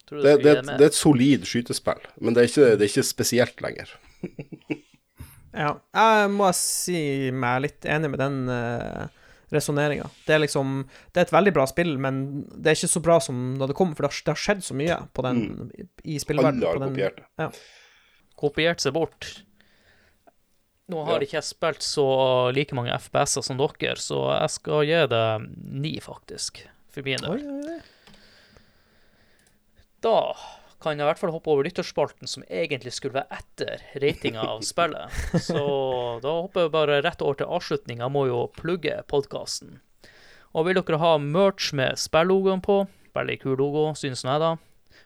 Det, 0.05 0.21
det, 0.21 0.33
det 0.45 0.51
det 0.69 0.73
er 0.77 0.89
et 0.91 0.97
solid 0.97 1.45
skytespill, 1.49 2.03
men 2.21 2.35
det 2.37 2.43
er 2.45 2.49
ikke, 2.51 2.65
det 2.77 2.85
er 2.85 2.91
ikke 2.93 3.07
spesielt 3.09 3.61
lenger. 3.65 3.89
Ja, 5.56 5.69
jeg 5.95 6.32
må 6.36 6.49
si 6.57 7.32
meg 7.32 7.61
litt 7.64 7.86
enig 7.88 8.10
med 8.11 8.19
den 8.19 8.49
uh, 8.52 9.06
resonneringa. 9.56 10.10
Det 10.27 10.36
er 10.36 10.41
liksom 10.44 10.82
Det 11.14 11.22
er 11.22 11.27
et 11.30 11.32
veldig 11.36 11.53
bra 11.56 11.65
spill, 11.69 11.94
men 12.02 12.44
det 12.52 12.73
er 12.73 12.76
ikke 12.80 12.91
så 12.91 13.02
bra 13.06 13.19
som 13.23 13.56
da 13.61 13.69
det 13.72 13.76
kom, 13.80 13.94
for 13.95 14.03
det 14.03 14.11
har, 14.11 14.22
det 14.26 14.34
har 14.36 14.41
skjedd 14.44 14.64
så 14.68 14.76
mye 14.76 14.98
på 15.15 15.23
den, 15.23 15.41
i 16.03 16.18
spillverdenen. 16.19 16.60
Alle 16.64 16.68
har 16.68 16.80
på 16.80 16.84
den- 16.84 16.95
kopiert 16.95 17.22
det. 17.40 17.49
kopiert 18.36 18.84
seg 18.84 18.94
bort. 18.98 19.30
Nå 20.91 21.06
har 21.07 21.15
Ja. 21.18 21.23
ikke 21.26 21.40
jeg 21.40 21.48
spilt 21.48 21.82
så 21.82 22.52
like 22.53 22.76
mange 22.76 22.91
FPS-er 22.94 23.41
som 23.48 23.57
dere, 23.57 23.95
så 23.98 24.19
jeg 24.41 24.49
skal 24.53 24.84
gi 24.86 24.99
det 25.15 25.23
ni, 25.72 25.95
faktisk, 26.03 26.65
for 26.91 27.02
min 27.07 27.18
del. 27.23 27.32
Oi, 27.32 27.41
oi, 27.41 27.77
oi. 27.77 27.80
Da 30.06 30.36
kan 30.85 30.99
jeg 30.99 31.01
i 31.01 31.09
hvert 31.09 31.21
fall 31.21 31.33
hoppe 31.33 31.49
over 31.49 31.65
lytterspalten, 31.65 32.29
som 32.29 32.45
egentlig 32.45 32.93
skulle 32.93 33.17
være 33.17 33.39
etter 33.39 33.81
ratinga 34.03 34.43
av 34.53 34.61
spillet. 34.65 35.15
Så 35.47 35.57
da 36.21 36.35
hopper 36.43 36.67
jeg 36.67 36.75
bare 36.75 37.01
rett 37.01 37.23
over 37.25 37.39
til 37.39 37.49
avslutning. 37.57 38.03
Jeg 38.03 38.13
må 38.13 38.27
jo 38.29 38.45
plugge 38.59 38.99
podkasten. 39.09 39.79
Og 40.55 40.69
vil 40.69 40.77
dere 40.77 41.01
ha 41.01 41.15
merch 41.19 41.73
med 41.75 41.97
spillogoen 41.99 42.61
på, 42.63 42.83
veldig 43.17 43.37
kul 43.41 43.57
logo, 43.59 43.89
synes 43.97 44.23
jeg, 44.23 44.43
da, 44.43 44.53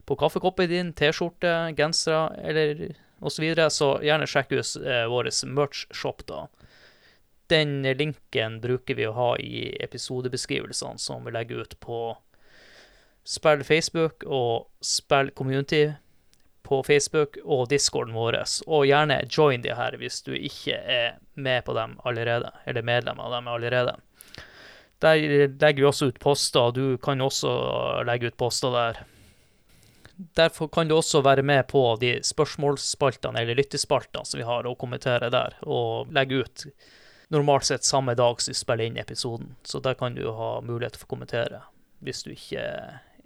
på 0.06 0.18
kaffekoppen 0.20 0.70
din, 0.70 0.92
T-skjorte, 0.98 1.56
gensere 1.78 2.28
eller 2.44 2.90
osv., 3.20 3.40
så, 3.40 3.44
videre, 3.44 3.70
så 3.74 3.90
gjerne 4.04 4.28
sjekk 4.30 4.54
ut 4.54 4.76
eh, 4.84 5.06
vår 5.10 5.32
merch-shop, 5.48 6.26
da. 6.30 6.46
Den 7.50 7.82
linken 7.98 8.60
bruker 8.62 8.98
vi 9.00 9.08
å 9.10 9.16
ha 9.16 9.30
i 9.42 9.70
episodebeskrivelsene 9.82 11.02
som 11.02 11.26
vi 11.26 11.34
legger 11.34 11.64
ut 11.66 11.80
på 11.82 12.02
Spill 13.30 13.62
Facebook 13.64 14.24
og 14.26 14.70
Spill 14.82 15.30
Community 15.38 15.92
på 16.66 16.82
Facebook 16.84 17.38
og 17.46 17.68
discorden 17.70 18.16
vår. 18.18 18.40
Og 18.68 18.88
gjerne 18.90 19.22
join 19.30 19.62
de 19.62 19.76
her 19.78 19.98
hvis 20.02 20.22
du 20.26 20.34
ikke 20.34 20.78
er 20.78 21.20
med 21.36 21.64
på 21.66 21.76
dem 21.78 21.98
allerede, 22.06 22.52
eller 22.66 22.86
medlem 22.86 23.22
av 23.22 23.36
dem 23.38 23.50
allerede. 23.52 23.96
Der 25.00 25.16
legger 25.48 25.80
vi 25.80 25.88
også 25.88 26.10
ut 26.10 26.20
poster, 26.20 26.70
og 26.70 26.76
du 26.76 26.98
kan 27.02 27.22
også 27.22 27.50
legge 28.08 28.32
ut 28.32 28.38
poster 28.38 28.74
der. 28.76 29.04
Derfor 30.36 30.68
kan 30.68 30.90
du 30.90 30.98
også 30.98 31.22
være 31.24 31.46
med 31.46 31.64
på 31.70 31.84
de 32.02 32.18
spørsmålsspaltene 32.28 33.40
eller 33.40 33.56
lyttespaltene 33.56 34.26
som 34.28 34.42
vi 34.42 34.48
har, 34.48 34.68
og 34.68 34.78
kommentere 34.82 35.30
der, 35.32 35.56
og 35.64 36.12
legge 36.12 36.42
ut 36.44 36.66
normalt 37.32 37.70
sett 37.70 37.86
samme 37.88 38.18
dag 38.20 38.42
som 38.42 38.52
vi 38.52 38.58
spiller 38.58 38.90
inn 38.90 39.00
episoden. 39.00 39.54
Så 39.64 39.80
der 39.80 39.96
kan 39.96 40.18
du 40.18 40.26
ha 40.36 40.58
mulighet 40.66 40.98
for 40.98 41.08
å 41.08 41.14
kommentere 41.16 41.62
hvis 42.04 42.26
du 42.26 42.34
ikke 42.34 42.66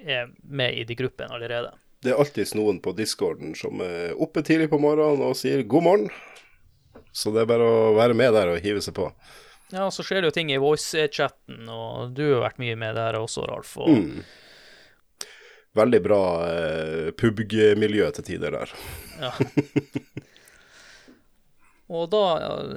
er 0.03 0.29
med 0.43 0.75
i 0.77 0.83
de 0.87 0.95
gruppene 0.99 1.33
allerede. 1.35 1.71
Det 2.03 2.11
er 2.11 2.19
alltids 2.19 2.51
noen 2.57 2.81
på 2.83 2.91
discorden 2.97 3.53
som 3.55 3.79
er 3.85 4.11
oppe 4.21 4.43
tidlig 4.43 4.69
på 4.73 4.79
morgenen 4.83 5.23
og 5.23 5.37
sier 5.39 5.63
god 5.63 5.85
morgen. 5.85 6.09
Så 7.15 7.31
det 7.31 7.43
er 7.45 7.49
bare 7.53 7.63
å 7.69 7.93
være 7.95 8.15
med 8.17 8.33
der 8.35 8.51
og 8.55 8.61
hive 8.63 8.81
seg 8.83 8.95
på. 8.97 9.07
Ja, 9.73 9.87
så 9.93 10.03
skjer 10.05 10.21
det 10.21 10.29
jo 10.31 10.35
ting 10.35 10.51
i 10.53 10.59
voice-chatten, 10.61 11.63
og 11.71 12.11
du 12.17 12.25
har 12.35 12.43
vært 12.43 12.59
mye 12.61 12.75
med 12.77 12.97
der 12.99 13.15
også, 13.17 13.45
Ralf. 13.49 13.77
Og 13.81 13.89
Mm. 13.93 14.23
Veldig 15.73 15.99
bra 16.05 16.19
eh, 16.45 17.07
pubg-miljø 17.17 18.11
til 18.13 18.23
tider 18.27 18.53
der. 18.53 18.73
Ja. 19.17 19.31
Og 21.93 22.07
da 22.13 22.19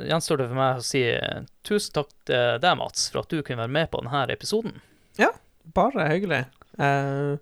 gjenstår 0.08 0.40
det 0.40 0.46
for 0.50 0.58
meg 0.58 0.80
å 0.80 0.84
si 0.84 1.02
eh, 1.12 1.42
tusen 1.66 1.92
takk 1.96 2.08
til 2.28 2.58
deg, 2.62 2.72
Mats, 2.80 3.10
for 3.12 3.22
at 3.22 3.32
du 3.32 3.42
kunne 3.44 3.62
være 3.66 3.74
med 3.76 3.90
på 3.92 4.00
denne 4.00 4.24
episoden. 4.32 4.80
Ja, 5.20 5.30
Bare 5.76 6.04
hyggelig. 6.08 6.44
Eh, 6.78 7.36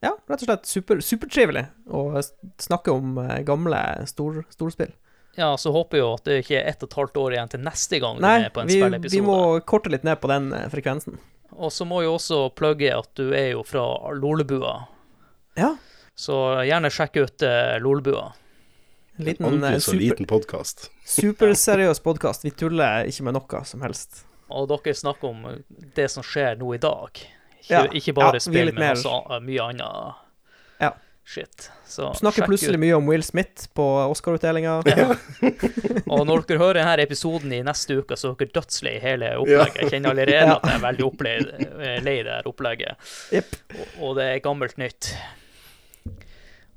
ja, 0.00 0.14
rett 0.16 0.40
og 0.40 0.46
slett 0.46 0.66
super, 0.68 1.00
supertrivelig 1.04 1.66
å 1.92 2.22
snakke 2.62 2.92
om 2.94 3.18
eh, 3.20 3.40
gamle 3.46 3.80
stor, 4.08 4.42
storspill. 4.52 4.94
Ja, 5.38 5.56
så 5.56 5.72
håper 5.72 5.98
jeg 5.98 6.04
jo 6.04 6.14
at 6.16 6.24
det 6.26 6.38
ikke 6.42 6.56
er 6.58 6.70
ett 6.72 6.82
og 6.82 6.90
et 6.90 6.96
halvt 6.98 7.20
år 7.22 7.34
igjen 7.36 7.52
til 7.52 7.62
neste 7.62 8.00
gang 8.02 8.18
du 8.18 8.24
Nei, 8.24 8.38
er 8.48 8.54
på 8.54 8.64
en 8.64 8.70
vi, 8.70 8.80
Nei, 8.82 8.98
vi 9.06 9.20
må 9.24 9.36
korte 9.68 9.92
litt 9.92 10.06
ned 10.06 10.18
på 10.22 10.30
den 10.32 10.50
eh, 10.56 10.66
frekvensen. 10.72 11.20
Og 11.60 11.72
så 11.74 11.84
må 11.86 12.00
jeg 12.02 12.14
også 12.14 12.40
plugge 12.56 12.90
at 12.94 13.10
du 13.18 13.30
er 13.36 13.52
jo 13.54 13.62
fra 13.66 13.84
Lolebua, 14.16 14.74
Ja, 15.58 15.74
så 16.20 16.36
gjerne 16.68 16.90
sjekk 16.92 17.16
ut 17.16 17.42
uh, 17.46 17.78
Lolebua. 17.80 18.26
en 19.16 19.24
liten 19.24 19.46
Aldri 19.46 19.78
så 19.80 19.92
super, 19.92 20.00
liten 20.02 20.28
podkast. 20.28 20.90
superseriøs 21.16 22.00
podkast. 22.04 22.44
Vi 22.44 22.52
tuller 22.52 23.08
ikke 23.08 23.24
med 23.28 23.38
noe 23.38 23.62
som 23.64 23.84
helst. 23.86 24.24
Og 24.50 24.68
dere 24.68 24.96
snakker 24.96 25.30
om 25.30 25.46
det 25.96 26.08
som 26.12 26.26
skjer 26.26 26.58
nå 26.60 26.74
i 26.76 26.80
dag. 26.82 27.22
Ikke, 27.60 27.70
Ja. 27.76 27.82
ikke 27.92 28.14
bare 28.16 28.34
Ja, 28.40 28.44
spill, 28.46 28.72
men 28.72 28.80
mer- 28.80 28.96
også 28.96 29.14
uh, 29.30 29.38
mye 29.44 29.60
annet 29.60 30.14
Ja. 30.80 30.90
shit. 31.24 31.70
Så 31.86 32.08
Snakker 32.16 32.46
plutselig 32.46 32.74
ut. 32.78 32.80
mye 32.80 32.96
om 32.96 33.06
Will 33.10 33.22
Smith 33.22 33.68
på 33.74 33.84
Oscar-utdelinga. 34.10 34.78
Og 36.10 36.24
når 36.26 36.44
dere 36.46 36.58
hører 36.58 36.78
denne 36.80 37.02
episoden 37.04 37.52
i 37.52 37.60
neste 37.66 37.98
uke, 38.00 38.16
så 38.18 38.30
er 38.32 38.38
dere 38.40 38.54
dødslei 38.56 38.94
hele 39.02 39.32
opplegget. 39.38 39.76
Jeg 39.82 39.90
kjenner 39.92 40.10
allerede 40.14 40.38
Ja. 40.38 40.56
at 40.56 40.66
jeg 40.70 40.78
er 40.78 40.84
veldig 40.86 41.08
eh, 41.84 42.00
lei 42.02 42.16
det 42.22 42.32
her 42.32 42.48
opplegget. 42.50 42.96
Yep. 43.34 43.56
Og, 43.74 43.86
og 44.08 44.16
det 44.16 44.24
er 44.30 44.40
gammelt 44.46 44.78
nytt. 44.78 45.12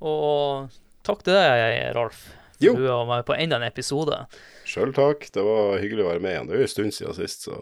Og 0.03 0.69
takk 1.07 1.23
til 1.23 1.33
deg, 1.37 1.95
Ralf. 1.95 2.25
Jo. 2.63 2.75
Du 2.77 2.85
var 2.87 3.05
med 3.09 3.25
på 3.27 3.35
enda 3.35 3.57
en 3.59 3.65
episode. 3.67 4.17
Sjøl 4.69 4.93
takk. 4.95 5.25
Det 5.35 5.43
var 5.43 5.79
hyggelig 5.81 6.05
å 6.05 6.11
være 6.13 6.23
med 6.23 6.31
igjen. 6.35 6.47
Det 6.47 6.55
er 6.55 6.61
jo 6.63 6.67
en 6.67 6.73
stund 6.73 6.95
siden 6.95 7.17
sist, 7.17 7.47
så 7.49 7.57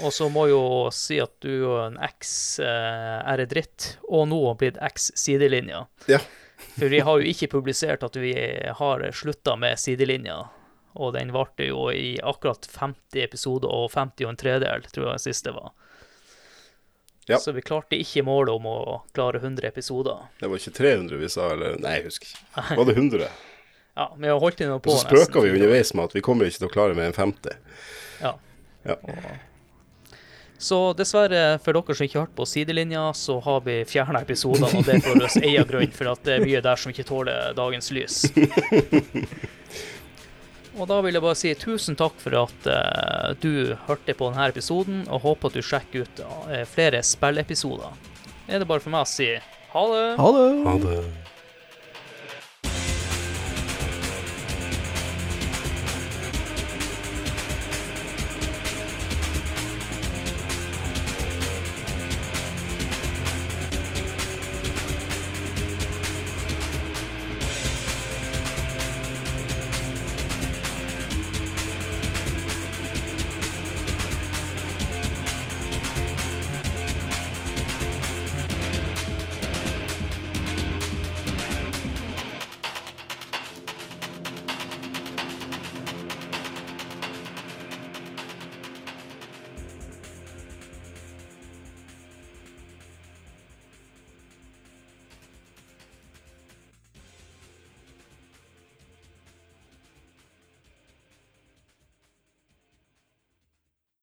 Og 0.00 0.12
så 0.14 0.28
må 0.32 0.46
jo 0.48 0.62
si 0.94 1.18
at 1.20 1.34
du 1.44 1.66
og 1.68 1.78
en 1.84 1.98
eks 2.02 2.32
er 2.64 3.42
dritt, 3.50 3.98
og 4.08 4.28
nå 4.30 4.38
har 4.46 4.56
blitt 4.60 4.80
eks-sidelinja. 4.80 5.84
Ja. 6.08 6.22
For 6.78 6.88
vi 6.88 7.02
har 7.04 7.20
jo 7.20 7.28
ikke 7.28 7.50
publisert 7.52 8.02
at 8.06 8.16
vi 8.16 8.32
har 8.78 9.04
slutta 9.12 9.56
med 9.60 9.78
sidelinja. 9.78 10.40
Og 10.92 11.12
den 11.16 11.32
varte 11.32 11.66
jo 11.68 11.86
i 11.92 12.18
akkurat 12.20 12.66
50 12.68 13.22
episoder 13.24 13.68
og 13.72 13.90
50 13.92 14.26
og 14.26 14.32
en 14.32 14.40
tredel, 14.40 14.84
tror 14.92 15.06
jeg 15.06 15.12
den 15.18 15.24
siste 15.24 15.54
var. 15.56 15.72
Ja. 17.30 17.38
Så 17.38 17.52
vi 17.54 17.62
klarte 17.62 17.96
ikke 18.00 18.24
målet 18.26 18.54
om 18.56 18.66
å 18.66 18.76
klare 19.14 19.38
100 19.38 19.68
episoder. 19.68 20.24
det 20.40 20.48
var 20.50 20.58
ikke 20.58 20.74
300 20.74 21.20
vi 21.20 21.28
sa, 21.30 21.52
eller 21.54 21.76
Nei, 21.78 21.92
jeg 22.00 22.08
husker 22.08 22.32
ikke. 22.32 22.76
Var 22.80 22.88
det 22.88 22.96
100? 22.98 23.28
Ja, 23.94 24.08
vi 24.18 24.28
har 24.32 24.40
holdt 24.42 24.60
inn 24.64 24.72
på 24.72 24.90
nesten. 24.90 25.12
Og 25.12 25.20
så 25.20 25.24
spøka 25.28 25.44
vi 25.44 25.52
underveis 25.54 25.94
med 25.94 26.10
at 26.10 26.16
vi 26.16 26.24
kommer 26.24 26.48
ikke 26.48 26.64
til 26.64 26.70
å 26.70 26.74
klare 26.74 26.96
mer 26.98 27.10
enn 27.12 27.16
50. 27.16 27.56
Ja. 28.24 28.34
Ja. 28.88 28.96
Så 30.62 30.76
dessverre, 30.94 31.58
for 31.58 31.74
dere 31.74 31.96
som 31.96 32.06
ikke 32.06 32.20
har 32.20 32.28
hørt 32.28 32.36
på 32.38 32.46
sidelinja, 32.46 33.08
så 33.18 33.40
har 33.42 33.64
vi 33.66 33.80
fjerna 33.88 34.20
episodene, 34.22 34.68
og 34.70 34.86
det 34.86 35.00
er 35.00 35.02
for 35.02 35.26
oss 35.26 35.34
av 35.40 35.66
grunn, 35.72 35.90
for 35.96 36.12
at 36.12 36.22
det 36.22 36.36
er 36.36 36.44
mye 36.46 36.60
der 36.62 36.78
som 36.78 36.94
ikke 36.94 37.06
tåler 37.08 37.56
dagens 37.58 37.90
lys. 37.94 38.22
Og 40.72 40.86
da 40.88 41.02
vil 41.04 41.12
jeg 41.12 41.20
bare 41.20 41.36
si 41.36 41.50
tusen 41.60 41.98
takk 42.00 42.14
for 42.16 42.32
at 42.46 42.68
uh, 42.70 43.34
du 43.42 43.74
hørte 43.88 44.14
på 44.16 44.30
denne 44.30 44.46
episoden, 44.48 45.02
og 45.12 45.20
håper 45.26 45.50
at 45.50 45.58
du 45.58 45.66
sjekker 45.68 46.06
ut 46.06 46.22
uh, 46.24 46.62
flere 46.64 47.02
Det 47.02 47.44
Er 48.48 48.62
det 48.62 48.68
bare 48.70 48.80
for 48.80 48.88
meg 48.94 49.04
å 49.04 49.10
si 49.10 49.28
ha 49.72 49.84
det? 49.92 50.06
Ha 50.16 50.30
det! 50.38 50.48
Ha 50.64 50.78
det. 50.86 51.21